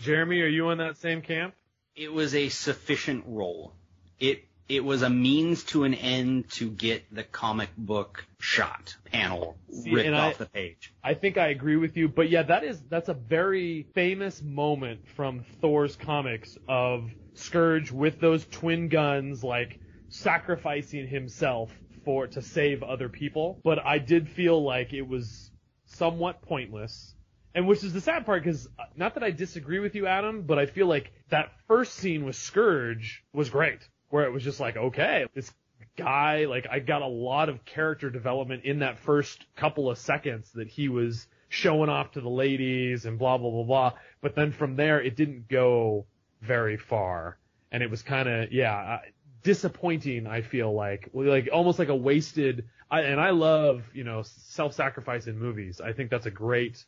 Jeremy, 0.00 0.42
are 0.42 0.46
you 0.46 0.70
in 0.70 0.78
that 0.78 0.98
same 0.98 1.22
camp? 1.22 1.54
it 1.96 2.12
was 2.12 2.34
a 2.34 2.50
sufficient 2.50 3.24
role. 3.26 3.72
It 4.20 4.44
it 4.68 4.84
was 4.84 5.02
a 5.02 5.10
means 5.10 5.62
to 5.64 5.84
an 5.84 5.94
end 5.94 6.50
to 6.50 6.68
get 6.70 7.04
the 7.14 7.22
comic 7.22 7.70
book 7.76 8.26
shot 8.40 8.96
panel 9.12 9.56
See, 9.70 9.92
ripped 9.92 10.10
off 10.10 10.34
I- 10.34 10.44
the 10.44 10.46
page. 10.46 10.92
I 11.02 11.14
think 11.14 11.38
I 11.38 11.48
agree 11.48 11.76
with 11.76 11.96
you, 11.96 12.08
but 12.08 12.28
yeah, 12.30 12.42
that 12.42 12.64
is 12.64 12.80
that's 12.88 13.08
a 13.08 13.14
very 13.14 13.86
famous 13.94 14.42
moment 14.42 15.00
from 15.14 15.44
Thor's 15.60 15.96
comics 15.96 16.56
of 16.68 17.10
Scourge 17.34 17.90
with 17.92 18.18
those 18.18 18.46
twin 18.46 18.88
guns, 18.88 19.44
like 19.44 19.78
sacrificing 20.08 21.06
himself 21.06 21.70
for 22.04 22.26
to 22.28 22.42
save 22.42 22.82
other 22.82 23.08
people. 23.08 23.60
But 23.62 23.84
I 23.84 23.98
did 23.98 24.28
feel 24.28 24.62
like 24.62 24.92
it 24.92 25.02
was 25.06 25.50
somewhat 25.86 26.42
pointless, 26.42 27.14
And 27.54 27.66
which 27.68 27.84
is 27.84 27.92
the 27.92 28.00
sad 28.00 28.26
part 28.26 28.42
because 28.42 28.66
uh, 28.78 28.84
not 28.96 29.14
that 29.14 29.22
I 29.22 29.30
disagree 29.30 29.78
with 29.78 29.94
you, 29.94 30.06
Adam, 30.06 30.42
but 30.42 30.58
I 30.58 30.66
feel 30.66 30.86
like 30.86 31.12
that 31.30 31.52
first 31.68 31.94
scene 31.94 32.24
with 32.24 32.36
Scourge 32.36 33.22
was 33.32 33.48
great, 33.50 33.78
where 34.10 34.24
it 34.24 34.32
was 34.32 34.42
just 34.42 34.60
like, 34.60 34.76
okay, 34.76 35.26
this 35.34 35.52
guy, 35.96 36.44
like 36.46 36.66
I 36.70 36.78
got 36.78 37.02
a 37.02 37.06
lot 37.06 37.48
of 37.48 37.64
character 37.64 38.10
development 38.10 38.64
in 38.64 38.80
that 38.80 38.98
first 38.98 39.44
couple 39.56 39.90
of 39.90 39.98
seconds 39.98 40.50
that 40.52 40.68
he 40.68 40.88
was 40.88 41.26
showing 41.48 41.88
off 41.88 42.12
to 42.12 42.20
the 42.20 42.28
ladies 42.28 43.06
and 43.06 43.18
blah 43.18 43.38
blah 43.38 43.50
blah 43.50 43.64
blah. 43.64 43.92
But 44.20 44.34
then 44.34 44.52
from 44.52 44.76
there, 44.76 45.00
it 45.00 45.16
didn't 45.16 45.48
go 45.48 46.06
very 46.42 46.76
far, 46.76 47.38
and 47.72 47.82
it 47.82 47.90
was 47.90 48.02
kind 48.02 48.28
of 48.28 48.52
yeah 48.52 48.98
disappointing. 49.42 50.26
I 50.26 50.42
feel 50.42 50.72
like 50.74 51.10
like 51.12 51.48
almost 51.52 51.78
like 51.78 51.88
a 51.88 51.96
wasted. 51.96 52.68
I, 52.88 53.00
and 53.02 53.20
I 53.20 53.30
love 53.30 53.82
you 53.94 54.04
know 54.04 54.22
self-sacrifice 54.22 55.26
in 55.26 55.38
movies. 55.38 55.80
I 55.80 55.92
think 55.92 56.10
that's 56.10 56.26
a 56.26 56.30
great 56.30 56.84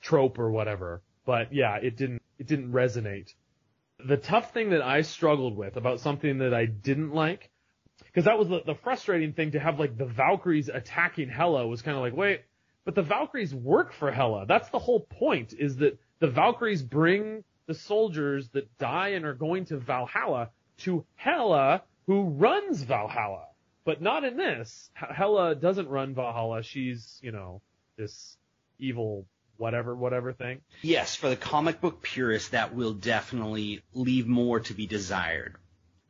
trope 0.00 0.38
or 0.38 0.50
whatever. 0.50 1.02
But 1.24 1.52
yeah, 1.52 1.76
it 1.76 1.96
didn't 1.96 2.22
it 2.38 2.46
didn't 2.46 2.72
resonate. 2.72 3.34
The 4.06 4.16
tough 4.16 4.52
thing 4.52 4.70
that 4.70 4.82
I 4.82 5.02
struggled 5.02 5.56
with 5.56 5.76
about 5.76 6.00
something 6.00 6.38
that 6.38 6.54
I 6.54 6.66
didn't 6.66 7.12
like, 7.12 7.50
because 8.06 8.24
that 8.24 8.38
was 8.38 8.48
the, 8.48 8.62
the 8.64 8.74
frustrating 8.74 9.32
thing 9.32 9.52
to 9.52 9.60
have 9.60 9.78
like 9.78 9.96
the 9.96 10.06
Valkyries 10.06 10.68
attacking 10.68 11.28
Hela 11.28 11.66
was 11.66 11.82
kind 11.82 11.96
of 11.96 12.02
like 12.02 12.14
wait, 12.16 12.42
but 12.84 12.94
the 12.94 13.02
Valkyries 13.02 13.54
work 13.54 13.92
for 13.92 14.10
Hela. 14.10 14.46
That's 14.46 14.68
the 14.70 14.78
whole 14.78 15.00
point 15.00 15.54
is 15.58 15.76
that 15.76 15.98
the 16.18 16.28
Valkyries 16.28 16.82
bring 16.82 17.44
the 17.66 17.74
soldiers 17.74 18.48
that 18.50 18.76
die 18.78 19.10
and 19.10 19.24
are 19.24 19.34
going 19.34 19.66
to 19.66 19.76
Valhalla 19.76 20.50
to 20.78 21.04
Hela, 21.14 21.82
who 22.06 22.22
runs 22.22 22.82
Valhalla. 22.82 23.46
But 23.84 24.02
not 24.02 24.24
in 24.24 24.36
this. 24.36 24.90
Hela 24.94 25.54
doesn't 25.54 25.88
run 25.88 26.14
Valhalla. 26.14 26.62
She's, 26.62 27.18
you 27.22 27.32
know, 27.32 27.62
this 27.96 28.36
evil 28.78 29.26
whatever 29.60 29.94
whatever 29.94 30.32
thing. 30.32 30.62
Yes, 30.82 31.14
for 31.14 31.28
the 31.28 31.36
comic 31.36 31.80
book 31.80 32.02
purist, 32.02 32.52
that 32.52 32.74
will 32.74 32.94
definitely 32.94 33.82
leave 33.92 34.26
more 34.26 34.60
to 34.60 34.74
be 34.74 34.86
desired. 34.86 35.56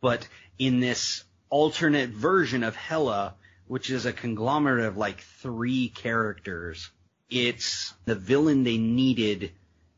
But 0.01 0.26
in 0.59 0.80
this 0.80 1.24
alternate 1.51 2.11
version 2.11 2.62
of 2.62 2.76
Hela, 2.76 3.34
which 3.66 3.90
is 3.90 4.07
a 4.07 4.12
conglomerate 4.12 4.84
of 4.84 4.96
like 4.96 5.20
three 5.20 5.88
characters, 5.88 6.90
it's 7.28 7.92
the 8.05 8.14
villain 8.14 8.62
they 8.62 8.78
needed 8.78 9.53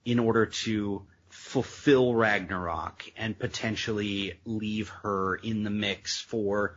in 0.05 0.19
order 0.19 0.47
to 0.47 1.07
fulfill 1.29 2.15
Ragnarok 2.15 3.05
and 3.17 3.39
potentially 3.39 4.39
leave 4.45 4.89
her 4.89 5.37
in 5.37 5.63
the 5.63 5.71
mix 5.71 6.21
for 6.21 6.77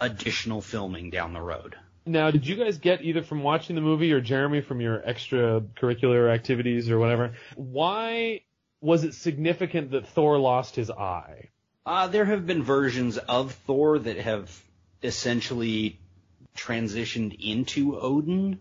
additional 0.00 0.60
filming 0.60 1.10
down 1.10 1.32
the 1.32 1.40
road. 1.40 1.76
Now, 2.06 2.30
did 2.30 2.46
you 2.46 2.56
guys 2.56 2.78
get 2.78 3.02
either 3.02 3.22
from 3.22 3.42
watching 3.42 3.76
the 3.76 3.82
movie 3.82 4.12
or 4.12 4.20
Jeremy 4.20 4.60
from 4.60 4.80
your 4.80 4.98
extracurricular 4.98 6.32
activities 6.32 6.90
or 6.90 6.98
whatever? 6.98 7.34
Why 7.56 8.42
was 8.80 9.04
it 9.04 9.14
significant 9.14 9.92
that 9.92 10.08
Thor 10.08 10.38
lost 10.38 10.76
his 10.76 10.90
eye? 10.90 11.48
Uh, 11.86 12.06
there 12.08 12.26
have 12.26 12.46
been 12.46 12.62
versions 12.62 13.16
of 13.16 13.52
Thor 13.52 13.98
that 13.98 14.18
have 14.18 14.62
essentially 15.02 15.98
transitioned 16.56 17.38
into 17.40 17.98
Odin, 17.98 18.60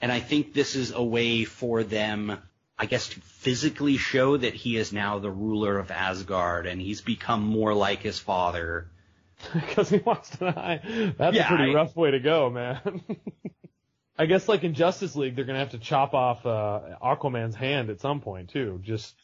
and 0.00 0.12
I 0.12 0.20
think 0.20 0.52
this 0.52 0.76
is 0.76 0.92
a 0.92 1.02
way 1.02 1.44
for 1.44 1.82
them, 1.82 2.38
I 2.78 2.86
guess, 2.86 3.08
to 3.08 3.20
physically 3.20 3.96
show 3.96 4.36
that 4.36 4.54
he 4.54 4.76
is 4.76 4.92
now 4.92 5.18
the 5.18 5.30
ruler 5.30 5.78
of 5.78 5.90
Asgard 5.90 6.66
and 6.66 6.80
he's 6.80 7.00
become 7.00 7.42
more 7.42 7.74
like 7.74 8.00
his 8.00 8.18
father 8.18 8.90
because 9.54 9.88
he 9.90 9.98
lost 10.04 10.40
an 10.40 10.48
eye. 10.48 11.14
That's 11.18 11.36
Yeah, 11.36 11.44
a 11.52 11.56
pretty 11.56 11.72
I- 11.72 11.74
rough 11.74 11.94
way 11.96 12.10
to 12.12 12.20
go, 12.20 12.50
man. 12.50 12.80
I 14.18 14.24
guess 14.26 14.48
like 14.48 14.64
in 14.64 14.72
Justice 14.74 15.14
League, 15.14 15.36
they're 15.36 15.44
gonna 15.44 15.58
have 15.58 15.72
to 15.72 15.78
chop 15.78 16.14
off 16.14 16.46
uh, 16.46 16.80
Aquaman's 17.02 17.54
hand 17.54 17.90
at 17.90 18.00
some 18.00 18.20
point 18.20 18.48
too. 18.50 18.80
Just 18.82 19.14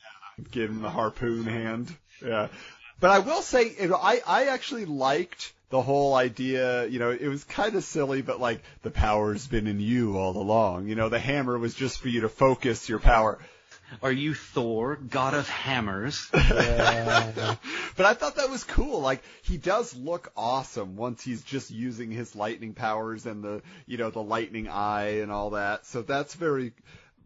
Give 0.50 0.68
him 0.70 0.82
the 0.82 0.90
harpoon 0.90 1.44
hand. 1.44 1.94
Yeah. 2.24 2.48
But 3.00 3.10
I 3.10 3.18
will 3.20 3.42
say, 3.42 3.74
you 3.80 3.88
know, 3.88 3.96
I, 4.00 4.20
I 4.26 4.44
actually 4.46 4.84
liked 4.86 5.52
the 5.70 5.80
whole 5.82 6.14
idea, 6.14 6.86
you 6.86 6.98
know, 6.98 7.10
it 7.10 7.26
was 7.28 7.44
kind 7.44 7.74
of 7.74 7.84
silly, 7.84 8.22
but 8.22 8.40
like, 8.40 8.62
the 8.82 8.90
power's 8.90 9.46
been 9.46 9.66
in 9.66 9.80
you 9.80 10.16
all 10.18 10.36
along. 10.36 10.88
You 10.88 10.94
know, 10.94 11.08
the 11.08 11.18
hammer 11.18 11.58
was 11.58 11.74
just 11.74 12.00
for 12.00 12.08
you 12.08 12.22
to 12.22 12.28
focus 12.28 12.88
your 12.88 12.98
power. 12.98 13.38
Are 14.00 14.12
you 14.12 14.34
Thor, 14.34 14.96
god 14.96 15.34
of 15.34 15.48
hammers? 15.48 16.30
But 17.94 18.06
I 18.06 18.14
thought 18.14 18.36
that 18.36 18.50
was 18.50 18.64
cool. 18.64 19.00
Like 19.00 19.22
he 19.42 19.58
does 19.58 19.94
look 19.94 20.32
awesome 20.36 20.96
once 20.96 21.22
he's 21.22 21.42
just 21.42 21.70
using 21.70 22.10
his 22.10 22.34
lightning 22.34 22.72
powers 22.72 23.26
and 23.26 23.44
the 23.44 23.62
you 23.86 23.98
know 23.98 24.10
the 24.10 24.22
lightning 24.22 24.68
eye 24.68 25.20
and 25.20 25.30
all 25.30 25.50
that. 25.50 25.86
So 25.86 26.02
that's 26.02 26.34
very 26.34 26.72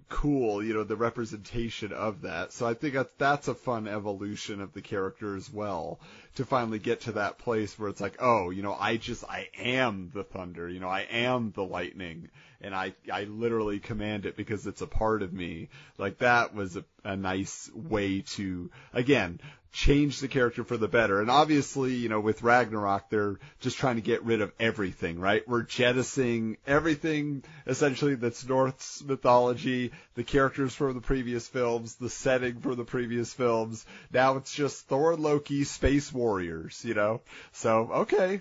cool. 0.08 0.64
You 0.64 0.74
know 0.74 0.84
the 0.84 0.96
representation 0.96 1.92
of 1.92 2.22
that. 2.22 2.52
So 2.52 2.66
I 2.66 2.74
think 2.74 2.94
that's 2.94 3.12
that's 3.18 3.48
a 3.48 3.54
fun 3.54 3.86
evolution 3.86 4.60
of 4.60 4.72
the 4.72 4.82
character 4.82 5.36
as 5.36 5.52
well 5.52 6.00
to 6.34 6.44
finally 6.44 6.78
get 6.78 7.02
to 7.02 7.12
that 7.12 7.38
place 7.38 7.78
where 7.78 7.88
it's 7.88 8.00
like, 8.00 8.16
oh, 8.20 8.50
you 8.50 8.62
know, 8.62 8.76
I 8.78 8.96
just 8.96 9.24
I 9.24 9.48
am 9.58 10.10
the 10.12 10.24
thunder. 10.24 10.68
You 10.68 10.80
know, 10.80 10.88
I 10.88 11.02
am 11.02 11.52
the 11.52 11.64
lightning. 11.64 12.28
And 12.66 12.74
I, 12.74 12.94
I 13.12 13.24
literally 13.24 13.78
command 13.78 14.26
it 14.26 14.36
because 14.36 14.66
it's 14.66 14.82
a 14.82 14.86
part 14.88 15.22
of 15.22 15.32
me. 15.32 15.68
Like 15.98 16.18
that 16.18 16.52
was 16.52 16.76
a, 16.76 16.84
a 17.04 17.16
nice 17.16 17.70
way 17.72 18.22
to, 18.22 18.70
again, 18.92 19.38
change 19.76 20.20
the 20.20 20.28
character 20.28 20.64
for 20.64 20.78
the 20.78 20.88
better. 20.88 21.20
And 21.20 21.30
obviously, 21.30 21.94
you 21.94 22.08
know, 22.08 22.18
with 22.18 22.42
Ragnarok, 22.42 23.10
they're 23.10 23.38
just 23.60 23.76
trying 23.76 23.96
to 23.96 24.02
get 24.02 24.24
rid 24.24 24.40
of 24.40 24.50
everything, 24.58 25.20
right? 25.20 25.46
We're 25.46 25.62
jettisoning 25.62 26.56
everything 26.66 27.44
essentially 27.66 28.14
that's 28.14 28.48
Norse 28.48 29.04
mythology, 29.06 29.92
the 30.14 30.24
characters 30.24 30.74
from 30.74 30.94
the 30.94 31.02
previous 31.02 31.46
films, 31.46 31.96
the 31.96 32.08
setting 32.08 32.60
from 32.60 32.76
the 32.76 32.84
previous 32.84 33.34
films. 33.34 33.84
Now 34.10 34.38
it's 34.38 34.54
just 34.54 34.88
Thor, 34.88 35.14
Loki, 35.14 35.64
space 35.64 36.10
warriors, 36.12 36.82
you 36.82 36.94
know? 36.94 37.20
So, 37.52 37.90
okay. 37.92 38.40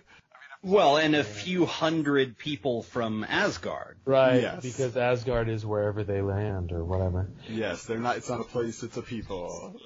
Well, 0.66 0.98
and 0.98 1.16
a 1.16 1.24
few 1.24 1.66
hundred 1.66 2.38
people 2.38 2.82
from 2.82 3.24
Asgard. 3.24 3.98
right 4.06 4.42
Yes. 4.42 4.64
because 4.64 4.98
Asgard 4.98 5.48
is 5.48 5.66
wherever 5.66 6.04
they 6.04 6.22
land 6.22 6.72
or 6.72 6.84
whatever. 6.84 7.30
Yes, 7.48 7.86
they're 7.86 8.00
not, 8.00 8.18
it's 8.18 8.30
not 8.30 8.42
a 8.42 8.46
place, 8.46 8.84
it's 8.84 8.98
a 8.98 9.02
people. 9.02 9.76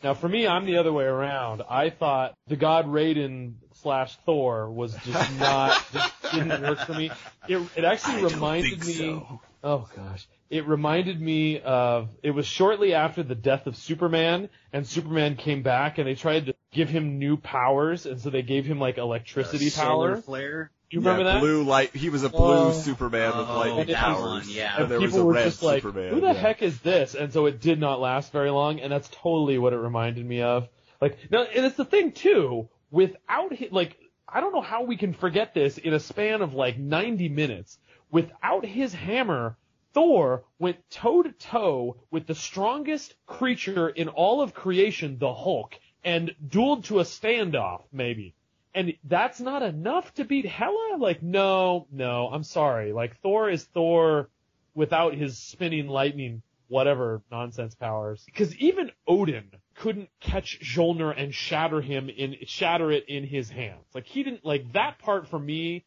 Now 0.00 0.14
for 0.14 0.28
me, 0.28 0.46
I'm 0.46 0.64
the 0.64 0.78
other 0.78 0.92
way 0.92 1.06
around. 1.06 1.62
I 1.68 1.90
thought 1.90 2.34
the 2.46 2.54
god 2.54 2.86
Raiden 2.86 3.54
slash 3.82 4.16
Thor 4.24 4.70
was 4.70 4.94
just 5.04 5.38
not 5.40 5.84
just 5.92 6.12
didn't 6.32 6.62
work 6.62 6.78
for 6.80 6.94
me. 6.94 7.10
It 7.48 7.60
it 7.74 7.84
actually 7.84 8.22
reminded 8.22 8.84
me. 8.84 9.20
Oh 9.64 9.88
gosh. 9.96 10.28
It 10.50 10.66
reminded 10.66 11.20
me 11.20 11.60
of, 11.60 12.08
it 12.22 12.30
was 12.30 12.46
shortly 12.46 12.94
after 12.94 13.22
the 13.22 13.34
death 13.34 13.66
of 13.66 13.76
Superman, 13.76 14.48
and 14.72 14.86
Superman 14.86 15.36
came 15.36 15.62
back 15.62 15.98
and 15.98 16.06
they 16.06 16.14
tried 16.14 16.46
to 16.46 16.54
give 16.72 16.88
him 16.88 17.18
new 17.18 17.36
powers, 17.36 18.06
and 18.06 18.20
so 18.20 18.30
they 18.30 18.42
gave 18.42 18.64
him 18.66 18.78
like 18.78 18.98
electricity 18.98 19.68
Solar 19.70 20.14
power. 20.14 20.22
flare. 20.22 20.70
You 20.90 21.00
remember 21.00 21.22
yeah, 21.24 21.32
that? 21.34 21.40
blue 21.40 21.64
light, 21.64 21.94
he 21.94 22.08
was 22.08 22.22
a 22.24 22.30
blue 22.30 22.40
Oh. 22.68 22.72
Superman 22.72 23.36
with 23.36 23.46
Oh, 23.48 23.58
lightning 23.58 23.86
that 23.88 23.96
powers. 23.96 24.20
one, 24.22 24.44
yeah. 24.48 24.72
And 24.74 24.82
And 24.84 24.90
there 24.92 25.00
was 25.00 25.10
people 25.10 25.22
a 25.22 25.26
were 25.26 25.32
red 25.34 25.44
just 25.44 25.62
like, 25.62 25.82
Superman. 25.82 26.14
who 26.14 26.20
the 26.20 26.28
yeah. 26.28 26.32
heck 26.32 26.62
is 26.62 26.80
this? 26.80 27.14
And 27.14 27.30
so 27.30 27.44
it 27.44 27.60
did 27.60 27.78
not 27.78 28.00
last 28.00 28.32
very 28.32 28.48
long, 28.50 28.80
and 28.80 28.90
that's 28.90 29.08
totally 29.08 29.58
what 29.58 29.74
it 29.74 29.78
reminded 29.78 30.24
me 30.24 30.40
of. 30.40 30.66
Like, 31.00 31.18
now, 31.30 31.42
and 31.42 31.66
it's 31.66 31.76
the 31.76 31.84
thing 31.84 32.12
too, 32.12 32.68
without 32.90 33.52
his, 33.54 33.70
like, 33.70 33.98
I 34.26 34.40
don't 34.40 34.52
know 34.54 34.62
how 34.62 34.82
we 34.84 34.96
can 34.96 35.12
forget 35.12 35.52
this 35.54 35.76
in 35.78 35.92
a 35.92 36.00
span 36.00 36.40
of 36.42 36.54
like 36.54 36.78
90 36.78 37.28
minutes. 37.28 37.78
Without 38.10 38.64
his 38.64 38.94
hammer, 38.94 39.56
Thor 39.92 40.44
went 40.58 40.78
toe 40.90 41.22
to 41.22 41.32
toe 41.32 41.96
with 42.10 42.26
the 42.26 42.34
strongest 42.34 43.14
creature 43.26 43.88
in 43.90 44.08
all 44.08 44.40
of 44.40 44.54
creation, 44.54 45.18
the 45.18 45.32
Hulk, 45.34 45.78
and 46.04 46.34
dueled 46.46 46.84
to 46.84 47.00
a 47.00 47.04
standoff, 47.04 47.82
maybe. 47.92 48.34
And 48.74 48.94
that's 49.04 49.40
not 49.40 49.62
enough 49.62 50.12
to 50.14 50.24
beat 50.24 50.46
Hela? 50.46 50.96
Like, 50.98 51.22
no, 51.22 51.86
no, 51.90 52.28
I'm 52.32 52.44
sorry. 52.44 52.92
Like, 52.92 53.20
Thor 53.20 53.50
is 53.50 53.64
Thor 53.64 54.28
without 54.74 55.14
his 55.14 55.38
spinning 55.38 55.88
lightning, 55.88 56.42
whatever 56.68 57.22
nonsense 57.30 57.74
powers. 57.74 58.22
Because 58.26 58.54
even 58.56 58.92
Odin 59.06 59.50
couldn't 59.74 60.10
catch 60.20 60.60
Mjolnir 60.60 61.14
and 61.16 61.34
shatter 61.34 61.80
him 61.80 62.08
in, 62.08 62.36
shatter 62.46 62.92
it 62.92 63.08
in 63.08 63.24
his 63.24 63.50
hands. 63.50 63.84
Like, 63.94 64.06
he 64.06 64.22
didn't, 64.22 64.44
like, 64.44 64.72
that 64.74 64.98
part 64.98 65.28
for 65.28 65.38
me, 65.38 65.84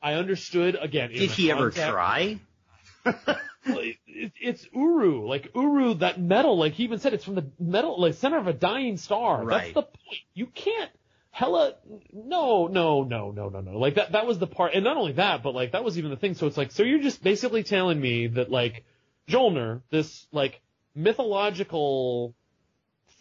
I 0.00 0.14
understood, 0.14 0.78
again, 0.80 1.10
Did 1.10 1.30
he 1.32 1.50
ever 1.50 1.70
try? 1.70 2.38
well, 3.66 3.78
it, 3.78 3.96
it, 4.06 4.32
it's 4.40 4.66
Uru, 4.72 5.28
like 5.28 5.50
Uru, 5.54 5.94
that 5.94 6.20
metal, 6.20 6.58
like 6.58 6.74
he 6.74 6.84
even 6.84 6.98
said, 6.98 7.12
it's 7.14 7.24
from 7.24 7.34
the 7.34 7.46
metal, 7.58 8.00
like 8.00 8.14
center 8.14 8.38
of 8.38 8.46
a 8.46 8.52
dying 8.52 8.96
star. 8.96 9.44
That's 9.46 9.72
the 9.72 9.82
point. 9.82 10.20
You 10.34 10.46
can't, 10.46 10.90
Hella, 11.30 11.74
no, 12.12 12.66
no, 12.66 13.02
no, 13.04 13.30
no, 13.30 13.48
no, 13.48 13.60
no. 13.60 13.78
Like 13.78 13.94
that, 13.94 14.12
that 14.12 14.26
was 14.26 14.38
the 14.38 14.46
part, 14.46 14.74
and 14.74 14.84
not 14.84 14.96
only 14.96 15.12
that, 15.12 15.42
but 15.42 15.54
like 15.54 15.72
that 15.72 15.84
was 15.84 15.98
even 15.98 16.10
the 16.10 16.16
thing. 16.16 16.34
So 16.34 16.46
it's 16.46 16.56
like, 16.56 16.72
so 16.72 16.82
you're 16.82 17.02
just 17.02 17.22
basically 17.22 17.62
telling 17.62 18.00
me 18.00 18.28
that 18.28 18.50
like 18.50 18.84
Mjolnir, 19.28 19.82
this 19.90 20.26
like 20.32 20.60
mythological 20.94 22.34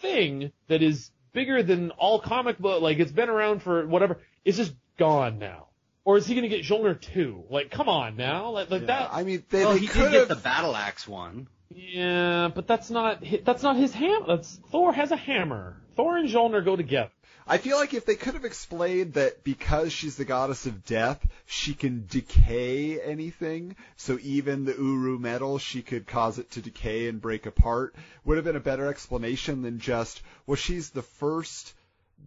thing 0.01 0.51
that 0.67 0.81
is 0.81 1.11
bigger 1.33 1.63
than 1.63 1.91
all 1.91 2.19
comic 2.19 2.57
book, 2.57 2.81
like 2.81 2.99
it's 2.99 3.11
been 3.11 3.29
around 3.29 3.61
for 3.61 3.85
whatever, 3.85 4.19
is 4.45 4.57
just 4.57 4.73
gone 4.97 5.39
now. 5.39 5.68
Or 6.05 6.17
is 6.17 6.25
he 6.25 6.35
gonna 6.35 6.47
get 6.47 6.63
Mjolnir 6.63 6.99
too? 6.99 7.43
Like, 7.49 7.71
come 7.71 7.89
on 7.89 8.15
now, 8.15 8.49
like, 8.51 8.71
like 8.71 8.81
Yeah, 8.81 8.87
that. 8.87 9.09
I 9.11 9.23
mean, 9.23 9.43
they, 9.49 9.63
well, 9.63 9.73
they 9.73 9.79
he 9.79 9.87
could 9.87 10.11
did 10.11 10.11
get 10.11 10.27
the 10.29 10.35
battle 10.35 10.75
axe 10.75 11.07
one. 11.07 11.47
Yeah, 11.69 12.49
but 12.53 12.67
that's 12.67 12.89
not 12.89 13.23
that's 13.43 13.61
not 13.61 13.75
his 13.75 13.93
hammer. 13.93 14.25
That's 14.27 14.59
Thor 14.71 14.91
has 14.93 15.11
a 15.11 15.17
hammer. 15.17 15.77
Thor 15.95 16.17
and 16.17 16.27
Mjolnir 16.29 16.65
go 16.65 16.75
together. 16.75 17.11
I 17.51 17.57
feel 17.57 17.77
like 17.77 17.95
if 17.95 18.05
they 18.05 18.15
could 18.15 18.35
have 18.35 18.45
explained 18.45 19.13
that 19.13 19.43
because 19.43 19.91
she's 19.91 20.15
the 20.15 20.25
goddess 20.25 20.67
of 20.67 20.85
death, 20.85 21.27
she 21.47 21.73
can 21.73 22.05
decay 22.07 23.01
anything, 23.01 23.75
so 23.95 24.19
even 24.21 24.65
the 24.65 24.73
Uru 24.73 25.17
metal, 25.17 25.57
she 25.57 25.81
could 25.81 26.05
cause 26.05 26.37
it 26.37 26.51
to 26.51 26.61
decay 26.61 27.07
and 27.07 27.19
break 27.19 27.47
apart, 27.47 27.95
would 28.23 28.37
have 28.37 28.45
been 28.45 28.55
a 28.55 28.59
better 28.59 28.85
explanation 28.87 29.63
than 29.63 29.79
just, 29.79 30.21
well, 30.45 30.57
she's 30.57 30.91
the 30.91 31.01
first 31.01 31.73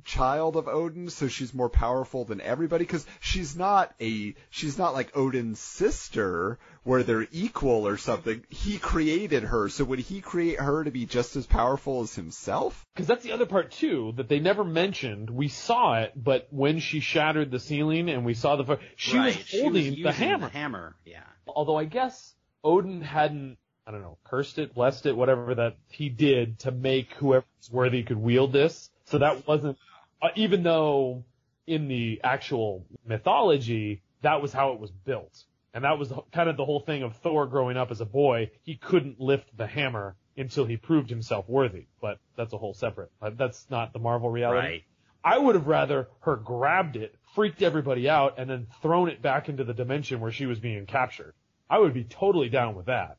child 0.04 0.56
of 0.56 0.68
Odin, 0.68 1.08
so 1.08 1.28
she's 1.28 1.54
more 1.54 1.68
powerful 1.68 2.24
than 2.24 2.40
everybody, 2.40 2.84
because 2.84 3.06
she's 3.20 3.56
not 3.56 3.94
a, 4.00 4.34
she's 4.50 4.78
not 4.78 4.94
like 4.94 5.16
Odin's 5.16 5.60
sister, 5.60 6.58
where 6.82 7.02
they're 7.02 7.28
equal 7.30 7.86
or 7.86 7.96
something. 7.96 8.44
He 8.48 8.78
created 8.78 9.44
her, 9.44 9.68
so 9.68 9.84
would 9.84 10.00
he 10.00 10.20
create 10.20 10.58
her 10.58 10.84
to 10.84 10.90
be 10.90 11.06
just 11.06 11.36
as 11.36 11.46
powerful 11.46 12.02
as 12.02 12.14
himself? 12.14 12.84
Because 12.94 13.06
that's 13.06 13.22
the 13.22 13.32
other 13.32 13.46
part 13.46 13.70
too 13.70 14.12
that 14.16 14.28
they 14.28 14.40
never 14.40 14.64
mentioned. 14.64 15.30
We 15.30 15.48
saw 15.48 16.00
it, 16.00 16.12
but 16.16 16.48
when 16.50 16.80
she 16.80 17.00
shattered 17.00 17.50
the 17.50 17.60
ceiling 17.60 18.08
and 18.08 18.24
we 18.24 18.34
saw 18.34 18.56
the 18.56 18.64
fire, 18.64 18.80
she 18.96 19.16
right. 19.16 19.36
was 19.36 19.50
holding 19.50 19.84
using 19.84 20.02
the 20.02 20.12
hammer. 20.12 20.46
The 20.46 20.52
hammer, 20.52 20.96
yeah. 21.04 21.22
Although 21.46 21.76
I 21.76 21.84
guess 21.84 22.34
Odin 22.64 23.00
hadn't, 23.02 23.58
I 23.86 23.90
don't 23.90 24.02
know, 24.02 24.18
cursed 24.24 24.58
it, 24.58 24.74
blessed 24.74 25.06
it, 25.06 25.16
whatever 25.16 25.54
that 25.56 25.76
he 25.88 26.08
did 26.08 26.60
to 26.60 26.70
make 26.70 27.14
whoever's 27.14 27.70
worthy 27.70 28.02
could 28.04 28.16
wield 28.16 28.52
this. 28.52 28.90
So 29.04 29.18
that 29.18 29.46
wasn't, 29.46 29.78
uh, 30.20 30.28
even 30.36 30.62
though 30.62 31.24
in 31.66 31.88
the 31.88 32.20
actual 32.24 32.86
mythology, 33.06 34.02
that 34.22 34.40
was 34.42 34.52
how 34.52 34.72
it 34.72 34.80
was 34.80 34.90
built. 34.90 35.44
And 35.74 35.84
that 35.84 35.98
was 35.98 36.10
the- 36.10 36.22
kind 36.32 36.48
of 36.48 36.56
the 36.56 36.64
whole 36.64 36.80
thing 36.80 37.02
of 37.02 37.16
Thor 37.16 37.46
growing 37.46 37.76
up 37.76 37.90
as 37.90 38.00
a 38.00 38.06
boy. 38.06 38.50
He 38.62 38.76
couldn't 38.76 39.20
lift 39.20 39.56
the 39.56 39.66
hammer 39.66 40.16
until 40.36 40.64
he 40.64 40.76
proved 40.76 41.10
himself 41.10 41.48
worthy. 41.48 41.86
But 42.00 42.18
that's 42.36 42.52
a 42.52 42.58
whole 42.58 42.74
separate, 42.74 43.10
but 43.20 43.36
that's 43.36 43.66
not 43.70 43.92
the 43.92 43.98
Marvel 43.98 44.30
reality. 44.30 44.58
Right. 44.66 44.84
I 45.24 45.38
would 45.38 45.54
have 45.54 45.66
rather 45.66 46.08
her 46.20 46.36
grabbed 46.36 46.96
it, 46.96 47.14
freaked 47.34 47.62
everybody 47.62 48.08
out, 48.08 48.38
and 48.38 48.50
then 48.50 48.66
thrown 48.82 49.08
it 49.08 49.22
back 49.22 49.48
into 49.48 49.64
the 49.64 49.74
dimension 49.74 50.20
where 50.20 50.32
she 50.32 50.46
was 50.46 50.58
being 50.58 50.84
captured. 50.86 51.34
I 51.70 51.78
would 51.78 51.94
be 51.94 52.04
totally 52.04 52.48
down 52.48 52.74
with 52.74 52.86
that. 52.86 53.18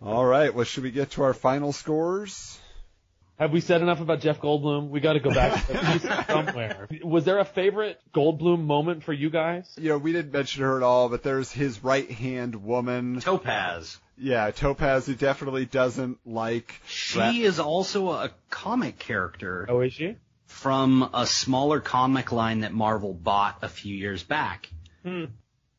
All 0.00 0.24
right, 0.24 0.54
well, 0.54 0.64
should 0.64 0.84
we 0.84 0.90
get 0.90 1.12
to 1.12 1.22
our 1.22 1.34
final 1.34 1.72
scores? 1.72 2.60
Have 3.38 3.52
we 3.52 3.60
said 3.60 3.82
enough 3.82 4.00
about 4.00 4.20
Jeff 4.20 4.40
Goldblum? 4.40 4.88
We 4.88 4.98
got 5.00 5.12
to 5.12 5.20
go 5.20 5.30
back 5.30 5.70
at 5.74 5.92
least 5.92 6.26
somewhere. 6.26 6.88
Was 7.04 7.24
there 7.24 7.38
a 7.38 7.44
favorite 7.44 8.00
Goldblum 8.12 8.64
moment 8.64 9.04
for 9.04 9.12
you 9.12 9.30
guys? 9.30 9.72
You 9.80 9.90
know, 9.90 9.98
we 9.98 10.12
didn't 10.12 10.32
mention 10.32 10.62
her 10.64 10.76
at 10.76 10.82
all, 10.82 11.08
but 11.08 11.22
there's 11.22 11.52
his 11.52 11.82
right 11.84 12.10
hand 12.10 12.56
woman. 12.64 13.20
Topaz. 13.20 13.98
Yeah, 14.16 14.50
Topaz, 14.50 15.06
who 15.06 15.14
definitely 15.14 15.66
doesn't 15.66 16.18
like. 16.26 16.80
She 16.88 17.42
is 17.44 17.60
also 17.60 18.10
a 18.10 18.30
comic 18.50 18.98
character 18.98 19.66
Oh, 19.68 19.80
is 19.82 19.92
she? 19.92 20.16
from 20.46 21.08
a 21.14 21.24
smaller 21.24 21.78
comic 21.78 22.32
line 22.32 22.60
that 22.60 22.72
Marvel 22.72 23.14
bought 23.14 23.58
a 23.62 23.68
few 23.68 23.94
years 23.94 24.24
back. 24.24 24.68
Hmm. 25.04 25.26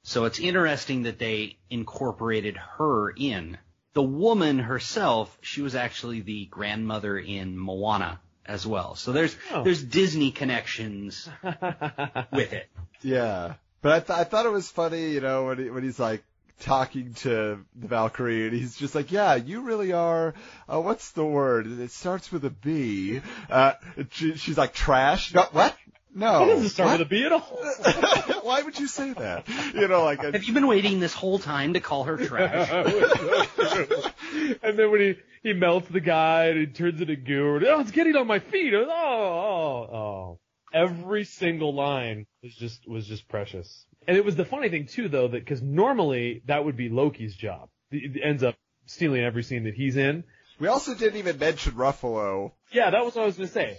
So 0.04 0.24
it's 0.24 0.40
interesting 0.40 1.04
that 1.04 1.20
they 1.20 1.58
incorporated 1.70 2.56
her 2.78 3.10
in. 3.10 3.58
The 3.94 4.04
woman 4.04 4.60
herself, 4.60 5.36
she 5.42 5.62
was 5.62 5.76
actually 5.76 6.22
the 6.22 6.46
grandmother 6.46 7.18
in 7.18 7.58
Moana 7.58 8.20
as 8.46 8.66
well. 8.66 8.96
So 8.96 9.12
there's 9.12 9.36
Oh. 9.52 9.64
there's 9.64 9.84
Disney 9.84 10.32
connections 10.32 11.28
with 11.44 12.54
it. 12.54 12.70
Yeah, 13.02 13.54
but 13.82 13.92
I, 13.94 14.00
th- 14.00 14.20
I 14.20 14.24
thought 14.26 14.46
it 14.46 14.52
was 14.52 14.70
funny, 14.70 15.12
you 15.12 15.22
know, 15.22 15.46
when 15.46 15.58
he, 15.58 15.70
when 15.70 15.84
he's 15.84 16.00
like 16.00 16.24
talking 16.62 17.14
to 17.14 17.64
the 17.76 17.88
Valkyrie, 17.88 18.48
and 18.48 18.54
he's 18.56 18.76
just 18.76 18.94
like, 18.94 19.12
"Yeah, 19.12 19.36
you 19.36 19.62
really 19.62 19.94
are. 19.94 20.34
Uh, 20.68 20.82
what's 20.82 21.12
the 21.12 21.24
word? 21.26 21.66
It 21.80 21.92
starts 21.92 22.32
with 22.32 22.44
a 22.44 22.50
B." 22.50 23.22
Uh, 23.50 23.74
she, 24.12 24.36
she's 24.36 24.58
like, 24.58 24.74
"Trash." 24.74 25.34
No, 25.34 25.44
what? 25.54 25.76
No. 26.14 26.40
That 26.40 26.54
doesn't 26.54 26.70
start 26.70 26.90
What? 26.90 27.00
with 27.00 27.08
a 27.08 27.10
B 27.10 27.24
at 27.26 27.32
all. 27.32 28.42
Why 28.44 28.62
would 28.64 28.80
you 28.80 28.88
say 28.88 29.14
that? 29.14 29.48
You 29.76 29.88
know, 29.88 30.04
like 30.04 30.24
a, 30.24 30.32
Have 30.32 30.44
you 30.44 30.54
been 30.54 30.68
waiting 30.68 31.00
this 31.00 31.14
whole 31.14 31.38
time 31.40 31.74
to 31.74 31.80
call 31.80 32.06
her 32.06 32.18
trash? 32.18 32.70
and 34.64 34.78
then 34.78 34.92
when 34.92 35.02
he, 35.02 35.16
he 35.44 35.54
melts 35.54 35.88
the 35.90 36.00
guy 36.00 36.46
and 36.48 36.60
he 36.60 36.66
turns 36.68 37.00
into 37.02 37.16
goo, 37.16 37.58
and, 37.58 37.66
oh, 37.66 37.80
it's 37.82 37.92
getting 37.92 38.16
on 38.16 38.28
my 38.28 38.40
feet. 38.40 38.74
Oh, 38.74 38.88
oh, 38.90 39.96
oh. 39.96 40.40
Every 40.74 41.24
single 41.24 41.74
line 41.74 42.26
was 42.44 42.54
just, 42.56 42.88
was 42.88 43.08
just 43.08 43.28
precious. 43.28 43.86
And 44.08 44.16
it 44.18 44.26
was 44.26 44.36
the 44.36 44.46
funny 44.46 44.70
thing 44.70 44.88
too, 44.88 45.10
though, 45.10 45.28
that, 45.28 45.46
cause 45.46 45.62
normally 45.62 46.42
that 46.46 46.64
would 46.66 46.78
be 46.78 46.90
Loki's 46.90 47.36
job. 47.36 47.70
He 47.92 48.10
he 48.14 48.24
ends 48.24 48.44
up 48.44 48.56
stealing 48.86 49.24
every 49.24 49.44
scene 49.44 49.64
that 49.66 49.74
he's 49.76 49.98
in. 49.98 50.24
we 50.60 50.68
also 50.68 50.94
didn't 50.96 51.18
even 51.18 51.38
mention 51.40 51.74
Ruffalo. 51.74 52.52
Yeah, 52.72 52.90
that 52.92 53.04
was 53.04 53.16
what 53.16 53.24
I 53.24 53.26
was 53.26 53.36
gonna 53.38 53.48
say. 53.50 53.78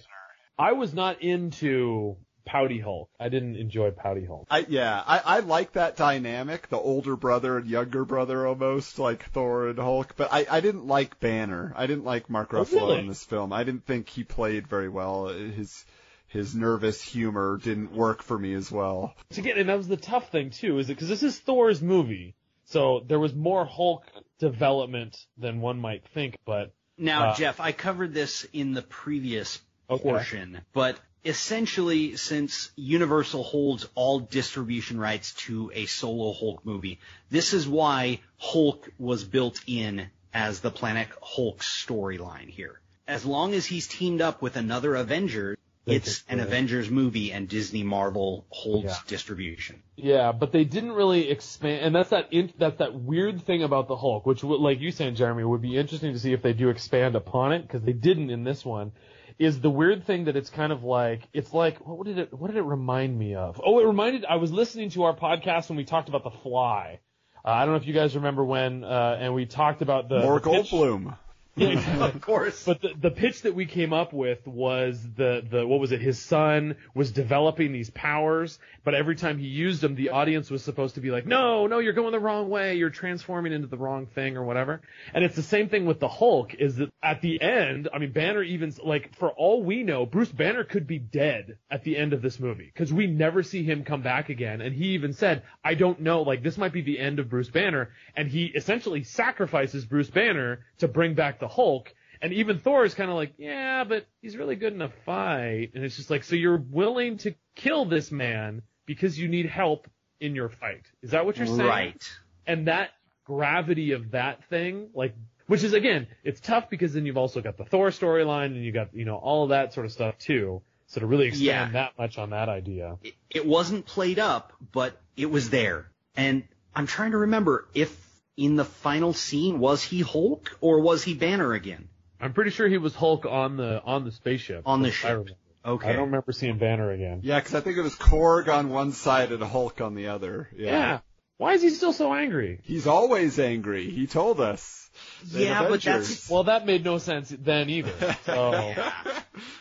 I 0.61 0.73
was 0.73 0.93
not 0.95 1.23
into 1.23 2.17
Pouty 2.45 2.79
Hulk. 2.81 3.09
I 3.19 3.29
didn't 3.29 3.57
enjoy 3.57 3.91
Pouty 3.93 4.25
Hulk. 4.27 4.47
I 4.51 4.67
yeah, 4.69 5.03
I, 5.07 5.19
I 5.37 5.41
like 5.41 5.73
that 5.73 5.97
dynamic, 5.97 6.69
the 6.69 6.79
older 6.79 7.17
brother 7.17 7.59
and 7.59 7.67
younger 7.69 8.05
brother 8.05 8.47
almost, 8.47 8.99
like 8.99 9.25
Thor 9.31 9.69
and 9.69 9.79
Hulk. 9.79 10.15
But 10.17 10.33
I, 10.33 10.47
I 10.51 10.61
didn't 10.61 10.87
like 10.87 11.21
Banner. 11.21 11.73
I 11.77 11.87
didn't 11.87 12.05
like 12.05 12.29
Mark 12.29 12.53
Oh, 12.53 12.59
Ruffalo 12.65 12.73
really? 12.75 12.99
in 13.01 13.07
this 13.09 13.25
film. 13.25 13.53
I 13.53 13.65
didn't 13.65 13.87
think 13.87 14.09
he 14.09 14.25
played 14.25 14.67
very 14.67 14.89
well. 14.89 15.29
His 15.29 15.85
his 16.29 16.55
nervous 16.55 17.03
humor 17.03 17.59
didn't 17.63 17.93
work 17.93 18.23
for 18.23 18.39
me 18.39 18.55
as 18.55 18.71
well. 18.71 19.15
Again, 19.37 19.59
and 19.59 19.69
that 19.69 19.77
was 19.79 19.89
the 19.89 19.97
tough 19.97 20.31
thing 20.31 20.51
too, 20.51 20.79
is 20.79 20.89
it 20.91 20.95
because 20.95 21.09
this 21.09 21.23
is 21.23 21.39
Thor's 21.39 21.83
movie, 21.83 22.35
so 22.65 23.03
there 23.07 23.19
was 23.19 23.35
more 23.35 23.65
Hulk 23.65 24.05
development 24.39 25.17
than 25.39 25.61
one 25.61 25.79
might 25.81 26.05
think. 26.15 26.37
But 26.45 26.73
Now, 26.99 27.31
Uh, 27.31 27.35
Jeff, 27.37 27.61
I 27.61 27.73
covered 27.73 28.13
this 28.15 28.47
in 28.53 28.75
the 28.75 28.83
previous 28.83 29.61
Okay. 29.91 30.03
portion, 30.03 30.61
but 30.73 30.99
essentially, 31.25 32.17
since 32.17 32.71
Universal 32.77 33.43
holds 33.43 33.87
all 33.95 34.21
distribution 34.21 34.99
rights 34.99 35.35
to 35.35 35.71
a 35.75 35.87
solo 35.87 36.33
Hulk 36.33 36.65
movie, 36.65 37.01
this 37.31 37.53
is 37.53 37.69
why 37.69 38.21
Hulk 38.39 38.89
was 38.99 39.25
built 39.25 39.61
in 39.67 40.07
as 40.33 40.61
the 40.61 40.71
Planet 40.71 41.09
Hulk 41.21 41.59
storyline 41.61 42.49
here. 42.49 42.81
As 43.09 43.25
long 43.27 43.55
as 43.55 43.67
he's 43.67 43.89
teamed 43.89 44.21
up 44.21 44.41
with 44.41 44.57
another 44.57 44.95
Avenger, 44.95 45.59
it's 45.87 46.23
an. 46.29 46.39
Avengers 46.39 46.89
movie 46.89 47.33
and 47.33 47.49
Disney 47.49 47.83
Marvel 47.83 48.45
holds 48.51 48.85
Yeah. 48.87 48.95
distribution. 49.09 49.83
yeah, 49.97 50.31
but 50.31 50.53
they 50.53 50.65
didn't 50.65 50.93
really 50.93 51.29
expand, 51.31 51.85
and 51.85 51.95
that's 51.95 52.11
that 52.11 52.33
in, 52.33 52.53
that's 52.59 52.79
that 52.79 52.95
weird 52.95 53.43
thing 53.43 53.63
about 53.65 53.89
the 53.89 53.97
Hulk, 53.97 54.25
which 54.27 54.45
like 54.45 54.79
you 54.81 54.93
saying, 54.93 55.17
Jeremy, 55.17 55.43
would 55.43 55.63
be 55.63 55.77
interesting 55.77 56.13
to 56.13 56.19
see 56.21 56.33
if 56.33 56.43
they 56.43 56.53
do 56.53 56.69
expand 56.69 57.17
upon 57.17 57.53
it 57.53 57.63
because 57.63 57.83
they 57.83 57.93
didn't 57.93 58.31
in 58.31 58.45
this 58.45 58.65
one. 58.65 58.93
Is 59.39 59.61
the 59.61 59.71
weird 59.71 60.05
thing 60.05 60.25
that 60.25 60.37
it's 60.37 60.51
kind 60.51 60.73
of 60.73 60.85
like 60.85 61.29
it's 61.33 61.53
like 61.53 61.79
what 61.87 62.07
did 62.07 62.19
it 62.19 62.33
what 62.33 62.49
did 62.49 62.57
it 62.57 62.63
remind 62.63 63.19
me 63.19 63.35
of? 63.35 63.61
Oh, 63.65 63.81
it 63.81 63.87
reminded 63.87 64.25
I 64.25 64.37
was 64.37 64.53
listening 64.53 64.91
to 64.91 65.05
our 65.05 65.17
podcast 65.17 65.69
when 65.69 65.77
we 65.77 65.85
talked 65.85 66.09
about 66.09 66.25
the 66.25 66.31
Fly. 66.31 67.01
Uh, 67.45 67.49
I 67.49 67.61
don't 67.61 67.71
know 67.71 67.81
if 67.81 67.87
you 67.87 67.95
guys 67.95 68.15
remember 68.17 68.45
when, 68.45 68.85
uh, 68.85 69.17
and 69.19 69.35
we 69.35 69.47
talked 69.47 69.81
about 69.81 70.09
the 70.09 70.21
More 70.21 70.41
Goldblum. 70.41 71.17
Of 72.01 72.21
course. 72.21 72.65
But 72.65 72.81
the, 72.81 72.91
the 72.99 73.11
pitch 73.11 73.43
that 73.43 73.55
we 73.55 73.67
came 73.67 73.93
up 73.93 74.13
with 74.13 74.47
was 74.47 75.01
the, 75.17 75.45
the, 75.49 75.67
what 75.67 75.81
was 75.81 75.93
it? 75.93 76.01
His 76.01 76.19
son 76.19 76.77
was 76.95 77.11
developing 77.11 77.73
these 77.73 77.91
powers, 77.91 78.59
but 78.85 78.95
every 78.95 79.17
time 79.17 79.39
he 79.39 79.47
used 79.47 79.81
them, 79.81 79.95
the 79.95 80.11
audience 80.11 80.51
was 80.51 80.65
supposed 80.65 80.95
to 80.95 81.01
be 81.01 81.11
like, 81.11 81.27
no, 81.27 81.67
no, 81.67 81.79
you're 81.79 81.93
going 81.93 82.13
the 82.13 82.21
wrong 82.21 82.49
way. 82.49 82.77
You're 82.77 82.91
transforming 82.91 83.53
into 83.53 83.67
the 83.67 83.77
wrong 83.77 84.07
thing 84.07 84.37
or 84.37 84.45
whatever. 84.45 84.81
And 85.13 85.25
it's 85.25 85.37
the 85.37 85.43
same 85.43 85.69
thing 85.69 85.87
with 85.87 86.01
the 86.01 86.09
Hulk 86.09 86.55
is 86.55 86.77
that 86.77 86.91
at 87.03 87.21
the 87.21 87.41
end, 87.43 87.89
I 87.93 87.99
mean, 87.99 88.13
Banner 88.13 88.43
even, 88.43 88.73
like, 88.83 89.15
for 89.17 89.31
all 89.31 89.63
we 89.63 89.83
know, 89.83 90.07
Bruce 90.07 90.33
Banner 90.33 90.65
could 90.65 90.87
be 90.87 90.99
dead 90.99 91.59
at 91.71 91.85
the 91.85 91.97
end 91.97 92.13
of 92.13 92.23
this 92.23 92.39
movie 92.39 92.71
because 92.73 92.93
we 92.93 93.07
never 93.07 93.43
see 93.43 93.65
him 93.65 93.85
come 93.85 94.03
back 94.03 94.29
again. 94.29 94.61
And 94.61 94.75
he 94.75 94.91
even 94.91 95.13
said, 95.13 95.43
I 95.65 95.75
don't 95.75 96.01
know, 96.01 96.23
like, 96.23 96.43
this 96.43 96.57
might 96.57 96.73
be 96.73 96.83
the 96.83 96.99
end 96.99 97.19
of 97.19 97.29
Bruce 97.29 97.51
Banner. 97.51 97.91
And 98.17 98.29
he 98.29 98.47
essentially 98.47 99.03
sacrifices 99.05 99.85
Bruce 99.85 100.11
Banner 100.11 100.61
to 100.79 100.89
bring 100.89 101.15
back 101.15 101.40
the 101.41 101.49
Hulk. 101.49 101.93
And 102.23 102.33
even 102.35 102.59
Thor 102.59 102.85
is 102.85 102.95
kind 102.95 103.11
of 103.11 103.17
like, 103.17 103.33
yeah, 103.39 103.85
but 103.85 104.07
he's 104.21 104.37
really 104.37 104.57
good 104.57 104.75
in 104.75 104.83
a 104.83 104.91
fight. 105.07 105.71
And 105.75 105.83
it's 105.85 105.97
just 105.97 106.11
like, 106.11 106.23
so 106.25 106.37
you're 106.37 106.59
willing 106.71 107.17
to 107.19 107.35
kill 107.55 107.87
this 107.87 108.11
man 108.13 108.63
because 108.87 109.19
you 109.19 109.29
need 109.29 109.47
help 109.47 109.89
in 110.21 110.35
your 110.35 110.51
fight. 110.51 110.83
Is 111.03 111.13
that 111.13 111.25
what 111.25 111.39
you're 111.39 111.47
saying? 111.47 111.61
Right. 111.61 112.13
And 112.47 112.69
that 112.69 112.91
gravity 113.25 113.93
of 113.93 114.11
that 114.11 114.45
thing, 114.51 114.91
like, 114.95 115.15
which 115.47 115.65
is 115.65 115.73
again, 115.73 116.09
it's 116.23 116.41
tough 116.41 116.69
because 116.69 116.93
then 116.93 117.07
you've 117.07 117.17
also 117.17 117.41
got 117.41 117.57
the 117.57 117.65
Thor 117.65 117.89
storyline 117.89 118.47
and 118.47 118.65
you 118.65 118.71
got, 118.73 118.95
you 118.95 119.05
know, 119.05 119.17
all 119.17 119.45
of 119.45 119.49
that 119.51 119.73
sort 119.73 119.87
of 119.87 119.93
stuff 119.93 120.19
too. 120.19 120.63
So 120.89 121.01
to 121.01 121.07
really 121.07 121.29
expand 121.29 121.47
Yeah. 121.47 121.71
that 121.73 121.93
much 121.99 122.19
on 122.19 122.31
that 122.31 122.49
idea. 122.49 122.99
it, 123.03 123.15
it 123.31 123.47
wasn't 123.47 123.87
played 123.87 124.19
up, 124.19 124.53
but 124.73 125.01
it 125.17 125.31
was 125.31 125.49
there. 125.51 125.91
And 126.17 126.43
I'm 126.75 126.87
trying 126.87 127.13
to 127.13 127.19
remember 127.19 127.69
if 127.75 127.97
in 128.37 128.57
the 128.57 128.65
final 128.65 129.13
scene 129.13 129.59
was 129.59 129.83
he 129.83 130.01
Hulk 130.01 130.57
or 130.61 130.81
was 130.81 131.03
he 131.05 131.15
Banner 131.15 131.53
again? 131.53 131.89
I'm 132.21 132.33
pretty 132.33 132.51
sure 132.51 132.69
he 132.69 132.79
was 132.79 132.95
Hulk 132.95 133.25
on 133.27 133.57
the, 133.57 133.83
on 133.83 134.05
the 134.05 134.13
spaceship. 134.13 134.63
On 134.67 134.83
the 134.83 134.89
I 134.89 134.93
ship. 134.93 135.11
remember. 135.11 135.33
Okay. 135.65 135.89
I 135.89 135.93
don't 135.93 136.07
remember 136.07 136.33
seeing 136.33 136.59
Banner 136.59 136.91
again. 136.91 137.21
Yeah, 137.23 137.39
because 137.39 137.55
I 137.55 137.61
think 137.61 137.77
it 137.77 137.83
was 137.83 137.95
Korg 137.95 138.49
on 138.49 138.71
one 138.71 138.93
side 138.93 139.31
and 139.33 139.43
Hulk 139.43 139.81
on 139.81 139.95
the 139.95 140.09
other. 140.09 140.49
Yeah. 140.57 140.71
Yeah. 140.71 140.99
Why 141.37 141.55
is 141.55 141.63
he 141.63 141.71
still 141.71 141.93
so 141.93 142.13
angry? 142.15 142.61
He's 142.65 142.87
always 142.87 143.39
angry. 143.39 143.91
He 143.91 144.07
told 144.07 144.41
us. 144.41 144.91
The 145.33 145.45
Yeah, 145.45 145.69
but 145.69 145.83
that's- 145.83 146.29
Well, 146.31 146.45
that 146.45 146.67
made 146.67 146.85
no 146.85 146.99
sense 146.99 147.29
then 147.31 147.71
either. 147.71 148.17
So, 148.27 148.75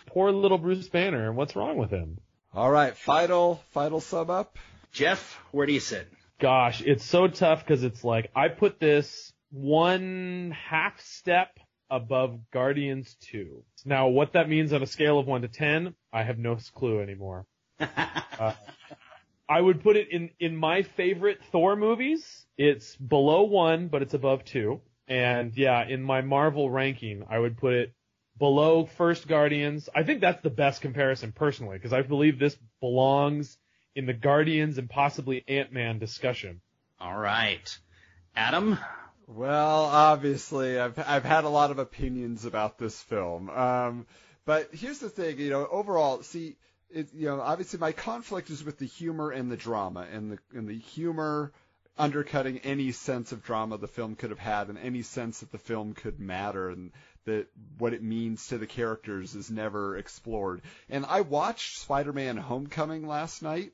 poor 0.07 0.31
little 0.31 0.57
Bruce 0.57 0.89
Banner. 0.89 1.31
What's 1.31 1.55
wrong 1.55 1.77
with 1.77 1.89
him? 1.91 2.17
All 2.53 2.69
right, 2.69 2.95
final 2.97 3.61
final 3.71 4.01
sum 4.01 4.29
up. 4.29 4.57
Jeff, 4.91 5.39
where 5.51 5.65
do 5.67 5.71
you 5.73 5.79
sit? 5.79 6.11
Gosh, 6.39 6.81
it's 6.81 7.03
so 7.03 7.27
tough 7.27 7.65
because 7.65 7.83
it's 7.83 8.03
like 8.03 8.31
I 8.33 8.47
put 8.47 8.79
this 8.79 9.33
one 9.51 10.55
half 10.69 10.99
step 11.01 11.59
above 11.89 12.39
Guardians 12.51 13.17
2. 13.31 13.63
Now, 13.85 14.07
what 14.07 14.33
that 14.33 14.47
means 14.47 14.71
on 14.71 14.81
a 14.81 14.87
scale 14.87 15.19
of 15.19 15.27
1 15.27 15.41
to 15.41 15.47
10, 15.47 15.95
I 16.13 16.23
have 16.23 16.37
no 16.37 16.57
clue 16.73 17.01
anymore. 17.01 17.45
Uh, 18.39 18.53
I 19.49 19.59
would 19.59 19.83
put 19.83 19.97
it 19.97 20.07
in, 20.11 20.29
in 20.39 20.55
my 20.55 20.83
favorite 20.83 21.39
Thor 21.51 21.75
movies, 21.75 22.45
it's 22.57 22.95
below 22.95 23.43
1, 23.43 23.89
but 23.89 24.01
it's 24.01 24.13
above 24.13 24.45
2. 24.45 24.79
And 25.09 25.51
yeah, 25.57 25.85
in 25.85 26.01
my 26.01 26.21
Marvel 26.21 26.69
ranking, 26.69 27.25
I 27.29 27.37
would 27.37 27.57
put 27.57 27.73
it 27.73 27.93
below 28.37 28.85
first 28.85 29.27
Guardians. 29.27 29.89
I 29.93 30.03
think 30.03 30.21
that's 30.21 30.41
the 30.41 30.49
best 30.49 30.81
comparison 30.81 31.33
personally, 31.33 31.77
because 31.77 31.91
I 31.91 32.01
believe 32.01 32.39
this 32.39 32.57
belongs 32.79 33.57
in 33.95 34.05
the 34.05 34.13
Guardians 34.13 34.77
and 34.77 34.89
possibly 34.89 35.43
Ant-Man 35.47 35.99
discussion. 35.99 36.61
All 36.99 37.17
right. 37.17 37.77
Adam, 38.35 38.77
Well, 39.29 39.85
obviously, 39.85 40.79
I've 40.79 40.97
I've 40.97 41.23
had 41.23 41.43
a 41.43 41.49
lot 41.49 41.69
of 41.69 41.77
opinions 41.77 42.45
about 42.45 42.79
this 42.79 42.99
film. 42.99 43.47
Um, 43.51 44.07
but 44.43 44.69
here's 44.73 44.97
the 44.97 45.09
thing, 45.09 45.37
you 45.37 45.51
know, 45.51 45.67
overall, 45.67 46.23
see, 46.23 46.55
it, 46.89 47.13
you 47.13 47.27
know, 47.27 47.39
obviously 47.39 47.77
my 47.77 47.91
conflict 47.91 48.49
is 48.49 48.63
with 48.63 48.79
the 48.79 48.87
humor 48.87 49.29
and 49.29 49.51
the 49.51 49.55
drama, 49.55 50.07
and 50.11 50.31
the 50.31 50.39
and 50.57 50.67
the 50.67 50.79
humor 50.79 51.51
undercutting 51.95 52.57
any 52.59 52.91
sense 52.91 53.31
of 53.31 53.43
drama 53.43 53.77
the 53.77 53.87
film 53.87 54.15
could 54.15 54.31
have 54.31 54.39
had, 54.39 54.69
and 54.69 54.79
any 54.79 55.03
sense 55.03 55.41
that 55.41 55.51
the 55.51 55.59
film 55.59 55.93
could 55.93 56.19
matter, 56.19 56.71
and 56.71 56.91
that 57.25 57.45
what 57.77 57.93
it 57.93 58.01
means 58.01 58.47
to 58.47 58.57
the 58.57 58.65
characters 58.65 59.35
is 59.35 59.51
never 59.51 59.95
explored. 59.95 60.63
And 60.89 61.05
I 61.05 61.21
watched 61.21 61.77
Spider-Man: 61.77 62.37
Homecoming 62.37 63.07
last 63.07 63.43
night. 63.43 63.73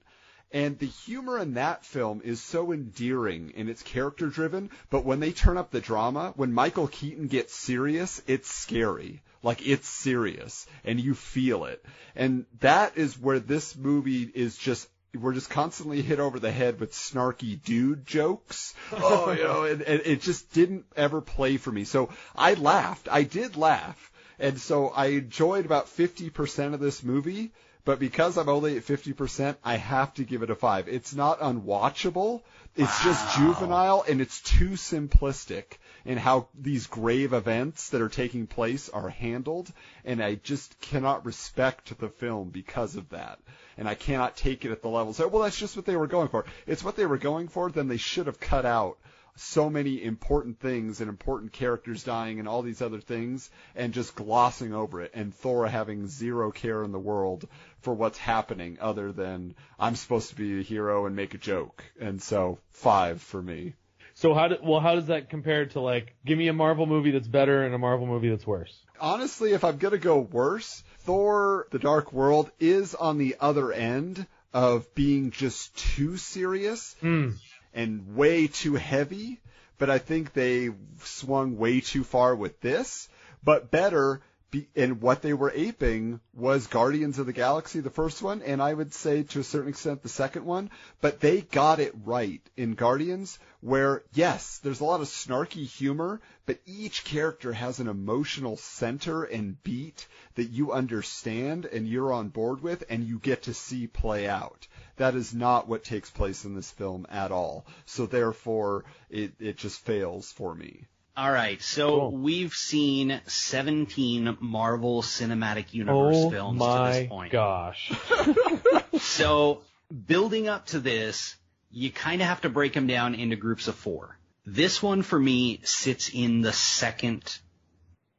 And 0.51 0.79
the 0.79 0.85
humor 0.85 1.39
in 1.39 1.55
that 1.55 1.83
film 1.83 2.21
is 2.23 2.41
so 2.41 2.71
endearing 2.71 3.53
and 3.57 3.69
it's 3.69 3.81
character 3.81 4.27
driven, 4.27 4.69
but 4.89 5.03
when 5.03 5.19
they 5.19 5.31
turn 5.31 5.57
up 5.57 5.71
the 5.71 5.81
drama, 5.81 6.33
when 6.35 6.53
Michael 6.53 6.87
Keaton 6.87 7.27
gets 7.27 7.53
serious, 7.53 8.21
it's 8.27 8.49
scary. 8.49 9.21
Like 9.43 9.67
it's 9.67 9.87
serious 9.87 10.65
and 10.83 10.99
you 10.99 11.13
feel 11.13 11.65
it. 11.65 11.83
And 12.15 12.45
that 12.61 12.97
is 12.97 13.19
where 13.19 13.39
this 13.39 13.75
movie 13.75 14.23
is 14.23 14.57
just 14.57 14.87
we're 15.13 15.33
just 15.33 15.49
constantly 15.49 16.01
hit 16.01 16.19
over 16.19 16.39
the 16.39 16.51
head 16.51 16.79
with 16.79 16.93
snarky 16.93 17.61
dude 17.61 18.05
jokes. 18.05 18.73
Oh, 18.91 19.31
you 19.31 19.43
know, 19.43 19.63
and, 19.63 19.81
and 19.81 20.01
it 20.05 20.21
just 20.21 20.51
didn't 20.53 20.85
ever 20.95 21.21
play 21.21 21.57
for 21.57 21.71
me. 21.71 21.83
So 21.83 22.09
I 22.35 22.53
laughed. 22.53 23.07
I 23.11 23.23
did 23.23 23.55
laugh. 23.55 24.11
And 24.39 24.59
so 24.59 24.89
I 24.89 25.07
enjoyed 25.07 25.65
about 25.65 25.87
50% 25.87 26.73
of 26.73 26.79
this 26.79 27.03
movie, 27.03 27.51
but 27.85 27.99
because 27.99 28.37
I'm 28.37 28.49
only 28.49 28.77
at 28.77 28.83
50%, 28.83 29.55
I 29.63 29.77
have 29.77 30.13
to 30.15 30.23
give 30.23 30.41
it 30.41 30.49
a 30.49 30.55
5. 30.55 30.87
It's 30.87 31.13
not 31.13 31.39
unwatchable. 31.39 32.41
It's 32.75 33.03
just 33.03 33.37
juvenile 33.37 34.03
and 34.09 34.19
it's 34.19 34.41
too 34.41 34.71
simplistic 34.71 35.77
in 36.03 36.17
how 36.17 36.47
these 36.59 36.87
grave 36.87 37.31
events 37.31 37.89
that 37.89 38.01
are 38.01 38.09
taking 38.09 38.47
place 38.47 38.89
are 38.89 39.09
handled. 39.09 39.71
And 40.03 40.21
I 40.21 40.35
just 40.35 40.79
cannot 40.81 41.25
respect 41.25 41.97
the 41.99 42.09
film 42.09 42.49
because 42.49 42.95
of 42.95 43.09
that. 43.09 43.39
And 43.77 43.87
I 43.87 43.95
cannot 43.95 44.35
take 44.35 44.65
it 44.65 44.71
at 44.71 44.81
the 44.81 44.89
level. 44.89 45.13
So, 45.13 45.27
well, 45.27 45.43
that's 45.43 45.59
just 45.59 45.75
what 45.75 45.85
they 45.85 45.95
were 45.95 46.07
going 46.07 46.29
for. 46.29 46.45
It's 46.65 46.83
what 46.83 46.95
they 46.95 47.05
were 47.05 47.17
going 47.17 47.47
for, 47.47 47.69
then 47.69 47.87
they 47.87 47.97
should 47.97 48.25
have 48.25 48.39
cut 48.39 48.65
out 48.65 48.97
so 49.35 49.69
many 49.69 50.01
important 50.01 50.59
things 50.59 51.01
and 51.01 51.09
important 51.09 51.51
characters 51.51 52.03
dying 52.03 52.39
and 52.39 52.47
all 52.47 52.61
these 52.61 52.81
other 52.81 53.01
things 53.01 53.49
and 53.75 53.93
just 53.93 54.15
glossing 54.15 54.73
over 54.73 55.01
it 55.01 55.11
and 55.13 55.35
Thor 55.35 55.67
having 55.67 56.07
zero 56.07 56.51
care 56.51 56.83
in 56.83 56.93
the 56.93 56.99
world 56.99 57.45
for 57.85 57.93
what's 57.93 58.17
happening 58.17 58.77
other 58.81 59.11
than 59.13 59.55
I'm 59.79 59.95
supposed 59.95 60.29
to 60.29 60.35
be 60.35 60.59
a 60.59 60.63
hero 60.63 61.05
and 61.05 61.15
make 61.15 61.33
a 61.33 61.37
joke. 61.37 61.83
And 61.99 62.21
so 62.21 62.59
five 62.71 63.21
for 63.21 63.41
me. 63.41 63.73
So 64.15 64.33
how 64.33 64.47
do, 64.47 64.57
well, 64.63 64.79
how 64.79 64.95
does 64.95 65.07
that 65.07 65.29
compare 65.29 65.65
to 65.67 65.79
like, 65.79 66.15
give 66.25 66.37
me 66.37 66.47
a 66.47 66.53
Marvel 66.53 66.85
movie 66.85 67.11
that's 67.11 67.27
better 67.27 67.63
and 67.63 67.75
a 67.75 67.77
Marvel 67.77 68.07
movie 68.07 68.29
that's 68.29 68.47
worse? 68.47 68.75
Honestly, 68.99 69.51
if 69.53 69.63
I'm 69.63 69.77
gonna 69.77 69.97
go 69.97 70.19
worse, 70.19 70.83
Thor: 70.99 71.67
The 71.71 71.79
Dark 71.79 72.11
World 72.13 72.49
is 72.59 72.95
on 72.95 73.17
the 73.17 73.35
other 73.39 73.71
end 73.73 74.25
of 74.53 74.93
being 74.95 75.31
just 75.31 75.77
too 75.77 76.15
serious 76.17 76.95
Hmm. 77.01 77.31
and 77.73 78.15
way 78.15 78.47
too 78.47 78.75
heavy, 78.75 79.41
but 79.77 79.89
I 79.89 79.97
think 79.99 80.31
they 80.31 80.69
swung 81.03 81.57
way 81.57 81.81
too 81.81 82.05
far 82.05 82.35
with 82.35 82.61
this. 82.61 83.09
But 83.43 83.69
better, 83.69 84.21
be, 84.51 84.67
and 84.75 85.01
what 85.01 85.21
they 85.21 85.33
were 85.33 85.51
aping 85.55 86.19
was 86.33 86.67
Guardians 86.67 87.19
of 87.19 87.25
the 87.25 87.33
Galaxy, 87.33 87.79
the 87.79 87.89
first 87.89 88.21
one, 88.21 88.41
and 88.41 88.61
I 88.61 88.73
would 88.73 88.93
say 88.93 89.23
to 89.23 89.39
a 89.39 89.43
certain 89.43 89.69
extent 89.69 90.03
the 90.03 90.09
second 90.09 90.45
one. 90.45 90.69
But 91.01 91.19
they 91.19 91.41
got 91.41 91.79
it 91.79 91.93
right 92.03 92.41
in 92.55 92.75
Guardians, 92.75 93.39
where 93.61 94.03
yes, 94.13 94.59
there's 94.59 94.79
a 94.79 94.85
lot 94.85 95.01
of 95.01 95.07
snarky 95.07 95.65
humor, 95.65 96.21
but 96.45 96.59
each 96.65 97.03
character 97.03 97.53
has 97.53 97.79
an 97.79 97.87
emotional 97.87 98.57
center 98.57 99.23
and 99.23 99.61
beat 99.63 100.07
that 100.35 100.49
you 100.49 100.71
understand 100.71 101.65
and 101.65 101.87
you're 101.87 102.13
on 102.13 102.29
board 102.29 102.61
with, 102.61 102.83
and 102.89 103.03
you 103.03 103.19
get 103.19 103.43
to 103.43 103.53
see 103.53 103.87
play 103.87 104.27
out. 104.27 104.67
That 104.97 105.15
is 105.15 105.33
not 105.33 105.67
what 105.67 105.83
takes 105.83 106.09
place 106.09 106.45
in 106.45 106.55
this 106.55 106.71
film 106.71 107.05
at 107.09 107.31
all. 107.31 107.65
So 107.85 108.05
therefore, 108.05 108.85
it, 109.09 109.33
it 109.39 109.57
just 109.57 109.79
fails 109.81 110.31
for 110.31 110.55
me. 110.55 110.85
All 111.17 111.31
right, 111.31 111.61
so 111.61 111.87
Cool. 111.87 112.11
we've 112.11 112.53
seen 112.53 113.21
17 113.25 114.37
Marvel 114.41 115.01
Cinematic 115.01 115.73
Universe 115.73 116.15
Oh 116.17 116.29
films 116.29 116.61
to 116.61 116.91
this 116.91 117.07
point. 117.07 117.33
Oh 117.33 117.37
gosh. 117.37 117.91
So, 118.99 119.61
building 120.07 120.47
up 120.47 120.67
to 120.67 120.79
this, 120.79 121.35
you 121.71 121.91
kind 121.91 122.21
of 122.21 122.27
have 122.27 122.41
to 122.41 122.49
break 122.49 122.73
them 122.73 122.87
down 122.87 123.15
into 123.15 123.35
groups 123.35 123.67
of 123.67 123.75
four. 123.75 124.17
This 124.45 124.81
one 124.81 125.01
for 125.01 125.19
me 125.19 125.61
sits 125.63 126.09
in 126.13 126.41
the 126.41 126.53
second 126.53 127.39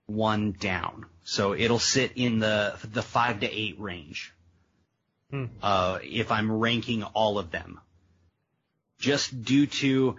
one 0.06 0.52
down. 0.52 1.06
So 1.24 1.54
it'll 1.54 1.78
sit 1.78 2.12
in 2.16 2.38
the 2.38 2.76
the 2.92 3.02
five 3.02 3.40
to 3.40 3.50
eight 3.50 3.80
range. 3.80 4.32
Hmm. 5.30 5.46
Uh, 5.62 5.98
if 6.02 6.30
I'm 6.30 6.52
ranking 6.52 7.02
all 7.02 7.38
of 7.38 7.50
them, 7.50 7.80
just 8.98 9.42
due 9.44 9.66
to 9.66 10.16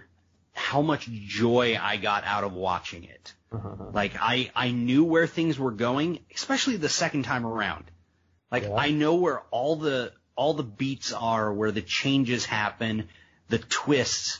how 0.57 0.81
much 0.81 1.07
joy 1.09 1.77
I 1.81 1.97
got 1.97 2.23
out 2.23 2.43
of 2.43 2.53
watching 2.53 3.03
it. 3.03 3.34
Uh-huh. 3.51 3.91
Like 3.93 4.13
I, 4.19 4.51
I 4.55 4.71
knew 4.71 5.03
where 5.03 5.27
things 5.27 5.57
were 5.57 5.71
going, 5.71 6.19
especially 6.34 6.77
the 6.77 6.89
second 6.89 7.23
time 7.23 7.45
around. 7.45 7.85
Like 8.51 8.63
Yeah. 8.63 8.75
I 8.75 8.91
know 8.91 9.15
where 9.15 9.41
all 9.51 9.75
the 9.75 10.13
all 10.35 10.53
the 10.53 10.63
beats 10.63 11.13
are, 11.13 11.51
where 11.51 11.71
the 11.71 11.81
changes 11.81 12.45
happen, 12.45 13.07
the 13.49 13.57
twists, 13.57 14.39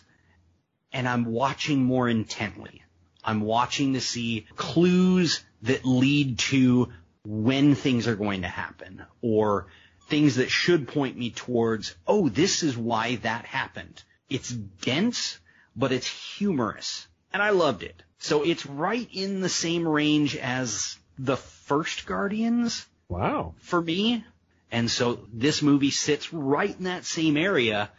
and 0.92 1.08
I'm 1.08 1.26
watching 1.26 1.84
more 1.84 2.08
intently. 2.08 2.84
I'm 3.24 3.42
watching 3.42 3.94
to 3.94 4.02
see 4.02 4.46
clues 4.56 5.44
that 5.64 5.86
lead 5.86 6.40
to 6.40 6.90
when 7.26 7.76
things 7.76 8.08
are 8.08 8.16
going 8.16 8.44
to 8.44 8.48
happen 8.48 9.04
or 9.22 9.68
things 10.08 10.36
that 10.36 10.50
should 10.50 10.88
point 10.88 11.18
me 11.18 11.32
towards, 11.32 11.96
oh, 12.08 12.30
this 12.30 12.64
is 12.64 12.78
why 12.78 13.16
that 13.18 13.46
happened. 13.46 14.02
It's 14.30 14.50
dense, 14.50 15.40
but 15.78 15.92
it's 15.92 16.08
humorous. 16.08 17.08
And 17.32 17.42
I 17.42 17.52
loved 17.52 17.84
it. 17.84 18.02
So 18.20 18.44
it's 18.44 18.66
right 18.66 19.08
in 19.14 19.42
the 19.42 19.50
same 19.50 19.88
range 19.88 20.36
as 20.36 20.98
the 21.20 21.38
first 21.38 22.06
Guardians 22.06 22.86
Wow. 23.10 23.54
for 23.60 23.80
me. 23.82 24.26
And 24.72 24.90
so 24.90 25.20
this 25.32 25.62
movie 25.62 25.92
sits 25.92 26.34
right 26.34 26.76
in 26.78 26.86
that 26.86 27.06
same 27.06 27.38
area 27.38 27.90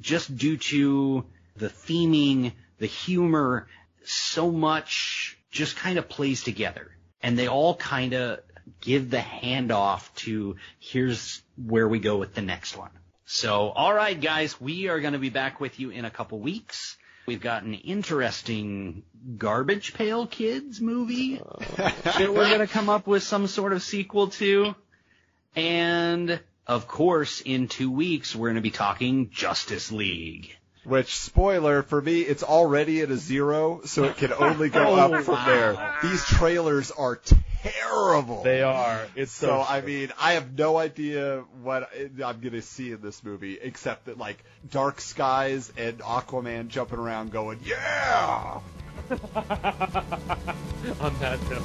just 0.00 0.34
due 0.34 0.56
to 0.56 1.24
the 1.56 1.68
theming, 1.68 2.52
the 2.78 2.86
humor, 2.86 3.68
so 4.04 4.50
much 4.50 5.36
just 5.50 5.76
kind 5.76 5.98
of 5.98 6.08
plays 6.08 6.42
together. 6.42 6.90
And 7.22 7.38
they 7.38 7.48
all 7.48 7.74
kind 7.76 8.14
of 8.14 8.40
give 8.80 9.10
the 9.10 9.18
handoff 9.18 10.12
to 10.14 10.56
here's 10.78 11.42
where 11.56 11.86
we 11.88 11.98
go 11.98 12.16
with 12.16 12.34
the 12.34 12.42
next 12.42 12.76
one. 12.76 12.90
So, 13.26 13.68
all 13.68 13.94
right, 13.94 14.18
guys, 14.18 14.60
we 14.60 14.88
are 14.88 15.00
going 15.00 15.12
to 15.12 15.18
be 15.18 15.30
back 15.30 15.60
with 15.60 15.78
you 15.78 15.90
in 15.90 16.04
a 16.04 16.10
couple 16.10 16.40
weeks. 16.40 16.96
We've 17.30 17.40
got 17.40 17.62
an 17.62 17.74
interesting 17.74 19.04
Garbage 19.38 19.94
Pail 19.94 20.26
Kids 20.26 20.80
movie 20.80 21.36
that 21.76 22.34
we're 22.34 22.48
going 22.48 22.58
to 22.58 22.66
come 22.66 22.88
up 22.88 23.06
with 23.06 23.22
some 23.22 23.46
sort 23.46 23.72
of 23.72 23.84
sequel 23.84 24.30
to. 24.30 24.74
And 25.54 26.40
of 26.66 26.88
course, 26.88 27.40
in 27.40 27.68
two 27.68 27.92
weeks, 27.92 28.34
we're 28.34 28.48
going 28.48 28.56
to 28.56 28.60
be 28.60 28.72
talking 28.72 29.30
Justice 29.30 29.92
League. 29.92 30.56
Which 30.84 31.14
spoiler 31.14 31.82
for 31.82 32.00
me, 32.00 32.20
it's 32.22 32.42
already 32.42 33.02
at 33.02 33.10
a 33.10 33.16
zero, 33.18 33.82
so 33.84 34.04
it 34.04 34.16
can 34.16 34.32
only 34.32 34.70
go 34.70 34.80
Oh, 34.88 35.14
up 35.14 35.24
from 35.24 35.34
wow. 35.34 35.46
there. 35.46 35.96
These 36.02 36.24
trailers 36.24 36.90
are 36.90 37.20
terrible. 37.62 38.42
They 38.42 38.62
are. 38.62 39.06
It's 39.14 39.30
so. 39.30 39.46
So 39.48 39.60
I 39.68 39.82
mean, 39.82 40.10
I 40.18 40.32
have 40.32 40.56
no 40.58 40.78
idea 40.78 41.44
what 41.62 41.90
I'm 42.24 42.40
gonna 42.40 42.62
see 42.62 42.92
in 42.92 43.02
this 43.02 43.22
movie, 43.22 43.58
except 43.60 44.06
that 44.06 44.16
like 44.16 44.42
dark 44.70 45.02
skies 45.02 45.70
and 45.76 45.98
Aquaman 45.98 46.68
jumping 46.68 46.98
around, 46.98 47.30
going, 47.30 47.60
"Yeah!" 47.62 48.60
on 51.00 51.18
that 51.20 51.38
note. 51.50 51.62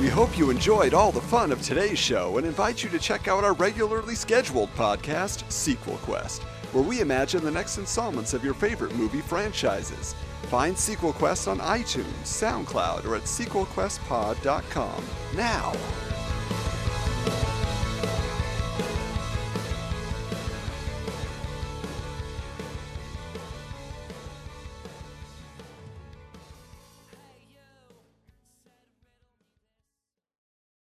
We 0.00 0.08
hope 0.08 0.38
you 0.38 0.48
enjoyed 0.50 0.94
all 0.94 1.12
the 1.12 1.20
fun 1.20 1.52
of 1.52 1.60
today's 1.60 1.98
show 1.98 2.38
and 2.38 2.46
invite 2.46 2.82
you 2.82 2.88
to 2.90 2.98
check 2.98 3.28
out 3.28 3.44
our 3.44 3.52
regularly 3.52 4.14
scheduled 4.14 4.74
podcast, 4.76 5.50
Sequel 5.52 5.96
Quest, 5.98 6.42
where 6.72 6.84
we 6.84 7.00
imagine 7.00 7.44
the 7.44 7.50
next 7.50 7.78
installments 7.78 8.34
of 8.34 8.44
your 8.44 8.54
favorite 8.54 8.94
movie 8.94 9.20
franchises. 9.20 10.14
Find 10.44 10.76
Sequel 10.76 11.12
Quest 11.12 11.48
on 11.48 11.58
iTunes, 11.58 12.24
SoundCloud, 12.24 13.04
or 13.04 13.16
at 13.16 13.22
sequelquestpod.com. 13.22 15.04
Now, 15.36 15.72